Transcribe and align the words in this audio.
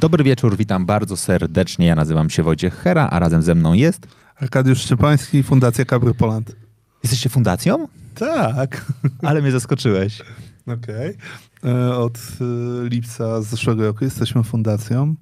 Dobry 0.00 0.24
wieczór, 0.24 0.56
witam 0.56 0.86
bardzo 0.86 1.16
serdecznie. 1.16 1.86
Ja 1.86 1.94
nazywam 1.94 2.30
się 2.30 2.42
Wojciech 2.42 2.74
Hera, 2.74 3.08
a 3.10 3.18
razem 3.18 3.42
ze 3.42 3.54
mną 3.54 3.72
jest. 3.72 4.06
Arkadiusz 4.36 4.78
Szczepański, 4.78 5.42
Fundacja 5.42 5.84
Kabry 5.84 6.14
Poland. 6.14 6.56
Jesteście 7.02 7.28
fundacją? 7.28 7.88
Tak. 8.14 8.86
Ale 9.22 9.42
mnie 9.42 9.50
zaskoczyłeś. 9.50 10.22
Okej. 10.66 11.16
Okay. 11.62 11.96
Od 11.96 12.18
e, 12.18 12.88
lipca 12.88 13.42
zeszłego 13.42 13.82
roku 13.82 14.04
jesteśmy 14.04 14.42
fundacją. 14.42 15.14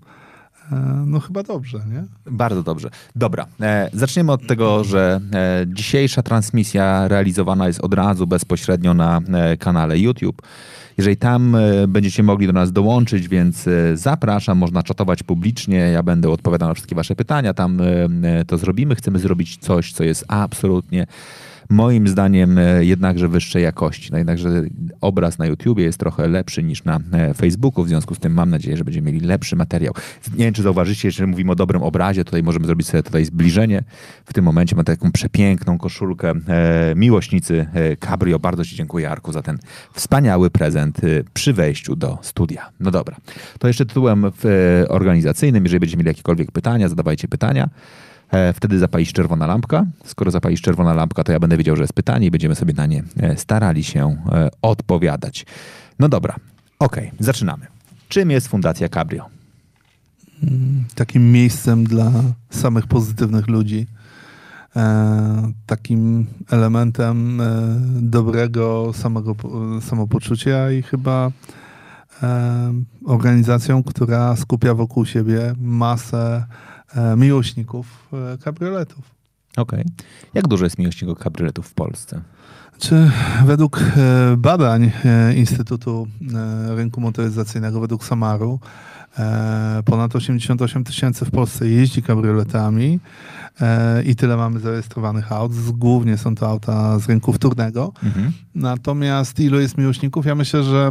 E, 0.72 1.04
no 1.06 1.20
chyba 1.20 1.42
dobrze, 1.42 1.78
nie? 1.78 2.04
Bardzo 2.32 2.62
dobrze. 2.62 2.90
Dobra, 3.16 3.46
e, 3.60 3.90
zaczniemy 3.92 4.32
od 4.32 4.46
tego, 4.46 4.84
że 4.84 5.20
e, 5.34 5.64
dzisiejsza 5.66 6.22
transmisja 6.22 7.08
realizowana 7.08 7.66
jest 7.66 7.80
od 7.80 7.94
razu 7.94 8.26
bezpośrednio 8.26 8.94
na 8.94 9.20
e, 9.34 9.56
kanale 9.56 9.98
YouTube. 9.98 10.42
Jeżeli 10.98 11.16
tam 11.16 11.54
e, 11.54 11.88
będziecie 11.88 12.22
mogli 12.22 12.46
do 12.46 12.52
nas 12.52 12.72
dołączyć, 12.72 13.28
więc 13.28 13.68
e, 13.68 13.96
zapraszam, 13.96 14.58
można 14.58 14.82
czatować 14.82 15.22
publicznie, 15.22 15.76
ja 15.76 16.02
będę 16.02 16.30
odpowiadał 16.30 16.68
na 16.68 16.74
wszystkie 16.74 16.94
wasze 16.94 17.16
pytania, 17.16 17.54
tam 17.54 17.80
e, 17.80 18.44
to 18.44 18.58
zrobimy. 18.58 18.94
Chcemy 18.94 19.18
zrobić 19.18 19.56
coś, 19.56 19.92
co 19.92 20.04
jest 20.04 20.24
absolutnie 20.28 21.06
moim 21.68 22.08
zdaniem 22.08 22.60
jednakże 22.80 23.28
wyższej 23.28 23.62
jakości. 23.62 24.08
No 24.12 24.18
jednakże 24.18 24.62
obraz 25.00 25.38
na 25.38 25.46
YouTubie 25.46 25.84
jest 25.84 25.98
trochę 25.98 26.28
lepszy 26.28 26.62
niż 26.62 26.84
na 26.84 27.00
Facebooku, 27.36 27.84
w 27.84 27.88
związku 27.88 28.14
z 28.14 28.18
tym 28.18 28.32
mam 28.32 28.50
nadzieję, 28.50 28.76
że 28.76 28.84
będziemy 28.84 29.12
mieli 29.12 29.26
lepszy 29.26 29.56
materiał. 29.56 29.94
Nie 30.36 30.44
wiem, 30.44 30.54
czy 30.54 30.62
zauważycie, 30.62 31.10
że 31.10 31.26
mówimy 31.26 31.52
o 31.52 31.54
dobrym 31.54 31.82
obrazie, 31.82 32.24
tutaj 32.24 32.42
możemy 32.42 32.66
zrobić 32.66 32.86
sobie 32.86 33.02
tutaj 33.02 33.24
zbliżenie. 33.24 33.84
W 34.24 34.32
tym 34.32 34.44
momencie 34.44 34.76
mam 34.76 34.84
taką 34.84 35.12
przepiękną 35.12 35.78
koszulkę 35.78 36.30
e, 36.48 36.94
miłośnicy 36.96 37.66
e, 37.74 37.96
Cabrio. 37.96 38.38
Bardzo 38.38 38.64
Ci 38.64 38.76
dziękuję, 38.76 39.10
Arku, 39.10 39.32
za 39.32 39.42
ten 39.42 39.58
wspaniały 39.92 40.50
prezent 40.50 41.04
e, 41.04 41.06
przy 41.34 41.52
wejściu 41.52 41.96
do 41.96 42.18
studia. 42.22 42.70
No 42.80 42.90
dobra, 42.90 43.16
to 43.58 43.68
jeszcze 43.68 43.86
tytułem 43.86 44.24
e, 44.24 44.30
organizacyjnym. 44.88 45.64
Jeżeli 45.64 45.80
będziecie 45.80 45.98
mieli 45.98 46.08
jakiekolwiek 46.08 46.52
pytania, 46.52 46.88
zadawajcie 46.88 47.28
pytania. 47.28 47.68
E, 48.30 48.52
wtedy 48.52 48.78
zapali 48.78 49.06
się 49.06 49.12
czerwona 49.12 49.46
lampka. 49.46 49.86
Skoro 50.04 50.30
zapali 50.30 50.56
się 50.56 50.62
czerwona 50.62 50.94
lampka, 50.94 51.24
to 51.24 51.32
ja 51.32 51.40
będę 51.40 51.56
wiedział, 51.56 51.76
że 51.76 51.82
jest 51.82 51.92
pytanie 51.92 52.26
i 52.26 52.30
będziemy 52.30 52.54
sobie 52.54 52.74
na 52.74 52.86
nie 52.86 53.02
e, 53.20 53.36
starali 53.36 53.84
się 53.84 54.16
e, 54.32 54.48
odpowiadać. 54.62 55.46
No 55.98 56.08
dobra, 56.08 56.36
okej, 56.78 57.06
okay, 57.08 57.18
zaczynamy. 57.20 57.66
Czym 58.08 58.30
jest 58.30 58.48
Fundacja 58.48 58.88
Cabrio? 58.88 59.26
Takim 60.94 61.32
miejscem 61.32 61.84
dla 61.84 62.12
samych 62.50 62.86
pozytywnych 62.86 63.48
ludzi. 63.48 63.86
takim 65.66 66.26
elementem 66.50 67.42
dobrego 68.00 68.92
samego, 68.94 69.34
samopoczucia 69.80 70.72
i 70.72 70.82
chyba 70.82 71.30
organizacją, 73.06 73.82
która 73.82 74.36
skupia 74.36 74.74
wokół 74.74 75.06
siebie 75.06 75.54
masę 75.60 76.46
E, 76.77 76.77
miłośników 77.16 78.08
e, 78.12 78.38
kabrioletów. 78.38 79.14
Okej. 79.56 79.80
Okay. 79.80 79.92
Jak 80.34 80.48
dużo 80.48 80.64
jest 80.64 80.78
miłośników 80.78 81.18
kabrioletów 81.18 81.68
w 81.68 81.74
Polsce? 81.74 82.20
Czy 82.78 83.10
według 83.44 83.80
e, 83.80 84.36
badań 84.36 84.90
Instytutu 85.36 86.06
Rynku 86.68 87.00
Motoryzacyjnego, 87.00 87.80
według 87.80 88.04
Samaru, 88.04 88.60
ponad 89.84 90.16
88 90.16 90.84
tysięcy 90.84 91.24
w 91.24 91.30
Polsce 91.30 91.68
jeździ 91.68 92.02
kabrioletami 92.02 93.00
i 94.06 94.16
tyle 94.16 94.36
mamy 94.36 94.60
zarejestrowanych 94.60 95.32
aut. 95.32 95.52
Głównie 95.70 96.18
są 96.18 96.34
to 96.34 96.48
auta 96.48 96.98
z 96.98 97.08
rynku 97.08 97.32
wtórnego. 97.32 97.92
Mhm. 98.04 98.32
Natomiast 98.54 99.40
ilu 99.40 99.60
jest 99.60 99.78
miłośników? 99.78 100.26
Ja 100.26 100.34
myślę, 100.34 100.62
że 100.62 100.90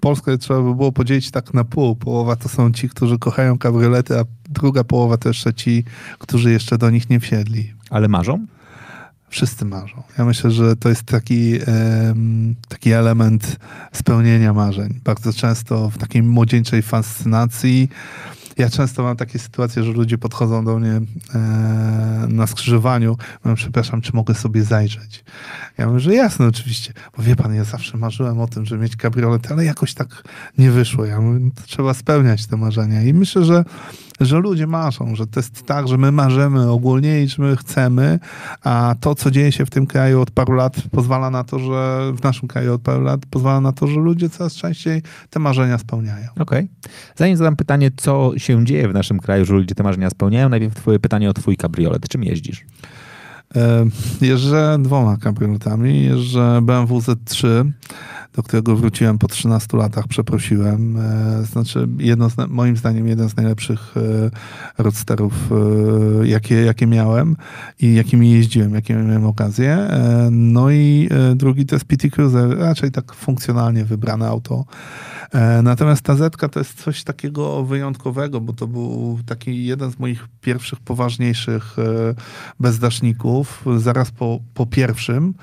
Polskę 0.00 0.38
trzeba 0.38 0.62
by 0.62 0.74
było 0.74 0.92
podzielić 0.92 1.30
tak 1.30 1.54
na 1.54 1.64
pół. 1.64 1.96
Połowa 1.96 2.36
to 2.36 2.48
są 2.48 2.72
ci, 2.72 2.88
którzy 2.88 3.18
kochają 3.18 3.58
kabriolety, 3.58 4.18
a 4.18 4.24
druga 4.48 4.84
połowa 4.84 5.16
to 5.16 5.28
jeszcze 5.28 5.54
ci, 5.54 5.84
którzy 6.18 6.52
jeszcze 6.52 6.78
do 6.78 6.90
nich 6.90 7.10
nie 7.10 7.20
wsiedli. 7.20 7.72
Ale 7.90 8.08
marzą? 8.08 8.46
Wszyscy 9.28 9.64
marzą. 9.64 10.02
Ja 10.18 10.24
myślę, 10.24 10.50
że 10.50 10.76
to 10.76 10.88
jest 10.88 11.02
taki, 11.02 11.58
taki 12.68 12.92
element 12.92 13.56
spełnienia 13.92 14.52
marzeń. 14.52 15.00
Bardzo 15.04 15.32
często 15.32 15.90
w 15.90 15.98
takiej 15.98 16.22
młodzieńczej 16.22 16.82
fascynacji 16.82 17.88
ja 18.58 18.70
często 18.70 19.02
mam 19.02 19.16
takie 19.16 19.38
sytuacje, 19.38 19.84
że 19.84 19.92
ludzie 19.92 20.18
podchodzą 20.18 20.64
do 20.64 20.78
mnie 20.78 21.00
e, 21.34 21.38
na 22.28 22.46
skrzyżowaniu, 22.46 23.16
mówią, 23.44 23.56
przepraszam, 23.56 24.00
czy 24.00 24.12
mogę 24.14 24.34
sobie 24.34 24.64
zajrzeć? 24.64 25.24
Ja 25.78 25.86
mówię, 25.86 26.00
że 26.00 26.14
jasne, 26.14 26.46
oczywiście. 26.46 26.92
Bo 27.16 27.22
wie 27.22 27.36
pan, 27.36 27.54
ja 27.54 27.64
zawsze 27.64 27.96
marzyłem 27.96 28.40
o 28.40 28.46
tym, 28.46 28.66
żeby 28.66 28.82
mieć 28.82 28.96
kabriolet, 28.96 29.52
ale 29.52 29.64
jakoś 29.64 29.94
tak 29.94 30.22
nie 30.58 30.70
wyszło. 30.70 31.04
Ja 31.04 31.20
mówię, 31.20 31.40
no 31.40 31.50
trzeba 31.66 31.94
spełniać 31.94 32.46
te 32.46 32.56
marzenia. 32.56 33.02
I 33.02 33.14
myślę, 33.14 33.44
że 33.44 33.64
że 34.20 34.38
ludzie 34.38 34.66
marzą, 34.66 35.14
że 35.14 35.26
to 35.26 35.40
jest 35.40 35.62
tak, 35.62 35.88
że 35.88 35.98
my 35.98 36.12
marzymy 36.12 36.70
ogólnie 36.70 37.22
i 37.22 37.28
że 37.28 37.42
my 37.42 37.56
chcemy, 37.56 38.18
a 38.62 38.94
to, 39.00 39.14
co 39.14 39.30
dzieje 39.30 39.52
się 39.52 39.66
w 39.66 39.70
tym 39.70 39.86
kraju 39.86 40.20
od 40.20 40.30
paru 40.30 40.54
lat, 40.54 40.76
pozwala 40.90 41.30
na 41.30 41.44
to, 41.44 41.58
że 41.58 42.12
w 42.16 42.22
naszym 42.22 42.48
kraju 42.48 42.74
od 42.74 42.82
paru 42.82 43.02
lat 43.02 43.20
pozwala 43.30 43.60
na 43.60 43.72
to, 43.72 43.86
że 43.86 44.00
ludzie 44.00 44.30
coraz 44.30 44.54
częściej 44.54 45.02
te 45.30 45.38
marzenia 45.38 45.78
spełniają. 45.78 46.28
Okej. 46.38 46.42
Okay. 46.42 46.68
Zanim 47.16 47.36
zadam 47.36 47.56
pytanie, 47.56 47.90
co 47.96 48.32
się 48.36 48.64
dzieje 48.64 48.88
w 48.88 48.94
naszym 48.94 49.20
kraju, 49.20 49.44
że 49.44 49.54
ludzie 49.54 49.74
te 49.74 49.82
marzenia 49.82 50.10
spełniają, 50.10 50.48
najpierw 50.48 50.74
twoje 50.74 50.98
pytanie 50.98 51.30
o 51.30 51.32
twój 51.32 51.56
kabriolet. 51.56 52.08
Czym 52.08 52.24
jeździsz? 52.24 52.64
E, 53.56 53.86
jeżdżę 54.20 54.78
dwoma 54.80 55.16
kabrioletami. 55.16 56.04
Jeżdżę 56.04 56.60
BMW 56.62 56.98
Z3 56.98 57.72
do 58.36 58.42
którego 58.42 58.76
wróciłem 58.76 59.18
po 59.18 59.28
13 59.28 59.76
latach, 59.76 60.08
przeprosiłem. 60.08 60.96
E, 60.96 61.44
znaczy, 61.44 61.88
jedno 61.98 62.30
z, 62.30 62.36
moim 62.48 62.76
zdaniem, 62.76 63.08
jeden 63.08 63.28
z 63.28 63.36
najlepszych 63.36 63.94
e, 63.96 64.82
roadsterów, 64.82 65.50
jakie, 66.24 66.54
jakie 66.54 66.86
miałem 66.86 67.36
i 67.80 67.94
jakimi 67.94 68.30
jeździłem, 68.30 68.74
jakie 68.74 68.94
miałem 68.94 69.26
okazję. 69.26 69.88
No 70.30 70.70
i 70.70 71.08
drugi 71.34 71.66
to 71.66 71.76
jest 71.76 71.84
PT 71.84 72.10
Cruiser, 72.10 72.58
raczej 72.58 72.90
tak 72.90 73.14
funkcjonalnie 73.14 73.84
wybrane 73.84 74.28
auto. 74.28 74.64
Natomiast 75.62 76.02
ta 76.02 76.16
Zetka 76.16 76.48
to 76.48 76.60
jest 76.60 76.82
coś 76.82 77.04
takiego 77.04 77.64
wyjątkowego, 77.64 78.40
bo 78.40 78.52
to 78.52 78.66
był 78.66 79.18
taki 79.26 79.66
jeden 79.66 79.92
z 79.92 79.98
moich 79.98 80.28
pierwszych 80.40 80.80
poważniejszych 80.80 81.76
bezdaszników, 83.46 83.82
zaraz 83.82 84.10
po, 84.10 84.40
po 84.54 84.66
pierwszym. 84.66 85.34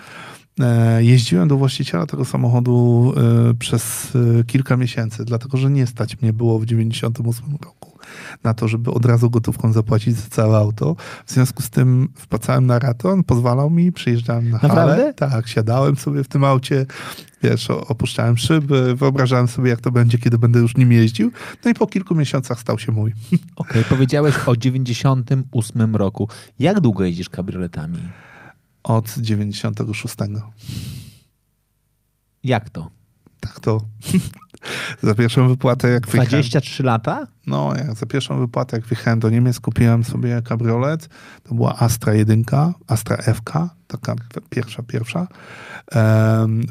E, 0.60 1.04
jeździłem 1.04 1.48
do 1.48 1.58
właściciela 1.58 2.06
tego 2.06 2.26
samochodu 2.26 3.14
e, 3.18 3.54
przez 3.54 4.14
e, 4.16 4.44
kilka 4.44 4.78
miesięcy, 4.78 5.26
dlatego 5.26 5.58
że 5.58 5.72
nie 5.72 5.88
stać 5.88 6.22
mnie 6.22 6.34
było 6.34 6.60
w 6.60 6.66
98 6.66 7.46
roku 7.62 7.93
na 8.44 8.54
to, 8.54 8.68
żeby 8.68 8.92
od 8.92 9.06
razu 9.06 9.30
gotówką 9.30 9.74
zapłacić 9.74 10.16
za 10.16 10.30
całe 10.30 10.58
auto. 10.58 10.96
W 11.26 11.32
związku 11.32 11.62
z 11.62 11.70
tym 11.70 12.10
wpłacałem 12.16 12.66
na 12.66 12.80
ratę, 12.80 13.10
on 13.10 13.24
pozwalał 13.24 13.70
mi, 13.70 13.92
przyjeżdżałem 13.92 14.50
na 14.50 14.60
Naprawdę? 14.64 14.96
halę. 14.96 15.14
Tak, 15.14 15.48
siadałem 15.48 15.96
sobie 15.96 16.24
w 16.24 16.28
tym 16.28 16.44
aucie, 16.44 16.86
wiesz, 17.44 17.70
opuszczałem 17.70 18.38
szyby, 18.38 18.96
wyobrażałem 18.96 19.48
sobie, 19.48 19.70
jak 19.70 19.82
to 19.82 19.92
będzie, 19.92 20.18
kiedy 20.18 20.38
będę 20.38 20.60
już 20.60 20.78
nim 20.78 20.92
jeździł. 20.92 21.32
No 21.66 21.72
i 21.72 21.74
po 21.74 21.88
kilku 21.88 22.16
miesiącach 22.16 22.60
stał 22.60 22.80
się 22.80 22.92
mój. 22.92 23.12
Okej, 23.32 23.42
okay, 23.56 23.84
powiedziałeś 23.84 24.36
o 24.46 24.58
98 24.58 25.96
roku. 25.96 26.30
Jak 26.60 26.80
długo 26.80 27.04
jeździsz 27.04 27.30
kabrioletami? 27.30 28.00
od 28.84 29.18
96. 29.18 30.16
Jak 32.44 32.70
to? 32.70 32.92
Tak 33.40 33.60
to. 33.60 33.82
za 35.04 35.16
pierwszą 35.16 35.48
wypłatę 35.48 35.90
jak 35.90 36.08
23 36.08 36.84
lata? 36.84 37.28
No, 37.48 37.74
jak 37.78 37.96
za 37.96 38.06
pierwszą 38.06 38.40
wypłatę 38.40 38.78
jak 38.78 38.86
wyjechałem 38.86 39.20
do 39.20 39.30
Niemiec, 39.30 39.60
kupiłem 39.60 40.04
sobie 40.04 40.42
kabriolet. 40.42 41.10
To 41.44 41.56
była 41.56 41.80
Astra 41.80 42.14
1, 42.14 42.44
Astra 42.88 43.18
FK, 43.18 43.70
taka 43.88 44.16
pierwsza, 44.50 44.84
pierwsza. 44.84 45.28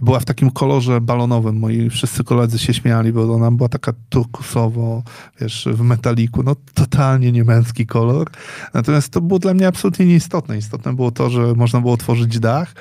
była 0.02 0.20
w 0.20 0.24
takim 0.24 0.50
kolorze 0.50 1.00
balonowym. 1.00 1.58
Moi 1.58 1.90
wszyscy 1.90 2.24
koledzy 2.24 2.58
się 2.58 2.74
śmiali, 2.74 3.12
bo 3.12 3.34
ona 3.34 3.50
była 3.50 3.68
taka 3.68 3.92
turkusowo, 4.08 5.02
wiesz, 5.40 5.68
w 5.72 5.80
metaliku. 5.80 6.42
No, 6.42 6.56
totalnie 6.74 7.32
niemęski 7.32 7.86
kolor. 7.86 8.30
Natomiast 8.74 9.08
to 9.08 9.20
było 9.20 9.38
dla 9.38 9.54
mnie 9.54 9.68
absolutnie 9.68 10.06
nieistotne. 10.06 10.58
Istotne 10.58 10.92
było 10.92 11.10
to, 11.10 11.30
że 11.30 11.54
można 11.54 11.80
było 11.80 11.92
otworzyć 11.92 12.38
dach 12.38 12.74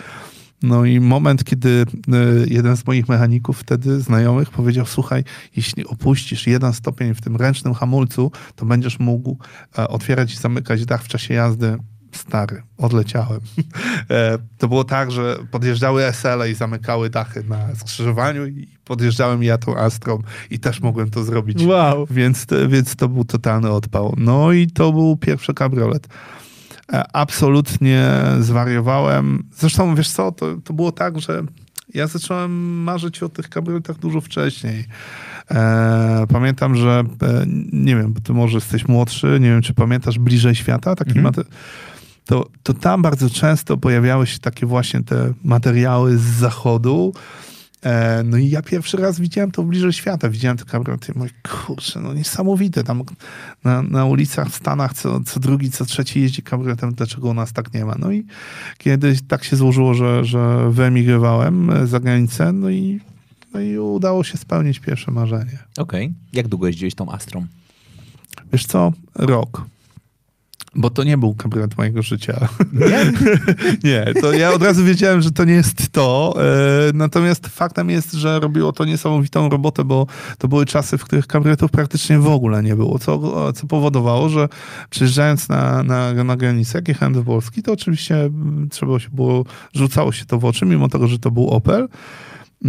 No 0.64 0.86
i 0.86 1.00
moment, 1.00 1.44
kiedy 1.44 1.70
e, 1.70 2.16
jeden 2.48 2.78
z 2.78 2.88
moich 2.88 3.10
mechaników 3.10 3.60
wtedy, 3.60 4.00
znajomych, 4.00 4.50
powiedział, 4.50 4.86
słuchaj, 4.86 5.24
jeśli 5.56 5.86
opuścisz 5.86 6.48
jeden 6.48 6.74
stopień 6.74 7.14
w 7.14 7.22
tym 7.22 7.36
ręcznym 7.36 7.74
hamulcu, 7.74 8.32
to 8.56 8.66
będziesz 8.66 9.00
mógł 9.00 9.38
e, 9.78 9.88
otwierać 9.88 10.34
i 10.34 10.38
zamykać 10.38 10.86
dach 10.86 11.04
w 11.04 11.08
czasie 11.08 11.34
jazdy 11.34 11.78
stary, 12.12 12.64
odleciałem. 12.78 13.40
E, 14.10 14.38
to 14.58 14.68
było 14.68 14.84
tak, 14.84 15.12
że 15.12 15.38
podjeżdżały 15.52 16.04
SL 16.04 16.52
i 16.52 16.56
zamykały 16.56 17.10
dachy 17.10 17.44
na 17.44 17.76
skrzyżowaniu 17.76 18.48
i 18.48 18.68
podjeżdżałem 18.86 19.44
ja 19.44 19.58
tą 19.58 19.78
Astrą 19.78 20.22
i 20.50 20.60
też 20.60 20.80
mogłem 20.80 21.10
to 21.10 21.24
zrobić. 21.24 21.64
Wow. 21.64 22.08
Więc, 22.10 22.48
więc 22.68 22.96
to 22.96 23.10
był 23.10 23.26
totalny 23.26 23.72
odpał. 23.72 24.16
No 24.18 24.52
i 24.52 24.68
to 24.68 24.92
był 24.92 25.18
pierwszy 25.18 25.54
kabriolet. 25.54 26.08
E, 26.94 27.04
absolutnie 27.16 28.08
zwariowałem. 28.40 29.44
Zresztą, 29.56 29.96
wiesz 29.96 30.10
co, 30.12 30.32
to, 30.32 30.56
to 30.64 30.74
było 30.74 30.92
tak, 30.92 31.20
że 31.22 31.44
ja 31.94 32.08
zacząłem 32.08 32.84
marzyć 32.84 33.24
o 33.24 33.30
tych 33.30 33.50
kabrioletach 33.50 33.98
dużo 34.00 34.22
wcześniej. 34.22 34.86
E, 35.52 36.26
pamiętam, 36.30 36.76
że 36.76 37.04
e, 37.24 37.46
nie 37.74 37.96
wiem, 37.96 38.14
ty 38.24 38.34
może 38.34 38.58
jesteś 38.58 38.88
młodszy, 38.88 39.38
nie 39.42 39.50
wiem, 39.50 39.62
czy 39.62 39.74
pamiętasz 39.74 40.20
Bliżej 40.20 40.56
Świata, 40.56 40.96
taki 40.96 41.12
Mhm. 41.20 41.26
mate- 41.34 41.44
to, 42.26 42.48
to 42.64 42.74
tam 42.74 43.02
bardzo 43.02 43.30
często 43.30 43.78
pojawiały 43.78 44.28
się 44.28 44.40
takie 44.40 44.66
właśnie 44.66 45.04
te 45.04 45.34
materiały 45.44 46.18
z 46.18 46.22
zachodu. 46.22 47.14
E, 47.86 48.24
no 48.24 48.38
i 48.38 48.50
ja 48.50 48.62
pierwszy 48.62 48.98
raz 48.98 49.20
widziałem 49.20 49.52
to 49.52 49.64
bliżej 49.64 49.94
świata. 49.94 50.30
Widziałem 50.30 50.58
te 50.58 50.66
kabrioty 50.66 51.12
mówię, 51.16 51.30
kurczę, 51.44 52.00
no 52.00 52.14
niesamowite. 52.14 52.84
Tam 52.84 53.04
na, 53.64 53.82
na 53.82 54.06
ulicach 54.06 54.50
w 54.50 54.56
Stanach 54.56 54.94
co, 54.94 55.20
co 55.24 55.40
drugi, 55.40 55.72
co 55.72 55.86
trzeci 55.86 56.22
jeździ 56.22 56.42
kabrioletem. 56.42 56.94
Dlaczego 56.94 57.30
u 57.30 57.34
nas 57.34 57.54
tak 57.54 57.74
nie 57.74 57.86
ma? 57.86 57.96
No 58.00 58.12
i 58.12 58.26
kiedyś 58.78 59.22
tak 59.28 59.44
się 59.44 59.56
złożyło, 59.56 59.94
że, 59.94 60.26
że 60.26 60.72
wyemigrowałem 60.72 61.70
e, 61.70 61.88
za 61.88 62.00
granicę, 62.00 62.54
no 62.54 62.70
i, 62.70 63.00
no 63.54 63.60
i 63.60 63.78
udało 63.78 64.24
się 64.24 64.38
spełnić 64.38 64.80
pierwsze 64.80 65.12
marzenie. 65.12 65.58
Okej. 65.78 66.14
Jak 66.34 66.48
długo 66.48 66.68
jeździłeś 66.68 66.96
tą 66.96 67.12
Astrą? 67.12 67.46
Wiesz 68.54 68.66
co? 68.66 68.94
Rok. 69.16 69.66
Bo 70.76 70.90
to 70.90 71.04
nie 71.04 71.18
był 71.18 71.34
kabriolet 71.36 71.78
mojego 71.78 72.02
życia. 72.02 72.48
Nie? 72.74 73.12
Nie, 73.92 74.14
to 74.22 74.34
ja 74.34 74.54
od 74.54 74.64
razu 74.64 74.84
wiedziałem, 74.86 75.22
że 75.22 75.32
to 75.32 75.44
nie 75.46 75.54
jest 75.54 75.92
to. 75.92 76.34
E, 76.90 76.94
Natomiast 76.94 77.48
faktem 77.48 77.90
jest, 77.90 78.14
że 78.14 78.40
robiło 78.40 78.72
to 78.72 78.86
niesamowitą 78.86 79.50
robotę, 79.50 79.84
bo 79.84 80.08
to 80.38 80.48
były 80.48 80.66
czasy, 80.66 80.98
w 80.98 81.04
których 81.04 81.28
kabrioletów 81.28 81.72
praktycznie 81.72 82.20
w 82.20 82.28
ogóle 82.28 82.64
nie 82.64 82.76
było, 82.76 83.00
co, 83.00 83.54
co 83.54 83.68
powodowało, 83.68 84.30
że 84.30 84.48
przyjeżdżając 84.90 85.50
na, 85.50 85.84
na, 85.84 86.24
na 86.24 86.38
granicę, 86.38 86.78
jak 86.78 86.88
jechałem 86.88 87.14
do 87.14 87.24
Polski, 87.24 87.64
to 87.64 87.72
oczywiście 87.74 88.30
trzeba 88.70 89.00
się 89.00 89.10
było, 89.10 89.46
rzucało 89.76 90.12
się 90.12 90.26
to 90.26 90.40
w 90.40 90.46
oczy, 90.46 90.66
mimo 90.66 90.90
tego, 90.90 91.08
że 91.08 91.20
to 91.20 91.32
był 91.32 91.50
Opel. 91.50 91.88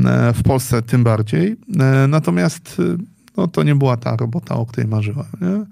E, 0.06 0.32
W 0.32 0.42
Polsce 0.42 0.82
tym 0.82 1.04
bardziej. 1.04 1.56
E, 1.80 2.06
Natomiast 2.08 2.82
no, 3.36 3.48
to 3.48 3.62
nie 3.62 3.74
była 3.74 3.96
ta 3.96 4.16
robota, 4.16 4.56
o 4.56 4.66
której 4.66 4.88
marzyłem. 4.88 5.26
Nie? 5.40 5.64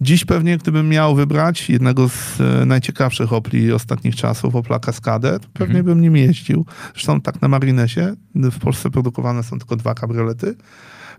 Dziś 0.00 0.24
pewnie, 0.24 0.58
gdybym 0.58 0.88
miał 0.88 1.14
wybrać 1.14 1.70
jednego 1.70 2.08
z 2.08 2.40
e, 2.40 2.66
najciekawszych 2.66 3.32
Opli 3.32 3.72
ostatnich 3.72 4.16
czasów, 4.16 4.56
Opla 4.56 4.78
Cascadę, 4.78 5.40
to 5.40 5.48
pewnie 5.52 5.82
bym 5.82 6.00
nim 6.00 6.16
jeździł. 6.16 6.66
Zresztą 6.92 7.20
tak 7.20 7.42
na 7.42 7.48
marginesie, 7.48 8.14
w 8.34 8.58
Polsce 8.58 8.90
produkowane 8.90 9.42
są 9.42 9.58
tylko 9.58 9.76
dwa 9.76 9.94
kabriolety. 9.94 10.56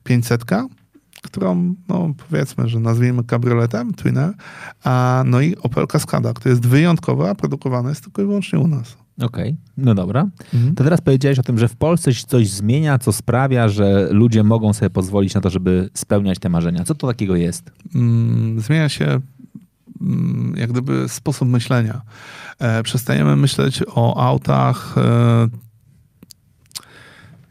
500, 0.04 0.46
którą, 1.22 1.76
no 1.88 2.14
powiedzmy, 2.30 2.70
że 2.70 2.80
nazwijmy 2.80 3.24
kabrioletem, 3.24 3.94
Twinner, 3.94 4.34
a 4.84 5.24
no 5.26 5.42
i 5.42 5.56
Opel 5.56 5.88
Cascada, 5.88 6.34
która 6.34 6.50
jest 6.50 6.68
wyjątkowa, 6.68 7.30
a 7.30 7.36
produkowana 7.36 7.90
jest 7.90 8.04
tylko 8.04 8.22
i 8.22 8.26
wyłącznie 8.26 8.60
u 8.60 8.68
nas. 8.68 9.01
Okej, 9.20 9.56
no 9.78 9.96
dobra. 9.96 10.28
Mhm. 10.54 10.76
To 10.76 10.84
teraz 10.84 11.02
powiedziałeś 11.02 11.40
o 11.40 11.44
tym, 11.44 11.58
że 11.58 11.68
w 11.68 11.76
Polsce 11.76 12.14
się 12.14 12.26
coś 12.28 12.50
zmienia, 12.50 12.98
co 12.98 13.12
sprawia, 13.14 13.70
że 13.70 14.08
ludzie 14.12 14.44
mogą 14.44 14.74
sobie 14.74 14.90
pozwolić 14.90 15.34
na 15.34 15.42
to, 15.42 15.50
żeby 15.50 15.90
spełniać 15.94 16.40
te 16.40 16.50
marzenia. 16.50 16.84
Co 16.84 16.96
to 16.96 17.08
takiego 17.08 17.36
jest? 17.36 17.72
mm, 17.96 18.60
zmienia 18.60 18.90
się 18.90 19.20
mm, 20.02 20.56
jak 20.58 20.72
gdyby 20.72 21.10
sposób 21.10 21.50
myślenia. 21.50 22.02
E, 22.60 22.84
przestajemy 22.84 23.36
myśleć 23.36 23.84
o 23.88 24.24
autach. 24.28 24.96
E, 24.98 25.48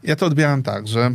ja 0.03 0.15
to 0.15 0.25
odbieram 0.25 0.63
tak, 0.63 0.87
że 0.87 1.11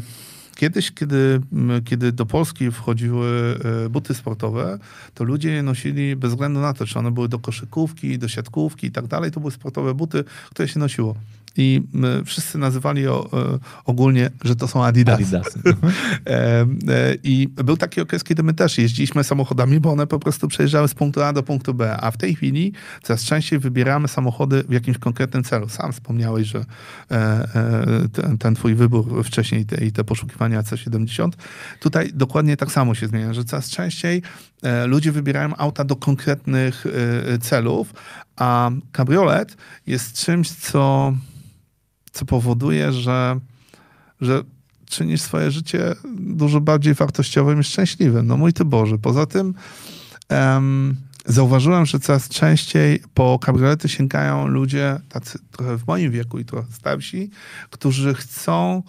kiedyś, 0.56 0.92
kiedy, 0.92 1.40
kiedy 1.84 2.12
do 2.12 2.26
Polski 2.26 2.70
wchodziły 2.70 3.58
e, 3.84 3.88
buty 3.88 4.14
sportowe, 4.14 4.78
to 5.14 5.24
ludzie 5.24 5.50
je 5.50 5.62
nosili 5.62 6.16
bez 6.16 6.30
względu 6.30 6.60
na 6.60 6.72
to, 6.72 6.86
czy 6.86 6.98
one 6.98 7.10
były 7.10 7.28
do 7.28 7.38
koszykówki, 7.38 8.18
do 8.18 8.28
siatkówki 8.28 8.86
i 8.86 8.90
tak 8.90 9.06
dalej. 9.06 9.30
To 9.30 9.40
były 9.40 9.52
sportowe 9.52 9.94
buty, 9.94 10.24
które 10.50 10.68
się 10.68 10.78
nosiło. 10.78 11.14
I 11.56 11.82
m, 11.94 12.24
wszyscy 12.24 12.58
nazywali 12.58 13.08
o, 13.08 13.30
e, 13.32 13.58
ogólnie, 13.84 14.30
że 14.44 14.56
to 14.56 14.68
są 14.68 14.84
Adidasy. 14.84 15.22
Adidasy. 15.22 15.60
E, 16.26 16.60
e, 16.60 16.66
I 17.22 17.48
był 17.48 17.76
taki 17.76 18.00
okres, 18.00 18.24
kiedy 18.24 18.42
my 18.42 18.54
też 18.54 18.78
jeździliśmy 18.78 19.24
samochodami, 19.24 19.80
bo 19.80 19.92
one 19.92 20.06
po 20.06 20.18
prostu 20.18 20.48
przejeżdżały 20.48 20.88
z 20.88 20.94
punktu 20.94 21.22
A 21.22 21.32
do 21.32 21.42
punktu 21.42 21.74
B. 21.74 21.96
A 22.00 22.10
w 22.10 22.16
tej 22.16 22.34
chwili 22.34 22.72
coraz 23.02 23.24
częściej 23.24 23.58
wybieramy 23.58 24.08
samochody 24.08 24.64
w 24.68 24.72
jakimś 24.72 24.98
konkretnym 24.98 25.44
celu. 25.44 25.68
Sam 25.68 25.92
wspomniałeś, 25.92 26.48
że 26.48 26.58
e, 26.58 27.14
e, 27.14 28.08
ten, 28.12 28.38
ten 28.38 28.54
twój 28.54 28.74
wybór 28.74 29.24
wcześniej 29.24 29.66
te, 29.66 29.84
i 29.84 29.92
te 29.92 30.04
poszukiwania 30.04 30.62
C70. 30.62 31.30
Tutaj 31.80 32.10
dokładnie 32.14 32.56
tak 32.56 32.72
samo 32.72 32.94
się 32.94 33.06
zmienia, 33.06 33.34
że 33.34 33.44
coraz 33.44 33.70
częściej 33.70 34.22
e, 34.62 34.86
ludzie 34.86 35.12
wybierają 35.12 35.56
auta 35.56 35.84
do 35.84 35.96
konkretnych 35.96 36.86
e, 36.86 37.38
celów, 37.38 37.92
a 38.36 38.70
kabriolet 38.92 39.56
jest 39.86 40.24
czymś, 40.24 40.50
co, 40.50 41.12
co 42.16 42.24
powoduje, 42.24 42.92
że 42.92 43.40
że 44.20 44.42
czynisz 44.86 45.20
swoje 45.20 45.50
życie 45.50 45.94
dużo 46.18 46.60
bardziej 46.60 46.94
wartościowym 46.94 47.60
i 47.60 47.64
szczęśliwym. 47.64 48.26
No 48.26 48.36
mój 48.36 48.52
ty 48.52 48.64
Boże. 48.64 48.98
Poza 48.98 49.26
tym 49.26 49.54
em, 50.28 50.96
zauważyłem, 51.26 51.86
że 51.86 52.00
coraz 52.00 52.28
częściej 52.28 53.02
po 53.14 53.38
kabriolety 53.38 53.88
sięgają 53.88 54.46
ludzie 54.46 55.00
tacy 55.08 55.38
trochę 55.50 55.78
w 55.78 55.86
moim 55.86 56.10
wieku 56.10 56.38
i 56.38 56.44
trochę 56.44 56.72
starsi, 56.72 57.30
którzy 57.70 58.14
chcą 58.14 58.82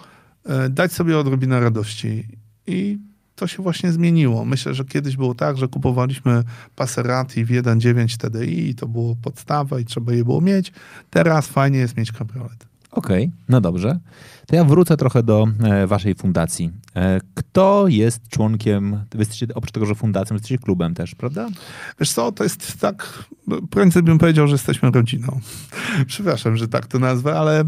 e, 0.45 0.69
dać 0.69 0.93
sobie 0.93 1.17
odrobinę 1.17 1.59
radości. 1.59 2.27
I 2.67 2.97
to 3.35 3.47
się 3.47 3.63
właśnie 3.63 3.91
zmieniło. 3.91 4.45
Myślę, 4.45 4.73
że 4.73 4.85
kiedyś 4.85 5.17
było 5.17 5.35
tak, 5.35 5.57
że 5.57 5.67
kupowaliśmy 5.67 6.43
Passerati 6.75 7.45
w 7.45 7.49
1.9 7.49 8.17
TDI 8.17 8.69
i 8.69 8.75
to 8.75 8.87
było 8.87 9.15
podstawa 9.15 9.79
i 9.79 9.85
trzeba 9.85 10.13
je 10.13 10.23
było 10.23 10.41
mieć. 10.41 10.71
Teraz 11.09 11.47
fajnie 11.47 11.79
jest 11.79 11.97
mieć 11.97 12.11
kabriolet. 12.11 12.67
Okej, 12.91 13.31
no 13.49 13.61
dobrze. 13.61 13.99
To 14.47 14.55
ja 14.55 14.63
wrócę 14.63 14.97
trochę 14.97 15.23
do 15.23 15.47
e, 15.63 15.87
waszej 15.87 16.15
fundacji. 16.15 16.71
E, 16.95 17.19
kto 17.33 17.85
jest 17.87 18.29
członkiem, 18.29 18.91
wy 19.11 19.19
jesteście, 19.19 19.47
oprócz 19.55 19.71
tego, 19.71 19.85
że 19.85 19.95
fundacją, 19.95 20.35
jesteście 20.35 20.57
klubem 20.57 20.93
też, 20.93 21.15
prawda? 21.15 21.47
Wiesz 21.99 22.11
co, 22.11 22.31
to 22.31 22.43
jest 22.43 22.79
tak, 22.79 23.23
prędzej 23.69 24.03
bym 24.03 24.17
powiedział, 24.17 24.47
że 24.47 24.53
jesteśmy 24.53 24.91
rodziną. 24.91 25.39
Przepraszam, 26.07 26.57
że 26.57 26.67
tak 26.67 26.85
to 26.85 26.99
nazwę, 26.99 27.39
ale 27.39 27.59
e, 27.59 27.65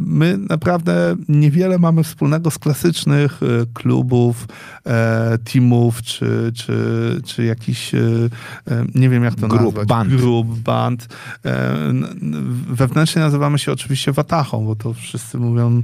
my 0.00 0.38
naprawdę 0.38 1.16
niewiele 1.28 1.78
mamy 1.78 2.04
wspólnego 2.04 2.50
z 2.50 2.58
klasycznych 2.58 3.40
klubów, 3.74 4.46
teamów, 5.44 6.02
czy, 6.02 6.52
czy, 6.54 6.74
czy 7.24 7.44
jakichś, 7.44 7.92
nie 8.94 9.08
wiem 9.08 9.24
jak 9.24 9.34
to 9.34 9.48
Grup, 9.48 9.62
nazwać. 9.62 9.88
band. 9.88 10.14
Grup, 10.14 10.58
band. 10.58 11.08
Wewnętrznie 12.68 13.22
nazywamy 13.22 13.58
się 13.58 13.72
oczywiście 13.72 14.12
Watachą, 14.12 14.66
bo 14.66 14.76
to 14.76 14.94
wszyscy 14.94 15.38
mówią 15.38 15.82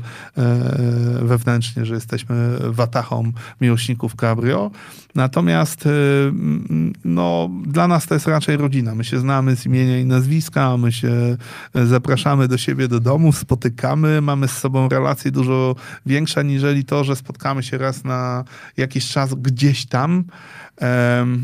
wewnętrznie, 1.23 1.85
że 1.85 1.95
jesteśmy 1.95 2.59
Watachą 2.71 3.33
miłośników 3.61 4.17
cabrio. 4.17 4.71
Natomiast 5.15 5.87
e, 5.87 5.91
no, 7.05 7.51
dla 7.67 7.89
nas 7.89 8.07
to 8.07 8.15
jest 8.15 8.27
raczej 8.27 8.57
rodzina. 8.57 8.95
My 8.95 9.05
się 9.05 9.19
znamy 9.19 9.57
z 9.57 9.67
imienia 9.67 9.99
i 10.01 10.05
nazwiska, 10.05 10.77
my 10.77 10.93
się 10.93 11.37
e, 11.75 11.87
zapraszamy 11.87 12.49
do 12.49 12.59
siebie 12.59 12.89
do 12.89 13.01
domu, 13.01 13.33
spotykamy, 13.33 14.21
mamy 14.21 14.49
z 14.49 14.53
sobą 14.53 14.89
relacje 14.89 15.31
dużo 15.31 15.77
większe, 16.07 16.45
niżeli 16.45 16.85
to, 16.85 17.05
że 17.05 17.17
spotkamy 17.17 17.63
się 17.63 17.79
raz 17.79 18.05
na 18.05 18.45
jakiś 18.77 19.09
czas 19.09 19.35
gdzieś 19.35 19.87
tam. 19.87 20.25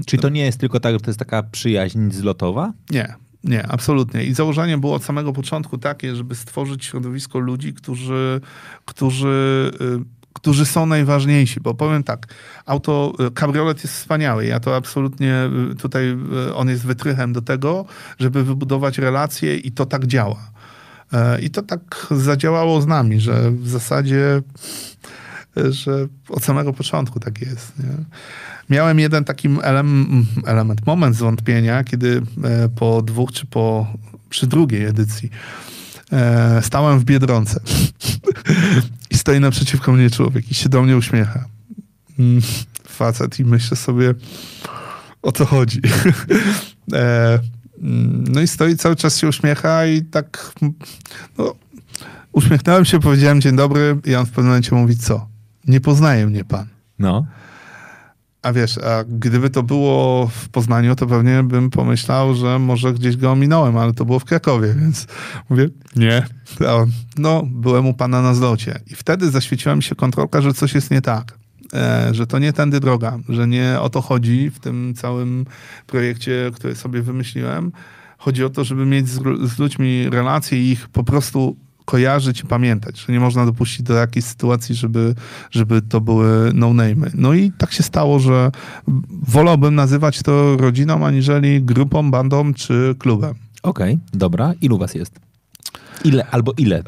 Czyli 0.06 0.22
to 0.22 0.28
nie 0.28 0.44
jest 0.44 0.58
tylko 0.58 0.80
tak, 0.80 0.94
że 0.94 1.00
to 1.00 1.10
jest 1.10 1.18
taka 1.18 1.42
przyjaźń 1.42 2.10
zlotowa? 2.10 2.72
nie, 2.90 3.14
nie, 3.44 3.66
absolutnie. 3.66 4.24
I 4.24 4.34
założenie 4.34 4.78
było 4.78 4.94
od 4.94 5.04
samego 5.04 5.32
początku 5.32 5.78
takie, 5.78 6.16
żeby 6.16 6.34
stworzyć 6.34 6.84
środowisko 6.84 7.38
ludzi, 7.38 7.74
którzy, 7.74 8.40
którzy, 8.84 9.70
y, 9.80 10.04
którzy 10.32 10.66
są 10.66 10.86
najważniejsi. 10.86 11.60
Bo 11.60 11.74
powiem 11.74 12.02
tak, 12.02 12.26
auto, 12.66 13.12
y, 13.28 13.30
kabriolet 13.30 13.84
jest 13.84 13.96
wspaniały. 13.96 14.46
Ja 14.46 14.60
to 14.60 14.76
absolutnie 14.76 15.50
y, 15.72 15.74
tutaj, 15.74 16.16
on 16.54 16.68
jest 16.68 16.86
wytrychem 16.86 17.32
do 17.32 17.42
tego, 17.42 17.84
żeby 18.18 18.44
wybudować 18.44 18.98
relacje 18.98 19.56
i 19.56 19.72
to 19.72 19.86
tak 19.86 20.06
działa. 20.06 20.54
E, 21.12 21.40
I 21.40 21.50
to 21.50 21.62
tak 21.62 22.06
zadziałało 22.10 22.80
z 22.80 22.86
nami, 22.86 23.20
że 23.20 23.50
w 23.50 23.68
zasadzie 23.68 24.42
że 25.70 26.06
od 26.28 26.44
samego 26.44 26.72
początku 26.72 27.20
tak 27.20 27.40
jest. 27.40 27.78
Nie? 27.78 28.04
Miałem 28.70 28.98
jeden 28.98 29.24
taki 29.24 29.48
elem, 29.62 30.26
element, 30.46 30.86
moment 30.86 31.16
zwątpienia, 31.16 31.84
kiedy 31.84 32.22
e, 32.44 32.68
po 32.68 33.02
dwóch 33.02 33.32
czy 33.32 33.46
po 33.46 33.86
przy 34.30 34.46
drugiej 34.46 34.84
edycji 34.84 35.30
E, 36.12 36.62
stałem 36.62 36.98
w 36.98 37.04
Biedronce 37.04 37.60
i 39.10 39.16
stoi 39.18 39.40
naprzeciwko 39.40 39.92
mnie 39.92 40.10
człowiek 40.10 40.50
i 40.50 40.54
się 40.54 40.68
do 40.68 40.82
mnie 40.82 40.96
uśmiecha. 40.96 41.44
Mm, 42.18 42.42
facet 42.88 43.40
i 43.40 43.44
myślę 43.44 43.76
sobie, 43.76 44.14
o 45.22 45.32
co 45.32 45.44
chodzi. 45.44 45.80
e, 46.92 47.38
no 48.28 48.40
i 48.40 48.48
stoi, 48.48 48.76
cały 48.76 48.96
czas 48.96 49.18
się 49.18 49.28
uśmiecha 49.28 49.86
i 49.86 50.02
tak 50.02 50.54
no, 51.38 51.54
uśmiechnąłem 52.32 52.84
się, 52.84 53.00
powiedziałem 53.00 53.40
dzień 53.40 53.56
dobry 53.56 53.96
i 54.04 54.14
on 54.14 54.26
w 54.26 54.30
pewnym 54.30 54.46
momencie 54.46 54.74
mówi, 54.74 54.98
co? 54.98 55.33
Nie 55.66 55.80
poznaje 55.80 56.26
mnie 56.26 56.44
pan. 56.44 56.66
No. 56.98 57.26
A 58.42 58.52
wiesz, 58.52 58.78
a 58.78 59.04
gdyby 59.04 59.50
to 59.50 59.62
było 59.62 60.26
w 60.26 60.48
Poznaniu, 60.48 60.96
to 60.96 61.06
pewnie 61.06 61.42
bym 61.42 61.70
pomyślał, 61.70 62.34
że 62.34 62.58
może 62.58 62.92
gdzieś 62.92 63.16
go 63.16 63.32
ominąłem, 63.32 63.76
ale 63.76 63.92
to 63.92 64.04
było 64.04 64.18
w 64.18 64.24
Krakowie, 64.24 64.74
więc 64.80 65.06
mówię, 65.50 65.68
nie. 65.96 66.26
A 66.60 66.84
no, 67.18 67.42
byłem 67.46 67.86
u 67.86 67.94
pana 67.94 68.22
na 68.22 68.34
zlocie. 68.34 68.80
I 68.86 68.94
wtedy 68.94 69.30
zaświeciła 69.30 69.76
mi 69.76 69.82
się 69.82 69.94
kontrolka, 69.94 70.40
że 70.40 70.54
coś 70.54 70.74
jest 70.74 70.90
nie 70.90 71.00
tak. 71.00 71.38
E, 71.74 72.08
że 72.12 72.26
to 72.26 72.38
nie 72.38 72.52
tędy 72.52 72.80
droga, 72.80 73.18
że 73.28 73.48
nie 73.48 73.80
o 73.80 73.90
to 73.90 74.00
chodzi 74.00 74.50
w 74.50 74.58
tym 74.58 74.94
całym 74.94 75.44
projekcie, 75.86 76.50
który 76.54 76.74
sobie 76.74 77.02
wymyśliłem. 77.02 77.72
Chodzi 78.18 78.44
o 78.44 78.50
to, 78.50 78.64
żeby 78.64 78.86
mieć 78.86 79.08
z, 79.08 79.20
z 79.52 79.58
ludźmi 79.58 80.10
relacje 80.10 80.62
i 80.62 80.70
ich 80.70 80.88
po 80.88 81.04
prostu 81.04 81.56
kojarzyć 81.84 82.40
i 82.40 82.46
pamiętać, 82.46 83.00
że 83.00 83.12
nie 83.12 83.20
można 83.20 83.46
dopuścić 83.46 83.82
do 83.82 83.94
jakiejś 83.94 84.24
sytuacji, 84.24 84.74
żeby, 84.74 85.14
żeby 85.50 85.82
to 85.82 86.00
były 86.00 86.50
no-name'y. 86.54 87.10
No 87.14 87.34
i 87.34 87.52
tak 87.58 87.72
się 87.72 87.82
stało, 87.82 88.18
że 88.18 88.50
wolałbym 89.22 89.74
nazywać 89.74 90.22
to 90.22 90.56
rodziną, 90.56 91.06
aniżeli 91.06 91.62
grupą, 91.62 92.10
bandą 92.10 92.54
czy 92.54 92.94
klubem. 92.98 93.34
Okej, 93.62 93.94
okay, 93.94 94.18
dobra. 94.18 94.52
Ilu 94.60 94.78
was 94.78 94.94
jest? 94.94 95.20
Ile 96.04 96.26
albo 96.30 96.52
ile? 96.56 96.82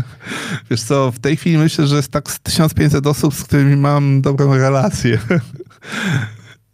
Wiesz 0.70 0.82
co, 0.82 1.12
w 1.12 1.18
tej 1.18 1.36
chwili 1.36 1.58
myślę, 1.58 1.86
że 1.86 1.96
jest 1.96 2.12
tak 2.12 2.30
1500 2.42 3.06
osób, 3.06 3.34
z 3.34 3.44
którymi 3.44 3.76
mam 3.76 4.22
dobrą 4.22 4.54
relację. 4.54 5.18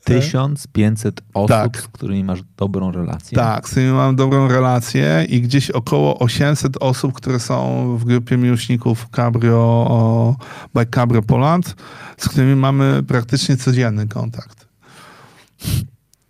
1500 0.09 1.21
osób, 1.35 1.49
tak. 1.49 1.81
z 1.81 1.89
którymi 1.89 2.25
masz 2.25 2.43
dobrą 2.57 2.93
relację. 2.93 3.37
Tak, 3.37 3.69
z 3.69 3.71
którymi 3.71 3.93
mam 3.93 4.17
dobrą 4.17 4.49
relację 4.49 5.27
i 5.29 5.41
gdzieś 5.41 5.71
około 5.71 6.19
800 6.19 6.77
osób, 6.81 7.13
które 7.13 7.41
są 7.41 7.97
w 7.97 8.05
grupie 8.05 8.37
miłośników 8.37 9.09
Cabrio 9.17 10.37
by 10.75 10.87
Cabrio 10.87 11.23
Poland, 11.23 11.77
z 12.17 12.29
którymi 12.29 12.57
mamy 12.57 13.03
praktycznie 13.03 13.57
codzienny 13.57 14.09
kontakt. 14.09 14.69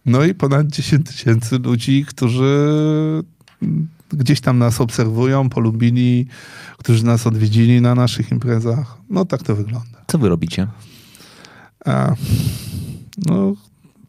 No 0.07 0.25
i 0.25 0.35
ponad 0.35 0.67
10 0.67 1.07
tysięcy 1.07 1.59
ludzi, 1.59 2.05
którzy 2.05 2.69
gdzieś 4.13 4.41
tam 4.41 4.59
nas 4.59 4.81
obserwują, 4.81 5.49
polubili, 5.49 6.27
którzy 6.79 7.05
nas 7.05 7.27
odwiedzili 7.27 7.81
na 7.81 7.95
naszych 7.95 8.33
imprezach. 8.33 8.99
No 9.11 9.25
tak 9.25 9.43
to 9.43 9.57
wygląda. 9.57 10.05
Co 10.07 10.19
wy 10.19 10.29
robicie? 10.29 10.67
A, 11.85 12.15
no, 13.27 13.55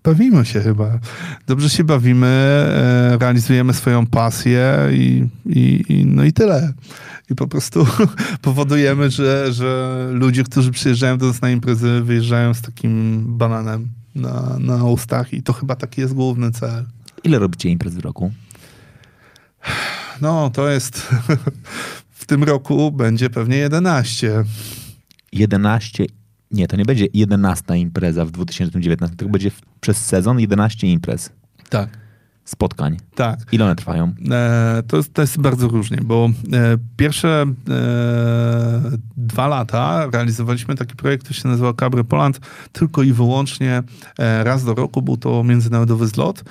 bawimy 0.03 0.45
się 0.45 0.61
chyba. 0.61 0.99
Dobrze 1.47 1.69
się 1.69 1.83
bawimy, 1.83 2.27
e, 2.27 3.17
realizujemy 3.19 3.73
swoją 3.73 4.07
pasję 4.07 4.77
i, 4.91 5.25
i, 5.45 5.85
i, 5.89 6.05
no 6.05 6.23
i 6.23 6.33
tyle. 6.33 6.73
I 7.29 7.35
po 7.35 7.47
prostu 7.47 7.87
powodujemy, 8.41 9.11
że, 9.11 9.53
że 9.53 9.97
ludzie, 10.13 10.43
którzy 10.43 10.71
przyjeżdżają 10.71 11.17
do 11.17 11.27
nas 11.27 11.41
na 11.41 11.51
imprezy, 11.51 12.01
wyjeżdżają 12.01 12.53
z 12.53 12.61
takim 12.61 13.23
bananem 13.37 13.87
na, 14.15 14.57
na 14.59 14.83
ustach 14.83 15.33
i 15.33 15.43
to 15.43 15.53
chyba 15.53 15.75
taki 15.75 16.01
jest 16.01 16.13
główny 16.13 16.51
cel. 16.51 16.85
Ile 17.23 17.39
robicie 17.39 17.69
imprez 17.69 17.95
w 17.95 17.99
roku? 17.99 18.31
No, 20.21 20.49
to 20.49 20.69
jest 20.69 20.97
w 22.09 22.25
tym 22.25 22.43
roku 22.43 22.91
będzie 22.91 23.29
pewnie 23.29 23.57
11. 23.57 24.43
11 25.33 26.05
nie, 26.51 26.67
to 26.67 26.77
nie 26.77 26.85
będzie 26.85 27.07
11 27.13 27.77
impreza 27.77 28.25
w 28.25 28.31
2019, 28.31 29.15
to 29.15 29.29
będzie 29.29 29.51
przez 29.81 30.05
sezon 30.05 30.39
11 30.39 30.87
imprez. 30.87 31.31
Tak 31.69 32.08
spotkań. 32.49 32.97
Tak. 33.15 33.39
Ile 33.51 33.65
one 33.65 33.75
trwają? 33.75 34.13
E, 34.31 34.83
to, 34.87 34.97
jest, 34.97 35.13
to 35.13 35.21
jest 35.21 35.41
bardzo 35.41 35.67
różnie, 35.67 35.97
bo 36.03 36.29
e, 36.53 36.77
pierwsze 36.97 37.45
e, 37.69 38.97
dwa 39.17 39.47
lata 39.47 40.07
realizowaliśmy 40.13 40.75
taki 40.75 40.95
projekt, 40.95 41.23
który 41.23 41.39
się 41.39 41.47
nazywał 41.47 41.73
Cabry 41.73 42.03
Poland, 42.03 42.39
tylko 42.71 43.03
i 43.03 43.13
wyłącznie 43.13 43.83
e, 44.19 44.43
raz 44.43 44.63
do 44.63 44.73
roku 44.73 45.01
był 45.01 45.17
to 45.17 45.43
międzynarodowy 45.43 46.07
zlot. 46.07 46.43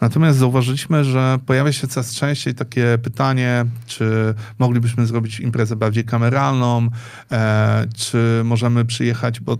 Natomiast 0.00 0.38
zauważyliśmy, 0.38 1.04
że 1.04 1.38
pojawia 1.46 1.72
się 1.72 1.88
coraz 1.88 2.14
częściej 2.14 2.54
takie 2.54 2.98
pytanie, 3.02 3.64
czy 3.86 4.34
moglibyśmy 4.58 5.06
zrobić 5.06 5.40
imprezę 5.40 5.76
bardziej 5.76 6.04
kameralną, 6.04 6.88
e, 7.32 7.86
czy 7.96 8.42
możemy 8.44 8.84
przyjechać, 8.84 9.40
bo 9.40 9.56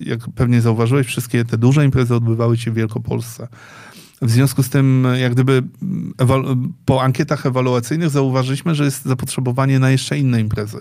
jak 0.00 0.20
pewnie 0.34 0.60
zauważyłeś, 0.60 1.06
wszystkie 1.06 1.44
te 1.44 1.58
duże 1.58 1.84
imprezy 1.84 2.14
odbywały 2.14 2.56
się 2.56 2.70
w 2.70 2.74
Wielkopolsce. 2.74 3.48
W 4.22 4.30
związku 4.30 4.62
z 4.62 4.70
tym, 4.70 5.06
jak 5.20 5.32
gdyby 5.32 5.62
po 6.84 7.02
ankietach 7.02 7.46
ewaluacyjnych 7.46 8.10
zauważyliśmy, 8.10 8.74
że 8.74 8.84
jest 8.84 9.04
zapotrzebowanie 9.04 9.78
na 9.78 9.90
jeszcze 9.90 10.18
inne 10.18 10.40
imprezy. 10.40 10.78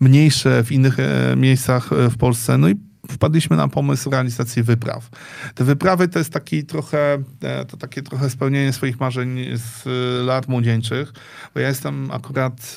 Mniejsze 0.00 0.64
w 0.64 0.72
innych 0.72 1.00
e, 1.00 1.34
miejscach 1.36 1.92
e, 1.92 2.10
w 2.10 2.16
Polsce. 2.16 2.58
No 2.58 2.68
i 2.68 2.74
wpadliśmy 3.10 3.56
na 3.56 3.68
pomysł 3.68 4.10
realizacji 4.10 4.62
wypraw. 4.62 5.10
Te 5.54 5.64
wyprawy 5.64 6.08
to 6.08 6.18
jest 6.18 6.32
taki 6.32 6.64
trochę, 6.64 7.18
e, 7.42 7.64
to 7.64 7.76
takie 7.76 8.02
trochę 8.02 8.30
spełnienie 8.30 8.72
swoich 8.72 9.00
marzeń 9.00 9.38
z 9.54 9.84
lat 10.26 10.48
młodzieńczych, 10.48 11.12
bo 11.54 11.60
ja 11.60 11.68
jestem 11.68 12.10
akurat 12.10 12.76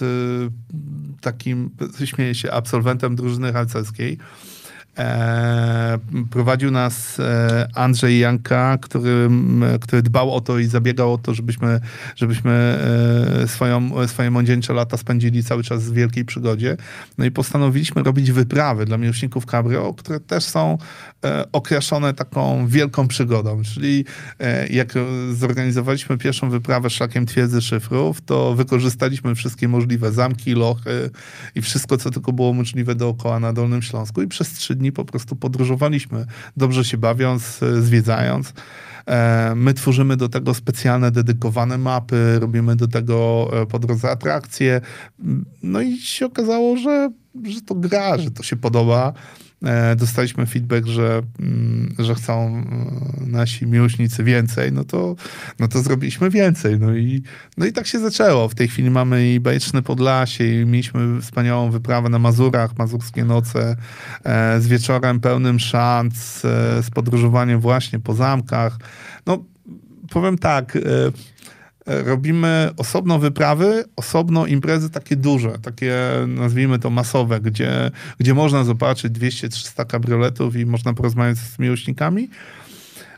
takim, 1.21 1.69
śmieję 2.05 2.35
się, 2.35 2.51
absolwentem 2.51 3.15
drużyny 3.15 3.53
harcerskiej. 3.53 4.17
E, 4.97 5.99
prowadził 6.31 6.71
nas 6.71 7.19
e, 7.19 7.67
Andrzej 7.75 8.19
Janka, 8.19 8.77
który, 8.81 9.29
który 9.81 10.01
dbał 10.01 10.33
o 10.33 10.41
to 10.41 10.59
i 10.59 10.65
zabiegał 10.65 11.13
o 11.13 11.17
to, 11.17 11.33
żebyśmy, 11.33 11.79
żebyśmy 12.15 12.51
e, 13.43 13.47
swoją, 13.47 14.07
swoje 14.07 14.31
młodzieńcze 14.31 14.73
lata 14.73 14.97
spędzili 14.97 15.43
cały 15.43 15.63
czas 15.63 15.83
w 15.83 15.93
wielkiej 15.93 16.25
przygodzie. 16.25 16.77
No 17.17 17.25
i 17.25 17.31
postanowiliśmy 17.31 18.03
robić 18.03 18.31
wyprawy 18.31 18.85
dla 18.85 18.97
miłośników 18.97 19.45
cabrio, 19.45 19.93
które 19.93 20.19
też 20.19 20.43
są 20.43 20.77
okraszone 21.51 22.13
taką 22.13 22.67
wielką 22.67 23.07
przygodą. 23.07 23.61
Czyli 23.63 24.05
jak 24.69 24.93
zorganizowaliśmy 25.33 26.17
pierwszą 26.17 26.49
wyprawę 26.49 26.89
szlakiem 26.89 27.25
twierdzy 27.25 27.61
szyfrów, 27.61 28.21
to 28.21 28.55
wykorzystaliśmy 28.55 29.35
wszystkie 29.35 29.67
możliwe 29.67 30.11
zamki, 30.11 30.53
lochy 30.53 31.09
i 31.55 31.61
wszystko, 31.61 31.97
co 31.97 32.11
tylko 32.11 32.33
było 32.33 32.53
możliwe 32.53 32.95
dookoła 32.95 33.39
na 33.39 33.53
Dolnym 33.53 33.81
Śląsku 33.81 34.21
i 34.21 34.27
przez 34.27 34.53
trzy 34.53 34.75
dni 34.81 34.91
po 34.91 35.05
prostu 35.05 35.35
podróżowaliśmy, 35.35 36.25
dobrze 36.57 36.85
się 36.85 36.97
bawiąc, 36.97 37.63
e, 37.63 37.81
zwiedzając. 37.81 38.53
E, 39.07 39.53
my 39.55 39.73
tworzymy 39.73 40.17
do 40.17 40.29
tego 40.29 40.53
specjalne, 40.53 41.11
dedykowane 41.11 41.77
mapy, 41.77 42.39
robimy 42.39 42.75
do 42.75 42.87
tego 42.87 43.49
e, 43.61 43.65
po 43.65 43.79
drodze 43.79 44.11
atrakcje. 44.11 44.81
No 45.63 45.81
i 45.81 45.97
się 45.97 46.25
okazało, 46.25 46.77
że, 46.77 47.11
że 47.43 47.61
to 47.61 47.75
gra, 47.75 48.17
że 48.17 48.31
to 48.31 48.43
się 48.43 48.55
podoba. 48.55 49.13
E, 49.65 49.95
dostaliśmy 49.95 50.45
feedback, 50.45 50.87
że, 50.87 51.21
mm, 51.39 51.95
że 51.99 52.15
chcą 52.15 52.63
e, 53.21 53.25
nasi 53.25 53.67
miłośnicy 53.67 54.23
więcej, 54.23 54.71
no 54.71 54.83
to, 54.83 55.15
no 55.59 55.67
to 55.67 55.81
zrobiliśmy 55.81 56.29
więcej. 56.29 56.79
No 56.79 56.95
i, 56.95 57.23
no 57.57 57.65
i 57.65 57.73
tak 57.73 57.87
się 57.87 57.99
zaczęło. 57.99 58.49
W 58.49 58.55
tej 58.55 58.67
chwili 58.67 58.89
mamy 58.89 59.33
i 59.33 59.39
Bajeczne 59.39 59.81
Podlasie 59.81 60.61
i 60.61 60.65
mieliśmy 60.65 61.21
wspaniałą 61.21 61.71
wyprawę 61.71 62.09
na 62.09 62.19
Mazurach, 62.19 62.77
Mazurskie 62.77 63.25
Noce, 63.25 63.75
e, 64.23 64.61
z 64.61 64.67
wieczorem 64.67 65.19
pełnym 65.19 65.59
szans, 65.59 66.41
z 66.81 66.89
podróżowaniem 66.89 67.59
właśnie 67.59 67.99
po 67.99 68.13
zamkach. 68.13 68.77
No 69.25 69.43
powiem 70.09 70.37
tak, 70.37 70.77
robimy 71.85 72.69
osobno 72.77 73.19
wyprawy, 73.19 73.83
osobno 73.95 74.45
imprezy 74.45 74.89
takie 74.89 75.15
duże, 75.15 75.59
takie 75.61 75.95
nazwijmy 76.27 76.79
to 76.79 76.89
masowe, 76.89 77.39
gdzie, 77.39 77.91
gdzie 78.19 78.33
można 78.33 78.63
zobaczyć 78.63 79.13
200-300 79.13 79.87
kabrioletów 79.87 80.55
i 80.55 80.65
można 80.65 80.93
porozmawiać 80.93 81.37
z 81.37 81.59
miłośnikami. 81.59 82.29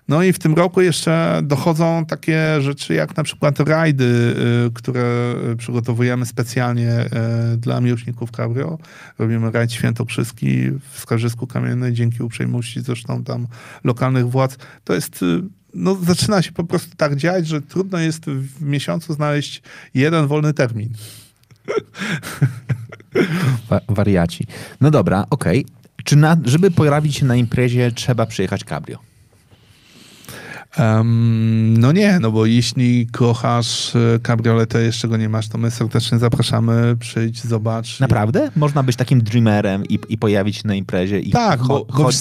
No 0.08 0.24
i 0.24 0.34
w 0.34 0.40
tym 0.40 0.54
roku 0.54 0.82
jeszcze 0.82 1.42
dochodzą 1.44 2.06
takie 2.06 2.62
rzeczy 2.62 2.94
jak 2.94 3.18
na 3.18 3.24
przykład 3.24 3.60
rajdy, 3.60 4.36
y, 4.68 4.72
które 4.74 5.36
przygotowujemy 5.58 6.26
specjalnie 6.26 7.06
y, 7.54 7.58
dla 7.58 7.82
miłośników 7.82 8.32
cabrio. 8.32 8.78
Robimy 9.20 9.52
rajd 9.52 9.74
świętokrzyski 9.74 10.72
w 10.92 11.00
Skarżysku 11.00 11.48
Kamiennej 11.48 11.94
dzięki 11.94 12.24
uprzejmości 12.24 12.82
zresztą 12.82 13.24
tam 13.24 13.48
lokalnych 13.84 14.30
władz. 14.30 14.58
To 14.84 14.94
jest 14.94 15.24
y, 15.24 15.42
no, 15.74 15.96
zaczyna 15.96 16.42
się 16.42 16.52
po 16.52 16.64
prostu 16.64 16.96
tak 16.98 17.16
działać, 17.16 17.48
że 17.48 17.62
trudno 17.62 18.00
jest 18.00 18.26
w 18.26 18.62
miesiącu 18.62 19.14
znaleźć 19.14 19.62
jeden 19.94 20.28
wolny 20.28 20.54
termin. 20.54 20.90
Wa 23.70 23.80
wariaci. 23.90 24.48
No 24.82 24.92
dobra, 24.92 25.26
okej. 25.30 25.66
Okay. 25.66 25.84
Czy 26.04 26.16
na, 26.16 26.38
żeby 26.46 26.72
pojawić 26.72 27.16
się 27.16 27.26
na 27.26 27.36
imprezie, 27.36 27.92
trzeba 27.92 28.26
przyjechać 28.26 28.64
cabrio? 28.64 29.00
Um, 30.80 31.78
no 31.78 31.92
nie, 31.92 32.20
no 32.20 32.32
bo 32.32 32.46
jeśli 32.46 33.08
kochasz 33.08 33.96
e, 33.96 34.20
kabrioletę, 34.20 34.84
jeszcze 34.84 35.08
go 35.08 35.18
nie 35.18 35.30
masz, 35.30 35.48
to 35.48 35.58
my 35.58 35.72
serdecznie 35.72 36.20
zapraszamy, 36.20 36.96
przyjdź, 37.00 37.44
zobacz. 37.44 38.00
Naprawdę? 38.00 38.52
Można 38.56 38.84
być 38.84 38.96
takim 38.96 39.22
dreamerem 39.22 39.86
i, 39.86 40.00
i 40.10 40.18
pojawić 40.18 40.56
się 40.56 40.68
na 40.68 40.76
imprezie 40.76 41.20
i 41.20 41.32
Tak, 41.32 41.60
cho- 41.60 41.68
bo, 41.68 41.86
bo 41.86 42.12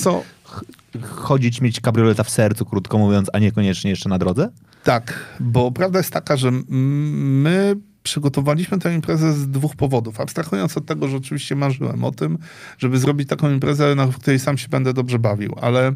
chodzić, 1.00 1.60
mieć 1.60 1.80
kabrioleta 1.80 2.24
w 2.24 2.30
sercu, 2.30 2.64
krótko 2.64 2.98
mówiąc, 2.98 3.30
a 3.32 3.38
niekoniecznie 3.38 3.90
jeszcze 3.90 4.08
na 4.08 4.18
drodze? 4.18 4.48
Tak, 4.84 5.36
bo 5.40 5.72
prawda 5.72 5.98
jest 5.98 6.12
taka, 6.12 6.36
że 6.36 6.50
my 6.68 7.76
przygotowaliśmy 8.02 8.78
tę 8.78 8.94
imprezę 8.94 9.32
z 9.32 9.50
dwóch 9.50 9.76
powodów. 9.76 10.20
Abstrahując 10.20 10.76
od 10.76 10.86
tego, 10.86 11.08
że 11.08 11.16
oczywiście 11.16 11.56
marzyłem 11.56 12.04
o 12.04 12.10
tym, 12.10 12.38
żeby 12.78 12.98
zrobić 12.98 13.28
taką 13.28 13.50
imprezę, 13.50 13.94
na 13.94 14.06
której 14.06 14.38
sam 14.38 14.58
się 14.58 14.68
będę 14.68 14.92
dobrze 14.92 15.18
bawił, 15.18 15.56
ale 15.60 15.92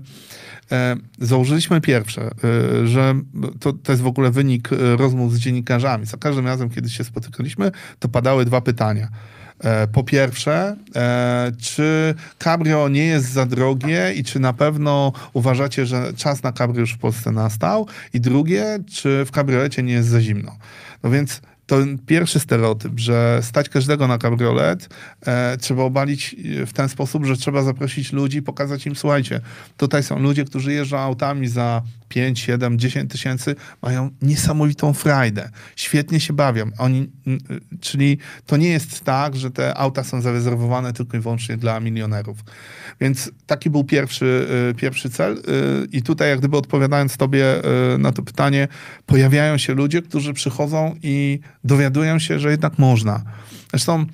e, 0.73 0.97
założyliśmy 1.19 1.81
pierwsze, 1.81 2.23
e, 2.23 2.87
że 2.87 3.15
to, 3.61 3.73
to 3.73 3.93
jest 3.93 4.03
w 4.03 4.07
ogóle 4.07 4.31
wynik 4.31 4.73
e, 4.73 4.97
rozmów 4.97 5.35
z 5.35 5.38
dziennikarzami. 5.38 6.07
Za 6.07 6.17
każdym 6.17 6.47
razem, 6.47 6.71
kiedy 6.71 6.91
się 6.91 7.05
spotykaliśmy, 7.05 7.73
to 7.99 8.09
padały 8.09 8.45
dwa 8.45 8.61
pytania. 8.61 9.09
E, 9.61 9.87
Po 9.87 10.05
pierwsze, 10.05 10.77
e, 10.97 11.53
czy 11.61 12.15
cabrio 12.39 12.89
nie 12.89 13.05
jest 13.05 13.33
za 13.33 13.47
drogie 13.47 14.13
i 14.17 14.25
czy 14.25 14.41
na 14.41 14.53
pewno 14.53 15.13
uważacie, 15.33 15.87
że 15.87 16.13
czas 16.17 16.43
na 16.43 16.53
cabrio 16.53 16.81
już 16.81 16.93
w 16.93 16.99
Polsce 16.99 17.33
nastał? 17.33 17.87
I 18.15 18.21
drugie, 18.21 18.79
czy 18.93 19.25
w 19.25 19.31
kabriolecie 19.31 19.83
nie 19.83 19.93
jest 19.93 20.09
za 20.09 20.21
zimno? 20.21 20.57
No 21.03 21.11
więc 21.11 21.41
to 21.67 21.77
pierwszy 22.07 22.41
stereotyp, 22.41 22.93
że 22.99 23.41
stać 23.43 23.69
każdego 23.69 24.09
na 24.09 24.19
kabriolet, 24.19 24.89
e, 25.27 25.57
trzeba 25.57 25.83
obalić 25.83 26.37
w 26.67 26.73
ten 26.73 26.89
sposób, 26.89 27.25
że 27.25 27.37
trzeba 27.37 27.63
zaprosić 27.63 28.13
ludzi, 28.13 28.43
pokazać 28.43 28.87
im, 28.87 28.97
słuchajcie, 28.97 29.41
tutaj 29.77 30.03
są 30.03 30.19
ludzie, 30.19 30.45
którzy 30.45 30.73
jeżdżą 30.73 30.99
autami 30.99 31.49
za 31.49 31.83
5, 32.09 32.41
7, 32.41 32.79
10 32.79 33.11
tysięcy, 33.11 33.55
mają 33.83 34.11
niesamowitą 34.23 34.93
frajdę, 34.93 35.51
świetnie 35.77 36.21
się 36.21 36.33
bawią. 36.33 36.71
Oni, 36.79 37.11
czyli 37.81 38.19
to 38.47 38.57
nie 38.57 38.69
jest 38.69 39.05
tak, 39.05 39.37
że 39.37 39.51
te 39.51 39.75
auta 39.75 40.05
są 40.05 40.21
zarezerwowane 40.21 40.93
tylko 40.93 41.17
i 41.17 41.21
wyłącznie 41.21 41.57
dla 41.57 41.81
milionerów. 41.81 42.39
Więc 43.01 43.31
taki 43.47 43.71
był 43.71 43.85
pierwszy, 43.85 44.47
y, 44.71 44.75
pierwszy 44.75 45.11
cel 45.11 45.33
y, 45.33 45.43
i 45.93 46.03
tutaj 46.03 46.29
jak 46.29 46.39
gdyby 46.39 46.57
odpowiadając 46.57 47.17
tobie 47.17 47.63
y, 47.95 47.99
na 47.99 48.13
to 48.13 48.23
pytanie, 48.23 48.69
pojawiają 49.07 49.59
się 49.59 49.75
ludzie, 49.75 50.03
którzy 50.03 50.33
przychodzą 50.33 50.95
i 51.03 51.41
dowiadują 51.65 52.19
się, 52.19 52.39
że 52.39 52.51
jednak 52.51 52.79
można. 52.79 53.23
Zresztą 53.71 54.07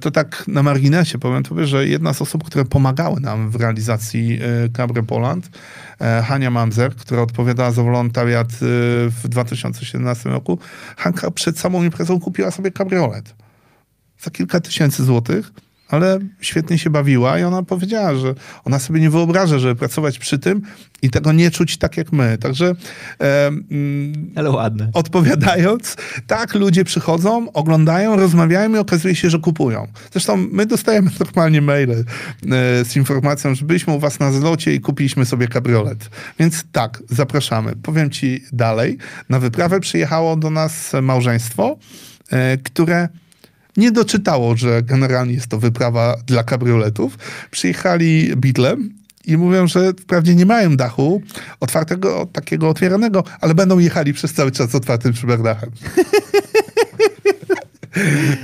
to 0.00 0.10
tak 0.10 0.44
na 0.48 0.62
marginesie 0.62 1.18
powiem 1.18 1.42
tobie, 1.42 1.66
że 1.66 1.88
jedna 1.88 2.14
z 2.14 2.22
osób, 2.22 2.44
które 2.44 2.64
pomagały 2.64 3.20
nam 3.20 3.50
w 3.50 3.56
realizacji 3.56 4.38
e, 4.42 4.68
Cabrio 4.68 5.02
Poland, 5.02 5.50
e, 6.00 6.22
Hania 6.22 6.50
Mamzer, 6.50 6.94
która 6.94 7.22
odpowiadała 7.22 7.70
za 7.70 7.82
wolontariat 7.82 8.48
e, 8.52 8.56
w 9.10 9.22
2017 9.24 10.30
roku, 10.30 10.58
Hanka 10.96 11.30
przed 11.30 11.58
samą 11.58 11.82
imprezą 11.82 12.20
kupiła 12.20 12.50
sobie 12.50 12.70
kabriolet 12.70 13.34
za 14.20 14.30
kilka 14.30 14.60
tysięcy 14.60 15.04
złotych, 15.04 15.52
ale 15.88 16.18
świetnie 16.40 16.78
się 16.78 16.90
bawiła 16.90 17.38
i 17.38 17.42
ona 17.42 17.62
powiedziała, 17.62 18.14
że 18.14 18.34
ona 18.64 18.78
sobie 18.78 19.00
nie 19.00 19.10
wyobraża, 19.10 19.58
żeby 19.58 19.74
pracować 19.74 20.18
przy 20.18 20.38
tym 20.38 20.62
i 21.02 21.10
tego 21.10 21.32
nie 21.32 21.50
czuć 21.50 21.76
tak 21.76 21.96
jak 21.96 22.12
my. 22.12 22.38
Także 22.38 22.74
e, 23.20 23.46
mm, 23.46 24.32
Ale 24.36 24.50
ładne. 24.50 24.90
odpowiadając, 24.92 25.96
tak, 26.26 26.54
ludzie 26.54 26.84
przychodzą, 26.84 27.52
oglądają, 27.52 28.16
rozmawiają 28.16 28.74
i 28.74 28.78
okazuje 28.78 29.14
się, 29.14 29.30
że 29.30 29.38
kupują. 29.38 29.86
Zresztą 30.12 30.36
my 30.36 30.66
dostajemy 30.66 31.10
normalnie 31.20 31.62
maile 31.62 31.90
e, 31.90 32.04
z 32.84 32.96
informacją, 32.96 33.54
że 33.54 33.64
byliśmy 33.64 33.92
u 33.94 33.98
was 33.98 34.20
na 34.20 34.32
zlocie 34.32 34.74
i 34.74 34.80
kupiliśmy 34.80 35.26
sobie 35.26 35.48
kabriolet. 35.48 36.10
Więc 36.38 36.64
tak, 36.72 37.02
zapraszamy. 37.10 37.76
Powiem 37.82 38.10
ci 38.10 38.44
dalej. 38.52 38.98
Na 39.28 39.38
wyprawę 39.38 39.80
przyjechało 39.80 40.36
do 40.36 40.50
nas 40.50 40.92
małżeństwo, 41.02 41.78
e, 42.30 42.56
które 42.56 43.08
nie 43.76 43.92
doczytało, 43.92 44.56
że 44.56 44.82
generalnie 44.82 45.34
jest 45.34 45.46
to 45.46 45.58
wyprawa 45.58 46.16
dla 46.26 46.44
kabrioletów. 46.44 47.18
Przyjechali 47.50 48.36
Beatlem 48.36 48.94
i 49.24 49.36
mówią, 49.36 49.66
że 49.66 49.92
wprawdzie 49.92 50.34
nie 50.34 50.46
mają 50.46 50.76
dachu 50.76 51.22
otwartego, 51.60 52.26
takiego 52.32 52.68
otwieranego, 52.68 53.24
ale 53.40 53.54
będą 53.54 53.78
jechali 53.78 54.12
przez 54.12 54.32
cały 54.32 54.52
czas 54.52 54.74
otwartym 54.74 55.14
szyberdachem. 55.14 55.70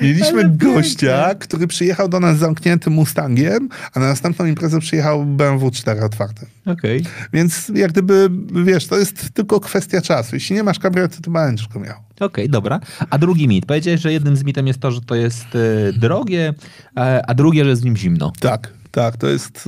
Mieliśmy 0.03 0.49
gościa, 0.49 1.35
który 1.35 1.67
przyjechał 1.67 2.09
do 2.09 2.21
nas 2.21 2.37
z 2.37 2.41
zamkniętym 2.41 2.93
Mustangiem, 2.93 3.69
a 3.95 4.01
na 4.01 4.09
następną 4.09 4.47
imprezę 4.47 4.81
przyjechał 4.81 5.25
BMW 5.25 5.71
4 5.71 6.01
otwartym. 6.01 6.49
Okej. 6.67 7.05
Więc 7.33 7.73
jak 7.75 7.93
gdyby, 7.93 8.31
wiesz, 8.65 8.87
to 8.87 8.99
jest 8.99 9.31
tylko 9.35 9.61
kwestia 9.61 10.01
czasu. 10.01 10.37
Jeśli 10.37 10.57
nie 10.57 10.63
masz 10.63 10.79
kabrioletu, 10.79 11.23
to 11.23 11.31
będziesz 11.31 11.69
go 11.69 11.81
miał. 11.81 11.97
Okej, 12.21 12.49
dobra. 12.49 12.81
A 13.11 13.19
drugi 13.19 13.49
mit. 13.49 13.67
Powiedziałeś, 13.67 14.01
że 14.01 14.13
jednym 14.13 14.37
z 14.37 14.45
mitem 14.45 14.67
jest 14.67 14.81
to, 14.81 14.91
że 14.91 15.01
to 15.01 15.15
jest 15.15 15.47
e, 15.55 15.93
drogie, 15.93 16.55
e, 16.97 17.23
a 17.27 17.35
drugie, 17.35 17.65
że 17.65 17.71
jest 17.71 17.83
w 17.83 17.85
nim 17.85 17.97
zimno. 17.97 18.33
Tak, 18.41 18.73
tak, 18.93 19.17
to 19.17 19.29
jest 19.29 19.67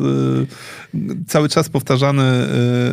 y, 0.94 1.24
cały 1.26 1.48
czas 1.48 1.68
powtarzany, 1.68 2.46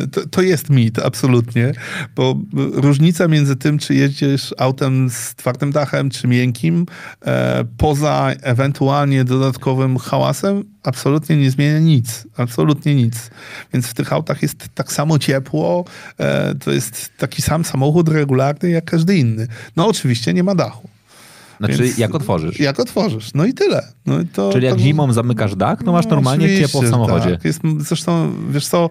y, 0.04 0.08
to, 0.08 0.26
to 0.26 0.42
jest 0.42 0.70
mit, 0.70 0.98
absolutnie, 0.98 1.72
bo 2.16 2.32
y, 2.32 2.36
różnica 2.80 3.28
między 3.28 3.56
tym, 3.56 3.78
czy 3.78 3.94
jeździsz 3.94 4.54
autem 4.58 5.10
z 5.10 5.34
twardym 5.34 5.72
dachem, 5.72 6.10
czy 6.10 6.28
miękkim, 6.28 6.86
e, 7.26 7.64
poza 7.76 8.30
ewentualnie 8.42 9.24
dodatkowym 9.24 9.98
hałasem, 9.98 10.64
absolutnie 10.82 11.36
nie 11.36 11.50
zmienia 11.50 11.78
nic, 11.78 12.26
absolutnie 12.36 12.94
nic. 12.94 13.30
Więc 13.72 13.86
w 13.86 13.94
tych 13.94 14.12
autach 14.12 14.42
jest 14.42 14.68
tak 14.74 14.92
samo 14.92 15.18
ciepło, 15.18 15.84
e, 16.18 16.54
to 16.54 16.70
jest 16.72 17.10
taki 17.18 17.42
sam 17.42 17.64
samochód 17.64 18.08
regularny 18.08 18.70
jak 18.70 18.84
każdy 18.84 19.18
inny. 19.18 19.46
No 19.76 19.88
oczywiście 19.88 20.34
nie 20.34 20.42
ma 20.42 20.54
dachu. 20.54 20.88
Znaczy, 21.58 21.82
Więc 21.82 21.98
jak 21.98 22.14
otworzysz. 22.14 22.60
Jak 22.60 22.80
otworzysz, 22.80 23.30
no 23.34 23.44
i 23.44 23.54
tyle. 23.54 23.92
No 24.06 24.20
i 24.20 24.26
to, 24.26 24.52
Czyli 24.52 24.66
jak 24.66 24.74
to- 24.74 24.80
zimą 24.80 25.12
zamykasz 25.12 25.56
dach, 25.56 25.82
to 25.84 25.92
masz 25.92 26.04
no, 26.04 26.10
normalnie 26.10 26.58
ciepło 26.58 26.82
w 26.82 26.88
samochodzie. 26.88 27.30
Tak. 27.30 27.44
Jest, 27.44 27.60
zresztą, 27.78 28.32
wiesz 28.50 28.66
co, 28.66 28.90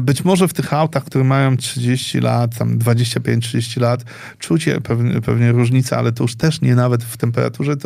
być 0.00 0.24
może 0.24 0.48
w 0.48 0.52
tych 0.52 0.72
autach, 0.72 1.04
które 1.04 1.24
mają 1.24 1.56
30 1.56 2.20
lat, 2.20 2.58
tam 2.58 2.78
25-30 2.78 3.80
lat, 3.80 4.04
czucie 4.38 4.80
pewnie, 4.80 5.20
pewnie 5.20 5.52
różnicę, 5.52 5.96
ale 5.96 6.12
to 6.12 6.24
już 6.24 6.36
też 6.36 6.60
nie 6.60 6.74
nawet 6.74 7.04
w 7.04 7.16
temperaturze, 7.16 7.76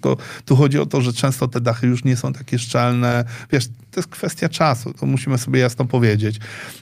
to, 0.00 0.16
tu 0.44 0.56
chodzi 0.56 0.78
o 0.78 0.86
to, 0.86 1.00
że 1.00 1.12
często 1.12 1.48
te 1.48 1.60
dachy 1.60 1.86
już 1.86 2.04
nie 2.04 2.16
są 2.16 2.32
takie 2.32 2.58
szczelne. 2.58 3.24
Wiesz, 3.52 3.66
to 3.66 4.00
jest 4.00 4.08
kwestia 4.08 4.48
czasu, 4.48 4.94
to 4.94 5.06
musimy 5.06 5.38
sobie 5.38 5.60
jasno 5.60 5.84
powiedzieć. 5.84 6.40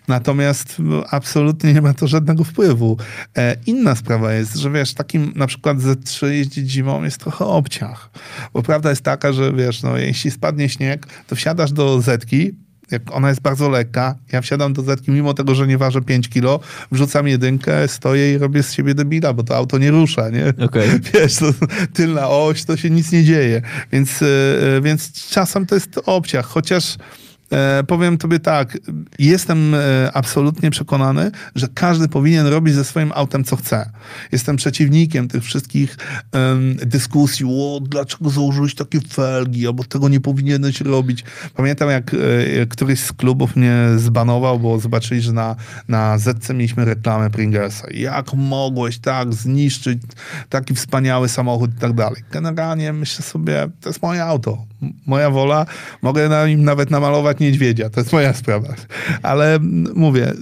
Natomiast 0.08 0.76
no, 0.78 1.04
absolutnie 1.10 1.74
nie 1.74 1.82
ma 1.82 1.94
to 1.94 2.06
żadnego 2.06 2.44
wpływu. 2.44 2.96
E, 3.36 3.56
inna 3.66 3.94
sprawa 3.94 4.32
jest, 4.32 4.56
że 4.56 4.70
wiesz, 4.70 4.94
takim 4.94 5.32
na 5.36 5.46
przykład 5.46 5.78
Z3 5.78 6.26
jeździć 6.26 6.70
zimą 6.70 7.04
jest 7.04 7.18
trochę 7.18 7.44
obciach. 7.44 8.10
Bo 8.52 8.62
prawda 8.62 8.90
jest 8.90 9.02
taka, 9.02 9.32
że 9.32 9.52
wiesz, 9.52 9.82
no, 9.82 9.96
jeśli 9.96 10.30
spadnie 10.30 10.68
śnieg, 10.68 11.06
to 11.26 11.36
wsiadasz 11.36 11.72
do 11.72 12.00
Zetki, 12.00 12.54
jak 12.90 13.02
ona 13.12 13.28
jest 13.28 13.40
bardzo 13.40 13.68
lekka, 13.68 14.14
ja 14.32 14.40
wsiadam 14.40 14.72
do 14.72 14.82
Zetki, 14.82 15.10
mimo 15.10 15.34
tego, 15.34 15.54
że 15.54 15.66
nie 15.66 15.78
ważę 15.78 16.02
5 16.02 16.28
kilo, 16.28 16.60
wrzucam 16.92 17.28
jedynkę, 17.28 17.88
stoję 17.88 18.34
i 18.34 18.38
robię 18.38 18.62
z 18.62 18.72
siebie 18.72 18.94
debila, 18.94 19.32
bo 19.32 19.42
to 19.42 19.56
auto 19.56 19.78
nie 19.78 19.90
rusza, 19.90 20.30
nie? 20.30 20.64
Okej. 20.64 20.88
Wiesz, 21.14 21.36
to, 21.36 21.52
tylna 21.92 22.28
oś, 22.28 22.64
to 22.64 22.76
się 22.76 22.90
nic 22.90 23.12
nie 23.12 23.24
dzieje. 23.24 23.62
Więc, 23.92 24.22
e, 24.22 24.26
więc 24.82 25.28
czasem 25.30 25.66
to 25.66 25.74
jest 25.74 26.00
obciach, 26.06 26.46
chociaż 26.46 26.96
e, 27.50 27.84
powiem 27.84 28.18
tobie 28.18 28.40
tak, 28.40 28.78
jestem 29.18 29.74
e, 29.74 29.78
absolutnie 30.14 30.70
przekonany, 30.70 31.30
że 31.54 31.68
każdy 31.74 32.08
powinien 32.08 32.46
robić 32.46 32.74
ze 32.74 32.84
swoim 32.84 33.12
autem, 33.14 33.44
co 33.44 33.56
chce. 33.56 33.90
Jestem 34.32 34.56
przeciwnikiem 34.56 35.28
tych 35.28 35.44
wszystkich 35.44 35.96
dyskusji, 36.86 37.46
o, 37.48 37.80
dlaczego 37.82 38.30
założyłeś 38.30 38.74
takie 38.74 39.00
felgi, 39.00 39.66
albo 39.66 39.84
tego 39.84 40.08
nie 40.08 40.20
powinieneś 40.20 40.80
robić. 40.80 41.24
Pamiętam, 41.54 41.90
jak 41.90 42.14
e, 42.14 42.66
któryś 42.66 43.00
z 43.00 43.12
klubów 43.12 43.56
mnie 43.56 43.74
zbanował, 43.96 44.58
bo 44.58 44.78
zobaczyli, 44.80 45.20
że 45.20 45.32
na, 45.32 45.56
na 45.88 46.18
Zetce 46.18 46.54
mieliśmy 46.54 46.84
reklamę 46.84 47.30
Pringlesa. 47.30 47.86
Jak 47.94 48.34
mogłeś 48.34 48.98
tak 48.98 49.34
zniszczyć 49.34 49.98
taki 50.48 50.74
wspaniały 50.74 51.28
samochód 51.28 51.70
i 51.76 51.80
tak 51.80 51.92
dalej. 51.92 52.22
Generalnie 52.30 52.92
myślę 52.92 53.24
sobie, 53.24 53.68
to 53.80 53.88
jest 53.88 54.02
moje 54.02 54.24
auto. 54.24 54.69
Moja 55.06 55.30
wola, 55.30 55.66
mogę 56.02 56.28
na 56.28 56.46
nim 56.46 56.64
nawet 56.64 56.90
namalować 56.90 57.38
niedźwiedzia, 57.38 57.90
to 57.90 58.00
jest 58.00 58.12
moja 58.12 58.34
sprawa. 58.34 58.68
Ale 59.22 59.58
mówię, 59.94 60.32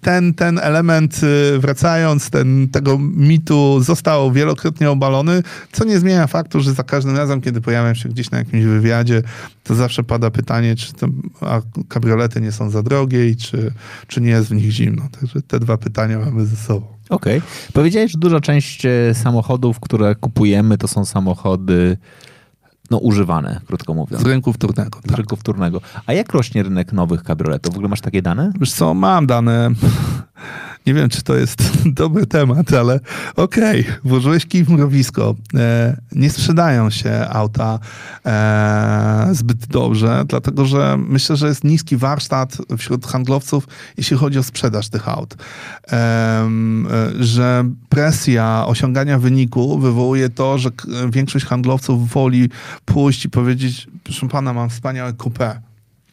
ten, 0.00 0.34
ten 0.34 0.58
element, 0.58 1.20
y, 1.22 1.58
wracając, 1.58 2.30
ten, 2.30 2.68
tego 2.68 2.98
mitu 2.98 3.80
został 3.80 4.32
wielokrotnie 4.32 4.90
obalony, 4.90 5.42
co 5.72 5.84
nie 5.84 5.98
zmienia 5.98 6.26
faktu, 6.26 6.60
że 6.60 6.72
za 6.72 6.82
każdym 6.82 7.16
razem, 7.16 7.40
kiedy 7.40 7.60
pojawiam 7.60 7.94
się 7.94 8.08
gdzieś 8.08 8.30
na 8.30 8.38
jakimś 8.38 8.64
wywiadzie, 8.64 9.22
to 9.64 9.74
zawsze 9.74 10.04
pada 10.04 10.30
pytanie, 10.30 10.76
czy 10.76 10.92
to, 10.92 11.06
a 11.40 11.60
kabriolety 11.88 12.40
nie 12.40 12.52
są 12.52 12.70
za 12.70 12.82
drogie 12.82 13.28
i 13.28 13.36
czy, 13.36 13.72
czy 14.06 14.20
nie 14.20 14.30
jest 14.30 14.48
w 14.48 14.54
nich 14.54 14.70
zimno. 14.70 15.02
Także 15.20 15.42
te 15.42 15.60
dwa 15.60 15.76
pytania 15.76 16.18
mamy 16.18 16.46
ze 16.46 16.56
sobą. 16.56 16.86
Okej. 17.08 17.42
Powiedziałeś, 17.72 18.12
że 18.12 18.18
duża 18.18 18.40
część 18.40 18.86
e, 18.86 19.14
samochodów, 19.14 19.80
które 19.80 20.14
kupujemy, 20.14 20.78
to 20.78 20.88
są 20.88 21.04
samochody 21.04 21.96
no, 22.90 22.98
używane, 22.98 23.60
krótko 23.66 23.94
mówiąc. 23.94 24.22
Z 24.22 24.26
rynku 24.26 24.52
wtórnego. 24.52 25.00
Z 25.08 25.12
rynku 25.12 25.36
wtórnego. 25.36 25.80
A 26.06 26.12
jak 26.12 26.32
rośnie 26.32 26.62
rynek 26.62 26.92
nowych 26.92 27.22
kabrioletów? 27.22 27.74
W 27.74 27.76
ogóle 27.76 27.88
masz 27.88 28.00
takie 28.00 28.22
dane? 28.22 28.52
Wiesz 28.60 28.72
co, 28.72 28.94
mam 28.94 29.26
dane. 29.26 29.70
Nie 30.86 30.94
wiem, 30.94 31.08
czy 31.08 31.22
to 31.22 31.36
jest 31.36 31.62
dobry 32.02 32.26
temat, 32.26 32.72
ale 32.72 33.00
okej, 33.36 33.80
okay, 33.80 33.98
włożyłeś 34.04 34.46
kij 34.46 34.64
w 34.64 34.70
mrowisko. 34.70 35.34
E, 35.54 35.96
nie 36.12 36.30
sprzedają 36.30 36.90
się 36.90 37.26
auta 37.30 37.78
e, 38.26 39.28
zbyt 39.32 39.66
dobrze, 39.66 40.24
dlatego 40.28 40.66
że 40.66 40.96
myślę, 41.08 41.36
że 41.36 41.48
jest 41.48 41.64
niski 41.64 41.96
warsztat 41.96 42.56
wśród 42.78 43.06
handlowców, 43.06 43.68
jeśli 43.96 44.16
chodzi 44.16 44.38
o 44.38 44.42
sprzedaż 44.42 44.88
tych 44.88 45.08
aut. 45.08 45.36
Że 47.20 47.64
presja 47.88 48.64
osiągania 48.66 49.18
wyniku 49.18 49.78
wywołuje 49.78 50.28
to, 50.28 50.58
że 50.58 50.70
większość 51.10 51.46
handlowców 51.46 52.08
woli 52.08 52.50
pójść 52.84 53.24
i 53.24 53.30
powiedzieć, 53.30 53.86
proszę 54.04 54.28
pana, 54.28 54.52
mam 54.52 54.70
wspaniałe 54.70 55.12
coupé 55.12 55.67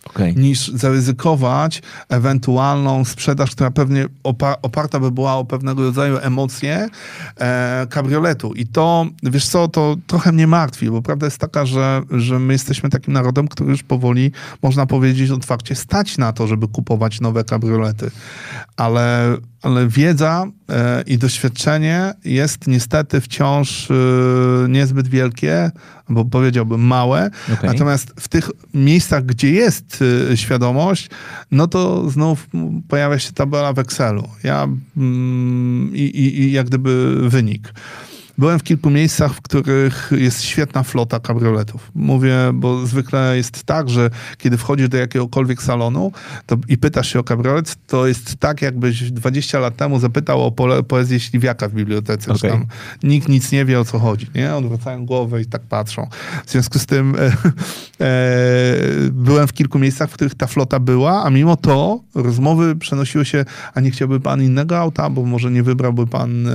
okay. 0.10 0.34
niż 0.36 0.68
zaryzykować 0.68 1.82
ewentualną 2.10 3.06
sprzedaż, 3.06 3.52
która 3.52 3.72
pewnie 3.72 4.06
opa 4.24 4.56
oparta 4.62 5.00
by 5.00 5.12
była 5.12 5.36
o 5.36 5.46
pewnego 5.46 5.84
rodzaju 5.84 6.18
emocje 6.18 6.89
e, 7.38 7.88
kabrioletu. 7.89 8.54
I 8.54 8.68
to, 8.68 9.06
wiesz 9.24 9.48
co, 9.48 9.68
to 9.68 9.96
trochę 10.08 10.32
mnie 10.32 10.48
martwi, 10.48 10.89
bo 10.89 11.02
prawda 11.02 11.28
jest 11.28 11.38
taka, 11.38 11.65
że, 11.65 12.02
że 12.12 12.39
my 12.39 12.54
jesteśmy 12.54 12.89
takim 12.89 13.13
narodem, 13.13 13.48
który 13.48 13.70
już 13.70 13.84
powoli, 13.84 14.32
można 14.62 14.86
powiedzieć 14.86 15.32
otwarcie, 15.32 15.76
stać 15.76 16.18
na 16.18 16.34
to, 16.34 16.48
żeby 16.48 16.68
kupować 16.68 17.22
nowe 17.22 17.44
kabriolety. 17.44 18.12
Ale 18.78 19.38
ale 19.65 19.88
wiedza 19.88 20.45
e, 20.69 21.04
i 21.08 21.17
doświadczenie 21.17 22.13
jest 22.25 22.67
niestety 22.67 23.21
wciąż 23.21 23.91
e, 23.91 23.95
niezbyt 24.69 25.08
wielkie, 25.08 25.71
bo 26.10 26.25
powiedziałbym 26.25 26.82
małe. 26.82 27.30
Okay. 27.54 27.69
Natomiast 27.73 28.13
w 28.19 28.28
tych 28.28 28.49
miejscach, 28.73 29.25
gdzie 29.25 29.51
jest 29.51 30.04
e, 30.32 30.38
świadomość, 30.38 31.10
no 31.51 31.67
to 31.67 32.10
znów 32.10 32.47
pojawia 32.88 33.19
się 33.19 33.32
tabela 33.32 33.73
w 33.73 33.80
Excelu. 33.80 34.28
Ja 34.43 34.67
mm, 34.97 35.95
i, 35.95 36.01
i, 36.01 36.39
i 36.39 36.51
jak 36.51 36.67
gdyby 36.67 37.17
wynik. 37.30 37.73
Byłem 38.38 38.60
w 38.60 38.63
kilku 38.63 38.89
miejscach, 38.89 39.34
w 39.34 39.41
których 39.41 40.12
jest 40.17 40.43
świetna 40.43 40.84
flota 40.84 41.19
kabrioletów. 41.19 41.91
Mówię, 41.95 42.36
bo 42.54 42.86
zwykle 42.86 43.38
jest 43.38 43.63
tak, 43.63 43.89
że 43.89 44.10
kiedy 44.38 44.58
wchodzisz 44.58 44.89
do 44.89 44.98
jakiegokolwiek 44.98 45.63
salonu 45.63 46.12
to, 46.45 46.58
i 46.67 46.78
pytasz 46.78 47.13
się 47.13 47.19
o 47.19 47.24
kabriolet, 47.24 47.76
to 47.88 48.08
jest 48.08 48.36
tak, 48.36 48.62
jakbyś 48.62 49.12
20 49.12 49.60
lat 49.60 49.76
temu 49.76 50.00
zapytał 50.00 50.45
o 50.45 50.52
po, 50.52 50.84
poezję 50.84 51.19
Śliwiaka 51.19 51.69
w 51.69 51.74
bibliotece. 51.74 52.34
Okay. 52.34 52.52
Tam 52.52 52.65
nikt 53.04 53.30
nic 53.30 53.52
nie 53.52 53.65
wie, 53.65 53.80
o 53.80 53.86
co 53.86 54.00
chodzi. 54.00 54.28
Nie? 54.36 54.56
Odwracają 54.56 55.06
głowę 55.06 55.41
i 55.41 55.45
tak 55.45 55.62
patrzą. 55.62 56.08
W 56.45 56.52
związku 56.52 56.80
z 56.80 56.86
tym 56.86 57.15
e, 57.19 57.32
e, 58.06 58.12
byłem 59.12 59.48
w 59.48 59.54
kilku 59.54 59.80
miejscach, 59.80 60.10
w 60.10 60.13
których 60.13 60.36
ta 60.36 60.48
flota 60.48 60.80
była, 60.80 61.24
a 61.24 61.30
mimo 61.30 61.58
to 61.58 62.00
rozmowy 62.15 62.76
przenosiły 62.76 63.26
się, 63.26 63.45
a 63.74 63.82
nie 63.82 63.91
chciałby 63.91 64.19
pan 64.19 64.41
innego 64.41 64.80
auta, 64.80 65.10
bo 65.10 65.26
może 65.26 65.52
nie 65.52 65.63
wybrałby 65.63 66.08
pan 66.08 66.48
e, 66.48 66.52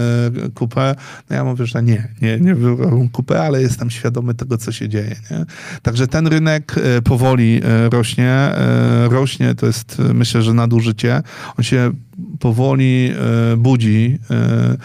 kupę. 0.55 0.95
No 1.31 1.37
ja 1.37 1.45
mówię, 1.45 1.67
że 1.71 1.83
nie, 1.83 2.09
nie, 2.23 2.41
nie 2.41 2.55
wybrałbym 2.55 3.09
kupę, 3.09 3.43
ale 3.43 3.63
jestem 3.63 3.91
świadomy 3.91 4.35
tego, 4.35 4.59
co 4.59 4.73
się 4.73 4.89
dzieje. 4.89 5.17
Nie? 5.31 5.45
Także 5.83 6.07
ten 6.07 6.27
rynek 6.27 6.75
e, 6.79 7.03
powoli 7.03 7.61
e, 7.65 7.91
rośnie. 7.91 8.31
E, 8.31 9.09
rośnie, 9.11 9.55
to 9.55 9.67
jest 9.67 10.03
myślę, 10.15 10.43
że 10.43 10.55
nadużycie. 10.55 11.23
On 11.59 11.65
się 11.65 11.93
powoli 12.41 13.13
e, 13.53 13.57
budzi. 13.57 14.19
E, 14.31 14.77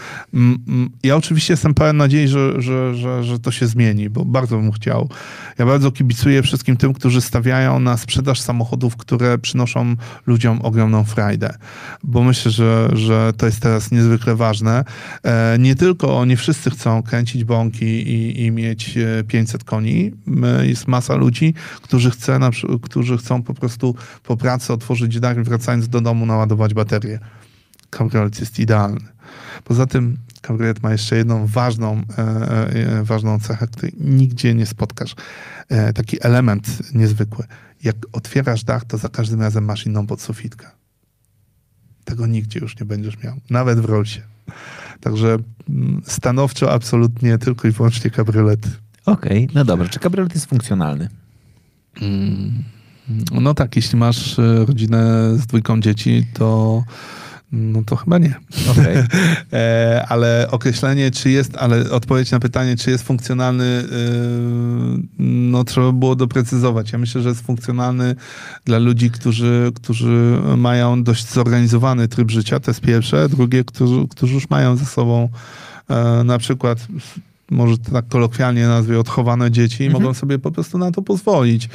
ja 1.02 1.16
oczywiście 1.16 1.52
jestem 1.52 1.74
pełen 1.74 1.96
nadziei, 1.96 2.28
że, 2.28 2.62
że, 2.62 2.94
że, 2.94 3.24
że 3.24 3.38
to 3.38 3.50
się 3.50 3.66
zmieni, 3.66 4.10
bo 4.10 4.24
bardzo 4.24 4.56
bym 4.56 4.72
chciał. 4.72 5.08
Ja 5.58 5.66
bardzo 5.66 5.92
kibicuję 5.92 6.42
wszystkim 6.42 6.76
tym, 6.76 6.94
którzy 6.94 7.20
stawiają 7.20 7.80
na 7.80 7.96
sprzedaż 7.96 8.40
samochodów, 8.40 8.96
które 8.96 9.38
przynoszą 9.38 9.94
ludziom 10.26 10.60
ogromną 10.62 11.04
frajdę, 11.04 11.54
bo 12.02 12.22
myślę, 12.22 12.50
że, 12.50 12.88
że 12.92 13.32
to 13.36 13.46
jest 13.46 13.60
teraz 13.60 13.90
niezwykle 13.90 14.36
ważne. 14.36 14.84
E, 15.22 15.56
nie 15.58 15.74
tylko 15.74 16.24
nie 16.24 16.36
wszyscy 16.36 16.70
chcą 16.70 17.02
kręcić 17.02 17.44
bąki 17.44 17.84
i, 17.84 18.44
i 18.44 18.50
mieć 18.50 18.98
500 19.28 19.64
koni. 19.64 20.12
Jest 20.62 20.88
masa 20.88 21.14
ludzi, 21.14 21.54
którzy, 21.82 22.10
chce, 22.10 22.38
którzy 22.82 23.18
chcą 23.18 23.42
po 23.42 23.54
prostu 23.54 23.94
po 24.22 24.36
pracy 24.36 24.72
otworzyć 24.72 25.20
dach 25.20 25.42
wracając 25.42 25.88
do 25.88 26.00
domu 26.00 26.26
naładować 26.26 26.74
baterię 26.74 27.16
kabriolet 27.90 28.40
jest 28.40 28.58
idealny. 28.58 29.00
Poza 29.64 29.86
tym 29.86 30.18
kabriolet 30.42 30.82
ma 30.82 30.92
jeszcze 30.92 31.16
jedną 31.16 31.46
ważną, 31.46 32.02
e, 32.18 32.22
e, 32.98 33.04
ważną 33.04 33.40
cechę, 33.40 33.66
której 33.66 33.92
nigdzie 34.00 34.54
nie 34.54 34.66
spotkasz. 34.66 35.14
E, 35.68 35.92
taki 35.92 36.16
element 36.20 36.94
niezwykły. 36.94 37.44
Jak 37.84 37.96
otwierasz 38.12 38.64
dach, 38.64 38.84
to 38.84 38.98
za 38.98 39.08
każdym 39.08 39.40
razem 39.40 39.64
masz 39.64 39.86
inną 39.86 40.06
podsufitkę. 40.06 40.66
Tego 42.04 42.26
nigdzie 42.26 42.60
już 42.60 42.80
nie 42.80 42.86
będziesz 42.86 43.22
miał. 43.22 43.36
Nawet 43.50 43.80
w 43.80 43.84
Rollsie. 43.84 44.20
Także 45.00 45.38
mm, 45.68 46.02
stanowczo, 46.06 46.72
absolutnie 46.72 47.38
tylko 47.38 47.68
i 47.68 47.70
wyłącznie 47.70 48.10
kabriolet. 48.10 48.66
Okej, 49.06 49.44
okay, 49.44 49.54
no 49.54 49.64
dobra. 49.64 49.88
Czy 49.88 49.98
kabriolet 49.98 50.34
jest 50.34 50.46
funkcjonalny? 50.46 51.08
Mm, 52.00 52.64
no 53.32 53.54
tak, 53.54 53.76
jeśli 53.76 53.98
masz 53.98 54.38
e, 54.38 54.64
rodzinę 54.64 55.30
z 55.36 55.46
dwójką 55.46 55.80
dzieci, 55.80 56.26
to 56.34 56.82
no 57.52 57.82
to 57.86 57.96
chyba 57.96 58.18
nie. 58.18 58.34
Okay. 58.70 59.06
e, 59.52 60.04
ale 60.08 60.48
określenie, 60.50 61.10
czy 61.10 61.30
jest, 61.30 61.56
ale 61.56 61.90
odpowiedź 61.90 62.30
na 62.30 62.40
pytanie, 62.40 62.76
czy 62.76 62.90
jest 62.90 63.04
funkcjonalny, 63.04 63.64
e, 63.64 63.86
no 65.18 65.64
trzeba 65.64 65.92
było 65.92 66.16
doprecyzować. 66.16 66.92
Ja 66.92 66.98
myślę, 66.98 67.22
że 67.22 67.28
jest 67.28 67.46
funkcjonalny 67.46 68.14
dla 68.64 68.78
ludzi, 68.78 69.10
którzy, 69.10 69.72
którzy 69.74 70.38
mają 70.56 71.02
dość 71.02 71.32
zorganizowany 71.32 72.08
tryb 72.08 72.30
życia, 72.30 72.60
to 72.60 72.70
jest 72.70 72.80
pierwsze. 72.80 73.28
Drugie, 73.28 73.64
którzy, 73.64 74.08
którzy 74.10 74.34
już 74.34 74.50
mają 74.50 74.76
ze 74.76 74.84
sobą 74.84 75.28
e, 75.88 76.24
na 76.24 76.38
przykład 76.38 76.86
może 77.50 77.78
tak 77.78 78.08
kolokwialnie 78.08 78.68
nazwie, 78.68 79.00
odchowane 79.00 79.50
dzieci 79.50 79.82
i 79.82 79.86
mhm. 79.86 80.02
mogą 80.02 80.14
sobie 80.14 80.38
po 80.38 80.50
prostu 80.50 80.78
na 80.78 80.92
to 80.92 81.02
pozwolić. 81.02 81.68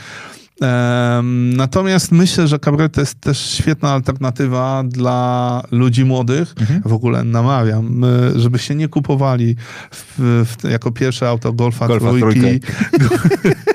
Natomiast 1.56 2.12
myślę, 2.12 2.48
że 2.48 2.60
kabriolet 2.60 2.94
to 2.94 3.02
jest 3.02 3.22
też 3.22 3.40
świetna 3.40 3.94
alternatywa 3.94 4.84
dla 4.88 5.64
ludzi 5.72 6.06
młodych. 6.06 6.56
Mhm. 6.60 6.82
W 6.86 6.94
ogóle 6.94 7.24
namawiam, 7.24 8.06
żeby 8.36 8.60
się 8.60 8.76
nie 8.76 8.88
kupowali 8.88 9.56
w, 9.92 10.16
w, 10.46 10.70
jako 10.70 10.92
pierwsze 10.92 11.30
auto 11.30 11.54
Golfa, 11.54 11.88
Golfa 11.88 12.12
trójki, 12.20 12.60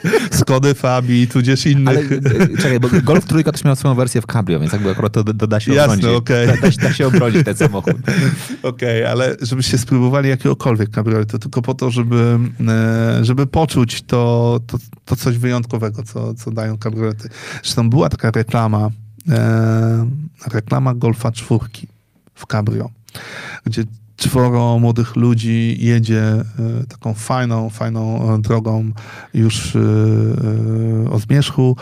Skody 0.46 0.74
Fabi, 0.74 1.28
tudzież 1.28 1.66
innych. 1.66 1.88
Ale, 1.88 2.00
e, 2.44 2.56
czekaj, 2.58 2.80
bo 2.80 2.88
Golf 3.02 3.24
trójka 3.24 3.52
też 3.52 3.64
miał 3.64 3.76
swoją 3.76 3.94
wersję 3.94 4.20
w 4.22 4.26
cabrio, 4.26 4.60
więc 4.60 4.72
jakby 4.72 4.90
akurat 4.90 5.12
to, 5.12 5.24
to 5.24 5.46
da 5.46 5.60
się 5.60 5.74
Jasne, 5.74 5.94
obronić. 5.94 6.18
Okay. 6.18 6.46
Da, 6.46 6.52
da, 6.56 6.68
da, 6.82 6.92
się 6.92 7.06
obronić 7.06 7.44
ten 7.44 7.56
samochód. 7.56 7.94
Okej, 8.62 9.02
okay, 9.02 9.08
ale 9.10 9.36
żebyście 9.42 9.78
spróbowali 9.78 10.28
jakiegokolwiek 10.28 10.90
kabrioletu, 10.90 11.38
tylko 11.38 11.62
po 11.62 11.74
to, 11.74 11.90
żeby, 11.90 12.38
e, 12.68 13.24
żeby 13.24 13.46
poczuć 13.46 14.02
to, 14.02 14.60
to, 14.66 14.78
to 15.04 15.16
coś 15.16 15.38
wyjątkowego, 15.38 16.02
co, 16.02 16.34
co 16.34 16.50
dają 16.50 16.78
kabriolety. 16.78 17.28
Zresztą 17.62 17.90
była 17.90 18.08
taka 18.08 18.30
reklama, 18.30 18.90
e, 19.28 20.10
reklama 20.52 20.94
Golfa 20.94 21.32
czwórki 21.32 21.88
w 22.34 22.46
cabrio, 22.46 22.90
gdzie 23.64 23.84
czworo 24.16 24.78
młodych 24.78 25.16
ludzi 25.16 25.76
jedzie 25.80 26.22
e, 26.22 26.44
taką 26.88 27.14
fajną, 27.14 27.70
fajną 27.70 28.34
e, 28.34 28.38
drogą 28.42 28.90
już 29.34 29.76
e, 29.76 29.78
e 29.78 31.10
o 31.10 31.18
zmierzchu 31.18 31.76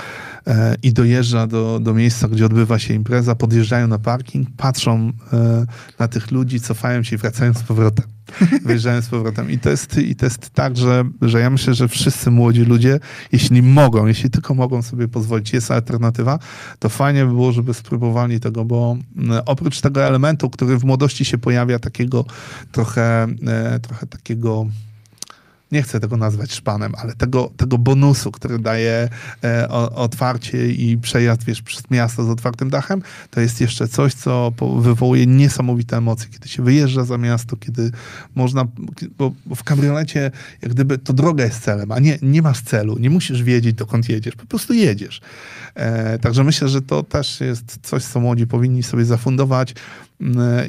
i 0.82 0.92
dojeżdża 0.92 1.46
do, 1.46 1.80
do 1.80 1.94
miejsca, 1.94 2.28
gdzie 2.28 2.46
odbywa 2.46 2.78
się 2.78 2.94
impreza, 2.94 3.34
podjeżdżają 3.34 3.88
na 3.88 3.98
parking, 3.98 4.48
patrzą 4.56 5.12
e, 5.32 5.66
na 5.98 6.08
tych 6.08 6.30
ludzi, 6.30 6.60
cofają 6.60 7.02
się 7.02 7.16
i 7.16 7.18
wracają 7.18 7.54
z 7.54 7.62
powrotem. 7.62 8.04
wyjeżdżają 8.64 9.02
z 9.02 9.08
powrotem. 9.08 9.50
I 9.50 9.58
to 9.58 9.70
jest, 9.70 9.98
i 9.98 10.16
to 10.16 10.26
jest 10.26 10.50
tak, 10.50 10.76
że, 10.76 11.04
że 11.22 11.40
ja 11.40 11.50
myślę, 11.50 11.74
że 11.74 11.88
wszyscy 11.88 12.30
młodzi 12.30 12.64
ludzie, 12.64 13.00
jeśli 13.32 13.62
mogą, 13.62 14.06
jeśli 14.06 14.30
tylko 14.30 14.54
mogą 14.54 14.82
sobie 14.82 15.08
pozwolić, 15.08 15.52
jest 15.52 15.70
alternatywa, 15.70 16.38
to 16.78 16.88
fajnie 16.88 17.24
by 17.26 17.32
było, 17.32 17.52
żeby 17.52 17.74
spróbowali 17.74 18.40
tego, 18.40 18.64
bo 18.64 18.96
mm, 19.16 19.42
oprócz 19.46 19.80
tego 19.80 20.04
elementu, 20.04 20.50
który 20.50 20.78
w 20.78 20.84
młodości 20.84 21.24
się 21.24 21.38
pojawia, 21.38 21.78
takiego 21.78 22.24
trochę, 22.72 23.26
e, 23.46 23.80
trochę 23.80 24.06
takiego 24.06 24.66
nie 25.74 25.82
chcę 25.82 26.00
tego 26.00 26.16
nazwać 26.16 26.52
szpanem, 26.52 26.92
ale 26.98 27.14
tego, 27.14 27.50
tego 27.56 27.78
bonusu, 27.78 28.32
który 28.32 28.58
daje 28.58 29.08
e, 29.44 29.68
otwarcie 29.94 30.68
i 30.68 30.98
przejazd 30.98 31.44
wiesz, 31.44 31.62
przez 31.62 31.90
miasto 31.90 32.24
z 32.24 32.28
otwartym 32.28 32.70
dachem, 32.70 33.02
to 33.30 33.40
jest 33.40 33.60
jeszcze 33.60 33.88
coś, 33.88 34.14
co 34.14 34.52
wywołuje 34.80 35.26
niesamowite 35.26 35.96
emocje, 35.96 36.28
kiedy 36.30 36.48
się 36.48 36.62
wyjeżdża 36.62 37.04
za 37.04 37.18
miasto, 37.18 37.56
kiedy 37.56 37.90
można, 38.34 38.64
bo, 39.18 39.32
w 39.54 39.64
kabriolecie 39.64 40.30
jak 40.62 40.72
gdyby 40.72 40.98
to 40.98 41.12
droga 41.12 41.44
jest 41.44 41.60
celem, 41.60 41.92
a 41.92 41.98
nie, 41.98 42.18
nie 42.22 42.42
masz 42.42 42.60
celu, 42.60 42.98
nie 42.98 43.10
musisz 43.10 43.42
wiedzieć, 43.42 43.74
dokąd 43.74 44.08
jedziesz, 44.08 44.36
po 44.36 44.46
prostu 44.46 44.74
jedziesz. 44.74 45.20
E, 45.74 46.18
także 46.18 46.44
myślę, 46.44 46.68
że 46.68 46.82
to 46.82 47.02
też 47.02 47.40
jest 47.40 47.78
coś, 47.82 48.04
co 48.04 48.20
młodzi 48.20 48.46
powinni 48.46 48.82
sobie 48.82 49.04
zafundować 49.04 49.74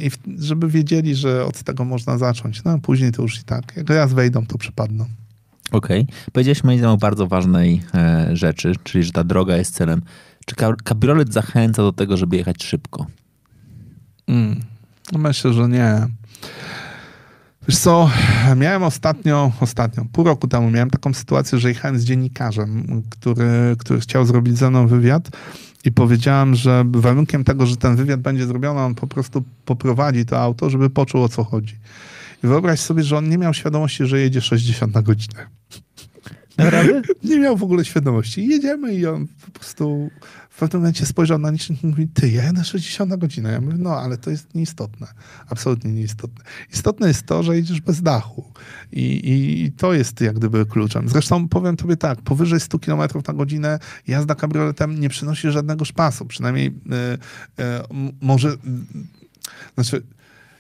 i 0.02 0.12
żeby 0.38 0.70
wiedzieli, 0.70 1.16
że 1.16 1.46
od 1.46 1.64
tego 1.64 1.86
można 1.86 2.18
zacząć. 2.18 2.64
No 2.64 2.72
a 2.72 2.78
później 2.78 3.12
to 3.12 3.22
już 3.22 3.40
i 3.40 3.44
tak. 3.44 3.78
Jak 3.78 3.90
raz 3.90 4.14
wejdą, 4.14 4.46
to 4.46 4.58
przypadną. 4.58 5.06
Okej. 5.72 6.02
Okay. 6.02 6.16
Powiedziałeś 6.32 6.64
moim 6.64 6.78
zdaniem 6.78 6.94
o 6.94 6.98
bardzo 6.98 7.28
ważnej 7.28 7.82
e, 7.94 8.30
rzeczy, 8.34 8.74
czyli 8.84 9.04
że 9.04 9.12
ta 9.12 9.24
droga 9.24 9.58
jest 9.58 9.76
celem. 9.76 10.02
Czy 10.46 10.56
kabriolet 10.84 11.34
zachęca 11.34 11.82
do 11.82 11.94
tego, 11.94 12.18
żeby 12.18 12.38
jechać 12.38 12.64
szybko? 12.64 13.06
Mm. 14.28 14.60
Myślę, 15.14 15.54
że 15.54 15.70
nie. 15.70 16.08
Wiesz 17.68 17.78
co, 17.78 18.10
miałem 18.56 18.84
ostatnio, 18.84 19.52
ostatnio, 19.60 20.06
pół 20.12 20.24
roku 20.24 20.48
temu 20.48 20.72
miałem 20.72 20.90
taką 20.90 21.14
sytuację, 21.14 21.60
że 21.60 21.70
jechałem 21.70 22.00
z 22.00 22.04
dziennikarzem, 22.04 23.02
który, 23.10 23.76
który 23.80 24.00
chciał 24.00 24.26
zrobić 24.26 24.58
ze 24.58 24.70
mną 24.70 24.88
wywiad 24.88 25.30
i 25.86 25.92
powiedziałem, 25.92 26.56
że 26.56 26.86
warunkiem 26.88 27.44
tego, 27.44 27.66
że 27.66 27.78
ten 27.78 27.96
wywiad 27.96 28.22
będzie 28.22 28.46
zrobiony, 28.46 28.80
on 28.80 28.96
po 28.96 29.08
prostu 29.08 29.44
poprowadzi 29.66 30.26
to 30.26 30.40
auto, 30.40 30.70
żeby 30.70 30.90
poczuł 30.90 31.24
o 31.24 31.30
co 31.30 31.44
chodzi. 31.44 31.76
I 32.44 32.48
wyobraź 32.48 32.80
sobie, 32.80 33.04
że 33.04 33.18
on 33.18 33.30
nie 33.30 33.38
miał 33.38 33.54
świadomości, 33.54 34.06
że 34.06 34.20
jedzie 34.20 34.42
60 34.42 34.94
na 34.94 35.02
godzinę. 35.02 35.48
Nie 37.24 37.40
miał 37.40 37.58
w 37.58 37.64
ogóle 37.64 37.86
świadomości. 37.86 38.48
Jedziemy 38.48 38.94
i 38.94 39.06
on 39.06 39.28
po 39.28 39.52
prostu 39.52 40.10
w 40.50 40.60
pewnym 40.60 40.82
momencie 40.82 41.06
spojrzał 41.06 41.40
na 41.40 41.50
licznik 41.50 41.84
i 41.84 41.88
mówi, 41.88 42.08
ty, 42.08 42.30
ja 42.30 42.44
jadę 42.44 42.64
60 42.64 43.10
na 43.10 43.18
godzinę. 43.18 43.52
Ja 43.52 43.62
mówię, 43.62 43.78
no, 43.80 43.90
ale 44.00 44.18
to 44.18 44.30
jest 44.30 44.56
nieistotne. 44.56 45.08
Absolutnie 45.50 45.92
nieistotne. 45.92 46.44
Istotne 46.74 47.08
jest 47.08 47.26
to, 47.26 47.44
że 47.44 47.56
jedziesz 47.56 47.82
bez 47.82 48.02
dachu. 48.02 48.44
I, 48.92 49.02
i, 49.02 49.64
i 49.64 49.72
to 49.72 49.94
jest 49.94 50.22
jak 50.22 50.36
gdyby 50.36 50.66
kluczem. 50.66 51.10
Zresztą 51.10 51.50
powiem 51.50 51.78
tobie 51.78 51.98
tak, 51.98 52.22
powyżej 52.22 52.60
100 52.60 52.80
km 52.80 53.00
na 53.28 53.34
godzinę 53.34 53.80
jazda 54.08 54.36
kabrioletem 54.36 55.00
nie 55.00 55.10
przynosi 55.10 55.52
żadnego 55.52 55.86
szpasu. 55.86 56.26
Przynajmniej 56.26 56.68
y, 56.68 56.72
y, 56.72 57.64
może... 58.22 58.50
Y, 58.50 58.58
znaczy, 59.76 60.04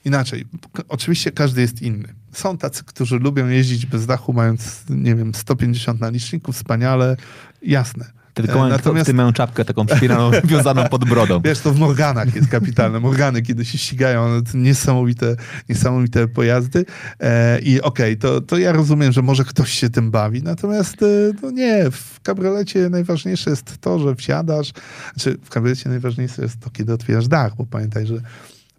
inaczej. 0.06 0.46
Oczywiście 0.88 1.32
każdy 1.32 1.62
jest 1.62 1.82
inny. 1.82 2.13
Są 2.32 2.58
tacy, 2.58 2.84
którzy 2.84 3.20
lubią 3.20 3.48
jeździć 3.48 3.86
bez 3.86 4.06
dachu, 4.06 4.34
mając, 4.34 4.84
nie 4.89 5.15
wiem, 5.15 5.36
150 5.36 6.02
na 6.02 6.10
liczniku, 6.10 6.52
wspaniale, 6.52 7.18
jasne. 7.62 8.15
Tylko 8.36 8.60
mają, 8.60 8.70
Natomiast... 8.70 9.06
ty 9.08 9.13
mają 9.13 9.34
czapkę 9.34 9.65
taką 9.65 9.86
przypinaną, 9.86 10.32
wiązaną 10.44 10.88
pod 10.89 11.06
brodą. 11.06 11.41
Wiesz, 11.41 11.60
to 11.60 11.72
w 11.72 11.80
Morganach 11.80 12.36
jest 12.36 12.50
kapitalne. 12.50 13.00
Morgany, 13.00 13.41
kiedy 13.41 13.65
się 13.65 13.78
ścigają, 13.78 14.44
to 14.52 14.58
niesamowite, 14.58 15.36
niesamowite 15.70 16.28
pojazdy. 16.28 16.86
E, 17.20 17.60
I 17.60 17.82
okej, 17.82 18.13
okay, 18.13 18.15
to, 18.15 18.41
to 18.41 18.58
ja 18.58 18.72
rozumiem, 18.72 19.12
że 19.12 19.22
może 19.22 19.44
ktoś 19.44 19.72
się 19.72 19.89
tym 19.89 20.12
bawi, 20.12 20.44
natomiast 20.44 21.04
e, 21.04 21.06
no 21.41 21.52
nie, 21.52 21.91
w 21.91 22.22
kabriolecie 22.22 22.89
najważniejsze 22.89 23.50
jest 23.50 23.78
to, 23.78 24.00
że 24.00 24.15
wsiadasz, 24.15 24.72
znaczy 25.13 25.38
w 25.44 25.50
kabriolecie 25.50 25.89
najważniejsze 25.89 26.41
jest 26.41 26.60
to, 26.60 26.70
kiedy 26.70 26.94
otwierasz 26.94 27.28
dach, 27.28 27.56
bo 27.56 27.65
pamiętaj, 27.65 28.08
że 28.08 28.22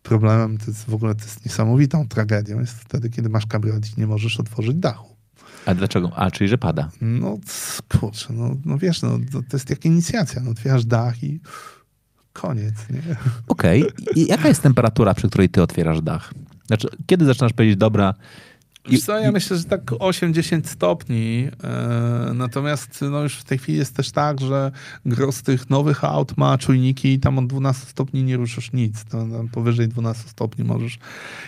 problemem 0.09 0.59
to 0.59 0.65
jest 0.67 0.85
w 0.85 0.95
ogóle 0.95 1.15
to 1.15 1.25
jest 1.25 1.45
niesamowitą 1.45 2.09
tragedią, 2.09 2.61
jest 2.61 2.75
wtedy, 2.75 3.11
kiedy 3.11 3.29
masz 3.29 3.47
kabriolet 3.47 3.99
i 3.99 4.01
nie 4.01 4.07
możesz 4.07 4.41
otworzyć 4.41 4.77
dachu. 4.77 5.17
A 5.67 5.75
dlaczego? 5.75 6.13
A, 6.17 6.31
czyli 6.31 6.49
że 6.49 6.59
pada. 6.59 6.91
No 7.01 7.39
kurczę, 7.89 8.33
no, 8.33 8.57
no 8.65 8.79
wiesz, 8.79 9.03
no, 9.03 9.19
to, 9.33 9.43
to 9.43 9.57
jest 9.57 9.71
jak 9.71 9.85
inicjacja. 9.85 10.43
No, 10.43 10.51
otwierasz 10.51 10.85
dach 10.85 11.23
i 11.23 11.41
koniec, 12.33 12.75
nie? 12.91 13.17
Okej. 13.49 13.83
Okay. 13.83 13.93
I 14.15 14.27
jaka 14.27 14.49
jest 14.49 14.63
temperatura, 14.63 15.15
przy 15.15 15.29
której 15.29 15.49
ty 15.49 15.63
otwierasz 15.63 16.01
dach? 16.01 16.35
Znaczy, 16.67 16.89
kiedy 17.07 17.25
zaczynasz 17.25 17.53
powiedzieć, 17.53 17.77
dobra, 17.77 18.15
i, 18.89 18.99
co, 18.99 19.19
ja 19.19 19.33
myślę, 19.33 19.57
że 19.57 19.65
tak 19.65 19.83
8-10 19.83 20.67
stopni. 20.67 21.49
E, 21.65 22.31
natomiast 22.35 23.05
no 23.11 23.23
już 23.23 23.37
w 23.37 23.45
tej 23.45 23.59
chwili 23.59 23.79
jest 23.79 23.97
też 23.97 24.11
tak, 24.11 24.41
że 24.41 24.73
gros 25.07 25.43
tych 25.43 25.71
nowych 25.71 26.05
aut 26.05 26.37
ma 26.37 26.59
czujniki 26.59 27.13
i 27.13 27.21
tam 27.21 27.39
od 27.39 27.47
12 27.47 27.87
stopni 27.87 28.23
nie 28.23 28.37
ruszysz 28.37 28.73
nic. 28.73 29.05
To, 29.05 29.27
powyżej 29.53 29.89
12 29.89 30.29
stopni 30.29 30.65
możesz. 30.65 30.99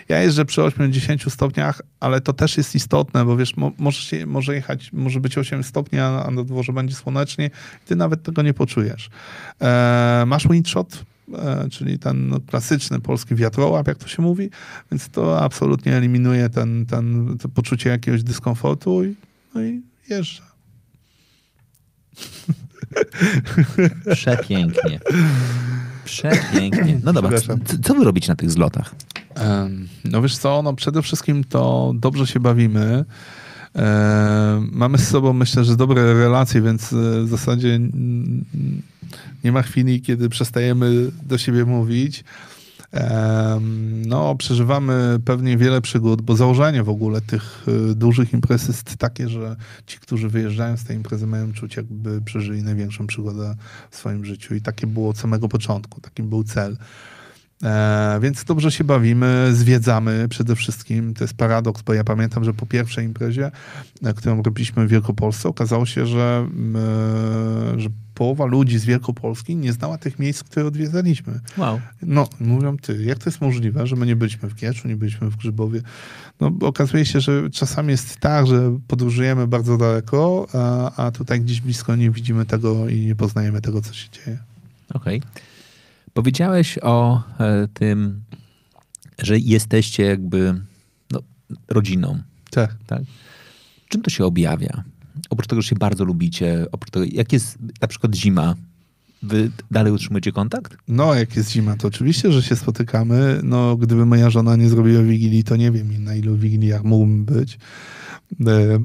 Ja 0.09 0.23
jeżdżę 0.23 0.45
przy 0.45 0.61
8-10 0.61 1.31
stopniach, 1.31 1.83
ale 2.01 2.21
to 2.21 2.33
też 2.33 2.57
jest 2.57 2.75
istotne, 2.75 3.25
bo 3.25 3.37
wiesz, 3.37 3.57
mo, 3.57 3.73
możesz 3.79 4.15
może 4.27 4.55
jechać, 4.55 4.93
może 4.93 5.21
być 5.21 5.39
8 5.39 5.65
stopni, 5.65 5.99
a, 5.99 6.25
a 6.25 6.31
na 6.31 6.45
dworze 6.45 6.73
będzie 6.73 6.95
słonecznie 6.95 7.47
i 7.85 7.87
ty 7.87 7.97
nawet 7.97 8.23
tego 8.23 8.43
nie 8.43 8.55
poczujesz. 8.55 9.11
E, 9.61 10.25
masz 10.27 10.49
windshot? 10.49 11.05
E, 11.35 11.69
czyli 11.71 11.99
ten 11.99 12.29
no, 12.29 12.41
klasyczny 12.41 13.01
polski 13.01 13.35
wiatrołap, 13.35 13.89
jak 13.89 13.99
to 13.99 14.09
się 14.09 14.23
mówi, 14.23 14.51
więc 14.91 15.09
to 15.09 15.41
absolutnie 15.41 15.97
eliminuje 15.97 16.49
ten, 16.49 16.87
ten, 16.87 17.37
to 17.39 17.49
poczucie 17.49 17.91
jakiegoś 17.91 18.23
dyskomfortu 18.23 19.05
i, 19.05 19.15
no 19.55 19.63
i 19.63 19.83
jeżdżę. 20.09 20.43
Przepięknie. 24.15 25.01
Przepięknie. 26.05 27.01
No 27.05 27.13
dobra, 27.13 27.41
co, 27.41 27.55
co 27.83 27.95
wy 27.95 28.05
robicie 28.05 28.29
na 28.29 28.37
tych 28.37 28.51
zlotach? 28.51 28.95
No 30.05 30.23
wiesz 30.23 30.39
co, 30.39 30.63
no 30.63 30.75
przede 30.75 31.03
wszystkim 31.03 31.45
to 31.45 31.93
dobrze 31.95 32.27
się 32.27 32.41
bawimy. 32.41 33.05
Mamy 34.73 34.99
z 34.99 35.09
sobą, 35.09 35.33
myślę, 35.33 35.65
że 35.65 35.77
dobre 35.77 36.15
relacje, 36.15 36.63
więc 36.63 36.93
e, 36.93 36.97
w 37.23 37.29
zasadzie 37.29 37.81
nie 39.45 39.53
ma 39.53 39.63
chwili, 39.63 40.03
kiedy 40.03 40.29
przestajemy 40.29 41.11
do 41.23 41.39
siebie 41.39 41.65
mówić. 41.65 42.25
No, 44.07 44.35
przeżywamy 44.35 45.19
pewnie 45.25 45.57
wiele 45.57 45.81
przygód, 45.81 46.23
bo 46.23 46.37
założenie 46.37 46.83
w 46.83 46.89
ogóle 46.89 47.21
tych 47.21 47.65
y, 47.91 47.95
dużych 47.95 48.33
imprez 48.33 48.69
jest 48.69 48.97
takie, 48.97 49.29
że 49.29 49.57
ci, 49.87 49.99
którzy 49.99 50.29
wyjeżdżają 50.29 50.77
z 50.77 50.85
tej 50.85 50.97
imprezy, 50.97 51.27
mają 51.27 51.53
czuć, 51.53 51.77
jakby 51.77 52.23
przeżyli 52.23 52.63
największą 52.63 53.07
przygodę 53.07 53.55
w 53.91 53.97
swoim 53.97 54.25
życiu. 54.25 54.55
I 54.55 54.61
takie 54.61 54.87
było 54.87 55.11
od 55.11 55.19
samego 55.19 55.49
początku, 55.49 56.01
taki 56.01 56.23
był 56.23 56.45
cel. 56.45 56.77
E, 57.63 58.19
więc 58.23 58.45
dobrze 58.45 58.73
się 58.73 58.85
bawimy, 58.85 59.49
zwiedzamy 59.53 60.29
przede 60.29 60.57
wszystkim. 60.57 61.15
To 61.15 61.25
jest 61.25 61.35
paradoks, 61.35 61.83
bo 61.83 61.95
ja 61.95 62.05
pamiętam, 62.05 62.45
że 62.45 62.55
po 62.55 62.67
pierwszej 62.67 63.05
imprezie, 63.05 63.51
e, 64.03 64.15
którą 64.15 64.43
robiliśmy 64.43 64.87
w 64.87 64.91
Wielkopolsce, 64.91 65.49
okazało 65.49 65.87
się, 65.87 66.07
że, 66.07 66.49
e, 67.75 67.81
że 67.81 67.89
połowa 68.15 68.45
ludzi 68.45 68.79
z 68.79 68.85
Wielkopolski 68.85 69.57
nie 69.57 69.73
znała 69.73 69.99
tych 69.99 70.19
miejsc, 70.19 70.43
które 70.43 70.67
odwiedzaliśmy. 70.67 71.41
Wow. 71.57 71.81
No, 72.03 72.29
mówią 72.41 72.77
ty, 72.77 73.05
jak 73.05 73.19
to 73.19 73.31
jest 73.31 73.41
możliwe, 73.41 73.87
że 73.87 73.97
my 73.97 74.07
nie 74.07 74.17
byliśmy 74.17 74.49
w 74.49 74.55
Kieczu, 74.55 74.89
nie 74.89 74.97
byliśmy 74.97 75.31
w 75.31 75.37
Grzybowie? 75.37 75.83
No, 76.41 76.53
okazuje 76.61 77.07
się, 77.07 77.21
że 77.21 77.51
czasami 77.51 77.91
jest 77.91 78.17
tak, 78.17 78.47
że 78.47 78.79
podróżujemy 78.89 79.47
bardzo 79.47 79.77
daleko, 79.77 80.47
a, 80.53 80.93
a 81.07 81.11
tutaj 81.11 81.41
gdzieś 81.41 81.61
blisko 81.61 81.97
nie 81.97 82.11
widzimy 82.11 82.47
tego 82.47 82.89
i 82.89 83.07
nie 83.07 83.17
poznajemy 83.17 83.61
tego, 83.61 83.81
co 83.83 83.95
się 83.95 84.09
dzieje. 84.11 84.39
Okej. 84.95 85.19
Okay. 85.19 85.58
Powiedziałeś 86.19 86.79
o 86.83 87.23
e, 87.41 87.69
tym, 87.75 88.23
że 89.23 89.39
jesteście 89.39 90.03
jakby 90.03 90.61
no, 91.11 91.21
rodziną. 91.69 92.19
Tak. 92.51 92.77
tak. 92.87 93.03
Czym 93.89 94.03
to 94.03 94.11
się 94.11 94.25
objawia? 94.25 94.85
Oprócz 95.31 95.47
tego, 95.47 95.63
że 95.63 95.69
się 95.69 95.77
bardzo 95.77 96.05
lubicie, 96.05 96.67
oprócz 96.73 96.91
tego, 96.91 97.07
jak 97.13 97.33
jest 97.33 97.59
na 97.81 97.89
przykład 97.89 98.15
zima, 98.15 98.55
Wy 99.23 99.51
dalej 99.71 99.93
utrzymujecie 99.93 100.33
kontakt? 100.33 100.77
No, 100.89 101.15
jak 101.15 101.37
jest 101.37 101.51
zima, 101.51 101.77
to 101.77 101.89
oczywiście, 101.89 102.33
że 102.33 102.43
się 102.43 102.57
spotykamy. 102.57 103.41
No, 103.43 103.77
gdyby 103.77 104.07
moja 104.07 104.31
żona 104.31 104.57
nie 104.57 104.69
zrobiła 104.69 105.03
wigilii, 105.03 105.45
to 105.45 105.57
nie 105.57 105.71
wiem, 105.71 106.05
na 106.05 106.15
ilu 106.15 106.37
wigiliach 106.37 106.85
mógłbym 106.85 107.25
być. 107.25 107.59
E, 108.47 108.79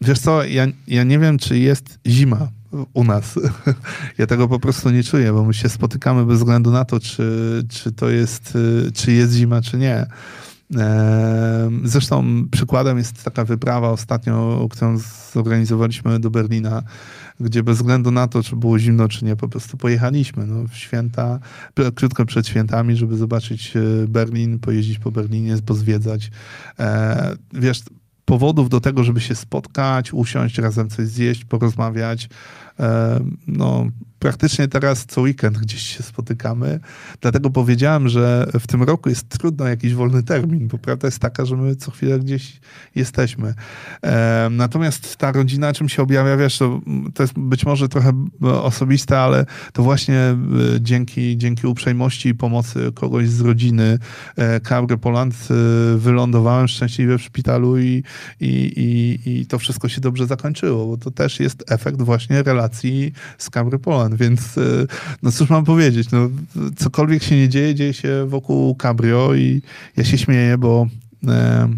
wiesz 0.00 0.18
co, 0.18 0.44
ja, 0.44 0.66
ja 0.86 1.04
nie 1.04 1.18
wiem, 1.18 1.38
czy 1.38 1.58
jest 1.58 1.98
zima 2.06 2.48
u 2.92 3.04
nas. 3.04 3.38
Ja 4.18 4.26
tego 4.26 4.48
po 4.48 4.58
prostu 4.58 4.90
nie 4.90 5.04
czuję, 5.04 5.32
bo 5.32 5.44
my 5.44 5.54
się 5.54 5.68
spotykamy 5.68 6.26
bez 6.26 6.38
względu 6.38 6.70
na 6.70 6.84
to, 6.84 7.00
czy, 7.00 7.62
czy 7.68 7.92
to 7.92 8.08
jest, 8.08 8.58
czy 8.94 9.12
jest 9.12 9.32
zima, 9.32 9.62
czy 9.62 9.78
nie. 9.78 10.06
Zresztą 11.84 12.44
przykładem 12.50 12.98
jest 12.98 13.24
taka 13.24 13.44
wyprawa 13.44 13.90
ostatnio, 13.90 14.66
którą 14.70 14.98
zorganizowaliśmy 15.32 16.20
do 16.20 16.30
Berlina, 16.30 16.82
gdzie 17.40 17.62
bez 17.62 17.76
względu 17.76 18.10
na 18.10 18.28
to, 18.28 18.42
czy 18.42 18.56
było 18.56 18.78
zimno, 18.78 19.08
czy 19.08 19.24
nie, 19.24 19.36
po 19.36 19.48
prostu 19.48 19.76
pojechaliśmy 19.76 20.46
no, 20.46 20.68
w 20.68 20.74
święta, 20.74 21.38
krótko 21.94 22.24
przed 22.24 22.48
świętami, 22.48 22.96
żeby 22.96 23.16
zobaczyć 23.16 23.76
e, 23.76 23.80
Berlin, 24.08 24.58
pojeździć 24.58 24.98
po 24.98 25.10
Berlinie, 25.10 25.56
pozwiedzać. 25.66 26.30
E, 26.78 27.36
wiesz, 27.52 27.82
powodów 28.24 28.68
do 28.68 28.80
tego, 28.80 29.04
żeby 29.04 29.20
się 29.20 29.34
spotkać, 29.34 30.12
usiąść, 30.12 30.58
razem 30.58 30.90
coś 30.90 31.06
zjeść, 31.06 31.44
porozmawiać, 31.44 32.28
no, 33.46 33.86
praktycznie 34.24 34.68
teraz 34.68 35.06
co 35.06 35.20
weekend 35.20 35.58
gdzieś 35.58 35.82
się 35.96 36.02
spotykamy. 36.02 36.80
Dlatego 37.20 37.50
powiedziałem, 37.50 38.08
że 38.08 38.46
w 38.60 38.66
tym 38.66 38.82
roku 38.82 39.08
jest 39.08 39.28
trudno 39.28 39.68
jakiś 39.68 39.94
wolny 39.94 40.22
termin, 40.22 40.68
bo 40.68 40.78
prawda 40.78 41.08
jest 41.08 41.18
taka, 41.18 41.44
że 41.44 41.56
my 41.56 41.76
co 41.76 41.90
chwilę 41.90 42.18
gdzieś 42.18 42.60
jesteśmy. 42.94 43.54
E, 44.02 44.48
natomiast 44.50 45.16
ta 45.16 45.32
rodzina 45.32 45.72
czym 45.72 45.88
się 45.88 46.02
objawia, 46.02 46.36
wiesz, 46.36 46.58
to, 46.58 46.80
to 47.14 47.22
jest 47.22 47.34
być 47.38 47.66
może 47.66 47.88
trochę 47.88 48.12
osobiste, 48.42 49.18
ale 49.18 49.46
to 49.72 49.82
właśnie 49.82 50.18
e, 50.18 50.36
dzięki, 50.80 51.38
dzięki 51.38 51.66
uprzejmości 51.66 52.28
i 52.28 52.34
pomocy 52.34 52.92
kogoś 52.94 53.28
z 53.28 53.40
rodziny 53.40 53.98
e, 54.36 54.96
Poland 55.00 55.34
e, 55.34 55.54
wylądowałem 55.98 56.68
szczęśliwie 56.68 57.18
w 57.18 57.22
szpitalu 57.22 57.78
i, 57.78 58.02
i, 58.40 58.46
i, 58.46 59.30
i 59.40 59.46
to 59.46 59.58
wszystko 59.58 59.88
się 59.88 60.00
dobrze 60.00 60.26
zakończyło, 60.26 60.86
bo 60.86 60.96
to 60.96 61.10
też 61.10 61.40
jest 61.40 61.64
efekt 61.72 62.02
właśnie 62.02 62.42
relacji 62.42 62.63
z 63.38 63.50
Cabry 63.50 63.78
Poland 63.78 64.14
więc 64.14 64.58
e, 64.58 64.60
no 65.22 65.32
cóż 65.32 65.50
mam 65.50 65.64
powiedzieć, 65.64 66.10
no, 66.10 66.28
cokolwiek 66.76 67.22
się 67.22 67.36
nie 67.36 67.48
dzieje, 67.48 67.74
dzieje 67.74 67.94
się 67.94 68.26
wokół 68.26 68.74
Cabrio 68.74 69.34
i 69.34 69.62
ja 69.96 70.04
się 70.04 70.18
śmieję, 70.18 70.58
bo 70.58 70.86
e, 71.28 71.68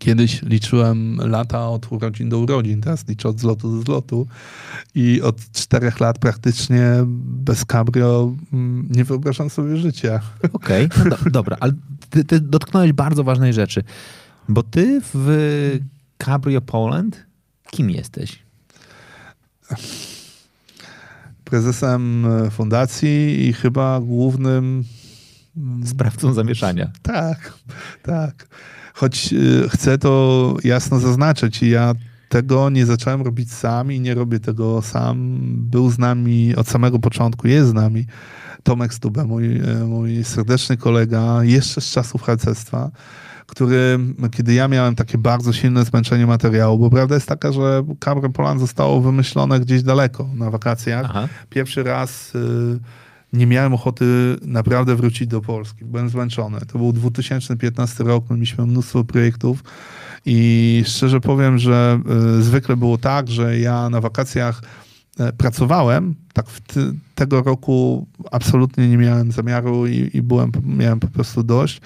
Kiedyś 0.00 0.42
liczyłem 0.42 1.16
lata 1.16 1.68
od 1.68 1.92
urodzin 1.92 2.28
do 2.28 2.38
urodzin, 2.38 2.80
teraz 2.80 3.08
liczę 3.08 3.28
od 3.28 3.40
zlotu 3.40 3.76
do 3.76 3.82
zlotu 3.82 4.26
i 4.94 5.22
od 5.22 5.52
czterech 5.52 6.00
lat 6.00 6.18
praktycznie 6.18 6.82
bez 7.24 7.64
cabrio 7.64 8.34
mm, 8.52 8.88
nie 8.90 9.04
wyobrażam 9.04 9.50
sobie 9.50 9.76
życia. 9.76 10.20
Okej, 10.52 10.86
okay, 10.86 11.04
no 11.04 11.16
do, 11.24 11.30
dobra, 11.30 11.56
ale 11.60 11.72
ty, 12.10 12.24
ty 12.24 12.40
dotknąłeś 12.40 12.92
bardzo 12.92 13.24
ważnej 13.24 13.52
rzeczy, 13.52 13.82
bo 14.48 14.62
ty 14.62 15.00
w 15.14 15.78
Cabrio 16.18 16.60
Poland 16.60 17.26
kim 17.70 17.90
jesteś? 17.90 18.42
Prezesem 21.44 22.26
fundacji 22.50 23.48
i 23.48 23.52
chyba 23.52 24.00
głównym 24.00 24.84
sprawcą 25.84 26.32
zamieszania. 26.32 26.90
Tak, 27.02 27.52
tak. 28.02 28.48
Choć 28.94 29.32
y, 29.32 29.68
chcę 29.68 29.98
to 29.98 30.56
jasno 30.64 31.00
zaznaczyć, 31.00 31.62
ja 31.62 31.94
tego 32.28 32.70
nie 32.70 32.86
zacząłem 32.86 33.22
robić 33.22 33.52
sam 33.52 33.92
i 33.92 34.00
nie 34.00 34.14
robię 34.14 34.40
tego 34.40 34.82
sam. 34.82 35.38
Był 35.56 35.90
z 35.90 35.98
nami 35.98 36.56
od 36.56 36.68
samego 36.68 36.98
początku, 36.98 37.48
jest 37.48 37.68
z 37.68 37.72
nami 37.72 38.06
Tomek 38.62 38.94
Stube, 38.94 39.24
mój, 39.24 39.56
y, 39.56 39.84
mój 39.84 40.24
serdeczny 40.24 40.76
kolega, 40.76 41.44
jeszcze 41.44 41.80
z 41.80 41.90
czasów 41.90 42.22
harcerstwa, 42.22 42.90
który, 43.50 43.98
kiedy 44.30 44.54
ja 44.54 44.68
miałem 44.68 44.94
takie 44.94 45.18
bardzo 45.18 45.52
silne 45.52 45.84
zmęczenie 45.84 46.26
materiału, 46.26 46.78
bo 46.78 46.90
prawda 46.90 47.14
jest 47.14 47.26
taka, 47.26 47.52
że 47.52 47.82
Cabrio 48.04 48.30
Poland 48.30 48.60
zostało 48.60 49.00
wymyślone 49.00 49.60
gdzieś 49.60 49.82
daleko 49.82 50.28
na 50.34 50.50
wakacjach. 50.50 51.06
Aha. 51.08 51.28
Pierwszy 51.50 51.82
raz... 51.82 52.34
Y 52.34 52.80
nie 53.32 53.46
miałem 53.46 53.74
ochoty 53.74 54.36
naprawdę 54.42 54.96
wrócić 54.96 55.28
do 55.28 55.40
Polski. 55.40 55.84
Byłem 55.84 56.08
zmęczony. 56.08 56.60
To 56.60 56.78
był 56.78 56.92
2015 56.92 58.04
rok, 58.04 58.30
mieliśmy 58.30 58.66
mnóstwo 58.66 59.04
projektów 59.04 59.64
i 60.26 60.82
szczerze 60.86 61.20
powiem, 61.20 61.58
że 61.58 62.00
y, 62.38 62.42
zwykle 62.42 62.76
było 62.76 62.98
tak, 62.98 63.28
że 63.28 63.58
ja 63.58 63.90
na 63.90 64.00
wakacjach 64.00 64.62
y, 65.20 65.32
pracowałem. 65.32 66.14
Tak 66.32 66.48
w 66.48 66.60
ty, 66.60 66.92
tego 67.14 67.42
roku 67.42 68.06
absolutnie 68.30 68.88
nie 68.88 68.98
miałem 68.98 69.32
zamiaru 69.32 69.86
i, 69.86 70.10
i 70.14 70.22
byłem, 70.22 70.52
miałem 70.64 71.00
po 71.00 71.08
prostu 71.08 71.42
dość. 71.42 71.80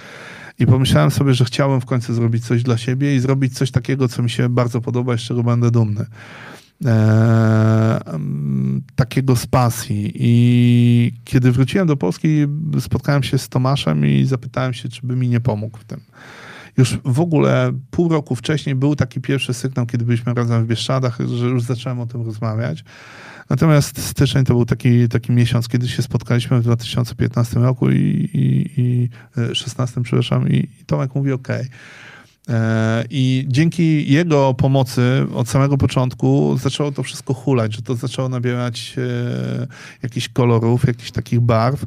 I 0.59 0.65
pomyślałem 0.65 1.11
sobie, 1.11 1.33
że 1.33 1.45
chciałem 1.45 1.81
w 1.81 1.85
końcu 1.85 2.13
zrobić 2.13 2.45
coś 2.45 2.63
dla 2.63 2.77
siebie 2.77 3.15
i 3.15 3.19
zrobić 3.19 3.57
coś 3.57 3.71
takiego, 3.71 4.07
co 4.07 4.23
mi 4.23 4.29
się 4.29 4.49
bardzo 4.49 4.81
podoba 4.81 5.15
i 5.15 5.17
z 5.17 5.21
czego 5.21 5.43
będę 5.43 5.71
dumny 5.71 6.05
e, 6.85 7.99
takiego 8.95 9.35
z 9.35 9.47
pasji. 9.47 10.11
I 10.15 11.11
kiedy 11.23 11.51
wróciłem 11.51 11.87
do 11.87 11.97
Polski, 11.97 12.45
spotkałem 12.79 13.23
się 13.23 13.37
z 13.37 13.49
Tomaszem 13.49 14.05
i 14.05 14.25
zapytałem 14.25 14.73
się, 14.73 14.89
czy 14.89 15.07
by 15.07 15.15
mi 15.15 15.29
nie 15.29 15.39
pomógł 15.39 15.77
w 15.77 15.83
tym. 15.83 16.01
Już 16.77 16.99
w 17.05 17.19
ogóle 17.19 17.71
pół 17.91 18.09
roku 18.09 18.35
wcześniej 18.35 18.75
był 18.75 18.95
taki 18.95 19.21
pierwszy 19.21 19.53
sygnał, 19.53 19.85
kiedy 19.85 20.05
byliśmy 20.05 20.33
razem 20.33 20.63
w 20.63 20.67
Bieszczadach, 20.67 21.17
że 21.35 21.45
już 21.45 21.63
zacząłem 21.63 21.99
o 21.99 22.05
tym 22.05 22.25
rozmawiać. 22.25 22.83
Natomiast 23.49 24.01
styczeń 24.01 24.45
to 24.45 24.53
był 24.53 24.65
taki, 24.65 25.09
taki 25.09 25.31
miesiąc, 25.31 25.67
kiedy 25.67 25.87
się 25.87 26.01
spotkaliśmy 26.01 26.59
w 26.59 26.63
2015 26.63 27.59
roku 27.59 27.91
i, 27.91 28.29
i, 28.33 28.69
i 28.81 29.09
16, 29.55 30.01
przepraszam, 30.03 30.49
i, 30.49 30.67
Tomek 30.85 31.15
mówi, 31.15 31.31
okay 31.31 31.67
E, 32.49 33.03
I 33.09 33.45
dzięki 33.47 34.11
jego 34.11 34.53
pomocy 34.53 35.25
od 35.35 35.49
samego 35.49 35.77
początku 35.77 36.57
zaczęło 36.57 36.91
to 36.91 37.03
wszystko 37.03 37.33
hulać, 37.33 37.75
że 37.75 37.81
to 37.81 37.95
zaczęło 37.95 38.29
nabierać 38.29 38.95
e, 38.97 39.67
jakichś 40.03 40.29
kolorów, 40.29 40.87
jakichś 40.87 41.11
takich 41.11 41.39
barw. 41.39 41.85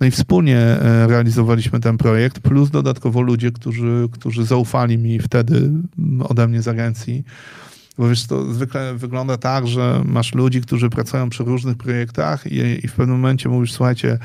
No 0.00 0.06
i 0.06 0.10
wspólnie 0.10 0.58
e, 0.58 1.06
realizowaliśmy 1.06 1.80
ten 1.80 1.98
projekt, 1.98 2.40
plus 2.40 2.70
dodatkowo 2.70 3.20
ludzie, 3.20 3.50
którzy, 3.50 4.08
którzy 4.12 4.44
zaufali 4.44 4.98
mi 4.98 5.18
wtedy 5.18 5.70
ode 6.28 6.48
mnie 6.48 6.62
z 6.62 6.68
agencji. 6.68 7.24
Bo 7.98 8.08
wiesz, 8.08 8.26
to 8.26 8.52
zwykle 8.52 8.94
wygląda 8.94 9.36
tak, 9.36 9.66
że 9.66 10.02
masz 10.04 10.34
ludzi, 10.34 10.60
którzy 10.60 10.90
pracują 10.90 11.30
przy 11.30 11.44
różnych 11.44 11.76
projektach 11.76 12.46
i, 12.46 12.84
i 12.84 12.88
w 12.88 12.92
pewnym 12.92 13.16
momencie 13.16 13.48
mówisz, 13.48 13.72
słuchajcie, 13.72 14.18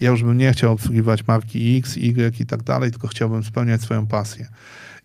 ja 0.00 0.10
już 0.10 0.22
bym 0.22 0.38
nie 0.38 0.52
chciał 0.52 0.72
obsługiwać 0.72 1.26
marki 1.26 1.76
X, 1.76 1.96
Y 1.96 2.40
i 2.40 2.46
tak 2.46 2.62
dalej, 2.62 2.90
tylko 2.90 3.08
chciałbym 3.08 3.44
spełniać 3.44 3.82
swoją 3.82 4.06
pasję. 4.06 4.48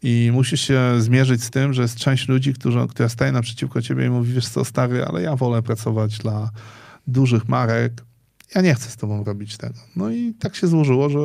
I 0.03 0.29
musisz 0.33 0.61
się 0.61 0.81
zmierzyć 0.99 1.43
z 1.43 1.49
tym, 1.49 1.73
że 1.73 1.81
jest 1.81 1.95
część 1.95 2.27
ludzi, 2.27 2.53
którzy, 2.53 2.79
która 2.89 3.09
staje 3.09 3.31
naprzeciwko 3.31 3.81
ciebie 3.81 4.05
i 4.05 4.09
mówi, 4.09 4.33
wiesz 4.33 4.49
co, 4.49 4.65
stary, 4.65 5.05
ale 5.05 5.21
ja 5.21 5.35
wolę 5.35 5.61
pracować 5.61 6.17
dla 6.17 6.49
dużych 7.07 7.47
marek, 7.47 8.03
ja 8.55 8.61
nie 8.61 8.75
chcę 8.75 8.89
z 8.89 8.95
tobą 8.95 9.23
robić 9.23 9.57
tego. 9.57 9.79
No 9.95 10.09
i 10.09 10.33
tak 10.33 10.55
się 10.55 10.67
złożyło, 10.67 11.09
że 11.09 11.19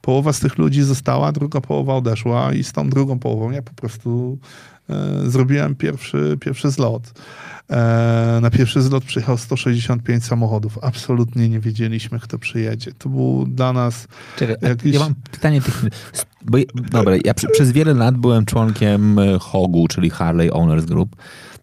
połowa 0.00 0.32
z 0.32 0.40
tych 0.40 0.58
ludzi 0.58 0.82
została, 0.82 1.32
druga 1.32 1.60
połowa 1.60 1.94
odeszła 1.94 2.52
i 2.52 2.64
z 2.64 2.72
tą 2.72 2.90
drugą 2.90 3.18
połową 3.18 3.50
ja 3.50 3.62
po 3.62 3.74
prostu 3.74 4.38
zrobiłem 5.26 5.74
pierwszy, 5.74 6.36
pierwszy 6.40 6.70
zlot. 6.70 7.12
E, 7.70 8.38
na 8.42 8.50
pierwszy 8.50 8.82
zlot 8.82 9.04
przyjechał 9.04 9.38
165 9.38 10.24
samochodów. 10.24 10.78
Absolutnie 10.82 11.48
nie 11.48 11.60
wiedzieliśmy, 11.60 12.20
kto 12.20 12.38
przyjedzie. 12.38 12.92
To 12.98 13.08
był 13.08 13.46
dla 13.46 13.72
nas 13.72 14.08
Czekaj, 14.36 14.56
jakiś... 14.62 14.94
Ja 14.94 15.00
mam 15.00 15.14
pytanie 15.14 15.60
techniczne. 15.60 15.90
Bo, 16.44 16.58
dobra, 16.90 17.12
ja 17.24 17.34
przy, 17.34 17.48
przez 17.48 17.72
wiele 17.72 17.94
lat 17.94 18.16
byłem 18.16 18.44
członkiem 18.44 19.18
e, 19.18 19.38
HOGU, 19.38 19.88
czyli 19.88 20.10
Harley 20.10 20.50
Owners 20.52 20.84
Group. 20.84 21.16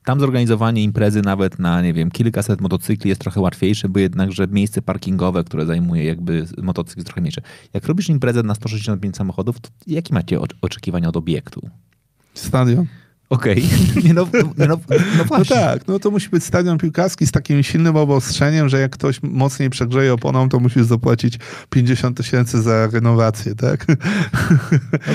Tam 0.05 0.19
zorganizowanie 0.19 0.83
imprezy 0.83 1.21
nawet 1.21 1.59
na, 1.59 1.81
nie 1.81 1.93
wiem, 1.93 2.11
kilkaset 2.11 2.61
motocykli 2.61 3.09
jest 3.09 3.21
trochę 3.21 3.41
łatwiejsze, 3.41 3.89
bo 3.89 3.99
jednakże 3.99 4.47
miejsce 4.47 4.81
parkingowe, 4.81 5.43
które 5.43 5.65
zajmuje 5.65 6.03
jakby 6.03 6.45
motocykl 6.57 6.99
jest 6.99 7.07
trochę 7.07 7.21
mniejsze. 7.21 7.41
Jak 7.73 7.85
robisz 7.85 8.09
imprezę 8.09 8.43
na 8.43 8.55
165 8.55 9.15
samochodów, 9.15 9.59
to 9.59 9.69
jakie 9.87 10.13
macie 10.13 10.39
oczekiwania 10.61 11.09
od 11.09 11.17
obiektu? 11.17 11.69
Stadion. 12.33 12.85
Okej. 13.29 13.63
Okay. 13.97 14.13
No, 14.13 14.27
no, 14.57 14.67
no, 14.67 14.77
no, 15.29 15.45
tak, 15.45 15.87
no 15.87 15.99
to 15.99 16.11
musi 16.11 16.29
być 16.29 16.43
stadion 16.43 16.77
piłkarski 16.77 17.27
z 17.27 17.31
takim 17.31 17.63
silnym 17.63 17.95
obostrzeniem, 17.95 18.69
że 18.69 18.79
jak 18.79 18.91
ktoś 18.91 19.19
mocniej 19.23 19.69
przegrzeje 19.69 20.13
oponą, 20.13 20.49
to 20.49 20.59
musisz 20.59 20.83
zapłacić 20.83 21.39
50 21.69 22.17
tysięcy 22.17 22.61
za 22.61 22.87
renowację, 22.87 23.55
tak? 23.55 23.85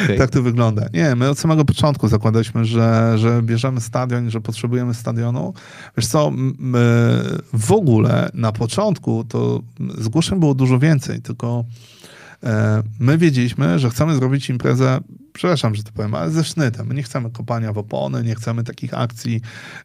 Okay. 0.05 0.16
tak 0.18 0.31
to 0.31 0.42
wygląda. 0.42 0.87
Nie, 0.94 1.14
my 1.16 1.31
od 1.31 1.38
samego 1.38 1.64
początku 1.64 2.09
zakładaliśmy, 2.09 2.64
że, 2.64 3.14
że 3.18 3.42
bierzemy 3.42 3.81
stadion, 3.81 4.31
że 4.31 4.40
potrzebujemy 4.40 4.94
stadionu. 4.94 5.55
Wiesz 5.96 6.07
co, 6.07 6.33
w 7.53 7.72
ogóle 7.72 8.31
na 8.35 8.53
początku 8.53 9.25
to 9.25 9.61
zgłoszeń 9.98 10.40
było 10.40 10.55
dużo 10.55 10.79
więcej, 10.79 11.22
tylko 11.22 11.64
e, 12.42 12.83
my 13.01 13.18
wiedzieliśmy, 13.18 13.79
że 13.79 13.90
chcemy 13.90 14.14
zrobić 14.14 14.51
imprezę 14.51 15.01
przepraszam, 15.33 15.75
że 15.75 15.83
to 15.83 15.92
powiem, 15.92 16.14
ale 16.14 16.31
ze 16.31 16.45
sznytem. 16.45 16.87
My 16.87 16.95
nie 16.95 17.03
chcemy 17.03 17.31
kopania 17.31 17.73
w 17.73 17.79
opony, 17.79 18.25
nie 18.25 18.35
chcemy 18.35 18.64
takich 18.64 18.95
akcji, 18.95 19.40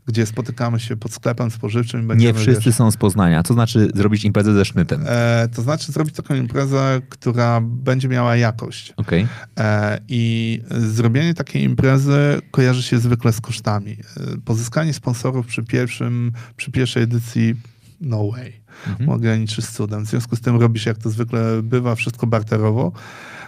gdzie 0.05 0.25
spotykamy 0.25 0.79
się 0.79 0.95
pod 0.95 1.13
sklepem 1.13 1.51
spożywczym. 1.51 2.07
Będziemy, 2.07 2.33
nie 2.33 2.39
wszyscy 2.39 2.65
wiesz, 2.65 2.75
są 2.75 2.91
z 2.91 2.97
Poznania. 2.97 3.43
Co 3.43 3.53
znaczy 3.53 3.89
zrobić 3.95 4.23
imprezę 4.25 4.53
ze 4.53 4.65
sznytem? 4.65 5.03
E, 5.07 5.47
to 5.55 5.61
znaczy 5.61 5.91
zrobić 5.91 6.15
taką 6.15 6.35
imprezę, 6.35 7.01
która 7.09 7.61
będzie 7.61 8.07
miała 8.07 8.35
jakość. 8.35 8.93
Okay. 8.97 9.27
E, 9.59 9.99
I 10.07 10.61
zrobienie 10.69 11.33
takiej 11.33 11.63
imprezy 11.63 12.41
kojarzy 12.51 12.83
się 12.83 12.99
zwykle 12.99 13.33
z 13.33 13.41
kosztami. 13.41 13.91
E, 13.91 14.37
pozyskanie 14.45 14.93
sponsorów 14.93 15.47
przy 15.47 15.63
pierwszym, 15.63 16.31
przy 16.57 16.71
pierwszej 16.71 17.03
edycji 17.03 17.55
no 18.01 18.31
way. 18.31 18.53
Mhm. 18.87 19.09
Ograniczysz 19.09 19.65
z 19.65 19.71
cudem. 19.71 20.05
W 20.05 20.09
związku 20.09 20.35
z 20.35 20.41
tym 20.41 20.61
robisz, 20.61 20.85
jak 20.85 20.97
to 20.97 21.09
zwykle 21.09 21.63
bywa, 21.63 21.95
wszystko 21.95 22.27
barterowo. 22.27 22.91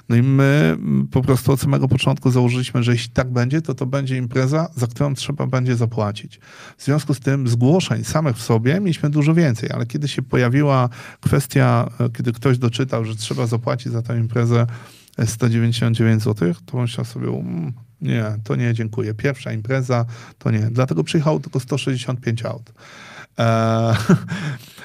No 0.10 0.16
i 0.16 0.22
my 0.22 0.78
po 1.12 1.22
prostu 1.22 1.52
od 1.52 1.62
samego 1.62 1.88
początku 1.88 2.32
założyliśmy, 2.32 2.84
że 2.84 2.92
jeśli 2.92 3.10
tak 3.10 3.32
będzie, 3.32 3.62
to 3.62 3.74
to 3.74 3.86
będzie 3.86 4.18
impreza, 4.18 4.70
za 4.76 4.88
którą 4.88 5.16
trzeba 5.16 5.48
będzie 5.48 5.76
zapłacić. 5.76 6.40
W 6.78 6.84
związku 6.84 7.14
z 7.14 7.20
tym 7.20 7.48
zgłoszeń 7.48 8.04
samych 8.04 8.38
w 8.38 8.42
sobie 8.42 8.80
mieliśmy 8.80 9.10
dużo 9.10 9.34
więcej, 9.34 9.72
ale 9.72 9.86
kiedy 9.86 10.08
się 10.08 10.22
pojawiła 10.22 10.90
kwestia, 11.22 11.90
e, 12.00 12.10
kiedy 12.10 12.34
ktoś 12.34 12.58
doczytał, 12.58 13.06
że 13.06 13.16
trzeba 13.16 13.48
zapłacić 13.48 13.92
za 13.92 14.02
tę 14.02 14.20
imprezę 14.20 14.68
199 15.26 16.24
zł, 16.24 16.54
to 16.66 16.78
myślał 16.78 17.06
sobie, 17.06 17.28
mm, 17.28 17.74
nie, 18.02 18.26
to 18.44 18.56
nie, 18.56 18.74
dziękuję. 18.74 19.14
Pierwsza 19.14 19.52
impreza, 19.52 20.06
to 20.38 20.52
nie. 20.52 20.60
Dlatego 20.72 21.04
przyjechało 21.04 21.40
tylko 21.40 21.60
165 21.60 22.46
aut. 22.46 22.72
Eee, 23.38 23.96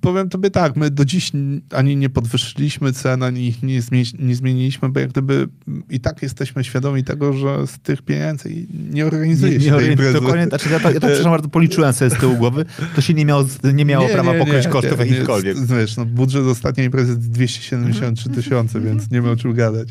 Powiem 0.00 0.28
tobie 0.28 0.50
tak, 0.50 0.76
my 0.76 0.90
do 0.90 1.04
dziś 1.04 1.32
ani 1.70 1.96
nie 1.96 2.10
podwyższyliśmy 2.10 2.92
cen, 2.92 3.22
ani 3.22 3.46
ich 3.46 3.62
nie, 3.62 3.80
nie 4.18 4.34
zmieniliśmy, 4.34 4.88
bo 4.88 5.00
jak 5.00 5.10
gdyby 5.10 5.48
i 5.90 6.00
tak 6.00 6.22
jesteśmy 6.22 6.64
świadomi 6.64 7.04
tego, 7.04 7.32
że 7.32 7.66
z 7.66 7.78
tych 7.78 8.02
pieniędzy 8.02 8.66
nie 8.90 9.06
organizuje 9.06 9.60
się 9.60 9.70
nie, 9.70 9.76
tej 9.76 9.90
imprezy. 9.90 10.12
Dokładnie, 10.12 10.46
znaczy 10.46 10.68
ja, 10.70 10.80
to, 10.80 10.90
ja 10.90 11.00
przepraszam 11.00 11.32
bardzo 11.32 11.48
policzyłem 11.48 11.92
sobie 11.92 12.10
z 12.10 12.14
tyłu 12.14 12.36
głowy, 12.36 12.64
to 12.94 13.00
się 13.00 13.14
nie 13.14 13.24
miało, 13.24 13.44
nie 13.74 13.84
miało 13.84 14.08
nie, 14.08 14.14
prawa 14.14 14.32
nie, 14.32 14.38
pokryć 14.38 14.68
kosztów 14.68 14.98
jakichkolwiek. 14.98 15.66
Wiesz, 15.66 15.96
no, 15.96 16.06
budżet 16.06 16.44
ostatniej 16.44 16.86
imprezy 16.86 17.16
273 17.16 18.30
tysiące, 18.30 18.80
więc 18.80 19.10
nie 19.10 19.22
ma 19.22 19.30
o 19.30 19.36
czym 19.36 19.54
gadać. 19.54 19.88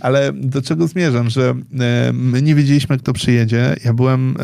Ale 0.00 0.32
do 0.32 0.62
czego 0.62 0.88
zmierzam, 0.88 1.30
że 1.30 1.54
e, 1.80 2.12
my 2.12 2.42
nie 2.42 2.54
wiedzieliśmy, 2.54 2.98
kto 2.98 3.12
przyjedzie. 3.12 3.76
Ja 3.84 3.92
byłem 3.92 4.36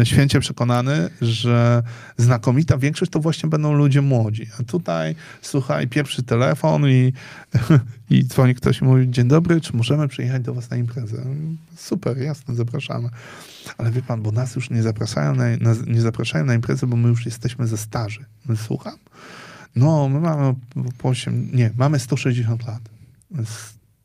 e, 0.00 0.06
święcie 0.06 0.40
przekonany, 0.40 1.10
że 1.22 1.82
znakomita 2.16 2.78
większość 2.78 3.12
to 3.12 3.20
właśnie 3.20 3.48
będą 3.48 3.59
będą 3.60 3.78
ludzie 3.78 4.02
młodzi. 4.02 4.46
A 4.60 4.62
tutaj, 4.62 5.14
słuchaj, 5.42 5.88
pierwszy 5.88 6.22
telefon 6.22 6.88
i, 6.88 7.12
i 8.10 8.24
dzwoni 8.24 8.54
ktoś 8.54 8.80
i 8.80 8.84
mówi, 8.84 9.10
dzień 9.10 9.28
dobry, 9.28 9.60
czy 9.60 9.76
możemy 9.76 10.08
przyjechać 10.08 10.42
do 10.42 10.54
was 10.54 10.70
na 10.70 10.76
imprezę? 10.76 11.24
Super, 11.76 12.18
jasne, 12.18 12.54
zapraszamy. 12.54 13.08
Ale 13.78 13.90
wie 13.90 14.02
pan, 14.02 14.22
bo 14.22 14.32
nas 14.32 14.56
już 14.56 14.70
nie 14.70 14.82
zapraszają 14.82 15.34
na, 15.34 15.44
na, 15.44 15.74
nie 15.86 16.00
zapraszają 16.00 16.44
na 16.44 16.54
imprezę, 16.54 16.86
bo 16.86 16.96
my 16.96 17.08
już 17.08 17.26
jesteśmy 17.26 17.66
ze 17.66 17.76
starzy. 17.76 18.24
My 18.46 18.56
słucham? 18.56 18.96
No, 19.76 20.08
my 20.08 20.20
mamy 20.20 20.54
po 20.98 21.08
8, 21.08 21.48
nie, 21.52 21.70
mamy 21.76 21.98
160 21.98 22.66
lat. 22.66 22.80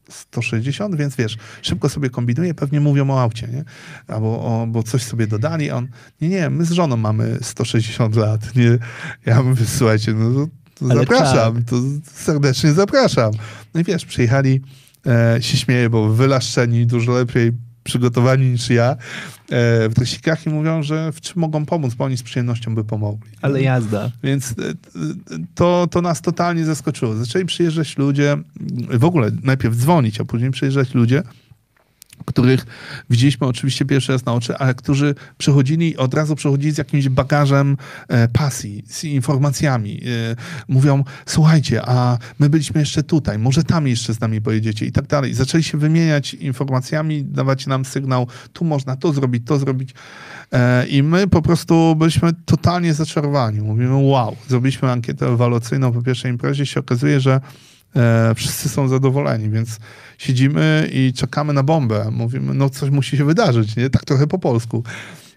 160, 0.09 0.95
więc 0.95 1.15
wiesz, 1.15 1.37
szybko 1.61 1.89
sobie 1.89 2.09
kombinuje, 2.09 2.53
pewnie 2.53 2.79
mówią 2.79 3.09
o 3.09 3.21
aucie, 3.21 3.47
nie? 3.47 3.63
Albo 4.07 4.27
o, 4.27 4.67
bo 4.67 4.83
coś 4.83 5.03
sobie 5.03 5.27
dodali, 5.27 5.69
a 5.69 5.75
on, 5.75 5.87
nie, 6.21 6.29
nie, 6.29 6.49
my 6.49 6.65
z 6.65 6.71
żoną 6.71 6.97
mamy 6.97 7.37
160 7.41 8.15
lat, 8.15 8.55
nie? 8.55 8.77
Ja 9.25 9.43
mówię, 9.43 9.65
słuchajcie, 9.65 10.13
no 10.13 10.33
to, 10.33 10.47
to 10.75 10.95
zapraszam, 10.95 11.63
to 11.63 11.75
serdecznie 12.13 12.73
zapraszam. 12.73 13.31
No 13.73 13.81
i 13.81 13.83
wiesz, 13.83 14.05
przyjechali, 14.05 14.61
e, 15.07 15.37
się 15.41 15.57
śmieję, 15.57 15.89
bo 15.89 16.09
wylaszczeni, 16.09 16.85
dużo 16.85 17.11
lepiej 17.11 17.51
przygotowani 17.85 18.49
niż 18.49 18.69
ja 18.69 18.91
e, 18.91 18.97
w 19.89 19.93
treścikach 19.95 20.45
i 20.45 20.49
mówią, 20.49 20.83
że 20.83 21.11
w 21.11 21.21
czym 21.21 21.41
mogą 21.41 21.65
pomóc, 21.65 21.93
bo 21.93 22.05
oni 22.05 22.17
z 22.17 22.23
przyjemnością 22.23 22.75
by 22.75 22.83
pomogli. 22.83 23.31
Ale 23.41 23.61
jazda. 23.61 24.11
Więc 24.23 24.51
e, 24.51 24.53
to, 25.55 25.87
to 25.91 26.01
nas 26.01 26.21
totalnie 26.21 26.65
zaskoczyło. 26.65 27.15
Zaczęli 27.15 27.45
przyjeżdżać 27.45 27.97
ludzie, 27.97 28.37
w 28.89 29.05
ogóle 29.05 29.31
najpierw 29.43 29.75
dzwonić, 29.75 30.21
a 30.21 30.25
później 30.25 30.51
przyjeżdżać 30.51 30.93
ludzie, 30.93 31.23
których 32.25 32.65
widzieliśmy 33.09 33.47
oczywiście 33.47 33.85
pierwszy 33.85 34.11
raz 34.11 34.25
na 34.25 34.33
oczy, 34.33 34.57
ale 34.57 34.73
którzy 34.73 35.15
przychodzili, 35.37 35.97
od 35.97 36.13
razu 36.13 36.35
przychodzili 36.35 36.71
z 36.73 36.77
jakimś 36.77 37.09
bagażem 37.09 37.77
e, 38.07 38.27
pasji, 38.27 38.83
z 38.87 39.03
informacjami. 39.03 40.01
E, 40.31 40.35
mówią, 40.67 41.03
słuchajcie, 41.25 41.81
a 41.85 42.17
my 42.39 42.49
byliśmy 42.49 42.79
jeszcze 42.79 43.03
tutaj, 43.03 43.39
może 43.39 43.63
tam 43.63 43.87
jeszcze 43.87 44.13
z 44.13 44.19
nami 44.19 44.41
pojedziecie 44.41 44.85
i 44.85 44.91
tak 44.91 45.07
dalej. 45.07 45.33
Zaczęli 45.33 45.63
się 45.63 45.77
wymieniać 45.77 46.33
informacjami, 46.33 47.23
dawać 47.23 47.67
nam 47.67 47.85
sygnał, 47.85 48.27
tu 48.53 48.65
można 48.65 48.95
to 48.95 49.13
zrobić, 49.13 49.43
to 49.45 49.59
zrobić. 49.59 49.93
E, 50.51 50.87
I 50.87 51.03
my 51.03 51.27
po 51.27 51.41
prostu 51.41 51.95
byliśmy 51.95 52.33
totalnie 52.45 52.93
zaczarowani. 52.93 53.61
Mówimy, 53.61 53.95
wow, 53.95 54.35
zrobiliśmy 54.47 54.91
ankietę 54.91 55.27
ewaluacyjną 55.27 55.91
po 55.91 56.01
pierwszej 56.01 56.31
imprezie, 56.31 56.65
się 56.65 56.79
okazuje, 56.79 57.19
że 57.19 57.41
e, 57.95 58.35
wszyscy 58.35 58.69
są 58.69 58.87
zadowoleni, 58.87 59.49
więc 59.49 59.79
siedzimy 60.17 60.89
i 60.93 61.13
czekamy 61.13 61.53
na 61.53 61.63
bombę. 61.63 62.11
Mówimy, 62.11 62.53
no 62.53 62.69
coś 62.69 62.89
musi 62.89 63.17
się 63.17 63.25
wydarzyć, 63.25 63.75
nie? 63.75 63.89
Tak 63.89 64.05
trochę 64.05 64.27
po 64.27 64.39
polsku. 64.39 64.83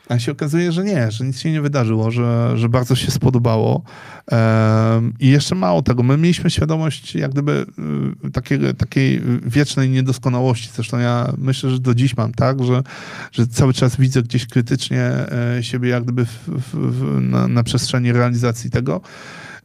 A 0.08 0.18
się 0.18 0.32
okazuje, 0.32 0.72
że 0.72 0.84
nie, 0.84 1.10
że 1.10 1.24
nic 1.24 1.38
się 1.40 1.52
nie 1.52 1.60
wydarzyło, 1.60 2.10
że, 2.10 2.52
że 2.54 2.68
bardzo 2.68 2.96
się 2.96 3.10
spodobało. 3.10 3.82
I 5.20 5.28
jeszcze 5.28 5.54
mało 5.54 5.82
tego, 5.82 6.02
my 6.02 6.16
mieliśmy 6.16 6.50
świadomość 6.50 7.14
jak 7.14 7.30
gdyby 7.30 7.66
y, 8.26 8.30
takiej, 8.30 8.74
takiej 8.74 9.22
wiecznej 9.46 9.90
niedoskonałości. 9.90 10.70
Zresztą 10.74 10.98
ja 10.98 11.32
myślę, 11.38 11.70
że 11.70 11.78
do 11.78 11.94
dziś 11.94 12.16
mam 12.16 12.32
tak, 12.32 12.64
że, 12.64 12.82
że 13.32 13.46
cały 13.46 13.72
czas 13.72 13.96
widzę 13.96 14.22
gdzieś 14.22 14.46
krytycznie 14.46 15.02
e, 15.02 15.58
siebie 15.60 15.88
jak 15.88 16.02
gdyby 16.02 16.26
w, 16.26 16.48
w, 16.48 16.74
w, 16.74 17.20
na, 17.20 17.48
na 17.48 17.62
przestrzeni 17.62 18.12
realizacji 18.12 18.70
tego. 18.70 19.00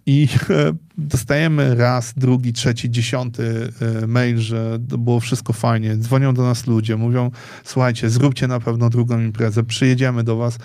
I 0.06 0.28
dostajemy 0.98 1.76
raz, 1.76 2.14
drugi, 2.18 2.54
trzeci, 2.54 2.92
dziesiąty 2.92 3.72
e, 4.04 4.08
mail, 4.08 4.38
że 4.38 4.78
było 4.80 5.20
wszystko 5.20 5.54
fajnie. 5.54 5.98
Dzwonią 5.98 6.34
do 6.34 6.44
nas 6.44 6.68
ludzie, 6.68 6.98
mówią: 6.98 7.32
Słuchajcie, 7.64 8.10
zróbcie 8.10 8.48
na 8.48 8.60
pewno 8.60 8.90
drugą 8.90 9.20
imprezę, 9.20 9.64
przyjedziemy 9.64 10.24
do 10.24 10.36
Was. 10.36 10.58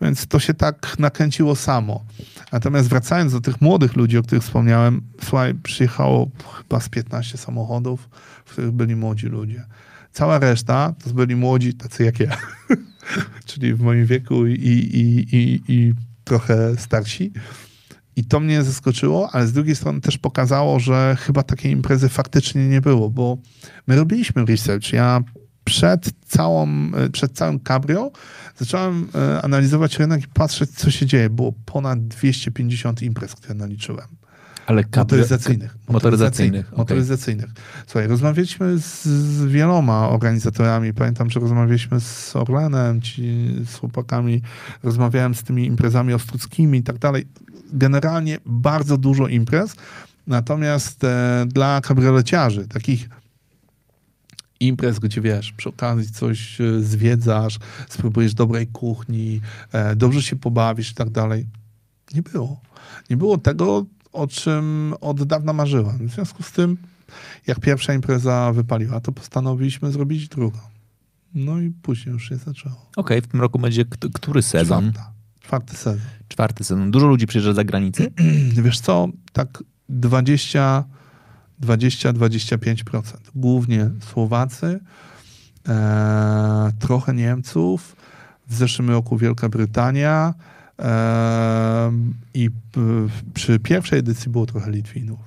Więc 0.00 0.26
to 0.26 0.38
się 0.38 0.54
tak 0.54 0.98
nakręciło 0.98 1.56
samo. 1.56 2.04
Natomiast 2.52 2.88
wracając 2.88 3.32
do 3.32 3.40
tych 3.40 3.60
młodych 3.60 3.96
ludzi, 3.96 4.18
o 4.18 4.22
których 4.22 4.44
wspomniałem, 4.44 5.02
słuchaj, 5.22 5.54
przyjechało 5.54 6.30
chyba 6.58 6.80
z 6.80 6.88
15 6.88 7.38
samochodów, 7.38 8.08
w 8.44 8.52
których 8.52 8.70
byli 8.70 8.96
młodzi 8.96 9.26
ludzie. 9.26 9.64
Cała 10.12 10.38
reszta 10.38 10.94
to 11.04 11.10
byli 11.10 11.36
młodzi, 11.36 11.74
tacy 11.74 12.04
jak 12.04 12.20
ja, 12.20 12.36
czyli 13.46 13.74
w 13.74 13.80
moim 13.80 14.06
wieku 14.06 14.46
i, 14.46 14.52
i, 14.52 15.36
i, 15.36 15.60
i 15.68 15.94
trochę 16.24 16.76
starsi. 16.76 17.32
I 18.16 18.24
to 18.24 18.40
mnie 18.40 18.62
zaskoczyło, 18.62 19.30
ale 19.32 19.46
z 19.46 19.52
drugiej 19.52 19.76
strony 19.76 20.00
też 20.00 20.18
pokazało, 20.18 20.80
że 20.80 21.16
chyba 21.20 21.42
takiej 21.42 21.72
imprezy 21.72 22.08
faktycznie 22.08 22.68
nie 22.68 22.80
było, 22.80 23.10
bo 23.10 23.38
my 23.86 23.96
robiliśmy 23.96 24.44
research. 24.44 24.92
Ja 24.92 25.20
przed, 25.64 26.10
całą, 26.26 26.68
przed 27.12 27.32
całym 27.32 27.60
Cabrio 27.60 28.10
zacząłem 28.56 29.08
e, 29.14 29.42
analizować 29.42 29.98
rynek 29.98 30.24
i 30.24 30.28
patrzeć, 30.28 30.70
co 30.70 30.90
się 30.90 31.06
dzieje. 31.06 31.30
Było 31.30 31.52
ponad 31.64 32.06
250 32.06 33.02
imprez, 33.02 33.34
które 33.34 33.54
naliczyłem. 33.54 34.06
Ale 34.66 34.84
motoryzacyjnych. 34.96 35.76
Motoryzacyjnych. 35.88 36.66
Okay. 36.66 36.78
Motoryzacyjnych. 36.78 37.50
Słuchaj, 37.86 38.08
rozmawialiśmy 38.08 38.78
z, 38.78 39.04
z, 39.04 39.44
wieloma 39.44 40.08
organizatorami. 40.08 40.94
Pamiętam, 40.94 41.30
że 41.30 41.40
rozmawialiśmy 41.40 42.00
z 42.00 42.36
Orlenem, 42.36 43.00
ci, 43.00 43.54
z 43.66 43.74
chłopakami. 43.74 44.42
Rozmawiałem 44.82 45.34
z 45.34 45.42
tymi 45.42 45.66
imprezami 45.66 46.14
ostruckimi 46.14 46.78
i 46.78 46.82
tak 46.82 46.98
dalej 46.98 47.26
generalnie 47.72 48.38
bardzo 48.46 48.96
dużo 48.96 49.28
imprez, 49.28 49.76
natomiast 50.26 51.04
e, 51.04 51.46
dla 51.48 51.80
kabrioleciarzy, 51.80 52.68
takich 52.68 53.08
imprez, 54.60 54.98
gdzie 54.98 55.20
wiesz, 55.20 55.52
przy 55.52 55.68
okazji 55.68 56.12
coś 56.12 56.60
e, 56.60 56.80
zwiedzasz, 56.80 57.58
spróbujesz 57.88 58.34
dobrej 58.34 58.66
kuchni, 58.66 59.40
e, 59.72 59.96
dobrze 59.96 60.22
się 60.22 60.36
pobawisz 60.36 60.90
i 60.90 60.94
tak 60.94 61.10
dalej, 61.10 61.46
nie 62.14 62.22
było. 62.22 62.60
Nie 63.10 63.16
było 63.16 63.38
tego, 63.38 63.86
o 64.12 64.26
czym 64.26 64.94
od 65.00 65.24
dawna 65.24 65.52
marzyłem. 65.52 66.08
W 66.08 66.12
związku 66.12 66.42
z 66.42 66.52
tym, 66.52 66.76
jak 67.46 67.60
pierwsza 67.60 67.94
impreza 67.94 68.52
wypaliła, 68.52 69.00
to 69.00 69.12
postanowiliśmy 69.12 69.92
zrobić 69.92 70.28
drugą. 70.28 70.58
No 71.34 71.60
i 71.60 71.70
później 71.70 72.12
już 72.12 72.28
się 72.28 72.36
zaczęło. 72.36 72.74
Okej, 72.96 73.18
okay, 73.18 73.22
w 73.22 73.26
tym 73.26 73.40
roku 73.40 73.58
będzie 73.58 73.84
który 74.14 74.42
sezon? 74.42 74.92
Czwarta. 74.92 75.13
Czwarty 75.46 75.76
sezon. 75.76 76.00
Czwarty 76.28 76.64
sezon. 76.64 76.90
Dużo 76.90 77.06
ludzi 77.06 77.26
przyjeżdża 77.26 77.52
za 77.52 77.64
granicę? 77.64 78.04
Wiesz 78.64 78.80
co, 78.80 79.08
tak 79.32 79.62
20, 79.88 80.84
20-25%. 81.62 83.02
Głównie 83.34 83.90
Słowacy, 84.00 84.80
e, 85.68 86.72
trochę 86.78 87.14
Niemców, 87.14 87.96
w 88.48 88.54
zeszłym 88.54 88.90
roku 88.90 89.16
Wielka 89.18 89.48
Brytania 89.48 90.34
e, 90.78 91.92
i 92.34 92.50
przy 93.34 93.58
pierwszej 93.58 93.98
edycji 93.98 94.30
było 94.30 94.46
trochę 94.46 94.70
Litwinów. 94.70 95.20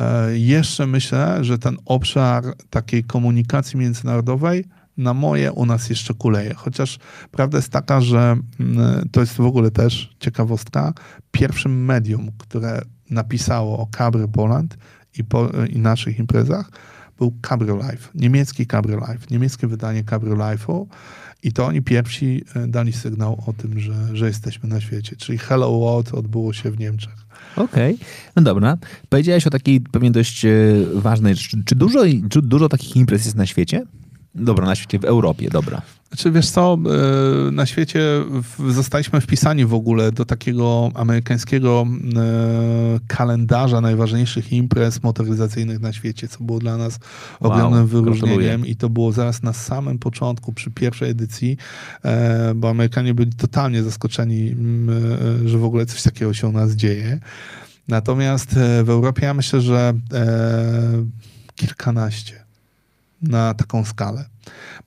E, 0.00 0.38
jeszcze 0.38 0.86
myślę, 0.86 1.44
że 1.44 1.58
ten 1.58 1.76
obszar 1.84 2.44
takiej 2.70 3.04
komunikacji 3.04 3.78
międzynarodowej 3.78 4.64
na 4.96 5.14
moje 5.14 5.52
u 5.52 5.66
nas 5.66 5.90
jeszcze 5.90 6.14
kuleje. 6.14 6.54
Chociaż 6.54 6.98
prawda 7.30 7.58
jest 7.58 7.72
taka, 7.72 8.00
że 8.00 8.36
mm, 8.60 9.08
to 9.12 9.20
jest 9.20 9.34
w 9.34 9.40
ogóle 9.40 9.70
też 9.70 10.16
ciekawostka. 10.20 10.92
Pierwszym 11.30 11.84
medium, 11.84 12.30
które 12.38 12.82
napisało 13.10 13.78
o 13.78 13.86
Cabrio 13.86 14.28
Poland 14.28 14.76
i, 15.18 15.24
po, 15.24 15.48
i 15.68 15.78
naszych 15.78 16.18
imprezach 16.18 16.70
był 17.18 17.34
Cabrio 17.48 17.76
Life, 17.76 18.08
niemiecki 18.14 18.66
Cabrio 18.66 18.96
Life, 18.96 19.26
niemieckie 19.30 19.66
wydanie 19.66 20.04
Cabrio 20.04 20.34
Life'u 20.34 20.86
i 21.42 21.52
to 21.52 21.66
oni 21.66 21.82
pierwsi 21.82 22.44
e, 22.54 22.66
dali 22.66 22.92
sygnał 22.92 23.44
o 23.46 23.52
tym, 23.52 23.80
że, 23.80 23.94
że 24.12 24.26
jesteśmy 24.26 24.68
na 24.68 24.80
świecie. 24.80 25.16
Czyli 25.16 25.38
Hello 25.38 25.78
World 25.80 26.14
odbyło 26.14 26.52
się 26.52 26.70
w 26.70 26.78
Niemczech. 26.78 27.26
Okej, 27.56 27.94
okay. 27.94 28.06
no 28.36 28.42
dobra. 28.42 28.78
Powiedziałeś 29.08 29.46
o 29.46 29.50
takiej 29.50 29.80
pewnie 29.80 30.10
dość 30.10 30.44
e, 30.44 30.50
ważnej 30.94 31.34
rzeczy. 31.34 31.62
Czy 31.64 31.74
dużo, 31.74 32.00
czy 32.30 32.42
dużo 32.42 32.68
takich 32.68 32.96
imprez 32.96 33.24
jest 33.24 33.36
na 33.36 33.46
świecie? 33.46 33.82
Dobra, 34.34 34.66
na 34.66 34.74
świecie, 34.74 34.98
w 34.98 35.04
Europie, 35.04 35.48
dobra. 35.50 35.82
Znaczy, 36.08 36.30
wiesz 36.30 36.50
co, 36.50 36.78
e, 37.48 37.50
na 37.50 37.66
świecie 37.66 38.00
zostaliśmy 38.68 39.20
wpisani 39.20 39.64
w 39.66 39.74
ogóle 39.74 40.12
do 40.12 40.24
takiego 40.24 40.90
amerykańskiego 40.94 41.86
e, 42.16 43.00
kalendarza 43.06 43.80
najważniejszych 43.80 44.52
imprez 44.52 45.02
motoryzacyjnych 45.02 45.80
na 45.80 45.92
świecie, 45.92 46.28
co 46.28 46.44
było 46.44 46.58
dla 46.58 46.76
nas 46.76 46.98
ogromnym 47.40 47.80
wow, 47.80 47.88
wyróżnieniem 47.88 48.38
gratuluję. 48.38 48.72
i 48.72 48.76
to 48.76 48.88
było 48.88 49.12
zaraz 49.12 49.42
na 49.42 49.52
samym 49.52 49.98
początku, 49.98 50.52
przy 50.52 50.70
pierwszej 50.70 51.10
edycji, 51.10 51.56
e, 52.04 52.54
bo 52.54 52.70
Amerykanie 52.70 53.14
byli 53.14 53.32
totalnie 53.32 53.82
zaskoczeni, 53.82 54.56
że 55.44 55.58
w 55.58 55.64
ogóle 55.64 55.86
coś 55.86 56.02
takiego 56.02 56.34
się 56.34 56.48
u 56.48 56.52
nas 56.52 56.72
dzieje. 56.72 57.20
Natomiast 57.88 58.54
w 58.84 58.90
Europie 58.90 59.26
ja 59.26 59.34
myślę, 59.34 59.60
że 59.60 59.94
kilkanaście 61.54 62.39
na 63.22 63.54
taką 63.54 63.84
skalę. 63.84 64.24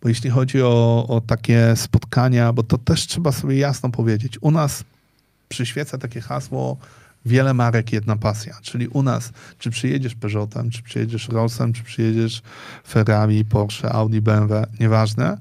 Bo 0.01 0.09
jeśli 0.09 0.29
chodzi 0.29 0.61
o, 0.61 1.05
o 1.07 1.21
takie 1.21 1.73
spotkania, 1.75 2.53
bo 2.53 2.63
to 2.63 2.77
też 2.77 3.07
trzeba 3.07 3.31
sobie 3.31 3.57
jasno 3.57 3.89
powiedzieć, 3.89 4.38
u 4.41 4.51
nas 4.51 4.84
przyświeca 5.49 5.97
takie 5.97 6.21
hasło 6.21 6.77
wiele 7.25 7.53
marek, 7.53 7.93
jedna 7.93 8.15
pasja. 8.15 8.57
Czyli 8.61 8.88
u 8.88 9.03
nas, 9.03 9.31
czy 9.59 9.69
przyjedziesz 9.69 10.15
Peugeotem, 10.15 10.69
czy 10.69 10.84
przyjedziesz 10.84 11.29
Rollsem, 11.29 11.73
czy 11.73 11.84
przyjedziesz 11.84 12.41
Ferrari, 12.88 13.45
Porsche, 13.45 13.91
Audi, 13.91 14.21
BMW, 14.21 14.65
nieważne, 14.79 15.38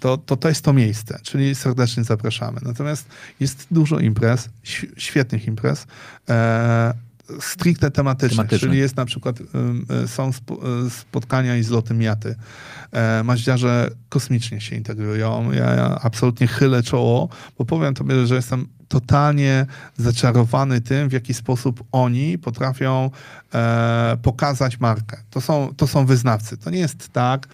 to, 0.00 0.18
to 0.18 0.36
to 0.36 0.48
jest 0.48 0.64
to 0.64 0.72
miejsce, 0.72 1.18
czyli 1.22 1.54
serdecznie 1.54 2.04
zapraszamy. 2.04 2.60
Natomiast 2.62 3.08
jest 3.40 3.66
dużo 3.70 3.98
imprez, 3.98 4.48
świetnych 4.96 5.46
imprez, 5.46 5.86
e, 6.28 6.94
stricte 7.40 7.90
tematycznych, 7.90 8.36
Tematyczne. 8.36 8.68
czyli 8.68 8.78
jest 8.78 8.96
na 8.96 9.04
przykład, 9.04 9.40
ym, 9.54 9.86
y, 10.04 10.08
są 10.08 10.30
y, 10.30 10.90
spotkania 10.90 11.56
i 11.56 11.62
zloty 11.62 11.94
miaty. 11.94 12.34
E, 12.92 13.22
maździarze 13.24 13.90
kosmicznie 14.08 14.60
się 14.60 14.76
integrują. 14.76 15.52
Ja, 15.52 15.98
absolutnie 16.02 16.46
chylę 16.46 16.82
czoło, 16.82 17.28
bo 17.58 17.64
powiem 17.64 17.94
tobie, 17.94 18.26
że 18.26 18.34
jestem 18.34 18.68
totalnie 18.88 19.66
zaczarowany 19.96 20.80
tym, 20.80 21.08
w 21.08 21.12
jaki 21.12 21.34
sposób 21.34 21.84
oni 21.92 22.38
potrafią 22.38 23.10
e, 23.54 24.16
pokazać 24.22 24.80
markę. 24.80 25.16
To 25.30 25.40
są, 25.40 25.74
to 25.76 25.86
są 25.86 26.06
wyznawcy. 26.06 26.56
To 26.56 26.70
nie 26.70 26.78
jest 26.78 27.08
tak, 27.08 27.48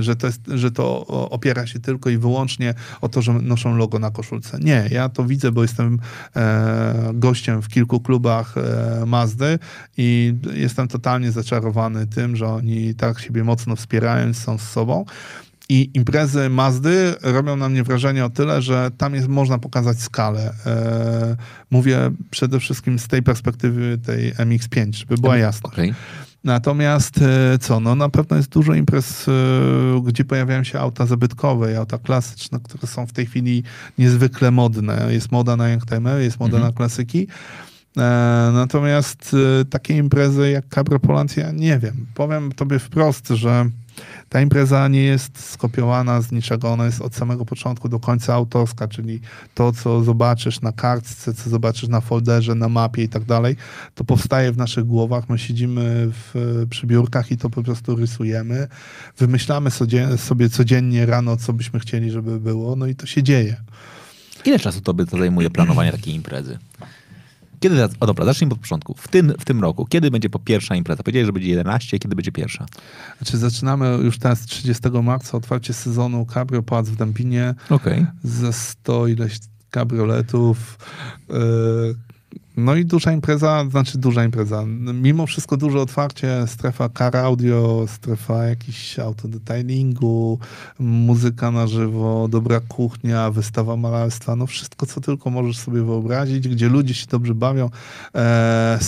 że, 0.00 0.16
to 0.16 0.26
jest, 0.26 0.40
że 0.54 0.70
to 0.70 1.06
opiera 1.30 1.66
się 1.66 1.80
tylko 1.80 2.10
i 2.10 2.18
wyłącznie 2.18 2.74
o 3.00 3.08
to, 3.08 3.22
że 3.22 3.32
noszą 3.32 3.76
logo 3.76 3.98
na 3.98 4.10
koszulce. 4.10 4.58
Nie, 4.58 4.88
ja 4.90 5.08
to 5.08 5.24
widzę, 5.24 5.52
bo 5.52 5.62
jestem 5.62 5.98
e, 6.36 7.10
gościem 7.14 7.62
w 7.62 7.68
kilku 7.68 8.00
klubach 8.00 8.54
e, 8.56 9.06
Mazdy 9.06 9.58
i 9.96 10.34
jestem 10.54 10.88
totalnie 10.88 11.32
zaczarowany 11.32 12.06
tym, 12.06 12.36
że 12.36 12.46
oni 12.46 12.94
tak 12.94 13.20
siebie 13.20 13.44
mocno 13.44 13.76
wspierają, 13.76 14.34
są 14.34 14.58
z 14.58 14.62
sobą. 14.62 15.04
I 15.68 15.90
imprezy 15.94 16.48
Mazdy 16.48 17.14
robią 17.22 17.56
na 17.56 17.68
mnie 17.68 17.82
wrażenie 17.82 18.24
o 18.24 18.30
tyle, 18.30 18.62
że 18.62 18.90
tam 18.98 19.14
jest, 19.14 19.28
można 19.28 19.58
pokazać 19.58 20.00
skalę. 20.00 20.54
E, 20.66 21.36
mówię 21.70 22.10
przede 22.30 22.60
wszystkim 22.60 22.98
z 22.98 23.08
tej 23.08 23.22
perspektywy 23.22 23.98
tej 23.98 24.34
MX5, 24.34 24.92
żeby 24.92 25.16
była 25.16 25.36
jasność. 25.36 25.74
Okej. 25.74 25.94
Natomiast 26.44 27.18
e, 27.22 27.58
co, 27.58 27.80
no 27.80 27.94
na 27.94 28.08
pewno 28.08 28.36
jest 28.36 28.48
dużo 28.48 28.74
imprez, 28.74 29.28
e, 29.28 29.32
gdzie 30.04 30.24
pojawiają 30.24 30.64
się 30.64 30.78
auta 30.80 31.06
zabytkowe 31.06 31.72
i 31.72 31.76
auta 31.76 31.98
klasyczne, 31.98 32.60
które 32.60 32.86
są 32.86 33.06
w 33.06 33.12
tej 33.12 33.26
chwili 33.26 33.62
niezwykle 33.98 34.50
modne. 34.50 35.06
Jest 35.10 35.32
moda 35.32 35.56
na 35.56 35.68
youngtimery, 35.68 36.24
jest 36.24 36.40
moda 36.40 36.56
Mhm. 36.56 36.72
na 36.72 36.76
klasyki. 36.76 37.26
E, 37.98 38.50
Natomiast 38.54 39.36
takie 39.70 39.96
imprezy 39.96 40.50
jak 40.50 40.68
Cabrio 40.68 40.98
Polancja, 41.00 41.50
nie 41.52 41.78
wiem. 41.78 42.06
Powiem 42.14 42.52
tobie 42.52 42.78
wprost, 42.78 43.28
że 43.28 43.70
ta 44.28 44.40
impreza 44.40 44.88
nie 44.88 45.02
jest 45.02 45.50
skopiowana 45.50 46.20
z 46.20 46.32
niczego, 46.32 46.72
ona 46.72 46.84
jest 46.84 47.00
od 47.00 47.14
samego 47.14 47.44
początku 47.44 47.88
do 47.88 48.00
końca 48.00 48.34
autorska, 48.34 48.88
czyli 48.88 49.20
to, 49.54 49.72
co 49.72 50.04
zobaczysz 50.04 50.60
na 50.60 50.72
kartce, 50.72 51.34
co 51.34 51.50
zobaczysz 51.50 51.88
na 51.88 52.00
folderze, 52.00 52.54
na 52.54 52.68
mapie 52.68 53.02
i 53.02 53.08
tak 53.08 53.24
dalej, 53.24 53.56
to 53.94 54.04
powstaje 54.04 54.52
w 54.52 54.56
naszych 54.56 54.84
głowach. 54.84 55.28
My 55.28 55.38
siedzimy 55.38 56.08
w, 56.12 56.66
przy 56.70 56.86
biurkach 56.86 57.30
i 57.30 57.36
to 57.36 57.50
po 57.50 57.62
prostu 57.62 57.96
rysujemy. 57.96 58.68
Wymyślamy 59.18 59.70
sobie 60.16 60.50
codziennie 60.50 61.06
rano, 61.06 61.36
co 61.36 61.52
byśmy 61.52 61.80
chcieli, 61.80 62.10
żeby 62.10 62.40
było, 62.40 62.76
no 62.76 62.86
i 62.86 62.94
to 62.94 63.06
się 63.06 63.22
dzieje. 63.22 63.56
Ile 64.44 64.58
czasu 64.58 64.80
tobie 64.80 65.06
to 65.06 65.18
zajmuje 65.18 65.50
planowanie 65.50 65.92
takiej 65.92 66.14
imprezy? 66.14 66.58
Kiedy, 67.60 67.84
o 68.00 68.06
dobra, 68.06 68.24
zacznijmy 68.24 68.54
od 68.54 68.60
początku. 68.60 68.94
W 68.94 69.08
tym, 69.08 69.34
w 69.40 69.44
tym 69.44 69.60
roku, 69.60 69.86
kiedy 69.86 70.10
będzie 70.10 70.30
po 70.30 70.38
pierwsza 70.38 70.74
impreza? 70.74 71.02
Powiedziałeś, 71.02 71.26
że 71.26 71.32
będzie 71.32 71.48
11, 71.48 71.98
kiedy 71.98 72.16
będzie 72.16 72.32
pierwsza? 72.32 72.66
Znaczy 73.18 73.38
zaczynamy 73.38 73.98
już 74.02 74.18
teraz 74.18 74.46
30 74.46 74.82
marca 75.02 75.36
otwarcie 75.36 75.72
sezonu 75.72 76.26
Cabrio 76.26 76.62
Pałac 76.62 76.88
w 76.88 76.96
Dębinie. 76.96 77.54
Okej. 77.70 78.06
ze 78.24 78.52
100 78.52 79.06
ileś 79.06 79.38
kabrioletów. 79.70 80.78
Yy, 81.28 81.94
No 82.64 82.74
i 82.74 82.84
duża 82.84 83.12
impreza, 83.12 83.64
znaczy 83.70 83.98
duża 83.98 84.24
impreza. 84.24 84.64
Mimo 84.94 85.26
wszystko 85.26 85.56
duże 85.56 85.80
otwarcie, 85.80 86.44
strefa 86.46 86.88
car 86.88 87.16
audio, 87.16 87.84
strefa 87.88 88.44
jakiś 88.44 88.98
autodetailingu, 88.98 90.38
muzyka 90.78 91.50
na 91.50 91.66
żywo, 91.66 92.28
dobra 92.28 92.60
kuchnia, 92.60 93.30
wystawa 93.30 93.76
malarstwa, 93.76 94.36
no 94.36 94.46
wszystko, 94.46 94.86
co 94.86 95.00
tylko 95.00 95.30
możesz 95.30 95.58
sobie 95.58 95.82
wyobrazić, 95.82 96.48
gdzie 96.48 96.68
ludzie 96.68 96.94
się 96.94 97.06
dobrze 97.06 97.34
bawią. 97.34 97.70
E, 98.14 98.78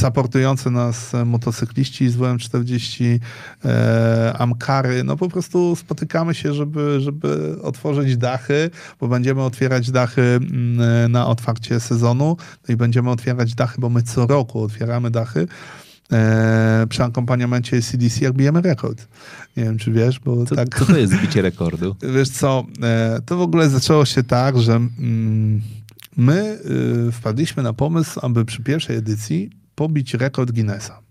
nas 0.71 1.13
motocykliści 1.27 2.09
z 2.11 2.17
WM40, 2.17 3.19
e, 3.65 4.35
Amkary, 4.39 5.05
no 5.05 5.17
po 5.17 5.29
prostu 5.29 5.77
spotykamy 5.77 6.35
się, 6.35 6.55
żeby, 6.55 7.01
żeby 7.01 7.59
otworzyć 7.63 8.17
dachy, 8.17 8.71
bo 9.01 9.09
będziemy 9.09 9.43
otwierać 9.43 9.91
dachy 9.91 10.23
mm, 10.23 11.13
na 11.13 11.27
otwarcie 11.27 11.81
sezonu 11.81 12.37
no 12.69 12.75
i 12.75 12.77
będziemy 12.77 13.11
otwierać 13.11 13.55
dachy, 13.55 13.62
bo 13.79 13.89
my 13.89 14.03
co 14.03 14.27
roku 14.27 14.63
otwieramy 14.63 15.11
dachy 15.11 15.47
e, 16.13 16.87
przy 16.89 17.05
akompaniamencie 17.05 17.83
CDC, 17.83 18.25
jak 18.25 18.33
bijemy 18.33 18.61
rekord. 18.61 19.09
Nie 19.57 19.65
wiem, 19.65 19.79
czy 19.79 19.93
wiesz, 19.93 20.21
bo 20.21 20.47
Co, 20.47 20.57
tak... 20.57 20.79
co 20.79 20.87
to 20.87 20.97
jest 20.97 21.13
zbicie 21.13 21.43
rekordu? 21.43 21.97
Wiesz 22.17 22.29
co, 22.29 22.67
e, 22.83 23.21
to 23.27 23.37
w 23.37 23.41
ogóle 23.41 23.69
zaczęło 23.69 24.05
się 24.05 24.23
tak, 24.23 24.59
że 24.59 24.73
mm, 24.73 25.61
my 26.17 26.59
y, 27.09 27.13
wpadliśmy 27.13 27.63
na 27.63 27.73
pomysł, 27.73 28.21
aby 28.23 28.45
przy 28.45 28.63
pierwszej 28.63 28.97
edycji 28.97 29.51
pobić 29.75 30.15
rekord 30.15 30.51
Guinnessa. 30.53 31.02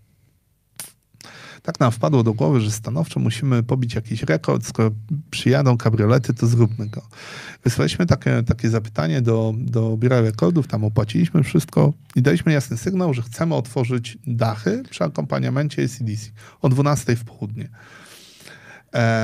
Tak 1.62 1.80
nam 1.80 1.92
wpadło 1.92 2.22
do 2.22 2.34
głowy, 2.34 2.60
że 2.60 2.70
stanowczo 2.70 3.20
musimy 3.20 3.62
pobić 3.62 3.94
jakiś 3.94 4.22
rekord, 4.22 4.66
skoro 4.66 4.90
przyjadą 5.30 5.76
kabriolety, 5.76 6.34
to 6.34 6.46
zróbmy 6.46 6.86
go. 6.86 7.02
Wysłaliśmy 7.64 8.06
takie, 8.06 8.42
takie 8.42 8.70
zapytanie 8.70 9.22
do, 9.22 9.54
do 9.58 9.96
Biura 9.96 10.20
Rekordów, 10.20 10.66
tam 10.66 10.84
opłaciliśmy 10.84 11.42
wszystko 11.42 11.92
i 12.16 12.22
daliśmy 12.22 12.52
jasny 12.52 12.76
sygnał, 12.76 13.14
że 13.14 13.22
chcemy 13.22 13.54
otworzyć 13.54 14.18
dachy 14.26 14.82
przy 14.90 15.04
akompaniamencie 15.04 15.84
ACDC 15.84 16.30
o 16.60 16.68
12 16.68 17.16
w 17.16 17.24
południe. 17.24 17.68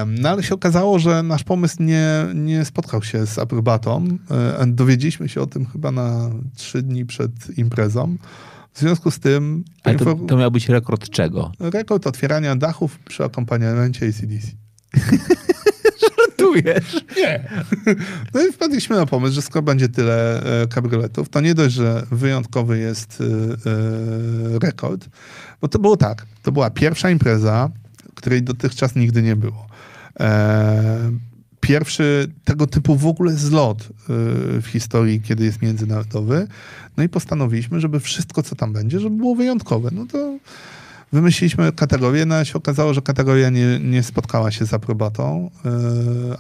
No 0.07 0.29
ale 0.29 0.43
się 0.43 0.55
okazało, 0.55 0.99
że 0.99 1.23
nasz 1.23 1.45
pomysł 1.45 1.83
nie, 1.83 2.27
nie 2.35 2.65
spotkał 2.65 3.03
się 3.03 3.27
z 3.27 3.39
aprobatą. 3.39 4.19
E, 4.31 4.67
Dowiedzieliśmy 4.67 5.29
się 5.29 5.41
o 5.41 5.47
tym 5.47 5.67
chyba 5.67 5.91
na 5.91 6.31
trzy 6.57 6.83
dni 6.83 7.07
przed 7.07 7.59
imprezą. 7.59 8.17
W 8.73 8.81
związku 8.81 9.11
z 9.11 9.19
tym 9.19 9.65
Ale 9.85 9.95
to, 9.95 10.15
to 10.15 10.37
miał 10.37 10.51
być 10.51 10.69
rekord 10.69 11.11
czego? 11.11 11.53
rekord 11.61 12.07
otwierania 12.07 12.57
dachów 12.57 12.99
przy 12.99 13.25
akompaniamencie 13.25 14.07
ACDC. 14.07 14.49
Żartujesz. 16.19 17.05
Nie. 17.17 17.49
No 18.35 18.47
i 18.47 18.53
wpadliśmy 18.53 18.97
na 18.97 19.07
pomysł, 19.07 19.35
że 19.35 19.43
skoro 19.43 19.63
będzie 19.63 19.89
tyle 19.89 20.43
e, 20.63 20.67
kabrioletów, 20.67 21.29
to 21.29 21.41
nie 21.41 21.55
dość, 21.55 21.75
że 21.75 22.07
wyjątkowy 22.11 22.79
jest 22.79 23.21
e, 23.21 23.25
e, 23.25 24.59
rekord, 24.59 25.09
bo 25.61 25.69
to 25.69 25.79
było 25.79 25.97
tak, 25.97 26.27
to 26.43 26.53
była 26.53 26.71
pierwsza 26.71 27.11
impreza, 27.11 27.71
której 28.15 28.43
dotychczas 28.43 28.95
nigdy 28.95 29.23
nie 29.23 29.37
było. 29.37 29.69
Pierwszy 31.61 32.33
tego 32.45 32.67
typu 32.67 32.97
w 32.97 33.07
ogóle 33.07 33.33
zlot 33.33 33.83
e, 33.83 33.87
w 34.61 34.67
historii, 34.67 35.21
kiedy 35.21 35.45
jest 35.45 35.63
międzynarodowy. 35.63 36.49
No 36.97 37.03
i 37.03 37.09
postanowiliśmy, 37.09 37.81
żeby 37.81 38.01
wszystko, 38.01 38.43
co 38.43 38.57
tam 38.57 38.73
będzie, 38.73 39.01
żeby 39.01 39.17
było 39.17 39.35
wyjątkowe. 39.35 39.91
No 39.93 40.07
to 40.07 40.39
Wymyśliliśmy 41.13 41.73
kategorię, 41.73 42.27
no 42.27 42.45
się 42.45 42.55
okazało, 42.55 42.95
że 42.95 43.03
kategoria 43.03 43.51
nie, 43.51 43.79
nie 43.79 44.03
spotkała 44.03 44.51
się 44.51 44.67
z 44.67 44.75
aprobatą, 44.75 45.51
yy, 45.65 45.71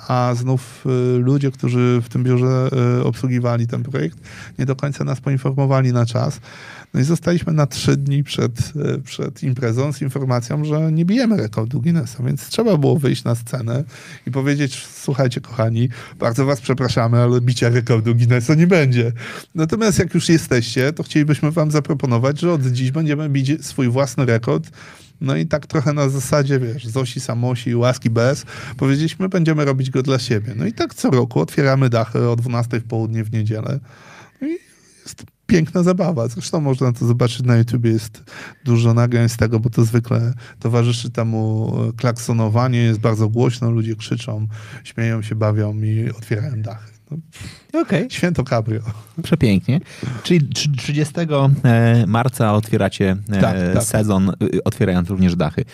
a 0.08 0.34
znów 0.34 0.84
yy, 0.84 1.18
ludzie, 1.18 1.50
którzy 1.50 2.00
w 2.04 2.08
tym 2.08 2.24
biurze 2.24 2.68
yy, 2.96 3.04
obsługiwali 3.04 3.66
ten 3.66 3.82
projekt, 3.82 4.18
nie 4.58 4.66
do 4.66 4.76
końca 4.76 5.04
nas 5.04 5.20
poinformowali 5.20 5.92
na 5.92 6.06
czas. 6.06 6.40
No 6.94 7.00
i 7.00 7.04
zostaliśmy 7.04 7.52
na 7.52 7.66
trzy 7.66 7.96
dni 7.96 8.24
przed, 8.24 8.72
przed 9.04 9.42
imprezą 9.42 9.92
z 9.92 10.02
informacją, 10.02 10.64
że 10.64 10.92
nie 10.92 11.04
bijemy 11.04 11.36
rekordu 11.36 11.80
Guinnessa, 11.80 12.22
więc 12.22 12.48
trzeba 12.48 12.76
było 12.76 12.98
wyjść 12.98 13.24
na 13.24 13.34
scenę 13.34 13.84
i 14.26 14.30
powiedzieć, 14.30 14.86
słuchajcie 14.94 15.40
kochani, 15.40 15.88
bardzo 16.18 16.46
was 16.46 16.60
przepraszamy, 16.60 17.18
ale 17.18 17.40
bicia 17.40 17.68
rekordu 17.68 18.14
Guinnessa 18.14 18.54
nie 18.54 18.66
będzie. 18.66 19.12
Natomiast 19.54 19.98
jak 19.98 20.14
już 20.14 20.28
jesteście, 20.28 20.92
to 20.92 21.02
chcielibyśmy 21.02 21.50
wam 21.50 21.70
zaproponować, 21.70 22.40
że 22.40 22.52
od 22.52 22.62
dziś 22.62 22.90
będziemy 22.90 23.28
bić 23.28 23.66
swój 23.66 23.88
własny 23.88 24.26
rekord. 24.26 24.57
No 25.20 25.36
i 25.36 25.46
tak 25.46 25.66
trochę 25.66 25.92
na 25.92 26.08
zasadzie, 26.08 26.60
wiesz, 26.60 26.86
Zosi, 26.86 27.20
Samosi, 27.20 27.74
łaski 27.74 28.10
bez, 28.10 28.44
powiedzieliśmy, 28.76 29.28
będziemy 29.28 29.64
robić 29.64 29.90
go 29.90 30.02
dla 30.02 30.18
siebie. 30.18 30.52
No 30.56 30.66
i 30.66 30.72
tak 30.72 30.94
co 30.94 31.10
roku 31.10 31.40
otwieramy 31.40 31.88
dachy 31.88 32.28
o 32.28 32.36
12 32.36 32.80
w 32.80 32.84
południe 32.84 33.24
w 33.24 33.32
niedzielę. 33.32 33.80
No 34.40 34.48
i 34.48 34.58
jest 35.02 35.24
piękna 35.46 35.82
zabawa. 35.82 36.28
Zresztą 36.28 36.60
można 36.60 36.92
to 36.92 37.06
zobaczyć 37.06 37.42
na 37.42 37.56
YouTubie, 37.56 37.90
jest 37.90 38.24
dużo 38.64 38.94
nagrań 38.94 39.28
z 39.28 39.36
tego, 39.36 39.60
bo 39.60 39.70
to 39.70 39.84
zwykle 39.84 40.32
towarzyszy 40.58 41.10
temu 41.10 41.72
e, 41.88 41.92
klaksonowanie, 41.92 42.78
jest 42.78 43.00
bardzo 43.00 43.28
głośno, 43.28 43.70
ludzie 43.70 43.96
krzyczą, 43.96 44.48
śmieją 44.84 45.22
się, 45.22 45.34
bawią 45.34 45.82
i 45.82 46.10
otwierają 46.10 46.62
dachy. 46.62 46.97
No, 47.72 47.80
Okej. 47.80 48.10
święto 48.10 48.44
cabrio. 48.44 48.80
Przepięknie. 49.22 49.80
Czyli 50.22 50.48
trzy- 50.48 50.76
30 50.76 51.14
e, 51.64 52.04
marca 52.06 52.52
otwieracie 52.52 53.16
e, 53.30 53.40
Tak, 53.40 53.56
tak. 53.74 53.82
sezon, 53.82 54.32
y, 54.54 54.64
otwierając 54.64 55.10
również 55.10 55.36
dachy. 55.36 55.64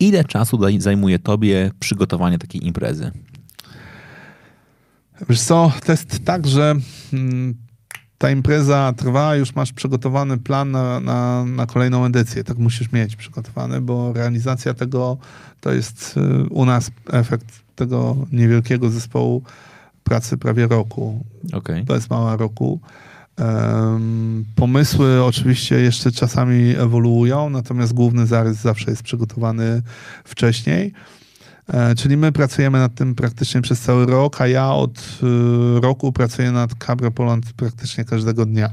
Ile 0.00 0.24
czasu 0.24 0.58
zajmuje 0.78 1.18
tobie 1.18 1.70
przygotowanie 1.80 2.38
takiej 2.38 2.66
imprezy? 2.66 3.10
Wiesz 5.28 5.40
co, 5.40 5.72
to 5.86 5.92
jest 5.92 6.24
tak, 6.24 6.46
że 6.46 6.74
mm, 7.12 7.54
ta 8.18 8.30
impreza 8.30 8.92
trwa, 8.96 9.36
już 9.36 9.54
masz 9.54 9.72
przygotowany 9.72 10.38
plan 10.38 10.70
na, 10.70 11.00
na, 11.00 11.44
na 11.44 11.66
kolejną 11.66 12.04
edycję. 12.04 12.44
Tak 12.44 12.58
musisz 12.58 12.92
mieć 12.92 13.16
przygotowany, 13.16 13.80
bo 13.80 14.12
realizacja 14.12 14.74
tego 14.74 15.18
to 15.60 15.72
jest 15.72 16.16
y, 16.16 16.48
u 16.48 16.64
nas 16.64 16.90
efekt 17.12 17.46
tego 17.74 18.16
niewielkiego 18.32 18.90
zespołu 18.90 19.42
pracy 20.04 20.38
prawie 20.38 20.66
roku. 20.66 21.24
Okay. 21.52 21.84
To 21.84 21.94
jest 21.94 22.10
mała 22.10 22.36
roku. 22.36 22.80
Um, 23.38 24.44
pomysły 24.56 25.24
oczywiście 25.24 25.80
jeszcze 25.80 26.12
czasami 26.12 26.76
ewoluują, 26.76 27.50
natomiast 27.50 27.92
główny 27.92 28.26
zarys 28.26 28.56
zawsze 28.56 28.90
jest 28.90 29.02
przygotowany 29.02 29.82
wcześniej. 30.24 30.92
E, 31.68 31.94
czyli 31.94 32.16
my 32.16 32.32
pracujemy 32.32 32.78
nad 32.78 32.94
tym 32.94 33.14
praktycznie 33.14 33.62
przez 33.62 33.80
cały 33.80 34.06
rok, 34.06 34.40
a 34.40 34.46
ja 34.46 34.72
od 34.72 34.98
y, 34.98 35.80
roku 35.80 36.12
pracuję 36.12 36.52
nad 36.52 36.74
Cabra 36.74 37.10
Poland 37.10 37.52
praktycznie 37.52 38.04
każdego 38.04 38.46
dnia. 38.46 38.70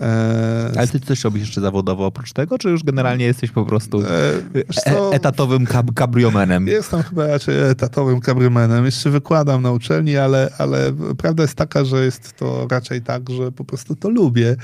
E, 0.00 0.72
Ale 0.76 0.88
ty 0.88 1.00
coś 1.00 1.24
robisz 1.24 1.42
jeszcze 1.42 1.60
zawodowo 1.60 2.06
oprócz 2.06 2.32
tego, 2.32 2.58
czy 2.58 2.70
już 2.70 2.82
generalnie 2.82 3.24
jesteś 3.24 3.50
po 3.50 3.64
prostu 3.64 4.02
e, 4.02 4.06
e 4.86 5.10
etatowym 5.12 5.66
kab 5.66 5.94
kabriomenem? 5.94 6.66
Jestem 6.66 7.02
chyba 7.02 7.26
raczej 7.26 7.70
etatowym 7.70 8.20
kabriomenem. 8.20 8.84
Jeszcze 8.84 9.10
wykładam 9.10 9.62
na 9.62 9.72
uczelni, 9.72 10.16
ale, 10.16 10.50
ale 10.58 10.92
prawda 11.18 11.42
jest 11.42 11.54
taka, 11.54 11.84
że 11.84 12.04
jest 12.04 12.36
to 12.36 12.66
raczej 12.70 13.02
tak, 13.02 13.30
że 13.30 13.52
po 13.52 13.64
prostu 13.64 13.96
to 13.96 14.10
lubię, 14.10 14.56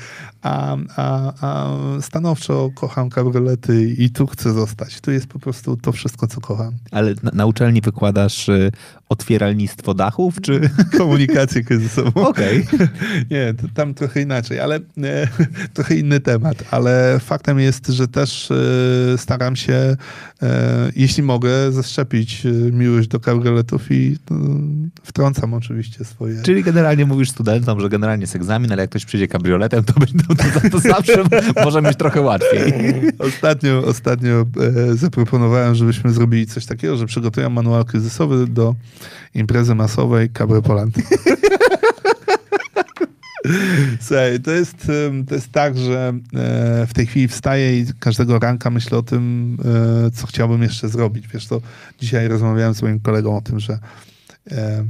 a, 0.43 0.77
a, 0.97 1.33
a 1.41 1.71
stanowczo 2.01 2.71
kocham 2.75 3.11
kabriolety 3.11 3.95
i 3.99 4.11
tu 4.11 4.27
chcę 4.27 4.53
zostać. 4.53 5.01
Tu 5.01 5.11
jest 5.11 5.27
po 5.27 5.39
prostu 5.39 5.77
to 5.77 5.93
wszystko, 5.93 6.27
co 6.27 6.41
kocham. 6.41 6.75
Ale 6.91 7.15
na, 7.23 7.31
na 7.35 7.47
uczelni 7.47 7.81
wykładasz 7.81 8.49
y, 8.49 8.73
otwieralnictwo 9.11 9.95
dachów, 9.95 10.41
czy... 10.41 10.61
Komunikację 10.99 11.65
kryzysową. 11.65 12.11
Okej. 12.15 12.67
Okay. 12.75 12.89
Nie, 13.31 13.55
tam 13.75 13.95
trochę 13.95 14.23
inaczej, 14.23 14.61
ale 14.61 14.77
e, 14.77 15.29
trochę 15.75 15.95
inny 15.95 16.21
temat, 16.21 16.65
ale 16.71 17.21
faktem 17.21 17.59
jest, 17.59 17.87
że 17.87 18.09
też 18.09 18.51
e, 18.51 19.19
staram 19.19 19.57
się, 19.57 19.97
e, 20.43 20.91
jeśli 20.97 21.23
mogę, 21.23 21.73
zaszczepić 21.73 22.43
miłość 22.73 23.09
do 23.09 23.21
kabrioletów 23.21 23.93
i 23.93 24.17
wtrącam 25.03 25.55
oczywiście 25.55 26.05
swoje... 26.05 26.43
Czyli 26.43 26.63
generalnie 26.63 27.07
mówisz 27.07 27.31
studentom, 27.31 27.81
że 27.81 27.89
generalnie 27.89 28.23
jest 28.23 28.37
egzamin, 28.37 28.73
ale 28.73 28.83
jak 28.83 28.91
ktoś 28.91 29.05
przyjdzie 29.05 29.29
kabrioletem, 29.29 29.85
to, 29.85 29.93
to, 29.93 30.61
to, 30.61 30.71
to 30.71 30.79
zawsze 30.79 31.25
może 31.65 31.83
mieć 31.83 31.97
trochę 31.97 32.21
łatwiej. 32.21 32.73
Ostatnio, 33.19 33.85
ostatnio 33.85 34.47
zaproponowałem, 34.95 35.75
żebyśmy 35.75 36.13
zrobili 36.13 36.47
coś 36.47 36.67
takiego, 36.67 36.97
że 36.97 37.07
przygotuję 37.07 37.49
manual 37.49 37.85
kryzysowy 37.85 38.47
do 38.47 38.75
imprezy 39.35 39.75
masowej 39.75 40.31
Cabre 40.31 40.63
Poland. 40.63 40.95
Słuchaj, 44.01 44.41
to 44.41 44.51
jest, 44.51 44.77
to 45.29 45.35
jest 45.35 45.53
tak, 45.53 45.79
że 45.79 46.13
e, 46.35 46.87
w 46.87 46.95
tej 46.95 47.07
chwili 47.07 47.29
wstaję 47.29 47.81
i 47.81 47.87
każdego 48.01 48.39
ranka 48.39 48.71
myślę 48.71 48.99
o 48.99 49.03
tym, 49.03 49.57
e, 50.07 50.11
co 50.11 50.27
chciałbym 50.27 50.63
jeszcze 50.63 50.89
zrobić. 50.89 51.29
Wiesz, 51.29 51.47
to 51.47 51.61
dzisiaj 52.01 52.29
rozmawiałem 52.29 52.75
z 52.75 52.83
moim 52.83 53.01
kolegą 53.01 53.37
o 53.37 53.41
tym, 53.41 53.61
że 53.61 53.79
e, 54.51 54.85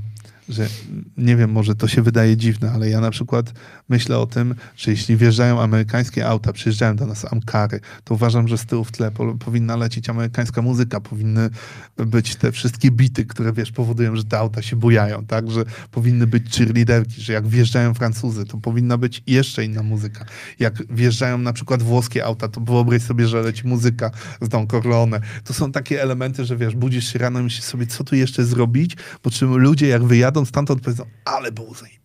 że 0.50 0.68
nie 1.16 1.36
wiem, 1.36 1.52
może 1.52 1.74
to 1.74 1.88
się 1.88 2.02
wydaje 2.02 2.36
dziwne, 2.36 2.72
ale 2.72 2.90
ja 2.90 3.00
na 3.00 3.10
przykład 3.10 3.52
myślę 3.88 4.18
o 4.18 4.26
tym, 4.26 4.54
że 4.76 4.90
jeśli 4.90 5.16
wjeżdżają 5.16 5.60
amerykańskie 5.60 6.28
auta, 6.28 6.52
przyjeżdżają 6.52 6.96
do 6.96 7.06
nas 7.06 7.32
Amkary, 7.32 7.80
to 8.04 8.14
uważam, 8.14 8.48
że 8.48 8.58
z 8.58 8.66
tyłu 8.66 8.84
w 8.84 8.92
tle 8.92 9.10
po, 9.10 9.34
powinna 9.34 9.76
lecieć 9.76 10.08
amerykańska 10.08 10.62
muzyka, 10.62 11.00
powinny 11.00 11.50
być 11.96 12.36
te 12.36 12.52
wszystkie 12.52 12.90
bity, 12.90 13.26
które 13.26 13.52
wiesz, 13.52 13.72
powodują, 13.72 14.16
że 14.16 14.24
te 14.24 14.38
auta 14.38 14.62
się 14.62 14.76
bujają, 14.76 15.26
tak? 15.26 15.50
Że 15.50 15.64
powinny 15.90 16.26
być 16.26 16.56
cheerleaderki, 16.56 17.20
że 17.20 17.32
jak 17.32 17.48
wjeżdżają 17.48 17.94
Francuzy, 17.94 18.44
to 18.44 18.58
powinna 18.58 18.98
być 18.98 19.22
jeszcze 19.26 19.64
inna 19.64 19.82
muzyka. 19.82 20.24
Jak 20.58 20.94
wjeżdżają 20.94 21.38
na 21.38 21.52
przykład 21.52 21.82
włoskie 21.82 22.24
auta, 22.24 22.48
to 22.48 22.60
wyobraź 22.60 23.02
sobie, 23.02 23.28
że 23.28 23.42
leci 23.42 23.66
muzyka 23.66 24.10
z 24.40 24.48
Don 24.48 24.66
Corleone. 24.66 25.20
To 25.44 25.54
są 25.54 25.72
takie 25.72 26.02
elementy, 26.02 26.44
że 26.44 26.56
wiesz, 26.56 26.74
budzisz 26.74 27.12
się 27.12 27.18
rano 27.18 27.40
i 27.40 27.42
myślisz 27.42 27.64
sobie, 27.64 27.86
co 27.86 28.04
tu 28.04 28.16
jeszcze 28.16 28.44
zrobić, 28.44 28.96
po 29.22 29.30
czym 29.30 29.56
ludzie 29.56 29.88
jak 29.88 30.04
wyjadą 30.04 30.39
stamtąd 30.46 30.82
powiedzą, 30.82 31.04
ale 31.24 31.52
było 31.52 31.74
zajebiście 31.74 32.00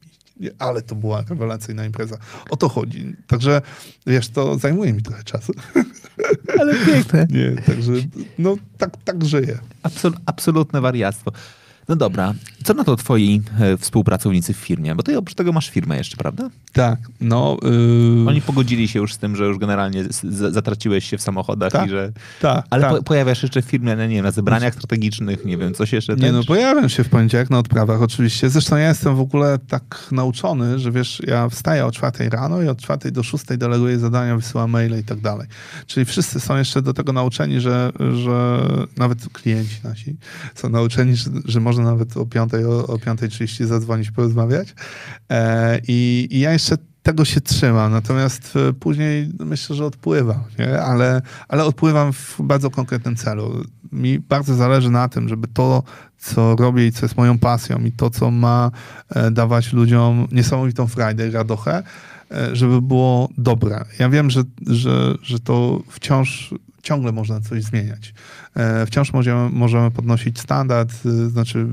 ale 0.60 0.82
to 0.82 0.96
była 0.96 1.24
rewelacyjna 1.30 1.86
impreza. 1.86 2.18
O 2.50 2.58
to 2.58 2.70
chodzi. 2.70 3.16
Także, 3.28 3.62
wiesz, 4.08 4.30
to 4.30 4.58
zajmuje 4.58 4.94
mi 4.94 5.02
trochę 5.02 5.24
czasu. 5.24 5.54
Ale 6.60 6.76
piękne. 6.86 7.28
Nie, 7.38 7.62
także, 7.62 7.92
no, 8.38 8.56
tak, 8.78 8.98
tak 9.04 9.26
żyję. 9.26 9.60
Absol 9.84 10.14
absolutne 10.26 10.82
wariactwo. 10.82 11.32
No 11.90 11.96
dobra, 11.96 12.34
co 12.64 12.74
na 12.74 12.84
to 12.84 12.96
twoi 12.96 13.42
e, 13.60 13.78
współpracownicy 13.78 14.54
w 14.54 14.58
firmie? 14.58 14.96
Bo 14.96 15.04
ty 15.04 15.18
oprócz 15.18 15.36
tego 15.36 15.52
masz 15.52 15.70
firmę 15.70 15.98
jeszcze, 15.98 16.18
prawda? 16.18 16.50
Tak, 16.74 17.00
no... 17.22 17.58
Yy... 17.64 18.30
Oni 18.30 18.42
pogodzili 18.42 18.88
się 18.88 19.00
już 19.00 19.14
z 19.14 19.18
tym, 19.18 19.36
że 19.36 19.46
już 19.46 19.58
generalnie 19.58 20.04
zatraciłeś 20.52 21.10
się 21.10 21.18
w 21.18 21.22
samochodach 21.22 21.72
tak, 21.72 21.88
i 21.88 21.90
że... 21.90 22.12
Tak, 22.42 22.66
Ale 22.70 22.82
tak. 22.82 22.92
Po 22.92 23.04
pojawiasz 23.04 23.44
jeszcze 23.44 23.62
w 23.62 23.66
firmie, 23.66 23.96
no 23.96 24.06
nie 24.06 24.16
wiem, 24.16 24.26
na 24.26 24.32
zebraniach 24.32 24.74
strategicznych, 24.74 25.46
nie 25.46 25.58
wiem, 25.58 25.74
coś 25.74 25.94
jeszcze... 25.94 26.16
Nie, 26.16 26.32
no 26.32 26.44
pojawiam 26.44 26.90
się 26.90 27.04
w 27.04 27.10
poniedziałek 27.10 27.50
na 27.50 27.60
odprawach 27.60 28.02
oczywiście. 28.02 28.50
Zresztą 28.50 28.78
ja 28.78 28.88
jestem 28.88 29.16
w 29.16 29.20
ogóle 29.20 29.60
tak 29.68 30.08
nauczony, 30.12 30.80
że 30.80 30.92
wiesz, 30.92 31.22
ja 31.28 31.50
wstaję 31.50 31.86
o 31.86 31.92
czwartej 31.92 32.30
rano 32.30 32.62
i 32.62 32.68
od 32.68 32.82
czwartej 32.82 33.12
do 33.12 33.24
szóstej 33.24 33.58
deleguję 33.58 34.00
zadania, 34.00 34.36
wysyłam 34.36 34.72
maile 34.72 35.00
i 35.00 35.04
tak 35.04 35.20
dalej. 35.20 35.48
Czyli 35.88 36.06
wszyscy 36.06 36.40
są 36.40 36.58
jeszcze 36.58 36.82
do 36.82 36.94
tego 36.94 37.14
nauczeni, 37.14 37.60
że, 37.60 37.92
że 38.14 38.60
nawet 38.98 39.30
klienci 39.34 39.76
nasi 39.84 40.16
są 40.56 40.70
nauczeni, 40.70 41.16
że, 41.16 41.30
że 41.46 41.60
można 41.76 41.92
nawet 41.92 42.18
o 42.18 42.26
piątej, 42.26 42.66
o, 42.66 42.88
o 42.88 42.98
5.30 42.98 43.66
zadzwonić, 43.66 44.12
porozmawiać. 44.12 44.76
E, 45.30 45.80
i, 45.88 46.28
I 46.32 46.40
ja 46.40 46.54
jeszcze 46.54 46.78
tego 47.04 47.26
się 47.26 47.42
trzymam, 47.42 47.92
natomiast 47.92 48.54
e, 48.56 48.74
później 48.74 49.30
myślę, 49.40 49.76
że 49.76 49.86
odpływam, 49.86 50.44
nie? 50.60 50.82
Ale, 50.82 51.22
ale 51.48 51.66
odpływam 51.66 52.14
w 52.14 52.36
bardzo 52.40 52.70
konkretnym 52.70 53.16
celu. 53.16 53.64
Mi 53.92 54.20
bardzo 54.20 54.56
zależy 54.56 54.90
na 54.90 55.10
tym, 55.10 55.30
żeby 55.30 55.48
to, 55.48 55.84
co 56.18 56.56
robię 56.56 56.88
i 56.88 56.92
co 56.92 57.06
jest 57.06 57.18
moją 57.18 57.40
pasją 57.40 57.80
i 57.80 57.92
to, 57.92 58.10
co 58.10 58.32
ma 58.32 58.72
e, 59.10 59.32
dawać 59.32 59.74
ludziom 59.74 60.28
niesamowitą 60.32 60.88
frajdę 60.88 61.28
i 61.28 61.32
radochę, 61.32 61.84
żeby 62.54 62.82
było 62.82 63.30
dobre. 63.38 63.86
Ja 64.00 64.10
wiem, 64.10 64.30
że, 64.30 64.44
że, 64.68 65.16
że 65.22 65.40
to 65.40 65.82
wciąż 65.90 66.54
ciągle 66.86 67.12
można 67.12 67.42
coś 67.42 67.64
zmieniać. 67.64 68.14
E, 68.56 68.86
wciąż 68.86 69.14
możemy, 69.14 69.50
możemy 69.50 69.92
podnosić 69.92 70.40
standard, 70.40 70.92
e, 71.06 71.30
znaczy 71.30 71.68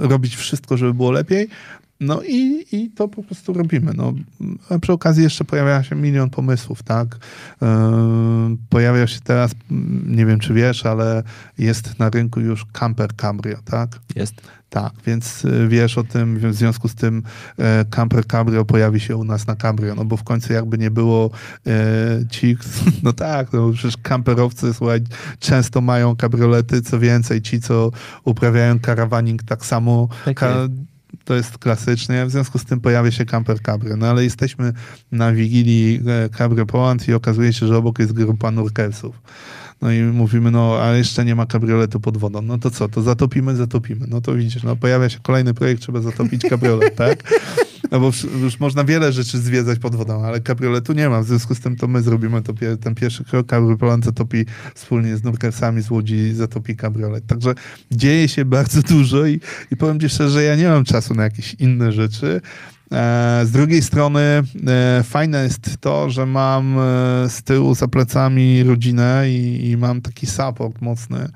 robić 0.00 0.36
wszystko, 0.36 0.76
żeby 0.76 0.94
było 0.94 1.10
lepiej. 1.10 1.48
No 2.02 2.22
i, 2.22 2.64
i 2.72 2.90
to 2.90 3.08
po 3.08 3.22
prostu 3.22 3.52
robimy. 3.52 3.92
No, 3.94 4.12
a 4.70 4.78
przy 4.78 4.92
okazji 4.92 5.22
jeszcze 5.22 5.44
pojawia 5.44 5.82
się 5.82 5.96
milion 5.96 6.30
pomysłów, 6.30 6.82
tak? 6.82 7.18
E, 7.62 8.56
pojawia 8.68 9.06
się 9.06 9.20
teraz, 9.20 9.50
nie 10.06 10.26
wiem 10.26 10.38
czy 10.38 10.54
wiesz, 10.54 10.86
ale 10.86 11.22
jest 11.58 11.98
na 11.98 12.10
rynku 12.10 12.40
już 12.40 12.66
camper 12.72 13.16
cabrio, 13.16 13.58
tak? 13.64 14.00
Jest. 14.16 14.34
Tak, 14.72 14.92
więc 15.06 15.44
y, 15.44 15.68
wiesz 15.68 15.98
o 15.98 16.04
tym, 16.04 16.38
w 16.38 16.54
związku 16.54 16.88
z 16.88 16.94
tym 16.94 17.22
e, 17.58 17.84
camper 17.90 18.26
cabrio 18.26 18.64
pojawi 18.64 19.00
się 19.00 19.16
u 19.16 19.24
nas 19.24 19.46
na 19.46 19.56
cabrio, 19.56 19.94
no 19.94 20.04
bo 20.04 20.16
w 20.16 20.24
końcu 20.24 20.52
jakby 20.52 20.78
nie 20.78 20.90
było 20.90 21.30
e, 21.66 21.70
ci, 22.30 22.56
no 23.02 23.12
tak, 23.12 23.52
no 23.52 23.70
przecież 23.72 23.96
camperowcy, 23.96 24.74
słuchaj, 24.74 25.00
często 25.38 25.80
mają 25.80 26.16
kabriolety, 26.16 26.82
co 26.82 26.98
więcej, 26.98 27.42
ci, 27.42 27.60
co 27.60 27.90
uprawiają 28.24 28.78
karawaning 28.78 29.42
tak 29.42 29.64
samo, 29.64 30.08
tak 30.24 30.36
ka 30.36 30.68
to 31.24 31.34
jest 31.34 31.58
klasycznie, 31.58 32.26
w 32.26 32.30
związku 32.30 32.58
z 32.58 32.64
tym 32.64 32.80
pojawia 32.80 33.10
się 33.10 33.24
camper 33.24 33.62
cabrio, 33.62 33.96
no 33.96 34.06
ale 34.06 34.24
jesteśmy 34.24 34.72
na 35.12 35.32
wigilii 35.32 36.00
e, 36.06 36.28
Cabrio 36.28 36.66
Poland 36.66 37.08
i 37.08 37.14
okazuje 37.14 37.52
się, 37.52 37.66
że 37.66 37.76
obok 37.76 37.98
jest 37.98 38.12
grupa 38.12 38.50
nurkersów. 38.50 39.22
No 39.82 39.92
i 39.92 40.02
mówimy, 40.02 40.50
no 40.50 40.82
a 40.82 40.92
jeszcze 40.92 41.24
nie 41.24 41.34
ma 41.34 41.46
kabrioletu 41.46 42.00
pod 42.00 42.16
wodą. 42.16 42.42
No 42.42 42.58
to 42.58 42.70
co, 42.70 42.88
to 42.88 43.02
zatopimy, 43.02 43.56
zatopimy. 43.56 44.06
No 44.08 44.20
to 44.20 44.34
widzisz, 44.34 44.62
no 44.62 44.76
pojawia 44.76 45.08
się 45.08 45.18
kolejny 45.22 45.54
projekt, 45.54 45.82
trzeba 45.82 46.00
zatopić 46.00 46.42
kabriolet, 46.42 46.94
tak? 46.94 47.22
No 47.92 48.00
bo 48.00 48.10
już 48.40 48.60
można 48.60 48.84
wiele 48.84 49.12
rzeczy 49.12 49.38
zwiedzać 49.38 49.78
pod 49.78 49.96
wodą, 49.96 50.24
ale 50.24 50.40
kabrioletu 50.40 50.92
nie 50.92 51.08
ma. 51.08 51.22
W 51.22 51.26
związku 51.26 51.54
z 51.54 51.60
tym 51.60 51.76
to 51.76 51.88
my 51.88 52.02
zrobimy 52.02 52.42
to, 52.42 52.52
ten 52.80 52.94
pierwszy 52.94 53.24
krok. 53.24 53.46
Kabriolet 53.46 54.04
zatopi 54.04 54.46
wspólnie 54.74 55.16
z 55.16 55.24
nurkersami 55.24 55.82
z 55.82 55.90
Łodzi, 55.90 56.32
zatopi 56.34 56.76
kabriolet. 56.76 57.26
Także 57.26 57.54
dzieje 57.90 58.28
się 58.28 58.44
bardzo 58.44 58.82
dużo 58.94 59.26
i, 59.26 59.40
i 59.70 59.76
powiem 59.76 60.00
ci 60.00 60.08
szczerze, 60.08 60.30
że 60.30 60.42
ja 60.42 60.56
nie 60.56 60.68
mam 60.68 60.84
czasu 60.84 61.14
na 61.14 61.22
jakieś 61.22 61.54
inne 61.54 61.92
rzeczy. 61.92 62.40
E, 62.92 63.42
z 63.44 63.50
drugiej 63.50 63.82
strony 63.82 64.20
e, 64.20 65.02
fajne 65.02 65.44
jest 65.44 65.76
to, 65.80 66.10
że 66.10 66.26
mam 66.26 66.78
e, 66.78 66.82
z 67.28 67.42
tyłu 67.42 67.74
za 67.74 67.88
plecami 67.88 68.62
rodzinę 68.62 69.24
i, 69.28 69.70
i 69.70 69.76
mam 69.76 70.00
taki 70.00 70.26
support 70.26 70.80
mocny, 70.80 71.28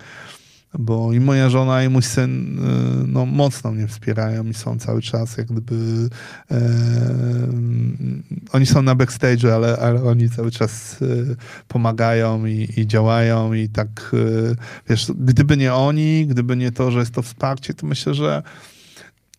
bo 0.78 1.12
i 1.12 1.20
moja 1.20 1.50
żona, 1.50 1.84
i 1.84 1.88
mój 1.88 2.02
syn 2.02 2.60
no, 3.06 3.26
mocno 3.26 3.72
mnie 3.72 3.88
wspierają 3.88 4.44
i 4.44 4.54
są 4.54 4.78
cały 4.78 5.02
czas 5.02 5.36
jak 5.36 5.46
gdyby 5.46 6.08
e, 6.50 6.60
oni 8.52 8.66
są 8.66 8.82
na 8.82 8.94
backstage, 8.94 9.54
ale, 9.54 9.76
ale 9.76 10.02
oni 10.02 10.30
cały 10.30 10.50
czas 10.50 11.02
e, 11.02 11.06
pomagają 11.68 12.46
i, 12.46 12.68
i, 12.76 12.86
działają 12.86 13.52
i 13.52 13.68
tak 13.68 14.14
e, 14.14 14.54
wiesz, 14.88 15.12
gdyby 15.18 15.56
nie 15.56 15.74
oni, 15.74 16.26
gdyby 16.26 16.56
nie 16.56 16.72
to, 16.72 16.90
że 16.90 16.98
jest 16.98 17.14
to 17.14 17.22
wsparcie, 17.22 17.74
to 17.74 17.86
myślę, 17.86 18.14
że 18.14 18.42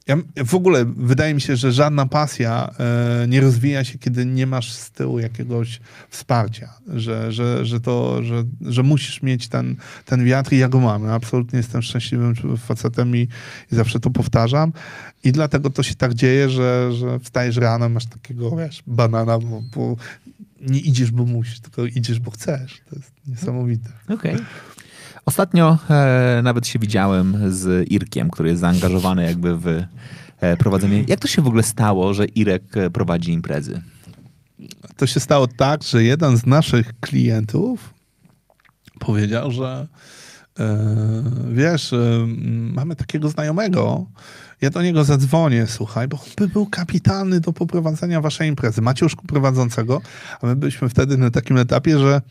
Ja, 0.07 0.17
w 0.45 0.55
ogóle 0.55 0.85
wydaje 0.85 1.33
mi 1.33 1.41
się, 1.41 1.55
że 1.55 1.71
żadna 1.71 2.05
pasja 2.05 2.69
e, 2.79 3.27
nie 3.27 3.41
rozwija 3.41 3.83
się, 3.83 3.99
kiedy 3.99 4.25
nie 4.25 4.47
masz 4.47 4.73
z 4.73 4.91
tyłu 4.91 5.19
jakiegoś 5.19 5.79
wsparcia, 6.09 6.73
że, 6.95 7.31
że, 7.31 7.65
że, 7.65 7.79
to, 7.79 8.23
że, 8.23 8.43
że 8.61 8.83
musisz 8.83 9.21
mieć 9.21 9.47
ten, 9.47 9.75
ten 10.05 10.25
wiatr 10.25 10.53
i 10.53 10.57
ja 10.57 10.69
go 10.69 10.79
mam. 10.79 11.03
Ja 11.03 11.13
absolutnie 11.13 11.57
jestem 11.57 11.81
szczęśliwym 11.81 12.35
facetem 12.57 13.15
i, 13.15 13.27
i 13.71 13.75
zawsze 13.75 13.99
to 13.99 14.09
powtarzam. 14.09 14.73
I 15.23 15.31
dlatego 15.31 15.69
to 15.69 15.83
się 15.83 15.95
tak 15.95 16.13
dzieje, 16.13 16.49
że, 16.49 16.93
że 16.93 17.19
wstajesz 17.19 17.57
rano, 17.57 17.89
masz 17.89 18.05
takiego, 18.05 18.55
wiesz, 18.55 18.83
banana, 18.87 19.39
bo, 19.39 19.63
bo 19.75 19.95
nie 20.61 20.79
idziesz, 20.79 21.11
bo 21.11 21.25
musisz, 21.25 21.59
tylko 21.59 21.85
idziesz, 21.85 22.19
bo 22.19 22.31
chcesz. 22.31 22.81
To 22.89 22.95
jest 22.95 23.11
niesamowite. 23.27 23.89
Okej. 24.09 24.35
Okay. 24.35 24.45
Ostatnio 25.27 25.77
e, 25.89 26.41
nawet 26.43 26.67
się 26.67 26.79
widziałem 26.79 27.53
z 27.53 27.91
Irkiem, 27.91 28.29
który 28.29 28.49
jest 28.49 28.61
zaangażowany 28.61 29.23
jakby 29.23 29.57
w 29.57 29.83
e, 30.39 30.57
prowadzenie. 30.57 31.03
Jak 31.07 31.19
to 31.19 31.27
się 31.27 31.41
w 31.41 31.47
ogóle 31.47 31.63
stało, 31.63 32.13
że 32.13 32.25
Irek 32.25 32.77
e, 32.77 32.89
prowadzi 32.89 33.31
imprezy? 33.31 33.81
To 34.97 35.07
się 35.07 35.19
stało 35.19 35.47
tak, 35.47 35.83
że 35.83 36.03
jeden 36.03 36.37
z 36.37 36.45
naszych 36.45 36.99
klientów 36.99 37.93
powiedział, 38.99 39.51
że 39.51 39.87
e, 40.59 40.77
wiesz, 41.51 41.93
e, 41.93 42.27
mamy 42.73 42.95
takiego 42.95 43.29
znajomego, 43.29 44.05
ja 44.61 44.69
do 44.69 44.81
niego 44.81 45.03
zadzwonię, 45.03 45.67
słuchaj, 45.67 46.07
bo 46.07 46.17
on 46.17 46.29
by 46.37 46.47
był 46.47 46.65
kapitalny 46.65 47.39
do 47.39 47.53
poprowadzenia 47.53 48.21
waszej 48.21 48.49
imprezy. 48.49 48.81
Macie 48.81 49.05
już 49.05 49.15
prowadzącego, 49.15 50.01
a 50.41 50.45
my 50.45 50.55
byliśmy 50.55 50.89
wtedy 50.89 51.17
na 51.17 51.31
takim 51.31 51.57
etapie, 51.57 51.99
że 51.99 52.21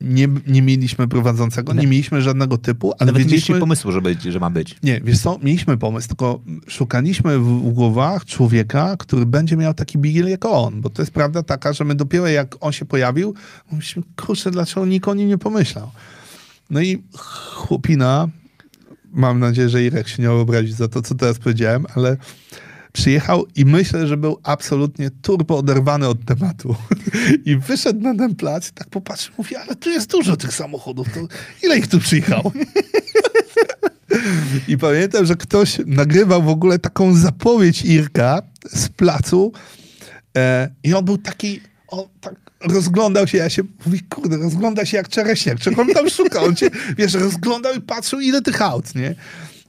nie, 0.00 0.28
nie 0.46 0.62
mieliśmy 0.62 1.08
prowadzącego, 1.08 1.72
nie 1.72 1.86
mieliśmy 1.86 2.22
żadnego 2.22 2.58
typu, 2.58 2.92
ale 2.98 3.06
Nawet 3.06 3.22
wiedzieliśmy... 3.22 3.52
mieliście 3.52 3.60
pomysłu, 3.60 3.92
że, 3.92 4.02
być, 4.02 4.22
że 4.22 4.40
ma 4.40 4.50
być. 4.50 4.76
Nie, 4.82 5.00
wiesz 5.04 5.20
co, 5.20 5.38
mieliśmy 5.42 5.78
pomysł, 5.78 6.08
tylko 6.08 6.40
szukaliśmy 6.68 7.38
w, 7.38 7.72
głowach 7.72 8.24
człowieka, 8.24 8.96
który 8.98 9.26
będzie 9.26 9.56
miał 9.56 9.74
taki 9.74 9.98
bigil 9.98 10.28
jak 10.28 10.44
on, 10.44 10.80
bo 10.80 10.90
to 10.90 11.02
jest 11.02 11.12
prawda 11.12 11.42
taka, 11.42 11.72
że 11.72 11.84
my 11.84 11.94
dopiero 11.94 12.28
jak 12.28 12.56
on 12.60 12.72
się 12.72 12.84
pojawił, 12.84 13.34
myślimy, 13.72 14.06
kurczę, 14.16 14.50
dlaczego 14.50 14.86
nikt 14.86 15.08
o 15.08 15.14
nim 15.14 15.28
nie 15.28 15.38
pomyślał. 15.38 15.90
No 16.70 16.80
i 16.80 17.02
chłopina, 17.54 18.28
mam 19.12 19.38
nadzieję, 19.38 19.68
że 19.68 19.84
Irek 19.84 20.08
się 20.08 20.22
nie 20.22 20.30
obrazi 20.30 20.72
za 20.72 20.88
to, 20.88 21.02
co 21.02 21.14
teraz 21.14 21.38
powiedziałem, 21.38 21.86
ale 21.94 22.16
przyjechał 22.92 23.46
i 23.56 23.64
myślę, 23.64 24.06
że 24.06 24.16
był 24.16 24.38
absolutnie 24.42 25.10
turbo 25.22 25.58
oderwany 25.58 26.08
od 26.08 26.24
tematu. 26.24 26.74
I 27.46 27.56
wyszedł 27.56 28.00
na 28.00 28.14
ten 28.14 28.34
plac 28.34 28.72
tak 28.72 28.88
popatrzył, 28.88 29.34
mówi, 29.38 29.56
ale 29.56 29.76
tu 29.76 29.90
jest 29.90 30.10
dużo 30.10 30.36
tych 30.36 30.54
samochodów, 30.54 31.06
to 31.14 31.20
ile 31.62 31.78
ich 31.78 31.86
tu 31.86 32.00
przyjechało? 32.00 32.52
I 34.68 34.78
pamiętam, 34.78 35.26
że 35.26 35.36
ktoś 35.36 35.78
nagrywał 35.86 36.42
w 36.42 36.48
ogóle 36.48 36.78
taką 36.78 37.14
zapowiedź 37.14 37.84
Irka 37.84 38.42
z 38.72 38.88
placu 38.88 39.52
e, 40.36 40.68
i 40.84 40.94
on 40.94 41.04
był 41.04 41.18
taki, 41.18 41.60
on 41.88 42.04
tak 42.20 42.34
rozglądał 42.60 43.26
się, 43.26 43.38
ja 43.38 43.50
się, 43.50 43.62
mówi, 43.86 44.00
kurde, 44.00 44.36
rozgląda 44.36 44.86
się 44.86 44.96
jak 44.96 45.08
czereśniak, 45.08 45.60
czego 45.60 45.82
on 45.82 45.88
tam 45.88 46.10
szuka? 46.10 46.42
On 46.42 46.56
się, 46.56 46.70
wiesz, 46.98 47.14
rozglądał 47.14 47.74
i 47.74 47.80
patrzył, 47.80 48.20
ile 48.20 48.42
tych 48.42 48.62
aut, 48.62 48.94
nie? 48.94 49.14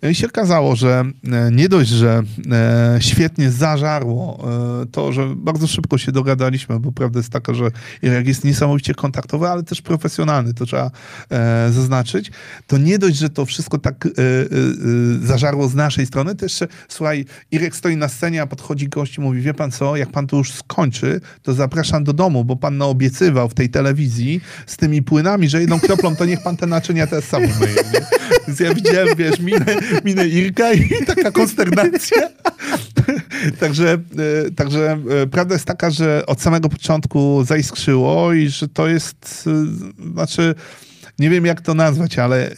I 0.09 0.15
się 0.15 0.27
okazało, 0.27 0.75
że 0.75 1.03
e, 1.31 1.51
nie 1.51 1.69
dość, 1.69 1.89
że 1.89 2.23
e, 2.51 2.97
świetnie 3.01 3.51
zażarło 3.51 4.47
e, 4.83 4.85
to, 4.85 5.11
że 5.11 5.35
bardzo 5.35 5.67
szybko 5.67 5.97
się 5.97 6.11
dogadaliśmy, 6.11 6.79
bo 6.79 6.91
prawda 6.91 7.19
jest 7.19 7.29
taka, 7.29 7.53
że 7.53 7.71
Irek 8.01 8.27
jest 8.27 8.43
niesamowicie 8.43 8.93
kontaktowy, 8.93 9.47
ale 9.47 9.63
też 9.63 9.81
profesjonalny, 9.81 10.53
to 10.53 10.65
trzeba 10.65 10.91
zaznaczyć, 11.71 12.31
to 12.67 12.77
nie 12.77 12.99
dość, 12.99 13.17
że 13.17 13.29
to 13.29 13.45
wszystko 13.45 13.77
tak 13.77 14.07
zażarło 15.23 15.67
z 15.67 15.75
naszej 15.75 16.05
strony, 16.05 16.35
to 16.35 16.45
jeszcze, 16.45 16.67
słuchaj, 16.87 17.25
Irek 17.51 17.75
stoi 17.75 17.97
na 17.97 18.07
scenie, 18.07 18.41
a 18.41 18.47
podchodzi 18.47 18.87
gość 18.87 19.17
i 19.17 19.21
mówi, 19.21 19.41
wie 19.41 19.53
pan 19.53 19.71
co, 19.71 19.95
jak 19.95 20.11
pan 20.11 20.27
to 20.27 20.37
już 20.37 20.51
skończy, 20.51 21.21
to 21.43 21.53
zapraszam 21.53 22.03
do 22.03 22.13
domu, 22.13 22.45
bo 22.45 22.55
pan 22.55 22.77
naobiecywał 22.77 23.49
w 23.49 23.53
tej 23.53 23.69
telewizji 23.69 24.41
z 24.65 24.77
tymi 24.77 25.01
płynami, 25.01 25.49
że 25.49 25.61
jedną 25.61 25.79
kroplą 25.79 26.15
to 26.15 26.25
niech 26.25 26.43
pan 26.43 26.57
te 26.57 26.67
naczynia 26.67 27.07
też 27.07 27.25
sam 27.25 27.43
umyje. 27.43 27.75
Nie? 27.93 28.01
Więc 28.47 28.59
ja 28.59 28.73
widziałem, 28.73 29.15
wiesz, 29.15 29.39
minę, 29.39 29.75
minę 30.03 30.27
Irka 30.27 30.73
i 30.73 30.89
taka 31.15 31.31
konsternacja. 31.31 32.29
także, 33.59 33.93
e, 33.93 34.51
także 34.55 34.99
e, 35.23 35.27
prawda 35.27 35.55
jest 35.55 35.65
taka, 35.65 35.91
że 35.91 36.23
od 36.27 36.41
samego 36.41 36.69
początku 36.69 37.43
zaiskrzyło 37.43 38.33
i 38.33 38.49
że 38.49 38.67
to 38.67 38.87
jest, 38.87 39.47
e, 39.47 40.11
znaczy 40.13 40.55
nie 41.19 41.29
wiem 41.29 41.45
jak 41.45 41.61
to 41.61 41.73
nazwać, 41.73 42.19
ale 42.19 42.55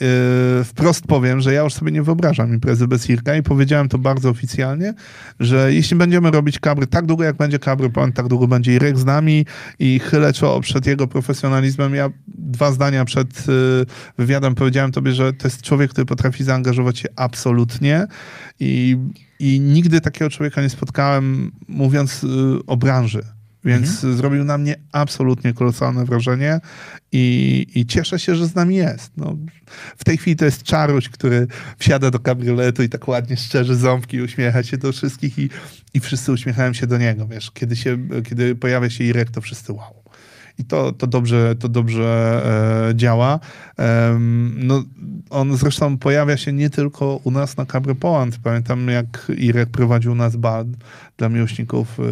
yy, 0.58 0.64
wprost 0.64 1.08
powiem, 1.08 1.42
że 1.42 1.54
ja 1.54 1.62
już 1.62 1.74
sobie 1.74 1.92
nie 1.92 2.04
wyobrażam 2.04 2.54
imprezy 2.54 2.88
bez 2.88 3.10
Irka 3.10 3.36
i 3.36 3.44
powiedziałem 3.44 3.90
to 3.90 3.98
bardzo 3.98 4.30
oficjalnie, 4.30 4.94
że 5.40 5.74
jeśli 5.74 5.98
będziemy 5.98 6.32
robić 6.32 6.60
kabry 6.60 6.88
tak 6.88 7.06
długo, 7.06 7.24
jak 7.24 7.36
będzie 7.36 7.60
kabry 7.60 7.90
plan, 7.90 8.12
tak 8.12 8.28
długo 8.28 8.48
będzie 8.48 8.74
Irek 8.74 8.98
z 8.98 9.06
nami 9.06 9.46
i 9.80 10.00
chylę 10.00 10.34
czoło 10.34 10.62
przed 10.62 10.88
jego 10.88 11.08
profesjonalizmem. 11.08 11.96
Ja 11.96 12.10
dwa 12.28 12.72
zdania 12.72 13.06
przed 13.06 13.48
yy, 13.48 13.86
wywiadem 14.18 14.56
powiedziałem 14.56 14.92
tobie, 14.92 15.12
że 15.12 15.34
to 15.34 15.48
jest 15.48 15.62
człowiek, 15.62 15.92
który 15.92 16.06
potrafi 16.06 16.44
zaangażować 16.44 17.00
się 17.00 17.10
absolutnie 17.16 18.08
i, 18.60 18.98
i 19.40 19.60
nigdy 19.60 20.02
takiego 20.02 20.30
człowieka 20.30 20.62
nie 20.62 20.70
spotkałem, 20.70 21.52
mówiąc 21.68 22.24
yy, 22.24 22.60
o 22.68 22.78
branży 22.78 23.24
więc 23.66 23.90
mhm. 23.90 24.18
zrobił 24.18 24.44
na 24.44 24.58
mnie 24.58 24.76
absolutnie 24.92 25.54
kolosalne 25.54 26.06
wrażenie 26.06 26.60
i, 27.12 27.68
i, 27.76 27.86
cieszę 27.86 28.20
się, 28.20 28.36
że 28.36 28.48
z 28.48 28.56
nami 28.56 28.76
jest. 28.76 29.12
No, 29.18 29.38
w 29.98 30.04
tej 30.04 30.18
chwili 30.18 30.36
to 30.36 30.46
jest 30.46 30.64
czaruś, 30.64 31.10
który 31.10 31.48
wsiada 31.78 32.12
do 32.12 32.20
kabrioletu 32.20 32.84
i 32.84 32.90
tak 32.90 33.08
ładnie 33.08 33.38
szczerze 33.38 33.76
ząbki, 33.76 34.22
uśmiecha 34.22 34.64
się 34.64 34.78
do 34.78 34.92
wszystkich 34.92 35.40
i, 35.40 35.50
i 35.94 36.00
wszyscy 36.00 36.32
uśmiechają 36.32 36.74
się 36.74 36.88
do 36.88 36.98
niego. 36.98 37.28
Wiesz, 37.28 37.52
kiedy, 37.52 37.76
się, 37.76 37.98
kiedy 38.30 38.56
pojawia 38.56 38.90
się 38.90 39.04
Irek, 39.04 39.32
to 39.32 39.42
wszyscy 39.42 39.74
wow 39.74 40.03
i 40.58 40.66
to, 40.66 40.92
to 40.92 41.08
dobrze, 41.08 41.56
to 41.56 41.70
dobrze 41.70 42.42
e, 42.90 42.96
działa. 42.96 43.40
E, 43.80 44.18
no, 44.56 44.84
on 45.30 45.58
zresztą 45.58 45.98
pojawia 45.98 46.38
się 46.38 46.54
nie 46.54 46.70
tylko 46.70 47.20
u 47.24 47.32
nas 47.32 47.58
na 47.58 47.66
Cabry 47.66 47.96
Poland. 47.96 48.38
Pamiętam, 48.44 48.88
jak 48.88 49.32
Irek 49.38 49.70
prowadził 49.70 50.16
nas 50.16 50.36
bal 50.36 50.66
dla 51.18 51.30
miłośników 51.30 52.00
e, 52.00 52.04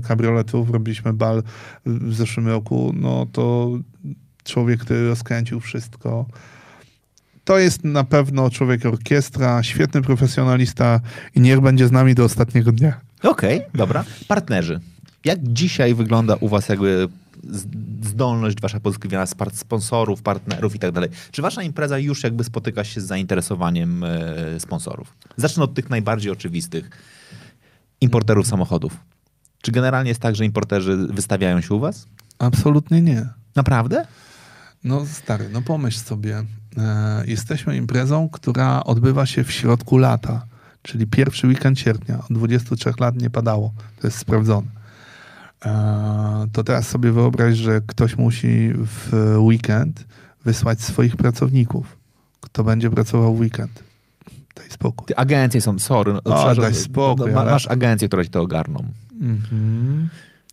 kabrioletów. 0.00 0.70
Robiliśmy 0.70 1.12
bal 1.12 1.42
w 1.86 2.14
zeszłym 2.14 2.48
roku. 2.48 2.92
No 2.96 3.26
to 3.32 3.70
człowiek, 4.44 4.80
który 4.80 5.08
rozkręcił 5.08 5.60
wszystko. 5.60 6.26
To 7.44 7.58
jest 7.58 7.84
na 7.84 8.04
pewno 8.04 8.50
człowiek 8.50 8.86
orkiestra, 8.86 9.62
świetny 9.62 10.02
profesjonalista 10.02 11.00
i 11.34 11.40
niech 11.40 11.60
będzie 11.60 11.88
z 11.88 11.92
nami 11.92 12.14
do 12.14 12.24
ostatniego 12.24 12.72
dnia. 12.72 13.00
Okej, 13.22 13.56
okay, 13.58 13.70
dobra. 13.74 14.04
Partnerzy. 14.28 14.80
Jak 15.24 15.38
dzisiaj 15.42 15.94
wygląda 15.94 16.34
u 16.34 16.48
was 16.48 16.68
jakby 16.68 17.08
zdolność 18.02 18.60
wasza 18.60 18.80
pozyskiwania 18.80 19.26
sponsorów, 19.52 20.22
partnerów 20.22 20.74
i 20.74 20.78
tak 20.78 20.92
dalej. 20.92 21.10
Czy 21.30 21.42
wasza 21.42 21.62
impreza 21.62 21.98
już 21.98 22.22
jakby 22.22 22.44
spotyka 22.44 22.84
się 22.84 23.00
z 23.00 23.04
zainteresowaniem 23.04 24.04
e, 24.04 24.60
sponsorów? 24.60 25.16
Zacznę 25.36 25.64
od 25.64 25.74
tych 25.74 25.90
najbardziej 25.90 26.32
oczywistych. 26.32 26.90
Importerów 28.00 28.46
samochodów. 28.46 28.96
Czy 29.62 29.72
generalnie 29.72 30.08
jest 30.08 30.20
tak, 30.20 30.36
że 30.36 30.44
importerzy 30.44 30.96
wystawiają 30.96 31.60
się 31.60 31.74
u 31.74 31.80
was? 31.80 32.06
Absolutnie 32.38 33.02
nie. 33.02 33.28
Naprawdę? 33.56 34.06
No 34.84 35.06
stary, 35.06 35.48
no 35.52 35.62
pomyśl 35.62 35.98
sobie. 35.98 36.44
E, 36.78 37.24
jesteśmy 37.26 37.76
imprezą, 37.76 38.28
która 38.28 38.84
odbywa 38.84 39.26
się 39.26 39.44
w 39.44 39.52
środku 39.52 39.98
lata, 39.98 40.46
czyli 40.82 41.06
pierwszy 41.06 41.46
weekend 41.46 41.78
sierpnia. 41.78 42.18
Od 42.18 42.32
23 42.32 42.92
lat 43.00 43.16
nie 43.16 43.30
padało. 43.30 43.72
To 44.00 44.06
jest 44.06 44.18
sprawdzone 44.18 44.83
to 46.52 46.64
teraz 46.64 46.88
sobie 46.88 47.12
wyobraź, 47.12 47.56
że 47.56 47.80
ktoś 47.86 48.18
musi 48.18 48.72
w 48.74 49.12
weekend 49.38 50.04
wysłać 50.44 50.82
swoich 50.82 51.16
pracowników. 51.16 51.96
Kto 52.40 52.64
będzie 52.64 52.90
pracował 52.90 53.34
w 53.34 53.40
weekend? 53.40 53.84
Daj 54.56 54.70
spokój. 54.70 55.06
Te 55.06 55.18
agencje 55.18 55.60
są, 55.60 55.78
sorry. 55.78 56.12
No, 56.12 56.20
o, 56.24 56.54
daj 56.54 56.74
spokój. 56.74 57.32
No, 57.32 57.44
masz 57.44 57.66
agencje, 57.66 58.08
które 58.08 58.24
ci 58.24 58.30
to 58.30 58.40
ogarną. 58.40 58.84
Mhm. 59.20 60.08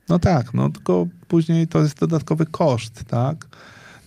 No 0.10 0.20
tak, 0.20 0.54
no 0.54 0.70
tylko 0.70 1.08
później 1.28 1.68
to 1.68 1.80
jest 1.80 2.00
dodatkowy 2.00 2.46
koszt, 2.46 3.04
tak? 3.08 3.48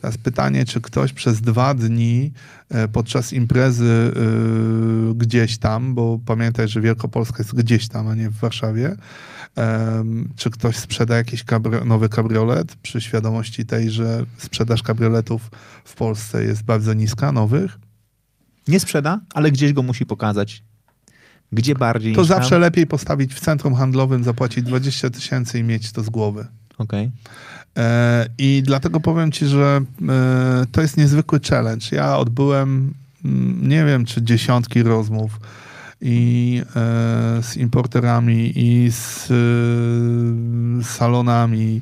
Teraz 0.01 0.19
pytanie, 0.19 0.65
czy 0.65 0.81
ktoś 0.81 1.13
przez 1.13 1.41
dwa 1.41 1.75
dni 1.75 2.33
e, 2.69 2.89
podczas 2.89 3.33
imprezy 3.33 4.13
yy, 5.09 5.15
gdzieś 5.15 5.59
tam, 5.59 5.95
bo 5.95 6.19
pamiętaj, 6.27 6.69
że 6.69 6.81
Wielkopolska 6.81 7.39
jest 7.39 7.55
gdzieś 7.55 7.89
tam, 7.89 8.09
a 8.09 8.15
nie 8.15 8.31
w 8.31 8.37
Warszawie, 8.37 8.97
czy 10.37 10.51
ktoś 10.51 10.77
sprzeda 10.77 11.17
jakiś 11.17 11.45
nowy 11.85 12.09
kabriolet 12.09 12.77
przy 12.77 13.01
świadomości 13.01 13.67
tej, 13.67 13.91
że 13.91 14.27
sprzedaż 14.39 14.83
kabrioletów 14.83 15.51
w 15.85 15.95
Polsce 15.95 16.45
jest 16.45 16.63
bardzo 16.63 16.95
niska, 16.95 17.33
nowych? 17.33 17.79
Nie 18.69 18.81
sprzeda, 18.81 19.21
ale 19.35 19.51
gdzieś 19.51 19.73
go 19.73 19.83
musi 19.83 20.07
pokazać. 20.07 20.63
Gdzie 21.53 21.75
bardziej? 21.75 22.15
To 22.15 22.25
zawsze 22.25 22.51
tam? 22.51 22.61
lepiej 22.61 22.87
postawić 22.87 23.35
w 23.35 23.41
centrum 23.41 23.75
handlowym, 23.75 24.25
zapłacić 24.25 24.65
20 24.65 25.11
tysięcy 25.11 25.59
i 25.59 25.63
mieć 25.63 25.93
to 25.93 26.03
z 26.03 26.09
głowy. 26.09 26.47
Okej. 26.79 27.07
Okay. 27.07 27.85
E, 27.85 28.27
I 28.39 28.63
dlatego 28.67 29.01
powiem 29.01 29.33
ci, 29.33 29.47
że 29.47 29.81
e, 30.09 30.67
to 30.73 30.83
jest 30.83 30.97
niezwykły 30.97 31.41
challenge. 31.51 31.87
Ja 31.93 32.19
odbyłem, 32.19 32.95
mm, 33.25 33.69
nie 33.69 33.85
wiem, 33.85 34.05
czy 34.05 34.23
dziesiątki 34.23 34.83
rozmów 34.83 35.41
i 36.01 36.63
e, 36.77 37.43
z 37.43 37.57
importerami, 37.57 38.53
i 38.57 38.91
z 38.93 39.31
e, 39.31 40.85
salonami, 40.85 41.81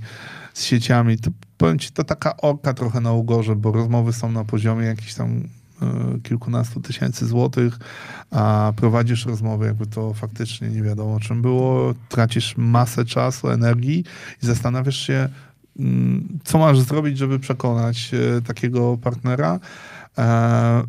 z 0.54 0.64
sieciami. 0.64 1.18
To 1.18 1.30
powiem 1.58 1.78
ci, 1.78 1.90
to 1.90 2.04
taka 2.04 2.36
orka 2.36 2.74
trochę 2.74 3.00
na 3.00 3.12
ugorze, 3.12 3.56
bo 3.56 3.72
rozmowy 3.72 4.12
są 4.12 4.32
na 4.32 4.44
poziomie 4.44 4.86
jakichś 4.86 5.14
tam 5.14 5.42
e, 5.82 6.18
kilkunastu 6.22 6.80
tysięcy 6.80 7.26
złotych, 7.26 7.78
a 8.30 8.72
prowadzisz 8.76 9.26
rozmowy, 9.26 9.66
jakby 9.66 9.86
to 9.86 10.14
faktycznie 10.14 10.68
nie 10.68 10.82
wiadomo 10.82 11.20
czym 11.20 11.42
było, 11.42 11.94
tracisz 12.08 12.56
masę 12.56 13.04
czasu, 13.04 13.50
energii 13.50 14.04
i 14.42 14.46
zastanawiasz 14.46 15.06
się, 15.06 15.28
mm, 15.78 16.38
co 16.44 16.58
masz 16.58 16.80
zrobić, 16.80 17.18
żeby 17.18 17.38
przekonać 17.38 18.10
takiego 18.46 18.98
partnera, 19.02 19.60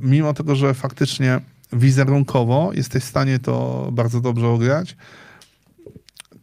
mimo 0.02 0.34
tego, 0.34 0.56
że 0.56 0.74
faktycznie 0.74 1.42
wizerunkowo 1.74 2.72
jesteś 2.74 3.04
w 3.04 3.08
stanie 3.08 3.40
to 3.40 3.90
bardzo 3.92 4.22
dobrze 4.22 4.48
ograć, 4.48 4.96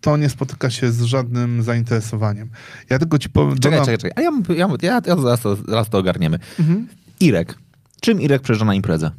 to 0.01 0.17
nie 0.17 0.29
spotyka 0.29 0.71
się 0.71 0.93
z 0.93 1.03
żadnym 1.03 1.63
zainteresowaniem. 1.63 2.51
Ja 2.91 2.99
tylko 2.99 3.19
ci 3.19 3.31
powiem... 3.31 3.59
Czekaj, 3.59 3.79
dodam- 3.79 3.85
czekaj, 3.87 3.99
czekaj. 3.99 4.25
A 4.25 4.53
ja, 4.53 4.57
ja, 4.57 4.69
ja, 4.83 5.01
ja 5.07 5.17
zaraz, 5.17 5.41
to, 5.41 5.57
zaraz 5.57 5.89
to 5.89 5.99
ogarniemy. 5.99 6.39
Mhm. 6.59 6.89
Irek. 7.21 7.59
Czym 8.01 8.21
Irek 8.21 8.43
przyjeżdża 8.43 8.65
na 8.65 8.75
imprezę? 8.75 9.11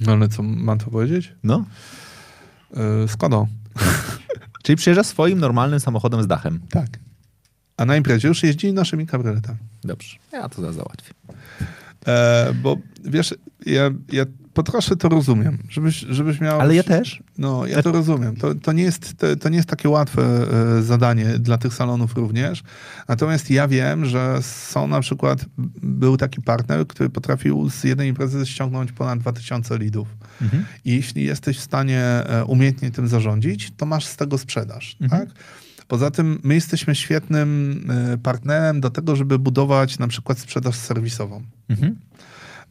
No 0.00 0.12
ale 0.12 0.28
co 0.28 0.42
mam 0.42 0.78
to 0.78 0.90
powiedzieć? 0.90 1.32
No. 1.42 1.64
Yy, 2.76 3.08
Skoda. 3.08 3.46
Czyli 4.62 4.76
przyjeżdża 4.76 5.04
swoim 5.04 5.38
normalnym 5.38 5.80
samochodem 5.80 6.22
z 6.22 6.26
dachem. 6.26 6.60
Tak. 6.70 6.88
A 7.76 7.84
na 7.84 7.96
imprezie 7.96 8.28
już 8.28 8.42
jeździ 8.42 8.72
naszymi 8.72 9.06
kabrioletami. 9.06 9.58
Dobrze. 9.84 10.16
Ja 10.32 10.48
to 10.48 10.60
zaraz 10.60 10.76
załatwię. 10.76 11.14
E, 12.06 12.52
bo 12.62 12.76
wiesz, 13.04 13.34
ja, 13.66 13.90
ja 14.12 14.24
po 14.54 14.62
trosze 14.62 14.96
to 14.96 15.08
rozumiem, 15.08 15.58
żebyś, 15.68 15.96
żebyś 15.96 16.40
miał... 16.40 16.60
Ale 16.60 16.74
ja 16.74 16.82
też. 16.82 17.22
No, 17.38 17.66
ja 17.66 17.82
to 17.82 17.92
rozumiem. 17.92 18.36
To, 18.36 18.54
to, 18.54 18.72
nie 18.72 18.82
jest, 18.82 19.16
to, 19.16 19.36
to 19.36 19.48
nie 19.48 19.56
jest 19.56 19.68
takie 19.68 19.88
łatwe 19.88 20.22
e, 20.78 20.82
zadanie 20.82 21.24
dla 21.24 21.58
tych 21.58 21.74
salonów 21.74 22.16
również. 22.16 22.62
Natomiast 23.08 23.50
ja 23.50 23.68
wiem, 23.68 24.04
że 24.04 24.38
są 24.42 24.88
na 24.88 25.00
przykład, 25.00 25.44
był 25.82 26.16
taki 26.16 26.42
partner, 26.42 26.86
który 26.86 27.10
potrafił 27.10 27.70
z 27.70 27.84
jednej 27.84 28.08
imprezy 28.08 28.46
ściągnąć 28.46 28.92
ponad 28.92 29.18
2000 29.18 29.78
lidów. 29.78 30.08
Mhm. 30.42 30.64
I 30.84 30.94
jeśli 30.94 31.24
jesteś 31.24 31.58
w 31.58 31.62
stanie 31.62 32.00
e, 32.00 32.44
umiejętnie 32.44 32.90
tym 32.90 33.08
zarządzić, 33.08 33.72
to 33.76 33.86
masz 33.86 34.04
z 34.04 34.16
tego 34.16 34.38
sprzedaż. 34.38 34.96
Mhm. 35.00 35.26
Tak? 35.26 35.34
Poza 35.92 36.10
tym 36.10 36.40
my 36.42 36.54
jesteśmy 36.54 36.94
świetnym 36.94 37.80
e, 37.90 38.18
partnerem 38.18 38.80
do 38.80 38.90
tego, 38.90 39.16
żeby 39.16 39.38
budować 39.38 39.98
na 39.98 40.08
przykład 40.08 40.38
sprzedaż 40.38 40.76
serwisową. 40.76 41.42
Mhm. 41.68 41.96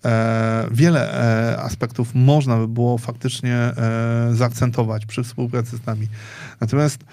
E, 0.05 0.67
wiele 0.71 1.13
e, 1.53 1.61
aspektów 1.61 2.15
można 2.15 2.57
by 2.57 2.67
było 2.67 2.97
faktycznie 2.97 3.55
e, 3.55 4.29
zaakcentować 4.33 5.05
przy 5.05 5.23
współpracy 5.23 5.77
z 5.77 5.85
nami. 5.85 6.07
Natomiast 6.61 7.03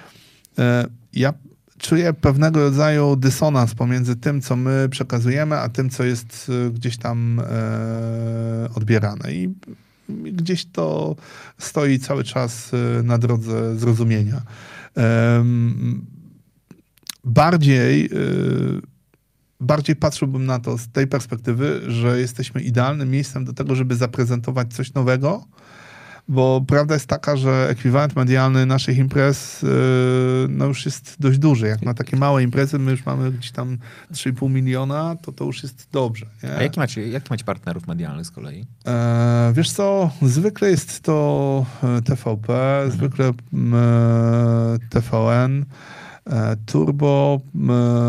e, 0.59 0.87
ja 1.13 1.35
czuję 1.79 2.13
pewnego 2.13 2.61
rodzaju 2.61 3.17
dysonans 3.17 3.75
pomiędzy 3.75 4.17
tym, 4.17 4.41
co 4.41 4.57
my 4.57 4.89
przekazujemy, 4.91 5.57
a 5.59 5.69
tym, 5.69 5.91
co 5.91 6.05
jest 6.05 6.51
e, 6.67 6.71
gdzieś 6.71 6.97
tam 6.97 7.43
odbierane. 8.75 9.33
I 9.33 9.55
gdzieś 10.09 10.65
to 10.65 11.17
stoi 11.59 11.99
cały 11.99 12.25
czas 12.25 12.71
na 13.03 13.19
drodze 13.19 13.79
zrozumienia. 13.79 14.43
Bardziej, 17.25 18.05
y, 18.05 18.81
bardziej 19.61 19.97
patrzyłbym 19.97 20.47
na 20.47 20.59
to 20.59 20.79
z 20.79 20.89
tej 20.89 21.07
perspektywy, 21.07 21.81
że 21.87 22.21
jesteśmy 22.21 22.61
idealnym 22.61 23.11
miejscem 23.11 23.45
do 23.45 23.53
tego, 23.53 23.75
żeby 23.75 23.97
zaprezentować 23.97 24.75
coś 24.75 24.95
nowego, 24.95 25.45
bo 26.29 26.65
prawda 26.67 26.95
jest 26.95 27.07
taka, 27.07 27.37
że 27.37 27.69
ekwiwalent 27.71 28.17
medialny 28.17 28.67
naszych 28.67 28.99
imprez 28.99 29.63
y, 29.63 29.67
no 30.49 30.67
już 30.67 30.87
jest 30.87 31.17
dość 31.21 31.39
duży. 31.39 31.67
Jak 31.67 31.83
na 31.83 31.95
takie 31.95 32.17
małe 32.17 32.43
imprezy 32.43 32.79
my 32.79 32.91
już 32.91 33.07
mamy 33.07 33.33
gdzieś 33.33 33.51
tam 33.51 33.79
3,5 34.13 34.51
miliona, 34.51 35.17
to 35.23 35.33
to 35.33 35.45
już 35.45 35.63
jest 35.63 35.89
dobrze. 35.93 36.27
Nie? 36.43 36.57
A 36.57 36.63
jaki 36.63 36.81
macie, 36.81 37.09
jaki 37.09 37.27
macie 37.31 37.45
partnerów 37.45 37.87
medialnych 37.87 38.27
z 38.27 38.31
kolei? 38.31 38.67
E, 38.87 39.53
wiesz 39.57 39.71
co, 39.71 40.11
zwykle 40.23 40.71
jest 40.71 41.01
to 41.01 41.67
e, 41.83 42.03
TVP, 42.03 42.85
zwykle 42.91 43.33
m, 43.53 43.75
e, 43.75 44.79
TVN, 44.91 45.65
Turbo, 46.67 47.41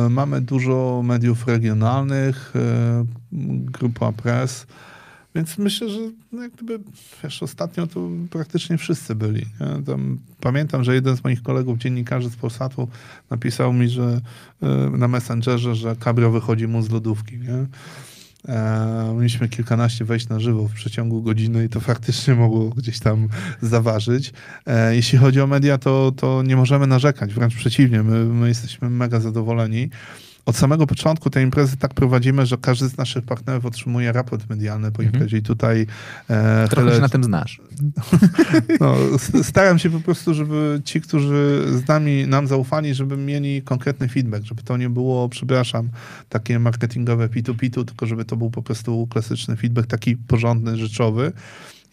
mamy 0.09 0.41
dużo 0.41 1.01
mediów 1.03 1.47
regionalnych, 1.47 2.53
Grupa 3.72 4.11
Press, 4.11 4.65
więc 5.39 5.57
myślę, 5.57 5.89
że 5.89 5.99
no 6.31 6.43
jak 6.43 6.51
gdyby, 6.51 6.79
wiesz, 7.23 7.43
ostatnio 7.43 7.87
to 7.87 8.09
praktycznie 8.29 8.77
wszyscy 8.77 9.15
byli. 9.15 9.45
Pamiętam, 10.41 10.83
że 10.83 10.95
jeden 10.95 11.17
z 11.17 11.23
moich 11.23 11.43
kolegów, 11.43 11.77
dziennikarzy 11.77 12.29
z 12.29 12.35
Polsatu, 12.35 12.87
napisał 13.29 13.73
mi, 13.73 13.89
że 13.89 14.21
e, 14.61 14.67
na 14.97 15.07
Messengerze, 15.07 15.75
że 15.75 15.95
kabrio 15.95 16.31
wychodzi 16.31 16.67
mu 16.67 16.81
z 16.81 16.89
lodówki. 16.89 17.37
Nie? 17.37 17.65
E, 18.47 19.13
mieliśmy 19.17 19.49
kilkanaście 19.49 20.05
wejść 20.05 20.29
na 20.29 20.39
żywo 20.39 20.67
w 20.67 20.73
przeciągu 20.73 21.21
godziny 21.21 21.65
i 21.65 21.69
to 21.69 21.79
faktycznie 21.79 22.35
mogło 22.35 22.69
gdzieś 22.69 22.99
tam 22.99 23.27
zaważyć. 23.61 24.33
E, 24.65 24.95
jeśli 24.95 25.17
chodzi 25.17 25.41
o 25.41 25.47
media, 25.47 25.77
to, 25.77 26.11
to 26.11 26.43
nie 26.43 26.55
możemy 26.55 26.87
narzekać, 26.87 27.33
wręcz 27.33 27.55
przeciwnie, 27.55 28.03
my, 28.03 28.25
my 28.25 28.47
jesteśmy 28.47 28.89
mega 28.89 29.19
zadowoleni. 29.19 29.89
Od 30.45 30.55
samego 30.55 30.87
początku 30.87 31.29
tej 31.29 31.43
imprezy 31.43 31.77
tak 31.77 31.93
prowadzimy, 31.93 32.45
że 32.45 32.57
każdy 32.57 32.89
z 32.89 32.97
naszych 32.97 33.25
partnerów 33.25 33.65
otrzymuje 33.65 34.11
raport 34.11 34.49
medialny 34.49 34.91
po 34.91 35.01
imprezie 35.01 35.37
i 35.37 35.41
tutaj 35.41 35.87
e, 36.29 36.67
Trochę 36.69 36.87
chylę- 36.87 36.95
się 36.95 37.01
na 37.01 37.09
tym 37.09 37.23
znasz. 37.23 37.61
no, 38.81 38.95
staram 39.43 39.79
się 39.79 39.89
po 39.89 39.99
prostu, 39.99 40.33
żeby 40.33 40.81
ci, 40.85 41.01
którzy 41.01 41.65
z 41.67 41.87
nami, 41.87 42.27
nam 42.27 42.47
zaufali, 42.47 42.93
żeby 42.93 43.17
mieli 43.17 43.61
konkretny 43.61 44.07
feedback, 44.09 44.45
żeby 44.45 44.63
to 44.63 44.77
nie 44.77 44.89
było, 44.89 45.29
przepraszam, 45.29 45.89
takie 46.29 46.59
marketingowe 46.59 47.29
pitu-pitu, 47.29 47.85
tylko 47.85 48.05
żeby 48.05 48.25
to 48.25 48.37
był 48.37 48.49
po 48.51 48.61
prostu 48.61 49.07
klasyczny 49.07 49.55
feedback, 49.55 49.87
taki 49.87 50.17
porządny, 50.17 50.77
rzeczowy. 50.77 51.31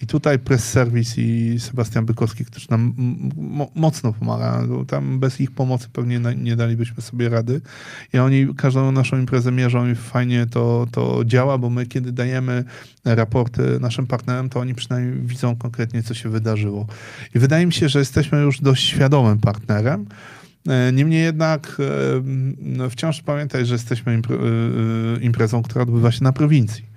I 0.03 0.07
tutaj 0.07 0.39
Press 0.39 0.65
Service 0.65 1.21
i 1.21 1.61
Sebastian 1.61 2.07
Bykowski, 2.07 2.45
którzy 2.45 2.67
nam 2.71 2.95
mocno 3.75 4.13
pomaga. 4.13 4.63
No, 4.69 4.85
Tam 4.85 5.21
bez 5.21 5.41
ich 5.41 5.51
pomocy 5.51 5.89
pewnie 5.93 6.21
nie 6.37 6.57
dalibyśmy 6.57 7.03
sobie 7.03 7.29
rady. 7.29 7.61
I 8.13 8.19
oni 8.19 8.55
każdą 8.57 8.93
naszą 8.93 9.19
imprezę 9.19 9.53
mierzą 9.53 9.91
i 9.91 9.95
fajnie 9.95 10.47
to, 10.47 10.87
to 10.91 11.23
działa, 11.25 11.59
bo 11.59 11.71
my 11.71 11.87
kiedy 11.87 12.13
dajemy 12.13 12.65
raporty 13.05 13.81
naszym 13.81 14.07
partnerom, 14.07 14.49
to 14.49 14.61
oni 14.61 14.75
przynajmniej 14.75 15.27
widzą 15.27 15.57
konkretnie, 15.57 16.03
co 16.03 16.15
się 16.15 16.29
wydarzyło. 16.29 16.87
I 17.35 17.39
wydaje 17.39 17.67
mi 17.67 17.73
się, 17.73 17.89
że 17.89 17.99
jesteśmy 17.99 18.39
już 18.39 18.61
dość 18.61 18.89
świadomym 18.89 19.39
partnerem. 19.39 20.07
E, 20.69 20.93
Niemniej 20.93 21.23
jednak 21.23 21.77
e, 21.81 21.83
no, 22.59 22.91
wciąż 22.91 23.23
pamiętaj, 23.23 23.67
że 23.67 23.75
jesteśmy 23.75 24.13
e, 24.13 24.19
imprezą, 25.21 25.63
która 25.63 25.83
odbywa 25.83 26.13
się 26.13 26.25
na 26.25 26.33
prowincji. 26.33 26.96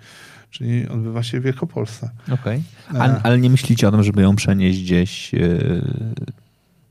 Czyli 0.51 0.87
odbywa 0.87 1.23
się 1.23 1.39
w 1.39 1.43
Wielkopolsce. 1.43 2.09
Okej. 2.31 2.63
E. 2.95 2.99
Ale, 3.01 3.19
ale 3.23 3.37
nie 3.37 3.49
myślicie 3.49 3.87
o 3.87 3.91
tym, 3.91 4.03
żeby 4.03 4.21
ją 4.21 4.35
przenieść 4.35 4.81
gdzieś 4.83 5.33
e, 5.33 5.39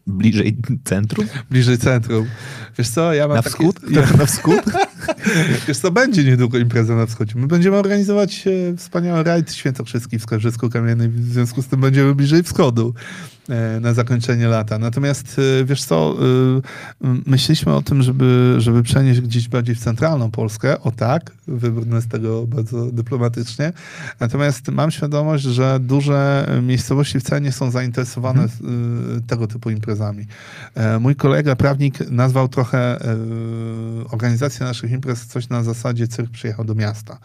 bliżej 0.06 0.56
centrum? 0.84 1.26
Bliżej 1.50 1.78
centrum. 1.78 2.26
Wiesz 2.78 2.88
co, 2.88 3.14
ja 3.14 3.28
mam 3.28 3.36
Na 3.36 3.42
takie- 3.42 3.54
wschód? 3.54 3.80
Ja, 3.90 4.00
Na 4.16 4.26
wschód? 4.26 4.62
wiesz 5.68 5.78
co, 5.78 5.90
będzie 5.90 6.24
niedługo 6.24 6.58
impreza 6.58 6.96
na 6.96 7.06
wschodzie. 7.06 7.32
My 7.36 7.46
będziemy 7.46 7.76
organizować 7.76 8.44
e, 8.46 8.76
wspaniały 8.76 9.22
rajd 9.22 9.52
świętokrzyski 9.52 10.18
w 10.18 10.22
Skarżysku 10.22 10.70
Kamiennej, 10.70 11.08
w 11.08 11.32
związku 11.32 11.62
z 11.62 11.66
tym 11.66 11.80
będziemy 11.80 12.14
bliżej 12.14 12.42
wschodu 12.42 12.94
na 13.80 13.94
zakończenie 13.94 14.48
lata. 14.48 14.78
Natomiast 14.78 15.36
e, 15.60 15.64
wiesz 15.64 15.84
co, 15.84 16.16
e, 17.04 17.14
myśleliśmy 17.26 17.74
o 17.74 17.82
tym, 17.82 18.02
żeby, 18.02 18.54
żeby 18.58 18.82
przenieść 18.82 19.20
gdzieś 19.20 19.48
bardziej 19.48 19.74
w 19.74 19.78
centralną 19.80 20.30
Polskę, 20.30 20.80
o 20.80 20.90
tak, 20.90 21.32
wybrnę 21.48 22.00
z 22.02 22.08
tego 22.08 22.46
bardzo 22.46 22.86
dyplomatycznie. 22.92 23.72
Natomiast 24.20 24.68
mam 24.68 24.90
świadomość, 24.90 25.44
że 25.44 25.78
duże 25.80 26.46
miejscowości 26.62 27.20
wcale 27.20 27.40
nie 27.40 27.52
są 27.52 27.70
zainteresowane 27.70 28.44
e, 28.44 28.48
tego 29.26 29.46
typu 29.46 29.70
imprezami. 29.70 30.26
E, 30.74 30.98
Mój 30.98 31.16
kolega 31.16 31.56
prawnik 31.56 32.10
nazwał 32.10 32.48
trochę 32.48 32.78
e, 33.04 33.16
organizację 34.10 34.66
naszych 34.66 34.90
imprez 34.90 35.26
coś 35.26 35.48
na 35.48 35.62
zasadzie 35.62 36.08
cyrk 36.08 36.30
przyjechał 36.30 36.64
do 36.64 36.74
miasta. 36.74 37.18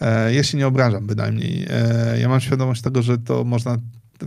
E, 0.00 0.34
Ja 0.34 0.42
się 0.42 0.58
nie 0.58 0.66
obrażam 0.66 1.06
bynajmniej. 1.06 1.66
E, 1.70 2.20
Ja 2.20 2.28
mam 2.28 2.40
świadomość 2.40 2.82
tego, 2.82 3.02
że 3.02 3.18
to 3.18 3.44
można 3.44 3.76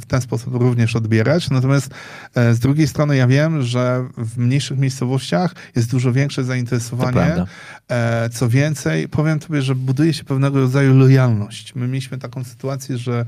w 0.02 0.06
ten 0.06 0.22
sposób 0.22 0.54
również 0.54 0.96
odbierać. 0.96 1.50
Natomiast 1.50 1.90
e, 2.36 2.54
z 2.54 2.60
drugiej 2.60 2.88
strony 2.88 3.18
ja 3.18 3.28
wiem, 3.28 3.62
że 3.62 4.08
w 4.18 4.38
mniejszych 4.38 4.78
miejscowościach 4.78 5.56
jest 5.76 5.92
dużo 5.92 6.14
większe 6.14 6.44
zainteresowanie. 6.44 7.46
E, 7.90 8.30
Co 8.30 8.50
więcej, 8.50 9.10
powiem 9.10 9.40
tobie, 9.40 9.62
że 9.62 9.76
buduje 9.76 10.14
się 10.14 10.24
pewnego 10.24 10.60
rodzaju 10.60 10.98
lojalność. 10.98 11.76
My 11.76 11.88
mieliśmy 11.88 12.18
taką 12.18 12.44
sytuację, 12.44 12.98
że 12.98 13.26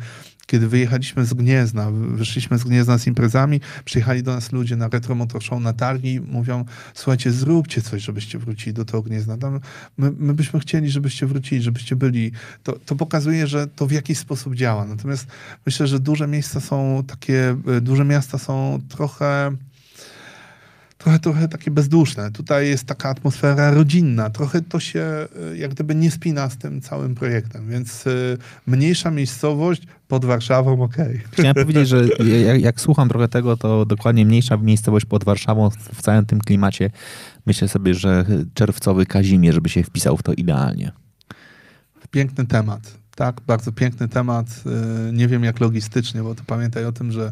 kiedy 0.47 0.67
wyjechaliśmy 0.67 1.25
z 1.25 1.33
Gniezna, 1.33 1.91
wyszliśmy 1.91 2.57
z 2.57 2.63
Gniezna 2.63 2.97
z 2.97 3.07
imprezami, 3.07 3.61
przyjechali 3.85 4.23
do 4.23 4.33
nas 4.33 4.51
ludzie 4.51 4.75
na 4.75 4.87
Retro 4.87 5.15
Motor 5.15 5.43
Show 5.43 5.61
na 5.61 5.73
targi, 5.73 6.21
mówią, 6.21 6.65
słuchajcie, 6.93 7.31
zróbcie 7.31 7.81
coś, 7.81 8.03
żebyście 8.03 8.39
wrócili 8.39 8.73
do 8.73 8.85
tego 8.85 9.01
Gniezna. 9.01 9.37
Tam 9.37 9.59
my, 9.97 10.11
my 10.17 10.33
byśmy 10.33 10.59
chcieli, 10.59 10.89
żebyście 10.89 11.27
wrócili, 11.27 11.61
żebyście 11.61 11.95
byli. 11.95 12.31
To, 12.63 12.79
to 12.85 12.95
pokazuje, 12.95 13.47
że 13.47 13.67
to 13.67 13.87
w 13.87 13.91
jakiś 13.91 14.17
sposób 14.17 14.55
działa. 14.55 14.85
Natomiast 14.85 15.27
myślę, 15.65 15.87
że 15.87 15.99
duże 15.99 16.27
miejsca 16.27 16.59
są 16.59 17.03
takie, 17.07 17.55
e, 17.77 17.81
duże 17.81 18.05
miasta 18.05 18.37
są 18.37 18.79
trochę 18.89 19.51
trochę, 21.07 21.19
trochę 21.19 21.47
takie 21.47 21.71
bezduszne. 21.71 22.31
Tutaj 22.31 22.67
jest 22.67 22.85
taka 22.85 23.09
atmosfera 23.09 23.71
rodzinna. 23.71 24.29
Trochę 24.29 24.61
to 24.61 24.79
się 24.79 25.01
e, 25.51 25.57
jak 25.57 25.71
gdyby 25.71 25.95
nie 25.95 26.11
spina 26.11 26.49
z 26.49 26.57
tym 26.57 26.81
całym 26.81 27.15
projektem, 27.15 27.69
więc 27.69 28.07
e, 28.07 28.11
mniejsza 28.67 29.11
miejscowość 29.11 29.81
pod 30.07 30.25
Warszawą, 30.25 30.81
okej. 30.81 31.15
Okay. 31.17 31.21
Chciałem 31.31 31.55
powiedzieć, 31.55 31.87
że 31.87 32.07
jak, 32.45 32.61
jak, 32.61 32.81
słucham 32.81 33.09
trochę 33.09 33.27
tego, 33.27 33.57
to 33.57 33.85
dokładnie 33.85 34.25
mniejsza 34.25 34.57
miejscowość 34.57 35.05
pod 35.05 35.23
Warszawą 35.23 35.69
w 35.93 36.01
całym 36.01 36.25
tym 36.25 36.39
klimacie. 36.39 36.89
Myślę 37.45 37.67
sobie, 37.67 37.93
że 37.93 38.25
czerwcowy 38.53 39.05
Kazimierz 39.05 39.59
by 39.59 39.69
się 39.69 39.83
wpisał 39.83 40.17
w 40.17 40.23
to 40.23 40.33
idealnie. 40.33 40.91
Piękny 42.11 42.45
temat. 42.45 42.97
Tak, 43.17 43.41
bardzo 43.47 43.71
piękny 43.71 44.07
temat. 44.07 44.47
E, 45.09 45.13
nie 45.13 45.27
wiem 45.27 45.43
jak 45.43 45.59
logistycznie, 45.59 46.23
bo 46.23 46.35
to 46.35 46.43
pamiętaj 46.47 46.85
o 46.85 46.91
tym, 46.91 47.11
że 47.11 47.31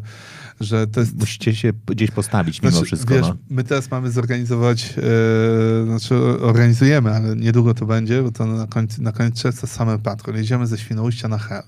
że 0.60 0.86
to 0.86 1.00
jest... 1.00 1.16
Musicie 1.16 1.54
się 1.54 1.72
gdzieś 1.86 2.10
postawić 2.10 2.62
mimo 2.62 2.70
znaczy, 2.70 2.86
wszystko. 2.86 3.14
Wiesz, 3.14 3.22
no. 3.22 3.36
My 3.50 3.64
teraz 3.64 3.90
mamy 3.90 4.10
zorganizować, 4.10 4.94
e, 4.98 5.86
znaczy 5.86 6.14
organizujemy, 6.40 7.14
ale 7.14 7.36
niedługo 7.36 7.74
to 7.74 7.86
będzie, 7.86 8.22
bo 8.22 8.32
to 8.32 8.46
na 8.46 8.66
koniec, 8.66 8.98
na 8.98 9.12
koniec 9.12 9.42
czerwca 9.42 9.66
Summer 9.66 10.00
Patrol. 10.00 10.36
Jedziemy 10.36 10.66
ze 10.66 10.78
Świnoujścia 10.78 11.28
na 11.28 11.38
Hel. 11.38 11.62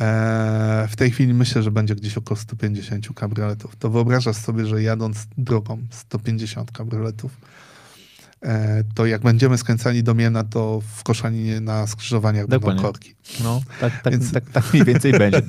E, 0.00 0.88
w 0.90 0.96
tej 0.96 1.10
chwili 1.10 1.34
myślę, 1.34 1.62
że 1.62 1.70
będzie 1.70 1.94
gdzieś 1.94 2.18
około 2.18 2.38
150 2.38 3.08
kabrioletów. 3.14 3.76
To 3.76 3.90
wyobrażasz 3.90 4.36
sobie, 4.36 4.66
że 4.66 4.82
jadąc 4.82 5.26
drogą 5.38 5.78
150 5.90 6.72
kabrioletów, 6.72 7.36
to 8.94 9.06
jak 9.06 9.22
będziemy 9.22 9.58
skręcani 9.58 10.02
do 10.02 10.14
Miena, 10.14 10.44
to 10.44 10.80
w 10.96 11.02
Koszalinie 11.02 11.60
na 11.60 11.86
skrzyżowaniach 11.86 12.46
Dokładnie. 12.46 12.82
będą 12.82 12.82
korki. 12.82 13.14
No, 13.44 13.60
tak, 13.80 14.02
tak, 14.02 14.12
więc, 14.12 14.32
tak, 14.32 14.50
tak 14.50 14.72
mniej 14.72 14.84
więcej 14.84 15.12
będzie. 15.18 15.42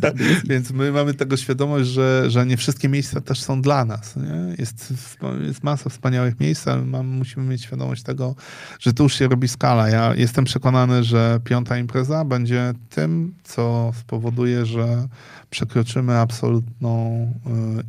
więc 0.45 0.71
my 0.71 0.91
mamy 0.91 1.13
tego 1.13 1.37
świadomość, 1.37 1.89
że, 1.89 2.29
że 2.29 2.45
nie 2.45 2.57
wszystkie 2.57 2.89
miejsca 2.89 3.21
też 3.21 3.41
są 3.41 3.61
dla 3.61 3.85
nas. 3.85 4.15
Nie? 4.15 4.55
Jest, 4.57 4.93
jest 5.41 5.63
masa 5.63 5.89
wspaniałych 5.89 6.39
miejsc, 6.39 6.67
ale 6.67 6.85
mam, 6.85 7.07
musimy 7.07 7.45
mieć 7.45 7.63
świadomość 7.63 8.03
tego, 8.03 8.35
że 8.79 8.93
tu 8.93 9.03
już 9.03 9.15
się 9.15 9.27
robi 9.27 9.47
skala. 9.47 9.89
Ja 9.89 10.15
jestem 10.15 10.45
przekonany, 10.45 11.03
że 11.03 11.39
piąta 11.43 11.77
impreza 11.77 12.25
będzie 12.25 12.73
tym, 12.89 13.33
co 13.43 13.91
spowoduje, 13.99 14.65
że 14.65 15.07
przekroczymy 15.49 16.17
absolutną 16.17 17.21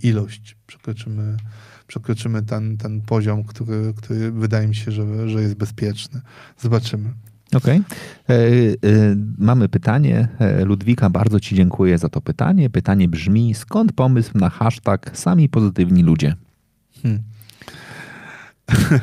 y, 0.03 0.07
ilość. 0.07 0.57
Przekroczymy 0.67 1.37
przekroczymy 1.89 2.43
ten, 2.43 2.77
ten 2.77 3.01
poziom, 3.01 3.45
który, 3.45 3.95
który 3.97 4.33
wydaje 4.33 4.69
mi 4.69 4.75
się, 4.75 4.93
że, 4.93 5.29
że 5.29 5.43
jest 5.43 5.55
bezpieczny. 5.55 6.21
Zobaczymy. 6.59 7.13
Okej. 7.55 7.81
Okay. 7.81 8.37
E, 8.37 8.43
e, 8.43 9.17
mamy 9.39 9.69
pytanie. 9.69 10.29
E, 10.39 10.65
Ludwika, 10.65 11.11
bardzo 11.11 11.41
Ci 11.41 11.57
dziękuję 11.57 11.99
za 11.99 12.09
to 12.09 12.21
pytanie. 12.21 12.71
Pytanie 12.71 13.09
brzmi: 13.09 13.55
skąd 13.55 13.93
pomysł 13.93 14.39
na 14.39 14.51
hashtag 14.51 15.11
sami 15.15 15.49
pozytywni 15.49 16.03
ludzie? 16.03 16.35
Hmm. 17.03 17.23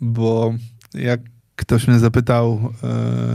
Bo 0.00 0.54
jak 0.94 1.20
ktoś 1.56 1.88
mnie 1.88 1.98
zapytał, 1.98 2.72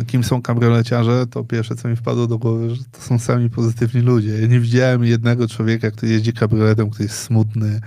kim 0.08 0.24
są 0.24 0.42
kabrioleciarze, 0.42 1.28
to 1.28 1.44
pierwsze, 1.44 1.76
co 1.76 1.88
mi 1.88 1.96
wpadło 1.96 2.28
do 2.28 2.38
głowy, 2.38 2.76
że 2.76 2.84
to 2.92 3.02
są 3.02 3.20
sami 3.20 3.50
pozytywni 3.50 4.02
ludzie. 4.02 4.42
Ja 4.42 4.48
nie 4.48 4.60
widziałem 4.60 5.04
jednego 5.04 5.48
człowieka, 5.48 5.92
który 5.92 6.12
jeździ 6.12 6.34
kabrioletem, 6.34 6.90
który 6.90 7.04
jest 7.04 7.18
smutny, 7.18 7.82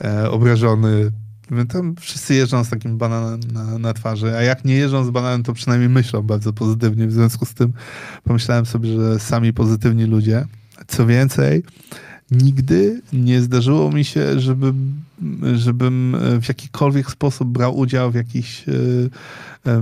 e, 0.00 0.30
obrażony. 0.30 1.12
Tam 1.68 1.96
wszyscy 1.96 2.34
jeżdżą 2.34 2.64
z 2.64 2.68
takim 2.68 2.98
bananem 2.98 3.40
na, 3.52 3.78
na, 3.78 3.94
twarzy, 3.94 4.36
a 4.36 4.42
jak 4.42 4.64
nie 4.64 4.74
jeżdżą 4.74 5.04
z 5.04 5.10
bananem, 5.10 5.42
to 5.42 5.52
przynajmniej 5.52 5.88
myślą 5.88 6.22
bardzo 6.22 6.52
pozytywnie. 6.52 7.06
W 7.06 7.12
związku 7.12 7.46
z 7.46 7.54
tym 7.54 7.72
pomyślałem 8.24 8.66
sobie, 8.66 8.88
że 8.96 9.20
sami 9.20 9.52
pozytywni 9.52 10.04
ludzie. 10.04 10.46
Co 10.86 11.06
więcej, 11.06 11.62
nigdy 12.30 13.02
nie 13.12 13.40
zdarzyło 13.40 13.92
mi 13.92 14.04
się, 14.04 14.40
żeby, 14.40 14.72
żebym 15.54 16.16
w 16.42 16.48
jakikolwiek 16.48 17.10
sposób 17.10 17.48
brał 17.48 17.78
udział 17.78 18.10
w 18.10 18.14
jakiś, 18.14 18.64
e, 18.68 19.80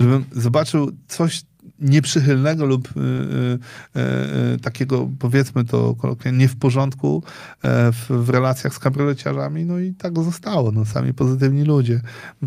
żebym 0.00 0.24
zobaczył 0.32 0.92
coś 1.08 1.42
nieprzychylnego 1.80 2.66
lub 2.66 2.88
y, 2.96 3.00
y, 3.00 4.54
y, 4.54 4.58
takiego, 4.58 5.10
powiedzmy 5.18 5.64
to 5.64 5.96
nie 6.32 6.48
w 6.48 6.56
porządku 6.56 7.22
e, 7.62 7.92
w, 7.92 8.06
w, 8.08 8.28
relacjach 8.28 8.74
z 8.74 8.78
kabrioleciarzami, 8.78 9.64
no 9.64 9.78
i 9.78 9.94
tak 9.94 10.18
zostało, 10.24 10.72
no 10.72 10.84
sami 10.84 11.14
pozytywni 11.14 11.64
ludzie. 11.64 12.00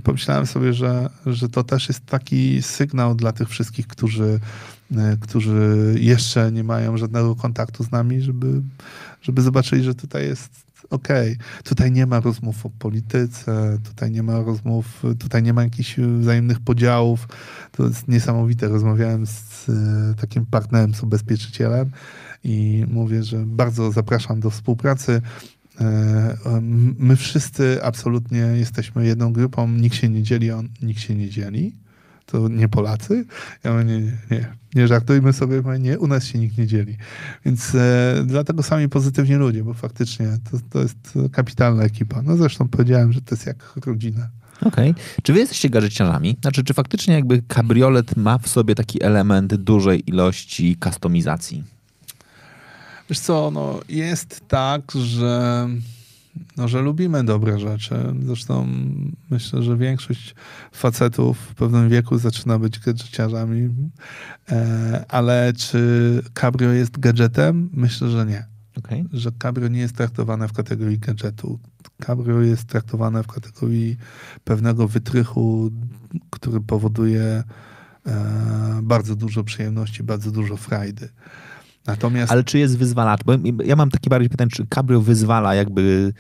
Pomyślałem 0.04 0.46
sobie, 0.46 0.74
że, 0.74 1.10
że 1.26 1.50
to 1.50 1.64
też 1.64 1.88
jest 1.88 2.06
taki 2.06 2.62
sygnał 2.62 3.16
dla 3.16 3.32
tych 3.32 3.50
wszystkich, 3.50 3.88
którzy, 3.88 4.40
e, 4.98 5.18
którzy 5.22 5.96
jeszcze 6.00 6.52
nie 6.52 6.64
mają 6.64 6.98
żadnego 6.98 7.36
kontaktu 7.36 7.84
z 7.84 7.92
nami, 7.92 8.22
żeby, 8.22 8.62
żeby 9.22 9.42
zobaczyli, 9.42 9.84
że 9.84 9.96
tutaj 9.96 10.26
jest 10.26 10.71
okej, 10.92 11.34
okay. 11.34 11.64
tutaj 11.64 11.92
nie 11.92 12.06
ma 12.06 12.20
rozmów 12.20 12.66
o 12.66 12.70
polityce, 12.70 13.78
tutaj 13.84 14.12
nie 14.12 14.24
ma 14.24 14.40
rozmów, 14.40 15.04
tutaj 15.20 15.44
nie 15.44 15.54
ma 15.54 15.64
jakichś 15.64 15.98
wzajemnych 15.98 16.60
podziałów. 16.60 17.28
To 17.72 17.88
jest 17.88 18.08
niesamowite. 18.08 18.68
Rozmawiałem 18.68 19.26
z 19.26 19.70
e, 19.70 20.14
takim 20.22 20.46
partnerem, 20.46 20.94
z 20.94 21.04
ubezpieczycielem 21.04 21.92
i 22.44 22.86
mówię, 22.88 23.24
że 23.24 23.38
bardzo 23.46 23.92
zapraszam 23.92 24.40
do 24.40 24.50
współpracy. 24.50 25.22
E, 25.82 26.62
my 26.98 27.16
wszyscy 27.16 27.84
absolutnie 27.84 28.40
jesteśmy 28.40 29.06
jedną 29.06 29.34
grupą, 29.34 29.68
nikt 29.68 29.96
się 29.96 30.10
nie 30.10 30.24
dzieli, 30.24 30.52
on 30.52 30.70
nikt 30.82 31.02
się 31.02 31.16
nie 31.16 31.30
dzieli 31.30 31.81
to 32.32 32.48
nie 32.48 32.70
Polacy? 32.70 33.26
Ja 33.64 33.72
mówię, 33.72 33.86
nie, 33.86 34.00
nie, 34.00 34.12
nie, 34.32 34.48
nie 34.76 34.88
żartujmy 34.88 35.34
sobie, 35.34 35.62
nie, 35.80 36.00
u 36.00 36.08
nas 36.08 36.26
się 36.26 36.40
nikt 36.40 36.58
nie 36.58 36.68
dzieli. 36.68 36.98
Więc 37.46 37.76
e, 37.76 38.24
dlatego 38.26 38.64
sami 38.64 38.90
pozytywni 38.90 39.36
ludzie, 39.36 39.64
bo 39.64 39.74
faktycznie 39.74 40.28
to, 40.52 40.58
to 40.70 40.82
jest 40.82 41.30
kapitalna 41.32 41.84
ekipa. 41.84 42.22
No 42.22 42.38
zresztą 42.38 42.68
powiedziałem, 42.68 43.14
że 43.14 43.22
to 43.22 43.36
jest 43.36 43.48
jak 43.48 43.76
rodzina. 43.86 44.30
Okej. 44.66 44.92
Okay. 44.92 45.04
Czy 45.24 45.34
wy 45.34 45.40
jesteście 45.40 45.70
gadżeciarzami? 45.70 46.38
Znaczy, 46.42 46.64
czy 46.64 46.74
faktycznie 46.74 47.14
jakby 47.14 47.42
kabriolet 47.48 48.18
ma 48.18 48.38
w 48.38 48.48
sobie 48.48 48.76
taki 48.76 49.04
element 49.04 49.56
dużej 49.56 50.10
ilości 50.10 50.76
kustomizacji? 50.76 51.64
Wiesz 53.10 53.20
co, 53.20 53.52
no 53.52 53.80
jest 53.90 54.42
tak, 54.48 54.92
że 54.92 55.68
no, 56.58 56.68
że 56.68 56.82
lubimy 56.82 57.24
dobre 57.24 57.60
rzeczy. 57.60 57.96
Zresztą 58.26 58.68
myślę, 59.30 59.64
że 59.64 59.78
większość 59.78 60.36
facetów 60.72 61.38
w 61.38 61.56
pewnym 61.56 61.90
wieku 61.90 62.18
zaczyna 62.18 62.60
być 62.60 62.80
gadżeciarzami. 62.80 63.70
E, 64.52 65.06
ale 65.10 65.54
czy 65.54 66.22
cabrio 66.34 66.72
jest 66.72 67.00
gadżetem? 67.00 67.70
Myślę, 67.74 68.10
że 68.10 68.26
nie. 68.26 68.46
Okay. 68.78 69.06
Że 69.14 69.32
cabrio 69.42 69.68
nie 69.68 69.80
jest 69.80 69.96
traktowane 69.96 70.48
w 70.48 70.54
kategorii 70.54 71.00
gadżetu. 71.00 71.60
Cabrio 72.06 72.42
jest 72.42 72.64
traktowane 72.64 73.24
w 73.24 73.28
kategorii 73.28 73.98
pewnego 74.44 74.88
wytrychu, 74.88 75.72
który 76.30 76.62
powoduje 76.62 77.44
e, 78.06 78.84
bardzo 78.84 79.16
dużo 79.16 79.44
przyjemności, 79.44 80.04
bardzo 80.04 80.32
dużo 80.32 80.58
frajdy. 80.58 81.10
Natomiast... 81.88 82.32
Ale 82.32 82.44
czy 82.44 82.60
jest 82.60 82.78
wyzwalacz? 82.78 83.24
Bo 83.26 83.34
ja 83.66 83.76
mam 83.76 83.90
takie 83.90 84.10
bardziej 84.10 84.30
pytanie, 84.30 84.52
czy 84.52 84.66
Cabrio 84.68 85.02
wyzwala 85.02 85.56
jakby 85.56 86.14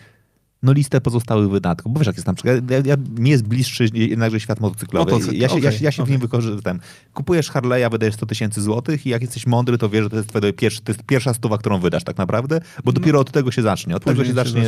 no 0.64 0.74
listę 0.74 1.02
pozostałych 1.02 1.50
wydatków. 1.50 1.94
Bo 1.94 2.00
wiesz, 2.00 2.08
jak 2.08 2.16
jest 2.16 2.28
na 2.28 2.34
przykład, 2.34 2.72
ja, 2.72 2.78
ja, 2.86 2.96
mi 3.18 3.30
jest 3.30 3.44
bliższy 3.44 3.90
jednakże 3.94 4.40
świat 4.40 4.60
motocyklowy. 4.60 5.12
Motocykl, 5.12 5.36
ja 5.36 5.50
się, 5.50 5.56
okay, 5.56 5.72
ja, 5.72 5.80
ja 5.82 5.92
się 5.92 6.04
okay. 6.04 6.06
w 6.06 6.12
nim 6.12 6.22
wykorzystam. 6.22 6.80
Kupujesz 7.14 7.52
Harley'a, 7.52 7.92
wydajesz 7.92 8.16
100 8.16 8.26
tysięcy 8.26 8.62
złotych 8.62 9.06
i 9.06 9.10
jak 9.10 9.22
jesteś 9.22 9.48
mądry, 9.48 9.78
to 9.78 9.90
wiesz, 9.90 10.04
że 10.04 10.10
to 10.10 10.16
jest, 10.16 10.30
twoje 10.30 10.54
pierwsze, 10.54 10.82
to 10.82 10.92
jest 10.92 11.04
pierwsza 11.04 11.34
stuwa, 11.34 11.58
którą 11.58 11.80
wydasz 11.80 12.04
tak 12.04 12.18
naprawdę, 12.18 12.60
bo 12.60 12.92
no. 12.92 12.92
dopiero 12.92 13.20
od 13.20 13.32
tego 13.32 13.52
się 13.52 13.62
zacznie. 13.62 13.96
Od 13.96 14.04
tego 14.04 14.26
się 14.26 14.34
zacznie 14.34 14.64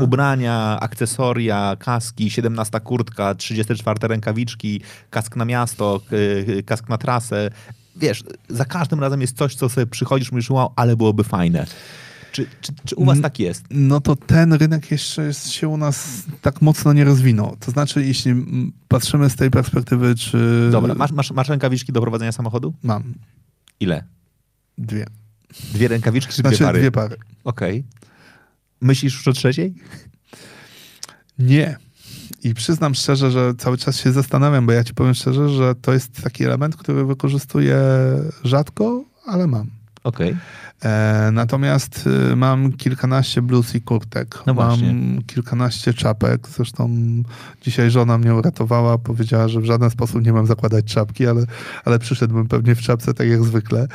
ubrania, 0.00 0.78
akcesoria, 0.80 1.76
kaski, 1.78 2.30
17 2.30 2.80
kurtka, 2.80 3.34
34 3.34 4.08
rękawiczki, 4.08 4.80
kask 5.10 5.36
na 5.36 5.44
miasto, 5.44 6.00
kask 6.66 6.88
na 6.88 6.98
trasę. 6.98 7.50
Wiesz, 7.98 8.24
za 8.48 8.64
każdym 8.64 9.00
razem 9.00 9.20
jest 9.20 9.36
coś, 9.36 9.54
co 9.54 9.68
sobie 9.68 9.86
przychodzisz, 9.86 10.32
mówisz, 10.32 10.50
wow, 10.50 10.72
ale 10.76 10.96
byłoby 10.96 11.24
fajne. 11.24 11.66
Czy, 12.32 12.46
czy, 12.60 12.72
czy, 12.84 12.96
u 12.96 13.04
was 13.04 13.20
tak 13.20 13.38
jest? 13.38 13.64
No 13.70 14.00
to 14.00 14.16
ten 14.16 14.52
rynek 14.52 14.90
jeszcze 14.90 15.24
jest, 15.24 15.50
się 15.50 15.68
u 15.68 15.76
nas 15.76 16.22
tak 16.42 16.62
mocno 16.62 16.92
nie 16.92 17.04
rozwinął. 17.04 17.56
To 17.60 17.70
znaczy, 17.70 18.04
jeśli 18.04 18.34
patrzymy 18.88 19.30
z 19.30 19.36
tej 19.36 19.50
perspektywy, 19.50 20.14
czy... 20.14 20.68
Dobra, 20.72 20.94
masz, 20.94 21.12
masz, 21.12 21.30
masz 21.30 21.48
rękawiczki 21.48 21.92
do 21.92 22.00
prowadzenia 22.00 22.32
samochodu? 22.32 22.74
Mam. 22.82 23.14
Ile? 23.80 24.04
Dwie. 24.78 25.06
Dwie 25.74 25.88
rękawiczki 25.88 26.32
czy 26.32 26.40
znaczy, 26.40 26.56
dwie 26.56 26.66
pary? 26.66 26.78
dwie 26.78 26.90
pary. 26.90 27.16
Okej. 27.44 27.78
Okay. 27.78 28.08
Myślisz 28.80 29.14
już 29.14 29.28
o 29.28 29.32
trzeciej? 29.32 29.74
Nie. 31.38 31.76
I 32.44 32.54
przyznam 32.54 32.94
szczerze, 32.94 33.30
że 33.30 33.54
cały 33.54 33.78
czas 33.78 33.96
się 33.96 34.12
zastanawiam, 34.12 34.66
bo 34.66 34.72
ja 34.72 34.84
ci 34.84 34.94
powiem 34.94 35.14
szczerze, 35.14 35.48
że 35.48 35.74
to 35.74 35.92
jest 35.92 36.22
taki 36.22 36.44
element, 36.44 36.76
który 36.76 37.04
wykorzystuję 37.04 37.78
rzadko, 38.44 39.04
ale 39.26 39.46
mam. 39.46 39.66
Okej. 40.04 40.36
E, 40.84 41.30
natomiast 41.32 42.08
y, 42.32 42.36
mam 42.36 42.72
kilkanaście 42.72 43.42
bluz 43.42 43.74
i 43.74 43.80
kurtek. 43.80 44.38
No 44.46 44.54
mam 44.54 44.78
kilkanaście 45.26 45.94
czapek. 45.94 46.48
Zresztą 46.48 46.90
dzisiaj 47.62 47.90
żona 47.90 48.18
mnie 48.18 48.34
uratowała. 48.34 48.98
Powiedziała, 48.98 49.48
że 49.48 49.60
w 49.60 49.64
żaden 49.64 49.90
sposób 49.90 50.24
nie 50.24 50.32
mam 50.32 50.46
zakładać 50.46 50.84
czapki, 50.84 51.26
ale, 51.26 51.44
ale 51.84 51.98
przyszedłbym 51.98 52.48
pewnie 52.48 52.74
w 52.74 52.80
czapce, 52.80 53.14
tak 53.14 53.28
jak 53.28 53.44
zwykle. 53.44 53.88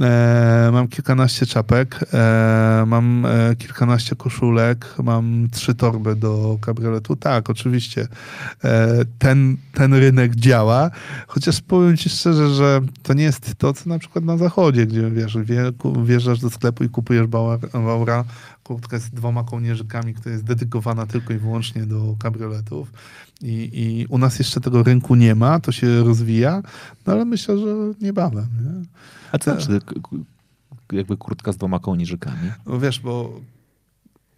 E, 0.00 0.70
mam 0.72 0.88
kilkanaście 0.88 1.46
czapek, 1.46 2.04
e, 2.14 2.84
mam 2.86 3.26
e, 3.26 3.56
kilkanaście 3.56 4.16
koszulek, 4.16 4.94
mam 5.02 5.48
trzy 5.52 5.74
torby 5.74 6.16
do 6.16 6.58
kabrioletu. 6.60 7.16
Tak, 7.16 7.50
oczywiście 7.50 8.08
e, 8.64 9.04
ten, 9.18 9.56
ten 9.72 9.94
rynek 9.94 10.34
działa, 10.34 10.90
chociaż 11.26 11.60
powiem 11.60 11.96
ci 11.96 12.08
szczerze, 12.08 12.48
że 12.48 12.80
to 13.02 13.14
nie 13.14 13.24
jest 13.24 13.54
to, 13.54 13.72
co 13.72 13.88
na 13.88 13.98
przykład 13.98 14.24
na 14.24 14.36
zachodzie, 14.36 14.86
gdzie 14.86 15.10
wiesz, 15.10 15.38
wjeżdżasz 16.04 16.40
do 16.40 16.50
sklepu 16.50 16.84
i 16.84 16.88
kupujesz 16.88 17.26
baura, 17.26 18.24
kurtkę 18.64 19.00
z 19.00 19.10
dwoma 19.10 19.44
kołnierzykami, 19.44 20.14
która 20.14 20.32
jest 20.32 20.44
dedykowana 20.44 21.06
tylko 21.06 21.32
i 21.34 21.38
wyłącznie 21.38 21.86
do 21.86 22.16
kabrioletów. 22.18 22.92
I, 23.42 23.70
I 23.72 24.06
u 24.08 24.18
nas 24.18 24.38
jeszcze 24.38 24.60
tego 24.60 24.82
rynku 24.82 25.14
nie 25.14 25.34
ma, 25.34 25.60
to 25.60 25.72
się 25.72 26.04
rozwija, 26.04 26.62
no 27.06 27.12
ale 27.12 27.24
myślę, 27.24 27.58
że 27.58 27.66
niebawem. 28.00 28.48
Nie? 28.64 28.84
A 29.32 29.38
co 29.38 29.50
znaczy 29.54 29.80
jakby 30.92 31.16
kurtka 31.16 31.52
z 31.52 31.56
dwoma 31.56 31.78
kołnierzykami? 31.78 32.50
No 32.66 32.80
wiesz, 32.80 33.00
bo 33.00 33.40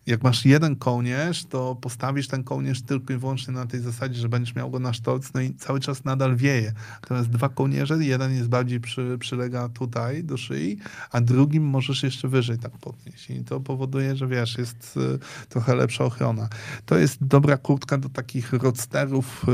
jak 0.08 0.22
masz 0.22 0.44
jeden 0.44 0.76
kołnierz, 0.76 1.44
to 1.44 1.76
postawisz 1.80 2.28
ten 2.28 2.44
kołnierz 2.44 2.82
tylko 2.82 3.12
i 3.12 3.16
wyłącznie 3.16 3.54
na 3.54 3.66
tej 3.66 3.80
zasadzie, 3.80 4.20
że 4.20 4.28
będziesz 4.28 4.54
miał 4.54 4.70
go 4.70 4.78
na 4.78 4.92
sztorc, 4.92 5.34
no 5.34 5.40
i 5.40 5.54
cały 5.54 5.80
czas 5.80 6.04
nadal 6.04 6.36
wieje. 6.36 6.72
Natomiast 7.02 7.28
dwa 7.28 7.48
kołnierze, 7.48 8.04
jeden 8.04 8.34
jest 8.34 8.48
bardziej 8.48 8.80
przy, 8.80 9.16
przylega 9.20 9.68
tutaj 9.68 10.24
do 10.24 10.36
szyi, 10.36 10.78
a 11.12 11.20
drugim 11.20 11.64
możesz 11.64 12.02
jeszcze 12.02 12.28
wyżej 12.28 12.58
tak 12.58 12.72
podnieść. 12.78 13.30
I 13.30 13.44
to 13.44 13.60
powoduje, 13.60 14.16
że 14.16 14.26
wiesz, 14.26 14.58
jest 14.58 14.96
y, 14.96 15.18
trochę 15.48 15.74
lepsza 15.76 16.04
ochrona. 16.04 16.48
To 16.86 16.98
jest 16.98 17.24
dobra 17.24 17.56
kurtka 17.56 17.98
do 17.98 18.08
takich 18.08 18.52
roadsterów 18.52 19.44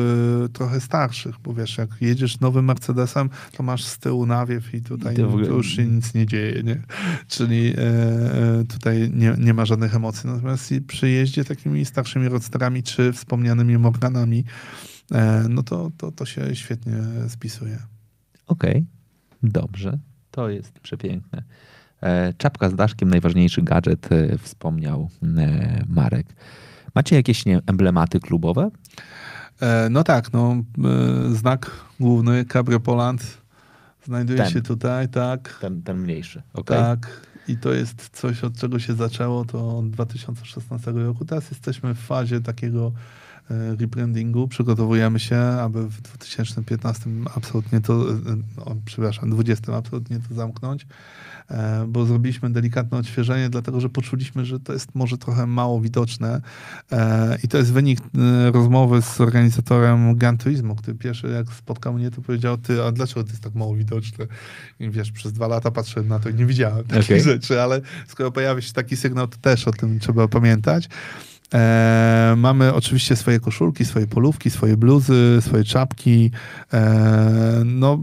y, 0.45 0.49
trochę 0.49 0.81
starszych, 0.81 1.35
bo 1.45 1.55
wiesz, 1.55 1.79
jak 1.79 1.91
jedziesz 2.01 2.41
nowym 2.41 2.65
Mercedesem, 2.65 3.31
to 3.57 3.63
masz 3.63 3.85
z 3.85 3.99
tyłu 3.99 4.27
nawiew 4.27 4.75
i 4.75 4.83
tutaj 4.83 5.17
I 5.17 5.23
ogóle- 5.23 5.47
już 5.49 5.77
się 5.77 5.85
nic 5.87 6.15
nie 6.15 6.27
dzieje, 6.27 6.63
nie? 6.63 6.83
Czyli 7.29 7.75
e, 7.77 8.65
tutaj 8.69 9.11
nie, 9.15 9.35
nie 9.39 9.55
ma 9.55 9.65
żadnych 9.67 9.95
emocji. 9.95 10.31
Natomiast 10.45 10.73
przy 10.87 11.11
jeździe 11.11 11.45
takimi 11.45 11.85
starszymi 11.85 12.29
roadsterami 12.29 12.83
czy 12.83 13.13
wspomnianymi 13.13 13.79
Morganami, 13.79 14.45
e, 15.13 15.47
no 15.49 15.63
to, 15.63 15.91
to, 15.97 16.13
to 16.13 16.27
się 16.27 16.57
świetnie 16.57 16.93
spisuje. 17.29 17.79
Okej, 18.47 18.87
dobrze. 19.43 19.99
To 20.31 20.49
jest 20.49 20.81
przepiękne. 20.81 21.43
E, 22.03 22.33
czapka 22.33 22.71
z 22.71 22.75
daszkiem, 22.75 23.09
najważniejszy 23.09 23.63
gadżet, 23.63 24.13
e, 24.13 24.39
wspomniał 24.39 25.11
Marek. 25.89 26.27
Macie 26.95 27.17
jakieś 27.17 27.47
nie, 27.47 27.61
emblematy 27.67 28.21
klubowe? 28.21 28.71
No 29.91 30.05
tak, 30.05 30.33
no, 30.33 30.57
znak 31.33 31.71
główny 32.01 32.45
Cabrio 32.45 32.81
Poland 32.81 33.39
znajduje 34.05 34.39
Ten. 34.39 34.51
się 34.51 34.63
tutaj, 34.63 35.09
tak. 35.09 35.59
Ten, 35.61 35.83
ten 35.83 35.99
mniejszy. 35.99 36.43
okej? 36.53 36.77
Tak. 36.79 37.21
I 37.49 37.57
to 37.57 37.73
jest 37.73 38.09
coś, 38.13 38.45
od 38.45 38.57
czego 38.57 38.79
się 38.79 38.95
zaczęło, 38.95 39.45
to 39.45 39.79
od 39.79 39.91
2016 39.91 40.93
roku. 40.93 41.25
Teraz 41.25 41.51
jesteśmy 41.51 41.95
w 41.95 41.99
fazie 41.99 42.41
takiego 42.41 42.93
e, 43.51 43.77
rebrandingu. 43.77 44.49
Przygotowujemy 44.49 45.21
się, 45.21 45.37
aby 45.37 45.89
w 45.89 46.01
2015 46.01 47.11
absolutnie 47.37 47.81
to, 47.81 48.11
e, 48.11 48.15
o, 48.65 48.77
przepraszam, 48.85 49.31
20 49.31 49.77
absolutnie 49.77 50.21
to 50.29 50.35
zamknąć, 50.35 50.83
e, 50.83 50.87
bo 51.89 52.07
zrobiliśmy 52.07 52.51
delikatne 52.51 52.99
odświeżenie, 52.99 53.51
dlatego 53.51 53.81
że 53.81 53.89
poczuliśmy, 53.89 54.45
że 54.45 54.61
to 54.61 54.73
jest 54.73 54.95
może 54.95 55.19
trochę 55.19 55.47
mało 55.47 55.81
widoczne. 55.81 56.41
E, 56.93 57.39
I 57.45 57.49
to 57.49 57.59
jest 57.59 57.73
wynik 57.73 58.01
e, 58.01 58.51
rozmowy 58.51 59.03
z 59.03 59.21
organizatorem 59.21 60.17
Gran 60.17 60.39
Turismo, 60.39 60.75
który 60.75 60.97
pierwszy 60.97 61.29
jak 61.29 61.53
spotkał 61.53 61.95
mnie, 61.95 62.11
to 62.11 62.23
powiedział, 62.23 62.59
ty, 62.59 62.83
a 62.83 62.93
dlaczego 62.93 63.25
to 63.25 63.31
jest 63.31 63.43
tak 63.43 63.55
mało 63.55 63.77
widoczne? 63.77 64.27
I 64.81 64.91
wiesz, 64.91 65.13
przez 65.13 65.33
dwa 65.33 65.47
lata 65.49 65.71
patrzyłem 65.71 66.09
na 66.09 66.19
to 66.19 66.29
i 66.29 66.35
nie 66.35 66.47
widziałem 66.47 66.85
takich 66.85 67.05
Okej. 67.05 67.23
rzeczy, 67.23 67.63
ale 67.63 67.81
skoro 68.09 68.31
pojawia 68.31 68.61
się 68.61 68.73
taki 68.73 68.97
sygnał, 68.97 69.29
to 69.29 69.37
też 69.37 69.69
o 69.69 69.73
tym 69.73 69.99
trzeba 69.99 70.29
pamiętać. 70.29 70.89
E, 71.55 72.35
mamy 72.37 72.75
oczywiście 72.75 73.17
swoje 73.17 73.41
koszulki, 73.41 73.85
swoje 73.85 74.07
polówki, 74.07 74.51
swoje 74.51 74.77
bluzy, 74.77 75.39
swoje 75.41 75.65
czapki. 75.65 76.31
E, 76.73 77.63
no, 77.65 77.99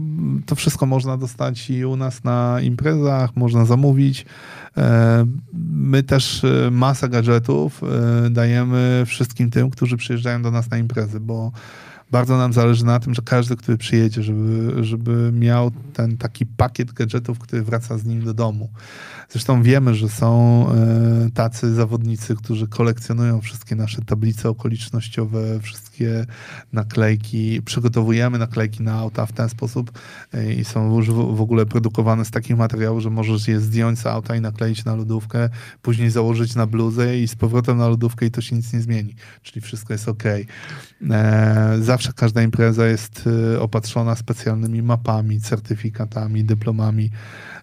to 0.46 0.54
wszystko 0.54 0.86
można 0.86 1.16
dostać 1.16 1.70
i 1.70 1.84
u 1.84 1.96
nas 1.96 2.24
na 2.24 2.60
imprezach, 2.60 3.36
można 3.36 3.64
zamówić. 3.64 4.26
E, 4.76 5.26
my 5.72 6.02
też 6.02 6.44
e, 6.44 6.70
masę 6.70 7.08
gadżetów 7.08 7.82
e, 7.82 8.30
dajemy 8.30 9.02
wszystkim 9.06 9.50
tym, 9.50 9.70
którzy 9.70 9.96
przyjeżdżają 9.96 10.42
do 10.42 10.50
nas 10.50 10.70
na 10.70 10.78
imprezy, 10.78 11.20
bo 11.20 11.52
bardzo 12.12 12.36
nam 12.36 12.52
zależy 12.52 12.84
na 12.84 13.00
tym, 13.00 13.14
że 13.14 13.22
każdy, 13.22 13.56
który 13.56 13.78
przyjedzie, 13.78 14.22
żeby, 14.22 14.84
żeby 14.84 15.32
miał 15.32 15.70
ten 15.92 16.16
taki 16.16 16.46
pakiet 16.46 16.92
gadżetów, 16.92 17.38
który 17.38 17.62
wraca 17.62 17.98
z 17.98 18.04
nim 18.04 18.24
do 18.24 18.34
domu. 18.34 18.70
Zresztą 19.28 19.62
wiemy, 19.62 19.94
że 19.94 20.08
są 20.08 20.66
e, 20.68 21.30
tacy 21.34 21.74
zawodnicy, 21.74 22.36
którzy 22.36 22.68
kolekcjonują 22.68 23.40
wszystkie 23.40 23.76
nasze 23.76 24.02
tablice 24.02 24.48
okolicznościowe, 24.48 25.60
wszystkie 25.60 26.26
naklejki. 26.72 27.62
Przygotowujemy 27.62 28.38
naklejki 28.38 28.82
na 28.82 28.94
auta 28.94 29.26
w 29.26 29.32
ten 29.32 29.48
sposób 29.48 29.98
e, 30.34 30.52
i 30.52 30.64
są 30.64 30.96
już 30.96 31.10
w, 31.10 31.40
ogóle 31.40 31.66
produkowane 31.66 32.24
z 32.24 32.30
takich 32.30 32.56
materiałów, 32.56 33.02
że 33.02 33.10
możesz 33.10 33.48
je 33.48 33.60
zdjąć 33.60 33.98
z 33.98 34.06
auta 34.06 34.36
i 34.36 34.40
nakleić 34.40 34.84
na 34.84 34.94
lodówkę, 34.94 35.48
później 35.82 36.10
założyć 36.10 36.54
na 36.54 36.66
bluzę 36.66 37.18
i 37.18 37.28
z 37.28 37.34
powrotem 37.34 37.78
na 37.78 37.88
lodówkę 37.88 38.26
i 38.26 38.30
to 38.30 38.40
się 38.40 38.56
nic 38.56 38.72
nie 38.72 38.80
zmieni. 38.80 39.14
Czyli 39.42 39.60
wszystko 39.60 39.92
jest 39.92 40.08
ok. 40.08 40.24
E, 41.10 41.78
zawsze 42.02 42.12
każda 42.12 42.42
impreza 42.42 42.86
jest 42.86 43.28
e, 43.54 43.60
opatrzona 43.60 44.16
specjalnymi 44.16 44.82
mapami, 44.82 45.40
certyfikatami, 45.40 46.44
dyplomami. 46.44 47.10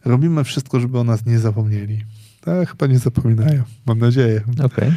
Robimy 0.05 0.43
wszystko, 0.43 0.79
żeby 0.79 0.99
o 0.99 1.03
nas 1.03 1.25
nie 1.25 1.39
zapomnieli. 1.39 2.05
E, 2.47 2.65
chyba 2.65 2.87
nie 2.87 2.99
zapominają. 2.99 3.63
Mam 3.85 3.99
nadzieję. 3.99 4.41
Okej, 4.63 4.93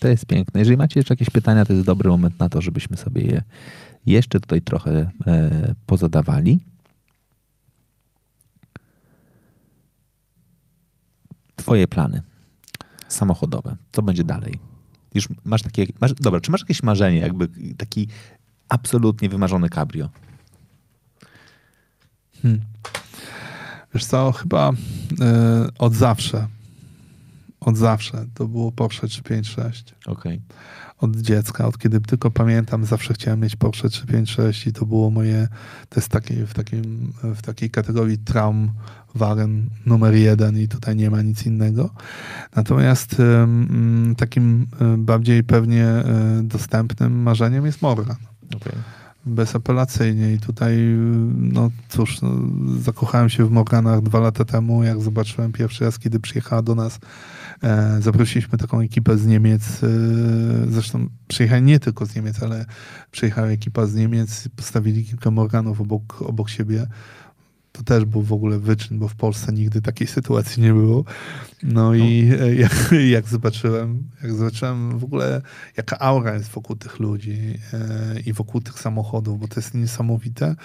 to 0.00 0.08
jest 0.08 0.26
piękne. 0.26 0.60
Jeżeli 0.60 0.76
macie 0.76 1.00
jeszcze 1.00 1.12
jakieś 1.14 1.30
pytania, 1.30 1.64
to 1.64 1.72
jest 1.72 1.86
dobry 1.86 2.10
moment 2.10 2.38
na 2.38 2.48
to, 2.48 2.60
żebyśmy 2.60 2.96
sobie 2.96 3.22
je 3.22 3.42
jeszcze 4.06 4.40
tutaj 4.40 4.62
trochę 4.62 5.10
e, 5.26 5.74
pozadawali. 5.86 6.58
Twoje 11.56 11.88
plany 11.88 12.22
samochodowe. 13.08 13.76
Co 13.92 14.02
będzie 14.02 14.24
dalej? 14.24 14.58
Już 15.14 15.28
masz 15.44 15.62
takie. 15.62 15.86
Masz, 16.00 16.14
dobra, 16.14 16.40
czy 16.40 16.50
masz 16.50 16.60
jakieś 16.60 16.82
marzenie, 16.82 17.18
jakby 17.18 17.48
taki 17.76 18.08
absolutnie 18.68 19.28
wymarzony 19.28 19.68
cabrio? 19.68 20.08
Hmm. 22.42 22.60
Wiesz 23.94 24.04
co, 24.04 24.32
chyba 24.32 24.72
e, 25.20 25.68
od 25.78 25.94
zawsze, 25.94 26.46
od 27.60 27.76
zawsze 27.76 28.26
to 28.34 28.48
było 28.48 28.72
Porsche 28.72 29.08
356. 29.08 29.94
Okej. 30.06 30.40
Od 30.98 31.16
dziecka, 31.16 31.66
od 31.66 31.78
kiedy 31.78 32.00
tylko 32.00 32.30
pamiętam, 32.30 32.84
zawsze 32.84 33.14
chciałem 33.14 33.40
mieć 33.40 33.56
Porsche 33.56 33.88
356 33.88 34.66
i 34.66 34.72
to 34.72 34.86
było 34.86 35.10
moje, 35.10 35.48
to 35.88 36.00
jest 36.00 36.08
taki, 36.08 36.34
w, 36.34 36.54
takim, 36.54 37.12
w 37.22 37.42
takiej 37.42 37.70
kategorii 37.70 38.18
Traumwagen 38.18 39.70
numer 39.86 40.14
jeden 40.14 40.58
i 40.58 40.68
tutaj 40.68 40.96
nie 40.96 41.10
ma 41.10 41.22
nic 41.22 41.46
innego. 41.46 41.90
Natomiast 42.56 43.22
takim 44.16 44.66
e, 44.80 44.96
bardziej 44.98 45.44
pewnie 45.44 45.84
e, 45.84 46.40
dostępnym 46.42 47.22
marzeniem 47.22 47.66
jest 47.66 47.82
Morgan 47.82 48.16
bezapelacyjnie 49.26 50.32
i 50.32 50.38
tutaj, 50.38 50.76
no 51.36 51.70
cóż, 51.88 52.22
no, 52.22 52.30
zakochałem 52.80 53.28
się 53.28 53.46
w 53.46 53.50
Morganach 53.50 54.00
dwa 54.00 54.20
lata 54.20 54.44
temu, 54.44 54.84
jak 54.84 55.02
zobaczyłem 55.02 55.52
pierwszy 55.52 55.84
raz, 55.84 55.98
kiedy 55.98 56.20
przyjechała 56.20 56.62
do 56.62 56.74
nas, 56.74 56.98
e, 57.62 57.96
zaprosiliśmy 58.00 58.58
taką 58.58 58.80
ekipę 58.80 59.18
z 59.18 59.26
Niemiec, 59.26 59.82
e, 59.82 59.88
zresztą 60.68 61.08
przyjechali 61.28 61.62
nie 61.62 61.80
tylko 61.80 62.06
z 62.06 62.14
Niemiec, 62.14 62.42
ale 62.42 62.64
przyjechała 63.10 63.48
ekipa 63.48 63.86
z 63.86 63.94
Niemiec, 63.94 64.48
postawili 64.56 65.04
kilka 65.04 65.30
Morganów 65.30 65.80
obok, 65.80 66.22
obok 66.22 66.50
siebie. 66.50 66.86
To 67.76 67.82
też 67.82 68.04
był 68.04 68.22
w 68.22 68.32
ogóle 68.32 68.58
wyczyn, 68.58 68.98
bo 68.98 69.08
w 69.08 69.14
Polsce 69.14 69.52
nigdy 69.52 69.82
takiej 69.82 70.06
sytuacji 70.06 70.62
nie 70.62 70.72
było. 70.72 71.04
No 71.62 71.94
i 71.94 72.30
e, 72.40 72.54
jak, 72.64 72.94
jak 73.08 73.28
zobaczyłem, 73.28 74.02
jak 74.22 74.32
zobaczyłem 74.32 74.98
w 74.98 75.04
ogóle, 75.04 75.42
jaka 75.76 75.98
aura 75.98 76.34
jest 76.34 76.48
wokół 76.50 76.76
tych 76.76 76.98
ludzi 77.00 77.58
e, 77.72 78.20
i 78.26 78.32
wokół 78.32 78.60
tych 78.60 78.80
samochodów, 78.80 79.40
bo 79.40 79.48
to 79.48 79.60
jest 79.60 79.74
niesamowite, 79.74 80.56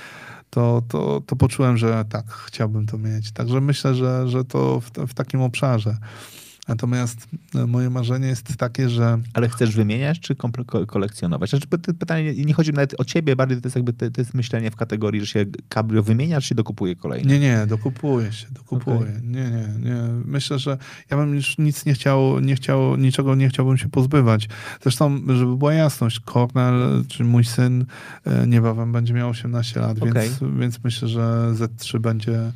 to, 0.49 0.83
to, 0.88 1.21
to 1.25 1.35
poczułem, 1.35 1.77
że 1.77 2.05
tak, 2.09 2.31
chciałbym 2.31 2.85
to 2.85 2.97
mieć. 2.97 3.31
Także 3.31 3.61
myślę, 3.61 3.95
że, 3.95 4.27
że 4.27 4.45
to 4.45 4.79
w, 4.79 4.91
w 5.07 5.13
takim 5.13 5.41
obszarze. 5.41 5.97
Natomiast 6.67 7.27
e, 7.55 7.67
moje 7.67 7.89
marzenie 7.89 8.27
jest 8.27 8.57
takie, 8.57 8.89
że... 8.89 9.17
Ale 9.33 9.49
chcesz 9.49 9.75
wymieniać, 9.75 10.19
czy 10.19 10.35
kolekcjonować? 10.88 11.49
Znaczy, 11.49 11.67
pytanie, 11.99 12.33
nie 12.33 12.53
chodzi 12.53 12.73
nawet 12.73 12.99
o 12.99 13.05
ciebie, 13.05 13.35
bardziej 13.35 13.61
to 13.61 13.67
jest 13.67 13.75
jakby 13.75 13.93
to, 13.93 14.05
jest 14.17 14.33
myślenie 14.33 14.71
w 14.71 14.75
kategorii, 14.75 15.21
że 15.21 15.27
się 15.27 15.45
cabrio 15.69 16.03
wymienia, 16.03 16.41
czy 16.41 16.47
się 16.47 16.55
dokupuje 16.55 16.95
kolejny? 16.95 17.33
Nie, 17.33 17.39
nie, 17.39 17.67
dokupuje 17.67 18.31
się, 18.31 18.47
dokupuje. 18.51 18.97
Okay. 18.97 19.21
Nie, 19.23 19.43
nie, 19.43 19.89
nie. 19.89 20.01
Myślę, 20.25 20.59
że 20.59 20.77
ja 21.11 21.17
bym 21.17 21.35
już 21.35 21.57
nic 21.57 21.85
nie 21.85 21.93
chciał, 21.93 22.39
nie 22.39 22.55
chciał, 22.55 22.95
niczego 22.95 23.35
nie 23.35 23.49
chciałbym 23.49 23.77
się 23.77 23.89
pozbywać. 23.89 24.49
Zresztą, 24.81 25.21
żeby 25.27 25.57
była 25.57 25.73
jasność, 25.73 26.19
Cornel, 26.19 27.03
czy 27.07 27.23
mój 27.23 27.45
syn 27.45 27.85
e, 28.25 28.47
niebawem 28.47 28.91
będzie 28.91 29.13
miał 29.13 29.29
18 29.29 29.79
lat, 29.79 29.97
okay. 29.97 30.13
więc, 30.13 30.39
więc 30.59 30.83
myślę, 30.83 31.07
że 31.07 31.53
Z3 31.53 31.99
będzie 31.99 32.51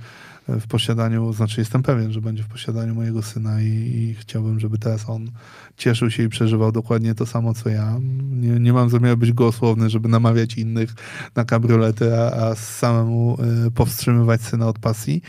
w 0.47 0.67
posiadaniu, 0.67 1.33
znaczy 1.33 1.61
jestem 1.61 1.83
pewien, 1.83 2.11
że 2.11 2.21
będzie 2.21 2.43
w 2.43 2.47
posiadaniu 2.47 2.95
mojego 2.95 3.21
syna 3.21 3.61
i, 3.61 3.67
i, 3.67 4.15
chciałbym, 4.19 4.59
żeby 4.59 4.77
teraz 4.77 5.09
on 5.09 5.31
cieszył 5.77 6.11
się 6.11 6.23
i 6.23 6.29
przeżywał 6.29 6.71
dokładnie 6.71 7.15
to 7.15 7.25
samo, 7.25 7.53
co 7.53 7.69
ja. 7.69 7.97
Nie, 8.31 8.59
nie 8.59 8.73
mam 8.73 8.89
zamiaru 8.89 9.17
być 9.17 9.33
gołosłowny, 9.33 9.89
żeby 9.89 10.09
namawiać 10.09 10.57
innych 10.57 10.93
na 11.35 11.45
kabriolety, 11.45 12.17
a, 12.17 12.31
a 12.31 12.55
samemu 12.55 13.37
y, 13.67 13.71
powstrzymywać 13.71 14.41
syna 14.41 14.67
od 14.67 14.79
pasji. 14.79 15.21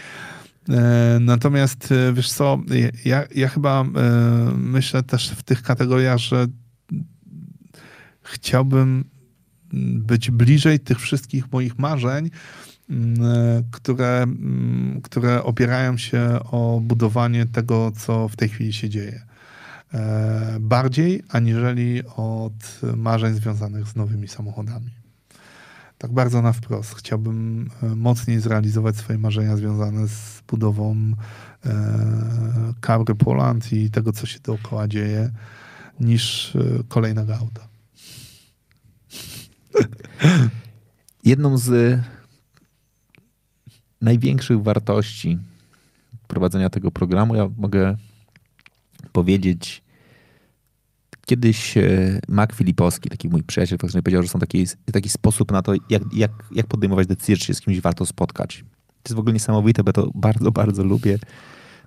E, 0.68 1.18
natomiast 1.20 1.92
e, 1.92 2.12
wiesz 2.12 2.32
co, 2.32 2.58
ja, 3.04 3.24
ja 3.34 3.48
chyba 3.48 3.82
e, 3.82 3.86
myślę 4.56 5.02
też 5.02 5.30
w 5.30 5.42
tych 5.42 5.62
kategoriach, 5.62 6.18
że 6.18 6.46
chciałbym 8.22 9.04
być 9.92 10.30
bliżej 10.30 10.80
tych 10.80 11.00
wszystkich 11.00 11.52
moich 11.52 11.78
marzeń, 11.78 12.30
Mm, 12.30 12.30
które, 13.70 14.22
mm, 14.22 15.00
które 15.02 15.42
opierają 15.42 15.98
się 15.98 16.38
o 16.50 16.80
budowanie 16.82 17.46
tego, 17.46 17.92
co 17.96 18.28
w 18.28 18.36
tej 18.36 18.48
chwili 18.48 18.72
się 18.72 18.88
dzieje. 18.88 19.22
E, 19.94 20.56
bardziej 20.60 21.22
aniżeli 21.28 22.02
od 22.16 22.80
marzeń 22.96 23.34
związanych 23.34 23.88
z 23.88 23.96
nowymi 23.96 24.28
samochodami. 24.28 24.90
Tak 25.98 26.12
bardzo 26.12 26.42
na 26.42 26.52
wprost. 26.52 26.94
Chciałbym 26.94 27.70
e, 27.82 27.86
mocniej 27.86 28.40
zrealizować 28.40 28.96
swoje 28.96 29.18
marzenia 29.18 29.56
związane 29.56 30.08
z 30.08 30.42
budową 30.48 31.12
Cabry 32.80 33.14
Poland 33.14 33.72
i 33.72 33.90
tego, 33.90 34.12
co 34.12 34.26
się 34.26 34.38
dookoła 34.40 34.88
dzieje, 34.88 35.30
niż 36.00 36.56
kolejnego 36.88 37.36
auta. 37.36 37.68
Jedną 41.24 41.58
z 41.58 42.00
największych 44.00 44.62
wartości 44.62 45.38
prowadzenia 46.26 46.70
tego 46.70 46.90
programu, 46.90 47.34
ja 47.34 47.48
mogę 47.56 47.96
powiedzieć, 49.12 49.82
kiedyś 51.26 51.76
e, 51.76 52.20
Mac 52.28 52.52
Filipowski, 52.52 53.08
taki 53.08 53.28
mój 53.28 53.42
przyjaciel, 53.42 53.78
powiedział, 53.78 54.22
że 54.22 54.28
są 54.28 54.38
taki, 54.38 54.66
taki 54.92 55.08
sposób 55.08 55.52
na 55.52 55.62
to, 55.62 55.74
jak, 55.90 56.02
jak, 56.12 56.30
jak 56.52 56.66
podejmować 56.66 57.06
decyzję, 57.06 57.36
czy 57.36 57.46
się 57.46 57.54
z 57.54 57.60
kimś 57.60 57.80
warto 57.80 58.06
spotkać. 58.06 58.64
To 59.02 59.08
jest 59.08 59.16
w 59.16 59.18
ogóle 59.18 59.32
niesamowite, 59.32 59.84
bo 59.84 59.92
to 59.92 60.10
bardzo, 60.14 60.52
bardzo 60.52 60.84
lubię. 60.84 61.18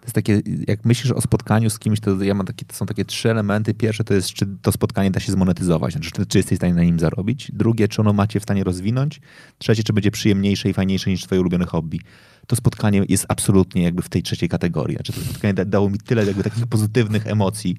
To 0.02 0.06
jest 0.06 0.16
takie, 0.16 0.42
jak 0.68 0.86
myślisz 0.86 1.12
o 1.12 1.22
spotkaniu 1.22 1.70
z 1.70 1.80
kimś, 1.80 2.00
to 2.00 2.24
ja 2.24 2.34
mam 2.34 2.46
takie, 2.46 2.66
to 2.66 2.76
są 2.76 2.86
takie 2.86 3.06
trzy 3.06 3.32
elementy. 3.32 3.74
Pierwsze 3.74 4.04
to 4.04 4.14
jest, 4.14 4.30
czy 4.34 4.46
to 4.62 4.72
spotkanie 4.72 5.12
da 5.12 5.20
się 5.20 5.32
zmonetyzować, 5.32 5.94
znaczy, 5.94 6.12
czy, 6.12 6.26
czy 6.26 6.38
jesteś 6.38 6.56
w 6.56 6.60
stanie 6.60 6.74
na 6.74 6.84
nim 6.84 7.00
zarobić. 7.00 7.52
Drugie, 7.54 7.88
czy 7.88 8.02
ono 8.02 8.14
macie 8.14 8.40
w 8.40 8.44
stanie 8.44 8.64
rozwinąć. 8.64 9.22
Trzecie, 9.58 9.84
czy 9.84 9.94
będzie 9.94 10.12
przyjemniejsze 10.12 10.70
i 10.70 10.74
fajniejsze 10.74 11.10
niż 11.10 11.24
twoje 11.24 11.42
ulubione 11.42 11.66
hobby. 11.66 12.02
To 12.48 12.56
spotkanie 12.56 13.04
jest 13.10 13.26
absolutnie 13.28 13.84
jakby 13.84 14.02
w 14.02 14.10
tej 14.10 14.24
trzeciej 14.24 14.50
kategorii. 14.50 14.96
Znaczy, 14.96 15.14
to 15.14 15.22
spotkanie 15.22 15.54
da, 15.54 15.66
dało 15.66 15.90
mi 15.90 15.98
tyle 15.98 16.26
jakby 16.26 16.44
takich 16.44 16.68
pozytywnych 16.68 17.28
emocji, 17.28 17.78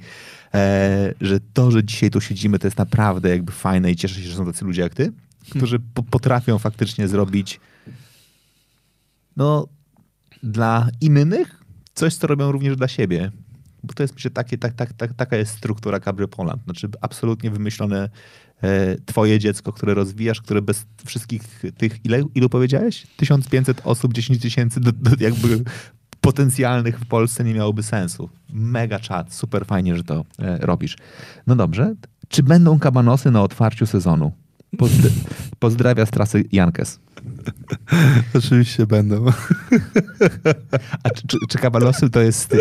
e, 0.55 1.15
że 1.21 1.41
to, 1.53 1.71
że 1.71 1.85
dzisiaj 1.85 2.11
tu 2.11 2.21
siedzimy, 2.21 2.59
to 2.59 2.67
jest 2.67 2.79
naprawdę 2.79 3.29
jakby 3.29 3.53
fajne 3.53 3.91
i 3.91 3.97
cieszę 3.97 4.15
się, 4.15 4.29
że 4.29 4.37
są 4.37 4.47
tacy 4.47 4.65
ludzie 4.65 4.83
jak 4.83 4.95
ty, 4.95 5.13
którzy 5.51 5.79
po, 5.95 6.03
potrafią 6.03 6.59
faktycznie 6.59 7.09
zrobić 7.09 7.61
no, 9.37 9.67
dla 10.43 10.89
innych 11.01 11.60
coś, 12.01 12.15
co 12.15 12.27
robią 12.27 12.53
również 12.53 12.77
dla 12.77 12.89
siebie. 12.89 13.31
Bo 13.83 13.95
to 13.95 14.03
jest 14.03 14.15
myślę, 14.15 14.31
takie, 14.31 14.59
tak, 14.59 14.75
tak, 14.75 14.93
tak, 14.93 15.15
taka 15.15 15.37
jest 15.37 15.53
struktura 15.57 16.01
Cabrio 16.01 16.29
Poland. 16.29 16.65
Znaczy 16.65 16.89
absolutnie 17.01 17.51
wymyślone 17.51 18.09
e, 18.63 18.97
twoje 19.07 19.39
dziecko, 19.39 19.73
które 19.73 19.95
rozwijasz, 19.95 20.41
które 20.41 20.63
bez 20.63 20.87
wszystkich 21.07 21.43
tych, 21.77 22.05
ile, 22.05 22.23
ilu 22.35 22.49
powiedziałeś? 22.49 23.07
1500 23.17 23.81
osób, 23.85 24.13
10 24.13 24.43
tysięcy 24.43 24.81
jakby 25.21 25.65
potencjalnych 26.21 27.01
w 27.01 27.07
Polsce 27.07 27.45
nie 27.45 27.55
miałoby 27.55 27.83
sensu. 27.83 28.31
Mega 28.53 28.99
czat, 28.99 29.35
super 29.35 29.67
fajnie, 29.67 29.97
że 29.97 30.05
to 30.05 30.25
e, 30.39 30.59
robisz. 30.59 30.97
No 31.47 31.57
dobrze. 31.57 31.95
Czy 32.29 32.43
będą 32.43 32.79
kabanosy 32.79 33.31
na 33.31 33.43
otwarciu 33.43 33.87
sezonu? 33.87 34.33
Pozdra 34.79 35.11
pozdrawia 35.59 36.07
z 36.07 36.11
trasy 36.11 36.45
Jankes. 36.53 37.01
Oczywiście 38.39 38.87
będą. 38.87 39.27
A 41.03 41.11
czy, 41.11 41.27
czy, 41.27 41.39
czy 41.49 41.59
kabalosy 41.59 42.11
to 42.11 42.21
jest. 42.21 42.57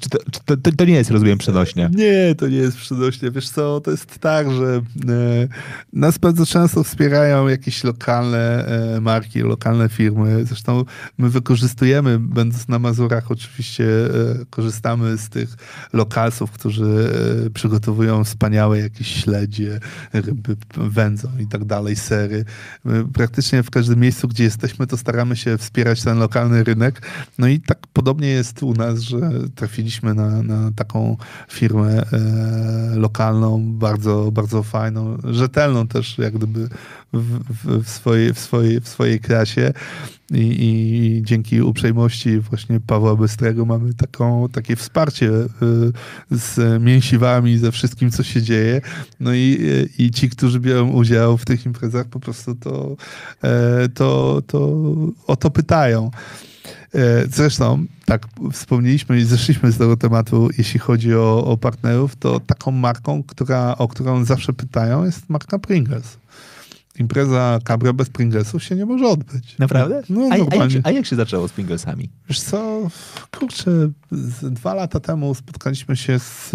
Czy 0.00 0.10
to, 0.10 0.18
czy 0.30 0.40
to, 0.44 0.72
to, 0.76 0.84
nie 0.84 0.94
jest, 0.94 1.10
rozumiem, 1.10 1.38
przenośnia? 1.38 1.90
Nie, 1.94 2.34
to 2.34 2.48
nie 2.48 2.56
jest 2.56 2.76
przenośnia. 2.76 3.30
Wiesz 3.30 3.48
co, 3.48 3.80
to 3.80 3.90
jest 3.90 4.18
tak, 4.18 4.52
że 4.52 4.66
e, 5.08 5.48
nas 5.92 6.18
bardzo 6.18 6.46
często 6.46 6.84
wspierają 6.84 7.48
jakieś 7.48 7.84
lokalne 7.84 8.66
e, 8.66 9.00
marki, 9.00 9.40
lokalne 9.40 9.88
firmy. 9.88 10.44
Zresztą 10.44 10.84
my 11.18 11.30
wykorzystujemy, 11.30 12.18
będąc 12.18 12.68
na 12.68 12.78
Mazurach, 12.78 13.30
oczywiście 13.30 13.84
e, 13.84 14.08
korzystamy 14.50 15.18
z 15.18 15.28
tych 15.28 15.56
lokalców, 15.92 16.50
którzy 16.50 17.10
e, 17.46 17.50
przygotowują 17.50 18.24
wspaniałe 18.24 18.78
jakieś 18.78 19.22
śledzie, 19.22 19.80
ryby, 20.12 20.56
wędzą 20.76 21.28
i 21.40 21.46
tak 21.46 21.64
dalej, 21.64 21.96
sery. 21.96 22.44
My 22.84 23.04
praktycznie 23.04 23.62
w 23.62 23.70
każdym 23.70 23.95
miejscu, 23.96 24.28
gdzie 24.28 24.44
jesteśmy, 24.44 24.86
to 24.86 24.96
staramy 24.96 25.36
się 25.36 25.58
wspierać 25.58 26.02
ten 26.02 26.18
lokalny 26.18 26.64
rynek. 26.64 27.02
No 27.38 27.46
i 27.46 27.60
tak 27.60 27.78
podobnie 27.92 28.28
jest 28.28 28.62
u 28.62 28.74
nas, 28.74 29.00
że 29.00 29.18
trafiliśmy 29.54 30.14
na, 30.14 30.42
na 30.42 30.72
taką 30.76 31.16
firmę 31.50 32.02
e, 32.02 32.96
lokalną, 32.96 33.72
bardzo, 33.72 34.30
bardzo 34.32 34.62
fajną, 34.62 35.18
rzetelną 35.24 35.88
też 35.88 36.18
jak 36.18 36.34
gdyby 36.34 36.68
w, 37.12 37.82
w, 37.84 37.88
swojej, 37.88 38.34
w, 38.34 38.38
swojej, 38.38 38.80
w 38.80 38.88
swojej 38.88 39.20
klasie. 39.20 39.72
I, 40.30 40.38
I, 40.38 41.22
dzięki 41.22 41.62
uprzejmości 41.62 42.38
właśnie 42.40 42.80
Pawła 42.80 43.16
Bystrego 43.16 43.64
mamy 43.66 43.94
taką, 43.94 44.48
takie 44.48 44.76
wsparcie 44.76 45.30
y, 45.30 45.48
z 46.30 46.82
mięsiwami, 46.82 47.58
ze 47.58 47.72
wszystkim, 47.72 48.10
co 48.10 48.22
się 48.22 48.42
dzieje. 48.42 48.80
No 49.20 49.34
i, 49.34 49.58
i 49.98 50.10
ci, 50.10 50.30
którzy 50.30 50.60
biorą 50.60 50.90
udział 50.90 51.38
w 51.38 51.44
tych 51.44 51.66
imprezach, 51.66 52.06
po 52.06 52.20
prostu 52.20 52.54
to, 52.54 52.96
e, 53.42 53.88
to, 53.88 54.42
to 54.46 54.84
o 55.26 55.36
to 55.36 55.50
pytają. 55.50 56.10
E, 56.94 57.26
zresztą, 57.30 57.86
tak 58.04 58.26
wspomnieliśmy 58.52 59.18
i 59.18 59.24
zeszliśmy 59.24 59.72
z 59.72 59.78
tego 59.78 59.96
tematu, 59.96 60.48
jeśli 60.58 60.80
chodzi 60.80 61.14
o, 61.14 61.44
o 61.44 61.56
partnerów, 61.56 62.16
to 62.16 62.40
taką 62.40 62.70
marką, 62.70 63.22
która, 63.22 63.78
o 63.78 63.88
którą 63.88 64.24
zawsze 64.24 64.52
pytają, 64.52 65.04
jest 65.04 65.30
marka 65.30 65.58
Pringles 65.58 66.18
impreza 66.98 67.58
Cabrio 67.64 67.94
bez 67.94 68.10
Pringlesów 68.10 68.64
się 68.64 68.76
nie 68.76 68.86
może 68.86 69.06
odbyć. 69.06 69.58
Naprawdę? 69.58 70.02
No, 70.08 70.28
a, 70.30 70.34
a, 70.34 70.36
jak, 70.36 70.70
a, 70.84 70.90
jak, 70.90 71.06
się 71.06 71.16
zaczęło 71.16 71.48
z 71.48 71.52
Pringlesami? 71.52 72.10
Wiesz 72.28 72.40
co, 72.40 72.88
kurczę, 73.38 73.70
dwa 74.42 74.74
lata 74.74 75.00
temu 75.00 75.34
spotkaliśmy 75.34 75.96
się 75.96 76.18
z, 76.18 76.50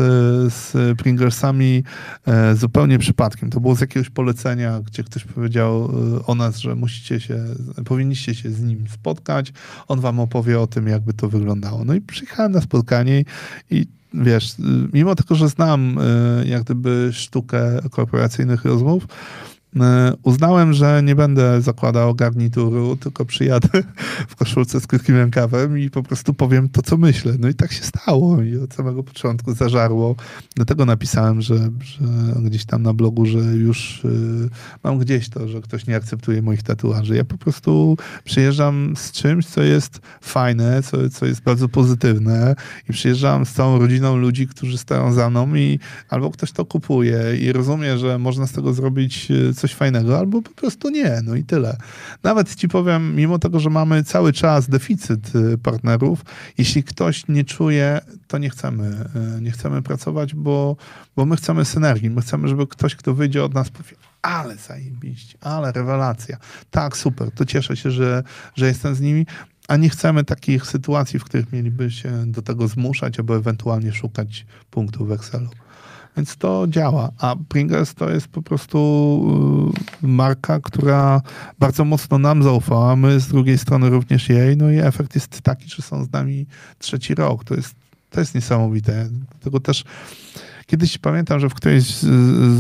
z 0.54 0.98
Pringlesami 0.98 1.84
e, 2.28 2.56
zupełnie 2.56 3.00
przypadkiem. 3.00 3.50
To 3.50 3.60
było 3.60 3.76
z 3.76 3.82
jakiegoś 3.82 4.10
polecenia, 4.10 4.80
gdzie 4.80 5.04
ktoś 5.04 5.24
powiedział 5.24 5.92
e, 6.18 6.26
o 6.26 6.36
nas, 6.36 6.58
że 6.58 6.76
musicie 6.76 7.20
się, 7.20 7.46
powinniście 7.86 8.36
się 8.36 8.52
z 8.52 8.62
nim 8.62 8.86
spotkać. 8.94 9.54
On 9.88 10.00
wam 10.00 10.20
opowie 10.20 10.60
o 10.60 10.68
tym, 10.68 10.88
jakby 10.88 11.14
to 11.14 11.30
wyglądało. 11.30 11.86
No 11.86 11.94
i 11.94 12.02
przyjechałem 12.02 12.52
na 12.52 12.62
spotkanie 12.62 13.24
i 13.70 13.88
wiesz, 14.14 14.56
mimo 14.94 15.16
tego, 15.16 15.36
że 15.36 15.50
znam 15.50 15.98
e, 15.98 16.48
jak 16.48 16.64
gdyby 16.64 17.10
sztukę 17.14 17.80
korporacyjnych 17.92 18.66
rozmów, 18.66 19.08
E, 19.08 19.51
uznałem, 20.24 20.74
że 20.74 21.02
nie 21.04 21.16
będę 21.16 21.62
zakładał 21.62 22.16
garnituru, 22.16 22.96
tylko 22.96 23.26
przyjadę 23.26 23.70
w 24.30 24.36
koszulce 24.36 24.80
z 24.80 24.88
krótkim 24.88 25.16
rękawem 25.16 25.80
i 25.80 25.90
po 25.90 26.04
prostu 26.04 26.34
powiem 26.34 26.70
to, 26.70 26.82
co 26.82 26.98
myślę. 26.98 27.34
No 27.40 27.50
i 27.50 27.54
tak 27.54 27.72
się 27.72 27.84
stało 27.84 28.42
i 28.42 28.58
od 28.58 28.74
samego 28.74 29.04
początku 29.04 29.54
zażarło. 29.54 30.16
Dlatego 30.56 30.86
napisałem, 30.86 31.42
że, 31.42 31.56
że 31.56 32.06
gdzieś 32.42 32.66
tam 32.66 32.84
na 32.84 32.94
blogu, 32.94 33.26
że 33.26 33.40
już 33.40 34.06
y, 34.06 34.50
mam 34.84 35.00
gdzieś 35.00 35.30
to, 35.30 35.48
że 35.48 35.62
ktoś 35.62 35.88
nie 35.88 35.96
akceptuje 35.96 36.42
moich 36.42 36.64
tatuaży. 36.64 37.16
Ja 37.16 37.26
po 37.26 37.38
prostu 37.38 37.98
przyjeżdżam 38.24 38.94
z 38.98 39.12
czymś, 39.12 39.46
co 39.46 39.62
jest 39.62 40.00
fajne, 40.22 40.84
co, 40.84 41.10
co 41.10 41.26
jest 41.26 41.42
bardzo 41.42 41.70
pozytywne 41.70 42.56
i 42.90 42.94
przyjeżdżam 42.94 43.46
z 43.46 43.54
całą 43.54 43.80
rodziną 43.80 44.18
ludzi, 44.18 44.48
którzy 44.48 44.78
stoją 44.78 45.14
za 45.14 45.30
mną 45.30 45.56
i 45.56 45.80
albo 46.10 46.32
ktoś 46.32 46.52
to 46.52 46.66
kupuje 46.66 47.38
i 47.42 47.52
rozumie, 47.52 47.98
że 47.98 48.18
można 48.18 48.48
z 48.48 48.52
tego 48.52 48.74
zrobić 48.74 49.32
coś 49.62 49.74
fajnego, 49.74 50.20
albo 50.20 50.42
po 50.42 50.52
prostu 50.52 50.90
nie, 50.90 51.22
no 51.24 51.36
i 51.36 51.44
tyle. 51.44 51.78
Nawet 52.24 52.56
ci 52.56 52.68
powiem, 52.68 53.16
mimo 53.16 53.40
tego, 53.40 53.60
że 53.60 53.70
mamy 53.70 54.04
cały 54.04 54.34
czas 54.34 54.70
deficyt 54.70 55.36
y, 55.36 55.58
partnerów, 55.58 56.26
jeśli 56.58 56.84
ktoś 56.84 57.28
nie 57.28 57.44
czuje, 57.44 58.00
to 58.28 58.38
nie 58.38 58.50
chcemy, 58.50 59.06
y, 59.38 59.42
nie 59.42 59.52
chcemy 59.52 59.82
pracować, 59.82 60.36
bo, 60.36 60.76
bo 61.16 61.26
my 61.26 61.36
chcemy 61.36 61.66
synergii, 61.66 62.10
my 62.10 62.22
chcemy, 62.22 62.48
żeby 62.48 62.68
ktoś, 62.68 62.96
kto 62.96 63.14
wyjdzie 63.14 63.44
od 63.44 63.54
nas, 63.54 63.70
powie, 63.70 63.96
ale 64.22 64.56
zajebiście, 64.56 65.38
ale 65.42 65.72
rewelacja, 65.72 66.38
tak, 66.72 66.98
super, 66.98 67.32
to 67.32 67.46
cieszę 67.46 67.78
się, 67.78 67.92
że, 67.92 68.24
że 68.56 68.68
jestem 68.68 68.96
z 68.96 69.02
nimi, 69.02 69.26
a 69.68 69.78
nie 69.78 69.90
chcemy 69.90 70.24
takich 70.24 70.66
sytuacji, 70.66 71.20
w 71.20 71.24
których 71.24 71.52
mieliby 71.52 71.92
się 71.92 72.32
do 72.32 72.42
tego 72.42 72.68
zmuszać, 72.68 73.20
albo 73.20 73.36
ewentualnie 73.36 73.94
szukać 73.94 74.46
punktów 74.72 75.08
w 75.08 75.12
Excelu. 75.12 75.50
Więc 76.18 76.38
to 76.38 76.66
działa. 76.68 77.12
A 77.20 77.36
Pringles 77.50 77.94
to 77.94 78.10
jest 78.10 78.28
po 78.28 78.42
prostu 78.42 79.72
y, 80.04 80.08
marka, 80.08 80.60
która 80.60 81.22
bardzo 81.60 81.86
mocno 81.86 82.18
nam 82.18 82.44
zaufała. 82.44 82.96
My 82.96 83.20
z 83.20 83.28
drugiej 83.28 83.58
strony 83.58 83.90
również 83.90 84.30
jej. 84.30 84.58
No 84.58 84.72
i 84.72 84.78
efekt 84.78 85.16
jest 85.16 85.42
taki, 85.42 85.70
że 85.70 85.82
są 85.82 86.04
z 86.04 86.12
nami 86.12 86.46
trzeci 86.80 87.16
rok. 87.16 87.44
To 87.44 87.56
jest, 87.56 87.76
to 88.10 88.20
jest 88.20 88.36
niesamowite. 88.36 89.10
Dlatego 89.32 89.60
też 89.60 89.84
Kiedyś 90.72 90.98
pamiętam, 90.98 91.40
że 91.40 91.50
w 91.50 91.54
którejś 91.54 91.84
z, 91.84 92.00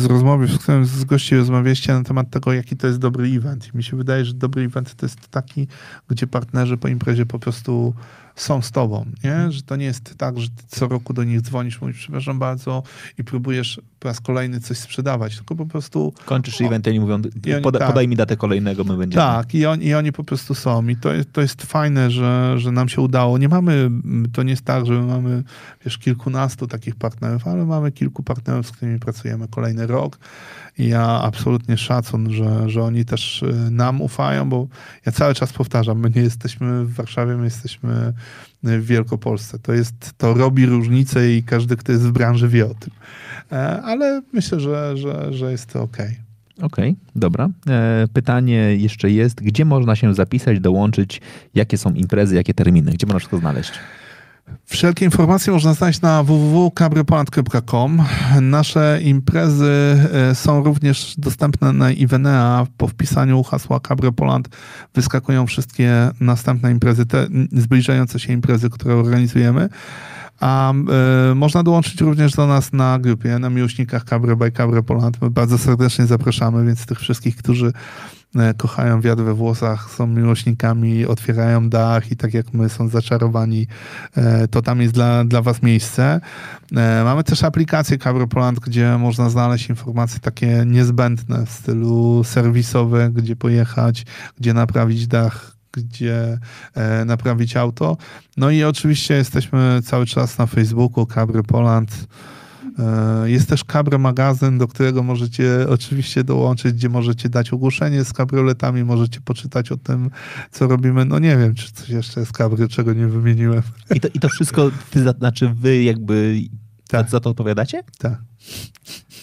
z 0.01 0.05
rozmowy, 0.05 0.47
w 0.47 0.59
którymś 0.59 0.87
z 0.87 1.03
gości 1.03 1.35
rozmawialiście 1.35 1.93
na 1.93 2.03
temat 2.03 2.29
tego, 2.29 2.53
jaki 2.53 2.77
to 2.77 2.87
jest 2.87 2.99
dobry 2.99 3.27
event. 3.27 3.69
I 3.73 3.77
mi 3.77 3.83
się 3.83 3.97
wydaje, 3.97 4.25
że 4.25 4.33
dobry 4.33 4.63
event 4.63 4.95
to 4.95 5.05
jest 5.05 5.27
taki, 5.27 5.67
gdzie 6.07 6.27
partnerzy 6.27 6.77
po 6.77 6.87
imprezie 6.87 7.25
po 7.25 7.39
prostu 7.39 7.93
są 8.41 8.61
z 8.61 8.71
tobą, 8.71 9.05
nie? 9.23 9.51
Że 9.51 9.61
to 9.61 9.75
nie 9.75 9.85
jest 9.85 10.17
tak, 10.17 10.39
że 10.39 10.47
co 10.67 10.87
roku 10.87 11.13
do 11.13 11.23
nich 11.23 11.41
dzwonisz, 11.41 11.81
mówisz, 11.81 11.97
przepraszam 11.97 12.39
bardzo 12.39 12.83
i 13.17 13.23
próbujesz 13.23 13.81
po 13.99 14.07
raz 14.07 14.21
kolejny 14.21 14.59
coś 14.59 14.77
sprzedawać, 14.77 15.35
tylko 15.35 15.55
po 15.55 15.65
prostu... 15.65 16.13
Kończysz 16.25 16.61
o, 16.61 16.65
event 16.65 16.87
i 16.87 16.99
mówią, 16.99 17.13
oni, 17.15 17.61
poda, 17.61 17.79
tak. 17.79 17.87
podaj 17.87 18.07
mi 18.07 18.15
datę 18.15 18.37
kolejnego, 18.37 18.83
my 18.83 18.97
będziemy. 18.97 19.23
Tak, 19.23 19.55
i, 19.55 19.65
on, 19.65 19.81
i 19.81 19.93
oni 19.93 20.11
po 20.11 20.23
prostu 20.23 20.55
są. 20.55 20.87
I 20.87 20.95
to 20.95 21.13
jest, 21.13 21.33
to 21.33 21.41
jest 21.41 21.61
fajne, 21.61 22.11
że, 22.11 22.59
że 22.59 22.71
nam 22.71 22.89
się 22.89 23.01
udało. 23.01 23.37
Nie 23.37 23.49
mamy, 23.49 23.91
to 24.33 24.43
nie 24.43 24.51
jest 24.51 24.65
tak, 24.65 24.85
że 24.85 24.93
my 24.93 25.05
mamy, 25.05 25.43
wiesz, 25.85 25.97
kilkunastu 25.97 26.67
takich 26.67 26.95
partnerów, 26.95 27.47
ale 27.47 27.65
mamy 27.65 27.91
kilku 27.91 28.23
partnerów, 28.23 28.67
z 28.67 28.71
którymi 28.71 28.99
pracujemy 28.99 29.47
kolejny 29.47 29.87
rok. 29.87 30.19
I 30.81 30.89
ja 30.89 31.21
absolutnie 31.21 31.77
szacun, 31.77 32.33
że, 32.33 32.69
że 32.69 32.83
oni 32.83 33.05
też 33.05 33.43
y, 33.43 33.71
nam 33.71 34.01
ufają, 34.01 34.49
bo 34.49 34.67
ja 35.05 35.11
cały 35.11 35.33
czas 35.33 35.53
powtarzam, 35.53 35.99
my 35.99 36.09
nie 36.15 36.21
jesteśmy 36.21 36.85
w 36.85 36.93
Warszawie, 36.93 37.37
my 37.37 37.43
jesteśmy 37.43 38.13
w 38.63 38.85
Wielkopolsce. 38.85 39.59
To, 39.59 39.73
jest, 39.73 40.13
to 40.17 40.33
robi 40.33 40.65
różnicę 40.65 41.31
i 41.31 41.43
każdy, 41.43 41.77
kto 41.77 41.91
jest 41.91 42.07
w 42.07 42.11
branży 42.11 42.47
wie 42.47 42.65
o 42.65 42.73
tym. 42.73 42.93
E, 43.51 43.81
ale 43.81 44.21
myślę, 44.33 44.59
że, 44.59 44.97
że, 44.97 45.33
że 45.33 45.51
jest 45.51 45.73
to 45.73 45.81
ok. 45.81 45.97
Okej, 46.61 46.89
okay, 46.89 46.95
dobra. 47.15 47.49
E, 47.67 48.07
pytanie 48.13 48.75
jeszcze 48.75 49.11
jest, 49.11 49.41
gdzie 49.41 49.65
można 49.65 49.95
się 49.95 50.13
zapisać, 50.13 50.59
dołączyć, 50.59 51.21
jakie 51.55 51.77
są 51.77 51.93
imprezy, 51.93 52.35
jakie 52.35 52.53
terminy, 52.53 52.91
gdzie 52.91 53.07
można 53.07 53.19
wszystko 53.19 53.37
znaleźć? 53.37 53.71
Wszelkie 54.65 55.05
informacje 55.05 55.53
można 55.53 55.73
znaleźć 55.73 56.01
na 56.01 56.23
www.cabrypoland.com. 56.23 58.03
Nasze 58.41 58.99
imprezy 59.03 59.97
e, 60.13 60.35
są 60.35 60.63
również 60.63 61.15
dostępne 61.17 61.73
na 61.73 61.91
Ivenea. 61.91 62.67
Po 62.77 62.87
wpisaniu 62.87 63.43
hasła 63.43 63.79
Cabrypoland 63.79 64.49
wyskakują 64.93 65.47
wszystkie 65.47 66.09
następne 66.19 66.71
imprezy, 66.71 67.05
te 67.05 67.27
zbliżające 67.51 68.19
się 68.19 68.33
imprezy, 68.33 68.69
które 68.69 68.95
organizujemy. 68.95 69.69
A 70.41 70.73
y, 71.31 71.35
można 71.35 71.63
dołączyć 71.63 72.01
również 72.01 72.33
do 72.33 72.47
nas 72.47 72.73
na 72.73 72.99
grupie, 72.99 73.39
na 73.39 73.49
miłośnikach 73.49 74.03
Cabry 74.03 74.35
by 74.35 74.51
Cabry 74.51 74.83
Poland. 74.83 75.21
My 75.21 75.29
bardzo 75.29 75.57
serdecznie 75.57 76.05
zapraszamy, 76.05 76.65
więc 76.65 76.85
tych 76.85 76.99
wszystkich, 76.99 77.35
którzy 77.35 77.73
kochają 78.57 79.01
wiatr 79.01 79.23
we 79.23 79.33
włosach, 79.33 79.91
są 79.91 80.07
miłośnikami, 80.07 81.05
otwierają 81.05 81.69
dach 81.69 82.11
i 82.11 82.15
tak 82.15 82.33
jak 82.33 82.53
my 82.53 82.69
są 82.69 82.87
zaczarowani, 82.87 83.67
e, 84.15 84.47
to 84.47 84.61
tam 84.61 84.81
jest 84.81 84.93
dla, 84.93 85.23
dla 85.23 85.41
was 85.41 85.61
miejsce. 85.61 86.21
E, 86.75 87.03
mamy 87.03 87.23
też 87.23 87.43
aplikację 87.43 87.97
Cabropoland, 87.97 88.59
gdzie 88.59 88.97
można 88.97 89.29
znaleźć 89.29 89.69
informacje 89.69 90.19
takie 90.19 90.63
niezbędne 90.65 91.45
w 91.45 91.49
stylu 91.49 92.23
serwisowe, 92.23 93.09
gdzie 93.09 93.35
pojechać, 93.35 94.05
gdzie 94.39 94.53
naprawić 94.53 95.07
dach, 95.07 95.55
gdzie 95.71 96.39
e, 96.75 97.05
naprawić 97.05 97.57
auto. 97.57 97.97
No 98.37 98.49
i 98.49 98.63
oczywiście 98.63 99.13
jesteśmy 99.13 99.81
cały 99.85 100.05
czas 100.05 100.37
na 100.37 100.45
Facebooku 100.45 101.05
Cabry 101.05 101.43
Poland. 101.43 102.07
E, 102.79 103.29
jest 103.29 103.49
też 103.49 103.63
Cabrio 103.63 103.99
magazyn, 103.99 104.57
do 104.57 104.67
którego 104.67 105.03
możecie 105.03 105.65
oczywiście 105.69 106.23
dołączyć, 106.23 106.73
gdzie 106.73 106.89
możecie 106.89 107.29
dać 107.29 107.53
ogłoszenie 107.53 108.03
z 108.03 108.13
kabrioletami, 108.13 108.83
możecie 108.83 109.21
poczytać 109.21 109.71
o 109.71 109.77
tym, 109.77 110.09
co 110.51 110.67
robimy. 110.67 111.05
No 111.05 111.19
nie 111.19 111.37
wiem, 111.37 111.55
czy 111.55 111.71
coś 111.71 111.89
jeszcze 111.89 112.19
jest 112.19 112.31
Cabrio, 112.31 112.67
czego 112.67 112.93
nie 112.93 113.07
wymieniłem. 113.07 113.61
I 113.95 113.99
to, 113.99 114.07
i 114.13 114.19
to 114.19 114.29
wszystko, 114.29 114.71
ty, 114.91 115.03
znaczy 115.17 115.53
wy 115.55 115.83
jakby 115.83 116.41
tak. 116.87 117.09
za 117.09 117.19
to 117.19 117.29
odpowiadacie? 117.29 117.83
Tak. 117.97 118.21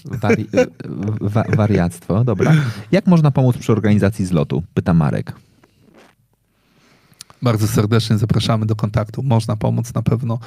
Wari 0.04 0.46
wa 1.20 1.44
wariactwo, 1.56 2.24
dobra. 2.24 2.54
Jak 2.92 3.06
można 3.06 3.30
pomóc 3.30 3.56
przy 3.58 3.72
organizacji 3.72 4.26
zlotu? 4.26 4.62
Pyta 4.74 4.94
Marek. 4.94 5.47
Bardzo 7.42 7.66
serdecznie 7.66 8.18
zapraszamy 8.18 8.66
do 8.66 8.76
kontaktu. 8.76 9.22
Można 9.22 9.56
pomóc 9.56 9.94
na 9.94 10.02
pewno. 10.02 10.38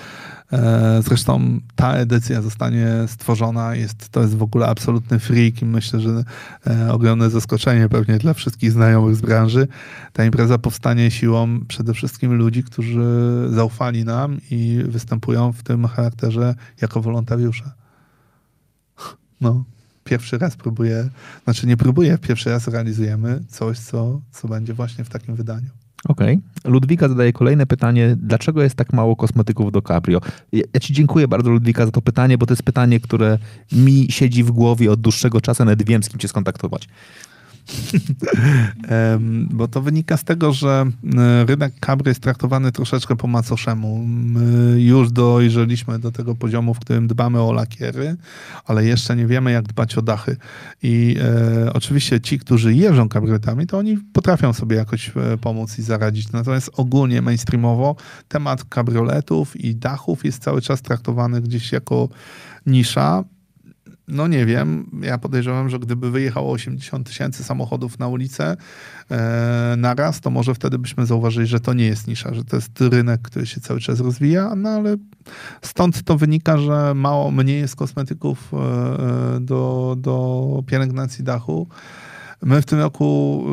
E, 0.54 1.02
zresztą 1.04 1.60
ta 1.76 1.94
edycja 1.94 2.42
zostanie 2.42 2.88
stworzona. 3.08 3.76
Jest, 3.76 4.10
to 4.10 4.22
jest 4.22 4.38
w 4.38 4.44
ogóle 4.44 4.68
absolutny 4.68 5.20
freak 5.20 5.62
i 5.62 5.66
myślę, 5.66 6.00
że 6.00 6.24
e, 6.68 6.94
ogromne 6.94 7.30
zaskoczenie 7.30 7.90
pewnie 7.90 8.18
dla 8.18 8.34
wszystkich 8.34 8.72
znajomych 8.72 9.16
z 9.16 9.22
branży. 9.22 9.68
Ta 10.14 10.26
impreza 10.26 10.58
powstanie 10.58 11.12
siłą 11.12 11.60
przede 11.68 11.94
wszystkim 11.94 12.34
ludzi, 12.34 12.64
którzy 12.64 13.04
zaufali 13.50 14.06
nam 14.06 14.38
i 14.52 14.84
występują 14.88 15.52
w 15.52 15.64
tym 15.64 15.88
charakterze 15.88 16.56
jako 16.82 17.02
wolontariusze. 17.02 17.72
No, 19.42 19.64
pierwszy 20.04 20.38
raz 20.38 20.56
próbuję, 20.56 21.10
znaczy 21.44 21.68
nie 21.68 21.78
próbuję, 21.78 22.18
pierwszy 22.18 22.50
raz 22.50 22.68
realizujemy 22.68 23.44
coś, 23.50 23.80
co, 23.80 24.22
co 24.32 24.48
będzie 24.48 24.74
właśnie 24.74 25.04
w 25.04 25.10
takim 25.10 25.36
wydaniu. 25.36 25.81
Okej. 26.08 26.40
Okay. 26.58 26.72
Ludwika 26.72 27.10
zadaje 27.10 27.34
kolejne 27.34 27.66
pytanie. 27.66 28.16
Dlaczego 28.20 28.64
jest 28.64 28.76
tak 28.76 28.94
mało 28.94 29.16
kosmetyków 29.16 29.72
do 29.72 29.82
Caprio? 29.82 30.22
Ja, 30.52 30.64
ja, 30.74 30.80
ci 30.80 30.94
dziękuję 30.94 31.28
bardzo, 31.28 31.50
Ludwika, 31.50 31.86
za 31.86 31.92
to 31.92 32.02
pytanie, 32.02 32.38
bo 32.38 32.46
to 32.46 32.54
jest 32.54 32.64
pytanie, 32.64 33.00
które 33.00 33.38
mi 33.72 34.08
siedzi 34.10 34.44
w 34.44 34.52
głowie 34.52 34.92
od 34.92 35.02
dłuższego 35.02 35.42
czasu, 35.42 35.66
nawet 35.66 35.84
wiem, 35.84 36.04
z 36.04 36.10
kim 36.10 36.20
cię 36.20 36.28
skontaktować. 36.28 36.88
Bo 39.58 39.68
to 39.68 39.82
wynika 39.82 40.18
z 40.18 40.24
tego, 40.24 40.54
że 40.54 40.86
e, 41.18 41.46
rynek 41.46 41.74
kabry 41.80 42.10
jest 42.10 42.22
traktowany 42.22 42.72
troszeczkę 42.72 43.16
po 43.16 43.28
macoszemu. 43.28 44.06
My 44.08 44.82
już 44.82 45.12
dojrzeliśmy 45.12 46.00
do 46.00 46.12
tego 46.12 46.36
poziomu, 46.36 46.74
w 46.74 46.80
którym 46.80 47.08
dbamy 47.08 47.42
o 47.42 47.52
lakiery, 47.52 48.16
ale 48.66 48.86
jeszcze 48.86 49.16
nie 49.16 49.28
wiemy, 49.28 49.52
jak 49.52 49.68
dbać 49.68 49.98
o 49.98 50.02
dachy. 50.02 50.38
I 50.84 51.18
e, 51.22 51.74
oczywiście 51.74 52.22
ci, 52.22 52.40
którzy 52.40 52.74
jeżdżą 52.74 53.10
kabrytami, 53.10 53.68
to 53.68 53.78
oni 53.78 53.98
potrafią 53.98 54.54
sobie 54.54 54.76
jakoś 54.76 55.10
e, 55.10 55.38
pomóc 55.38 55.80
i 55.80 55.82
zaradzić. 55.82 56.32
Natomiast 56.32 56.72
ogólnie 56.78 57.22
mainstreamowo 57.22 57.96
temat 58.28 58.64
kabrioletów 58.64 59.56
i 59.56 59.76
dachów 59.76 60.26
jest 60.26 60.44
cały 60.44 60.62
czas 60.62 60.82
traktowany 60.82 61.42
gdzieś 61.42 61.72
jako 61.72 62.10
nisza 62.66 63.24
no 64.12 64.28
nie 64.28 64.46
wiem, 64.46 64.86
ja 65.02 65.18
podejrzewam, 65.18 65.70
że 65.70 65.80
gdyby 65.80 66.12
wyjechało 66.12 66.52
80 66.52 67.08
tysięcy 67.08 67.44
samochodów 67.44 68.00
na 68.00 68.08
ulicę 68.08 68.58
e, 69.12 69.76
naraz, 69.78 70.22
to 70.22 70.30
może 70.30 70.56
wtedy 70.56 70.80
byśmy 70.80 71.06
zauważyli, 71.06 71.48
że 71.48 71.60
to 71.60 71.74
nie 71.74 71.86
jest 71.86 72.08
nisza, 72.08 72.34
że 72.34 72.44
to 72.44 72.56
jest 72.56 72.82
rynek, 72.82 73.22
który 73.22 73.46
się 73.46 73.62
cały 73.62 73.80
czas 73.80 74.00
rozwija, 74.00 74.56
no 74.56 74.70
ale 74.70 74.98
stąd 75.62 76.04
to 76.04 76.18
wynika, 76.18 76.58
że 76.58 76.94
mało, 76.96 77.32
mniej 77.32 77.60
jest 77.60 77.76
kosmetyków 77.76 78.54
e, 78.54 78.58
e 78.58 79.40
do, 79.40 79.96
do 79.98 80.64
pielęgnacji 80.68 81.24
dachu. 81.24 81.68
My 82.44 82.62
w 82.62 82.66
tym 82.66 82.80
roku 82.80 83.44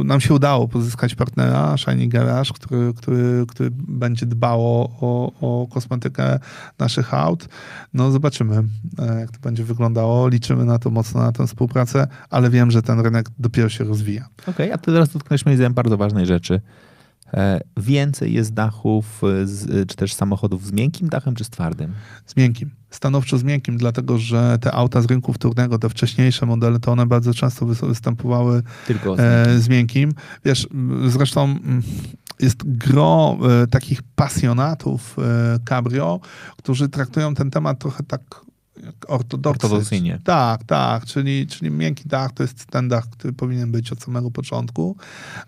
y, 0.00 0.04
nam 0.04 0.20
się 0.20 0.34
udało 0.34 0.68
pozyskać 0.68 1.14
partnera, 1.14 1.76
Shiny 1.76 2.08
Garage, 2.08 2.50
który, 2.54 2.92
który, 2.96 3.44
który 3.48 3.70
będzie 3.72 4.26
dbało 4.26 4.90
o, 5.00 5.32
o 5.40 5.66
kosmetykę 5.66 6.38
naszych 6.78 7.14
aut. 7.14 7.48
No 7.94 8.10
zobaczymy, 8.10 8.64
e, 8.98 9.20
jak 9.20 9.30
to 9.30 9.38
będzie 9.40 9.64
wyglądało. 9.64 10.28
Liczymy 10.28 10.64
na 10.64 10.78
to 10.78 10.90
mocno, 10.90 11.20
na 11.20 11.32
tę 11.32 11.46
współpracę, 11.46 12.06
ale 12.30 12.50
wiem, 12.50 12.70
że 12.70 12.82
ten 12.82 13.00
rynek 13.00 13.26
dopiero 13.38 13.68
się 13.68 13.84
rozwija. 13.84 14.28
Okej, 14.42 14.54
okay, 14.54 14.74
a 14.74 14.78
ty 14.78 14.92
teraz 14.92 15.08
dotknąłeś 15.08 15.46
moim 15.46 15.74
bardzo 15.74 15.96
ważnej 15.96 16.26
rzeczy. 16.26 16.60
E, 17.34 17.60
więcej 17.76 18.32
jest 18.32 18.54
dachów, 18.54 19.22
e, 19.24 19.46
z, 19.46 19.88
czy 19.88 19.96
też 19.96 20.14
samochodów 20.14 20.66
z 20.66 20.72
miękkim 20.72 21.08
dachem, 21.08 21.34
czy 21.34 21.44
z 21.44 21.50
twardym? 21.50 21.92
Z 22.26 22.36
miękkim. 22.36 22.70
Stanowczo 22.90 23.38
z 23.38 23.42
miękkim, 23.44 23.76
dlatego 23.76 24.18
że 24.18 24.58
te 24.60 24.72
auta 24.72 25.02
z 25.02 25.06
rynku 25.06 25.32
wtórnego, 25.32 25.78
te 25.78 25.88
wcześniejsze 25.88 26.46
modele, 26.46 26.80
to 26.80 26.92
one 26.92 27.06
bardzo 27.06 27.34
często 27.34 27.66
występowały 27.66 28.62
Tylko 28.86 29.16
z, 29.16 29.20
e, 29.20 29.22
miękkim. 29.22 29.62
z 29.62 29.68
miękkim. 29.68 30.12
Wiesz, 30.44 30.68
zresztą 31.06 31.58
jest 32.40 32.58
gro 32.64 33.38
takich 33.70 34.02
pasjonatów 34.02 35.16
cabrio, 35.68 36.20
którzy 36.56 36.88
traktują 36.88 37.34
ten 37.34 37.50
temat 37.50 37.78
trochę 37.78 38.04
tak 38.04 38.20
ortodoksy. 39.08 39.66
Ortodoksyjnie. 39.66 40.18
Tak, 40.24 40.64
tak, 40.64 41.04
czyli, 41.04 41.46
czyli 41.46 41.70
miękki 41.70 42.08
dach 42.08 42.32
to 42.32 42.42
jest 42.42 42.66
ten 42.66 42.88
dach, 42.88 43.10
który 43.10 43.32
powinien 43.32 43.72
być 43.72 43.92
od 43.92 44.02
samego 44.02 44.30
początku. 44.30 44.96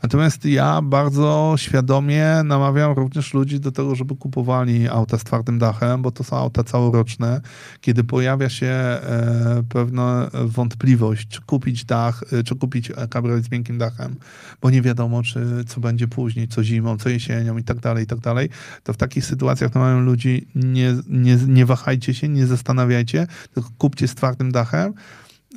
Natomiast 0.02 0.44
ja 0.44 0.82
bardzo 0.82 1.54
świadomie 1.56 2.26
namawiam 2.44 2.92
również 2.92 3.34
ludzi 3.34 3.60
do 3.60 3.72
tego, 3.72 3.94
żeby 3.94 4.16
kupowali 4.16 4.88
auta 4.88 5.18
z 5.18 5.24
twardym 5.24 5.58
dachem, 5.58 6.02
bo 6.02 6.10
to 6.10 6.24
są 6.24 6.36
auta 6.36 6.64
całoroczne. 6.64 7.40
Kiedy 7.80 8.04
pojawia 8.04 8.48
się 8.48 8.66
e, 8.66 9.62
pewna 9.68 10.30
wątpliwość, 10.44 11.28
czy 11.28 11.40
kupić 11.40 11.84
dach, 11.84 12.24
e, 12.32 12.42
czy 12.42 12.56
kupić 12.56 12.92
kabriolet 13.10 13.44
z 13.44 13.50
miękkim 13.50 13.78
dachem, 13.78 14.16
bo 14.62 14.70
nie 14.70 14.82
wiadomo, 14.82 15.22
czy 15.22 15.64
co 15.66 15.80
będzie 15.80 16.08
później, 16.08 16.48
co 16.48 16.64
zimą, 16.64 16.98
co 16.98 17.08
jesienią 17.08 17.58
i 17.58 17.64
tak 17.64 17.80
dalej, 17.80 18.04
i 18.04 18.06
tak 18.06 18.18
dalej, 18.18 18.48
to 18.84 18.92
w 18.92 18.96
takich 18.96 19.24
sytuacjach 19.26 19.74
namawiam 19.74 20.04
ludzi, 20.04 20.46
nie, 20.54 20.94
nie, 21.08 21.36
nie 21.46 21.66
wahajcie 21.66 22.14
się, 22.14 22.28
nie 22.28 22.46
zastanawiajcie, 22.46 23.19
tylko 23.54 23.70
kupcie 23.78 24.08
z 24.08 24.14
twardym 24.14 24.52
dachem, 24.52 24.94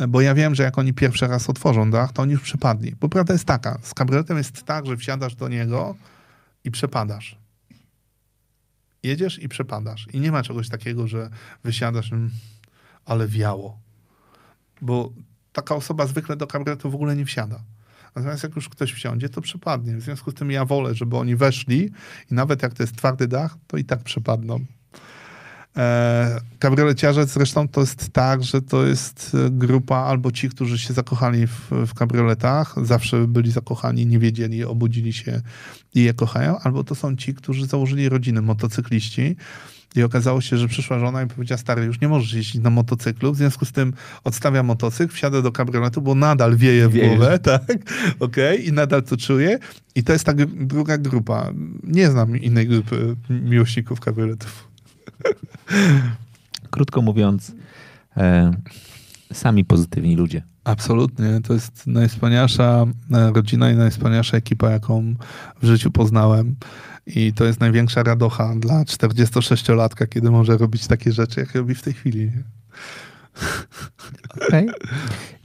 bo 0.08 0.22
ja 0.22 0.34
wiem, 0.34 0.56
że 0.56 0.64
jak 0.64 0.78
oni 0.78 0.94
pierwszy 0.94 1.28
raz 1.28 1.50
otworzą 1.50 1.92
dach, 1.92 2.14
to 2.14 2.22
oni 2.22 2.32
już 2.32 2.42
przepadli. 2.42 2.96
Bo 3.00 3.10
prawda 3.10 3.34
jest 3.34 3.46
taka, 3.46 3.80
z 3.82 3.94
kabrioletem 3.94 4.38
jest 4.38 4.64
tak, 4.64 4.86
że 4.86 4.98
wsiadasz 4.98 5.36
do 5.36 5.50
niego 5.50 5.96
i 6.64 6.72
przepadasz. 6.72 7.38
Jedziesz 9.04 9.40
i 9.40 9.50
przepadasz. 9.50 10.08
I 10.14 10.20
nie 10.20 10.32
ma 10.32 10.44
czegoś 10.44 10.70
takiego, 10.70 11.08
że 11.08 11.30
wysiadasz, 11.64 12.14
mm, 12.14 12.30
ale 13.06 13.28
wiało. 13.28 13.80
Bo 14.82 15.14
taka 15.54 15.76
osoba 15.76 16.08
zwykle 16.08 16.36
do 16.36 16.48
kabrioletu 16.48 16.92
w 16.92 16.96
ogóle 16.96 17.16
nie 17.16 17.26
wsiada. 17.26 17.60
Natomiast 18.16 18.44
jak 18.44 18.56
już 18.56 18.70
ktoś 18.70 18.94
wsiądzie, 18.94 19.30
to 19.30 19.42
przepadnie. 19.42 19.98
W 19.98 20.02
związku 20.02 20.32
z 20.32 20.34
tym 20.34 20.52
ja 20.52 20.66
wolę, 20.66 20.96
żeby 20.96 21.18
oni 21.18 21.36
weszli 21.36 21.92
i 22.32 22.34
nawet 22.34 22.64
jak 22.64 22.74
to 22.74 22.84
jest 22.84 22.98
twardy 22.98 23.28
dach, 23.28 23.58
to 23.68 23.78
i 23.78 23.86
tak 23.86 24.04
przepadną. 24.04 24.66
E, 25.78 26.42
kabrioleciarze 26.60 27.26
zresztą 27.26 27.68
to 27.68 27.82
jest 27.82 28.10
tak, 28.10 28.44
że 28.44 28.62
to 28.62 28.86
jest 28.86 29.38
e, 29.46 29.50
grupa 29.50 29.96
albo 29.96 30.32
ci, 30.32 30.50
którzy 30.50 30.80
się 30.80 30.94
zakochali 30.94 31.48
w, 31.48 31.70
w 31.88 31.94
kabrioletach, 31.94 32.76
zawsze 32.84 33.28
byli 33.28 33.52
zakochani, 33.52 34.06
nie 34.06 34.20
wiedzieli, 34.20 34.64
obudzili 34.64 35.14
się 35.14 35.42
i 35.96 36.04
je 36.04 36.14
kochają, 36.14 36.60
albo 36.60 36.84
to 36.84 36.96
są 36.96 37.16
ci, 37.16 37.34
którzy 37.34 37.66
założyli 37.66 38.10
rodziny, 38.10 38.42
motocykliści. 38.42 39.36
I 39.96 40.04
okazało 40.04 40.42
się, 40.42 40.58
że 40.58 40.68
przyszła 40.68 41.00
żona 41.00 41.24
i 41.24 41.28
powiedziała, 41.28 41.58
stary, 41.58 41.86
już 41.86 42.02
nie 42.02 42.08
możesz 42.08 42.34
jeździć 42.34 42.62
na 42.62 42.70
motocyklu, 42.70 43.34
w 43.34 43.38
związku 43.38 43.66
z 43.66 43.72
tym 43.72 43.94
odstawia 44.24 44.64
motocykl, 44.64 45.14
wsiada 45.14 45.42
do 45.42 45.52
kabrioletu, 45.52 46.02
bo 46.02 46.16
nadal 46.16 46.56
wieje 46.56 46.90
w 46.90 46.98
głowę, 46.98 47.40
tak? 47.44 47.72
Okej, 48.20 48.56
okay? 48.56 48.56
i 48.56 48.72
nadal 48.72 49.04
to 49.04 49.18
czuje. 49.18 49.60
I 49.96 50.04
to 50.04 50.14
jest 50.14 50.26
ta 50.26 50.34
druga 50.56 50.98
grupa. 50.98 51.52
Nie 51.84 52.12
znam 52.12 52.38
innej 52.38 52.68
grupy 52.68 53.16
miłośników 53.30 54.00
kabrioletów. 54.00 54.73
Krótko 56.72 57.02
mówiąc, 57.02 57.52
e, 58.18 58.54
sami 59.34 59.66
pozytywni 59.66 60.16
ludzie. 60.16 60.44
Absolutnie. 60.64 61.42
To 61.44 61.54
jest 61.54 61.88
najwspanialsza 61.88 62.86
e, 63.12 63.32
rodzina 63.32 63.72
i 63.72 63.76
najwspanialsza 63.76 64.38
ekipa, 64.38 64.70
jaką 64.70 65.16
w 65.62 65.66
życiu 65.66 65.92
poznałem. 65.92 66.56
I 67.06 67.34
to 67.34 67.46
jest 67.46 67.60
największa 67.60 68.04
radocha 68.04 68.56
dla 68.56 68.84
46-latka, 68.84 70.08
kiedy 70.08 70.32
może 70.32 70.58
robić 70.58 70.88
takie 70.88 71.12
rzeczy, 71.12 71.40
jak 71.40 71.56
robi 71.56 71.76
w 71.76 71.82
tej 71.82 71.94
chwili. 71.94 72.32
Okay. 74.48 74.66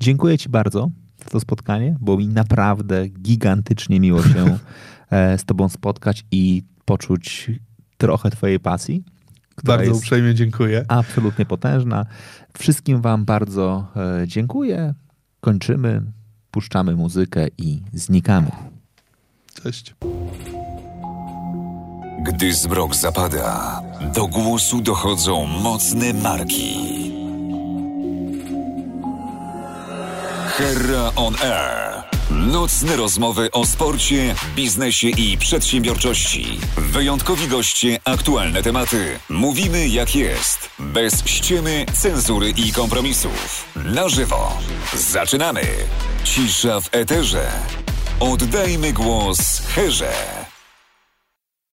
Dziękuję 0.01 0.39
Ci 0.39 0.49
bardzo 0.49 0.91
za 1.25 1.31
to 1.31 1.41
spotkanie. 1.41 1.97
Było 2.01 2.17
mi 2.17 2.29
naprawdę 2.29 3.09
gigantycznie 3.09 4.01
miło 4.01 4.23
się 4.23 4.59
e, 5.11 5.39
z 5.39 5.45
Tobą 5.45 5.69
spotkać 5.69 6.25
i 6.31 6.63
poczuć 6.85 7.51
trochę 7.99 8.31
Twojej 8.31 8.61
pasji. 8.61 9.05
Bardzo 9.65 9.95
uprzejmie 9.95 10.35
dziękuję. 10.35 10.85
Absolutnie 10.89 11.47
potężna. 11.47 12.07
Wszystkim 12.59 13.01
Wam 13.01 13.25
bardzo 13.25 13.87
e, 13.97 14.29
dziękuję. 14.29 14.95
Kończymy, 15.41 16.03
puszczamy 16.51 16.97
muzykę 16.97 17.47
i 17.59 17.83
znikamy. 17.93 18.51
Cześć. 19.63 19.95
Gdy 22.23 22.55
zmrok 22.55 22.95
zapada, 22.95 23.83
do 24.15 24.27
głosu 24.27 24.81
dochodzą 24.81 25.47
mocne 25.47 26.13
marki. 26.13 26.89
Herra 30.59 31.13
on 31.17 31.35
Air. 31.43 31.98
Nocne 32.31 32.97
rozmowy 32.97 33.51
o 33.51 33.67
sporcie, 33.67 34.35
biznesie 34.57 35.09
i 35.09 35.39
przedsiębiorczości. 35.39 36.61
Wyjątkowi 36.77 37.49
goście, 37.49 38.01
aktualne 38.05 38.63
tematy. 38.63 39.19
Mówimy 39.29 39.89
jak 39.89 40.17
jest. 40.17 40.71
Bez 40.79 41.27
ściemy, 41.27 41.87
cenzury 41.93 42.51
i 42.51 42.73
kompromisów. 42.73 43.65
Na 43.77 44.09
żywo. 44.09 44.59
Zaczynamy. 44.95 45.63
Cisza 46.25 46.81
w 46.81 46.89
eterze. 46.93 47.51
Oddajmy 48.21 48.93
głos 48.93 49.63
Herze. 49.67 50.13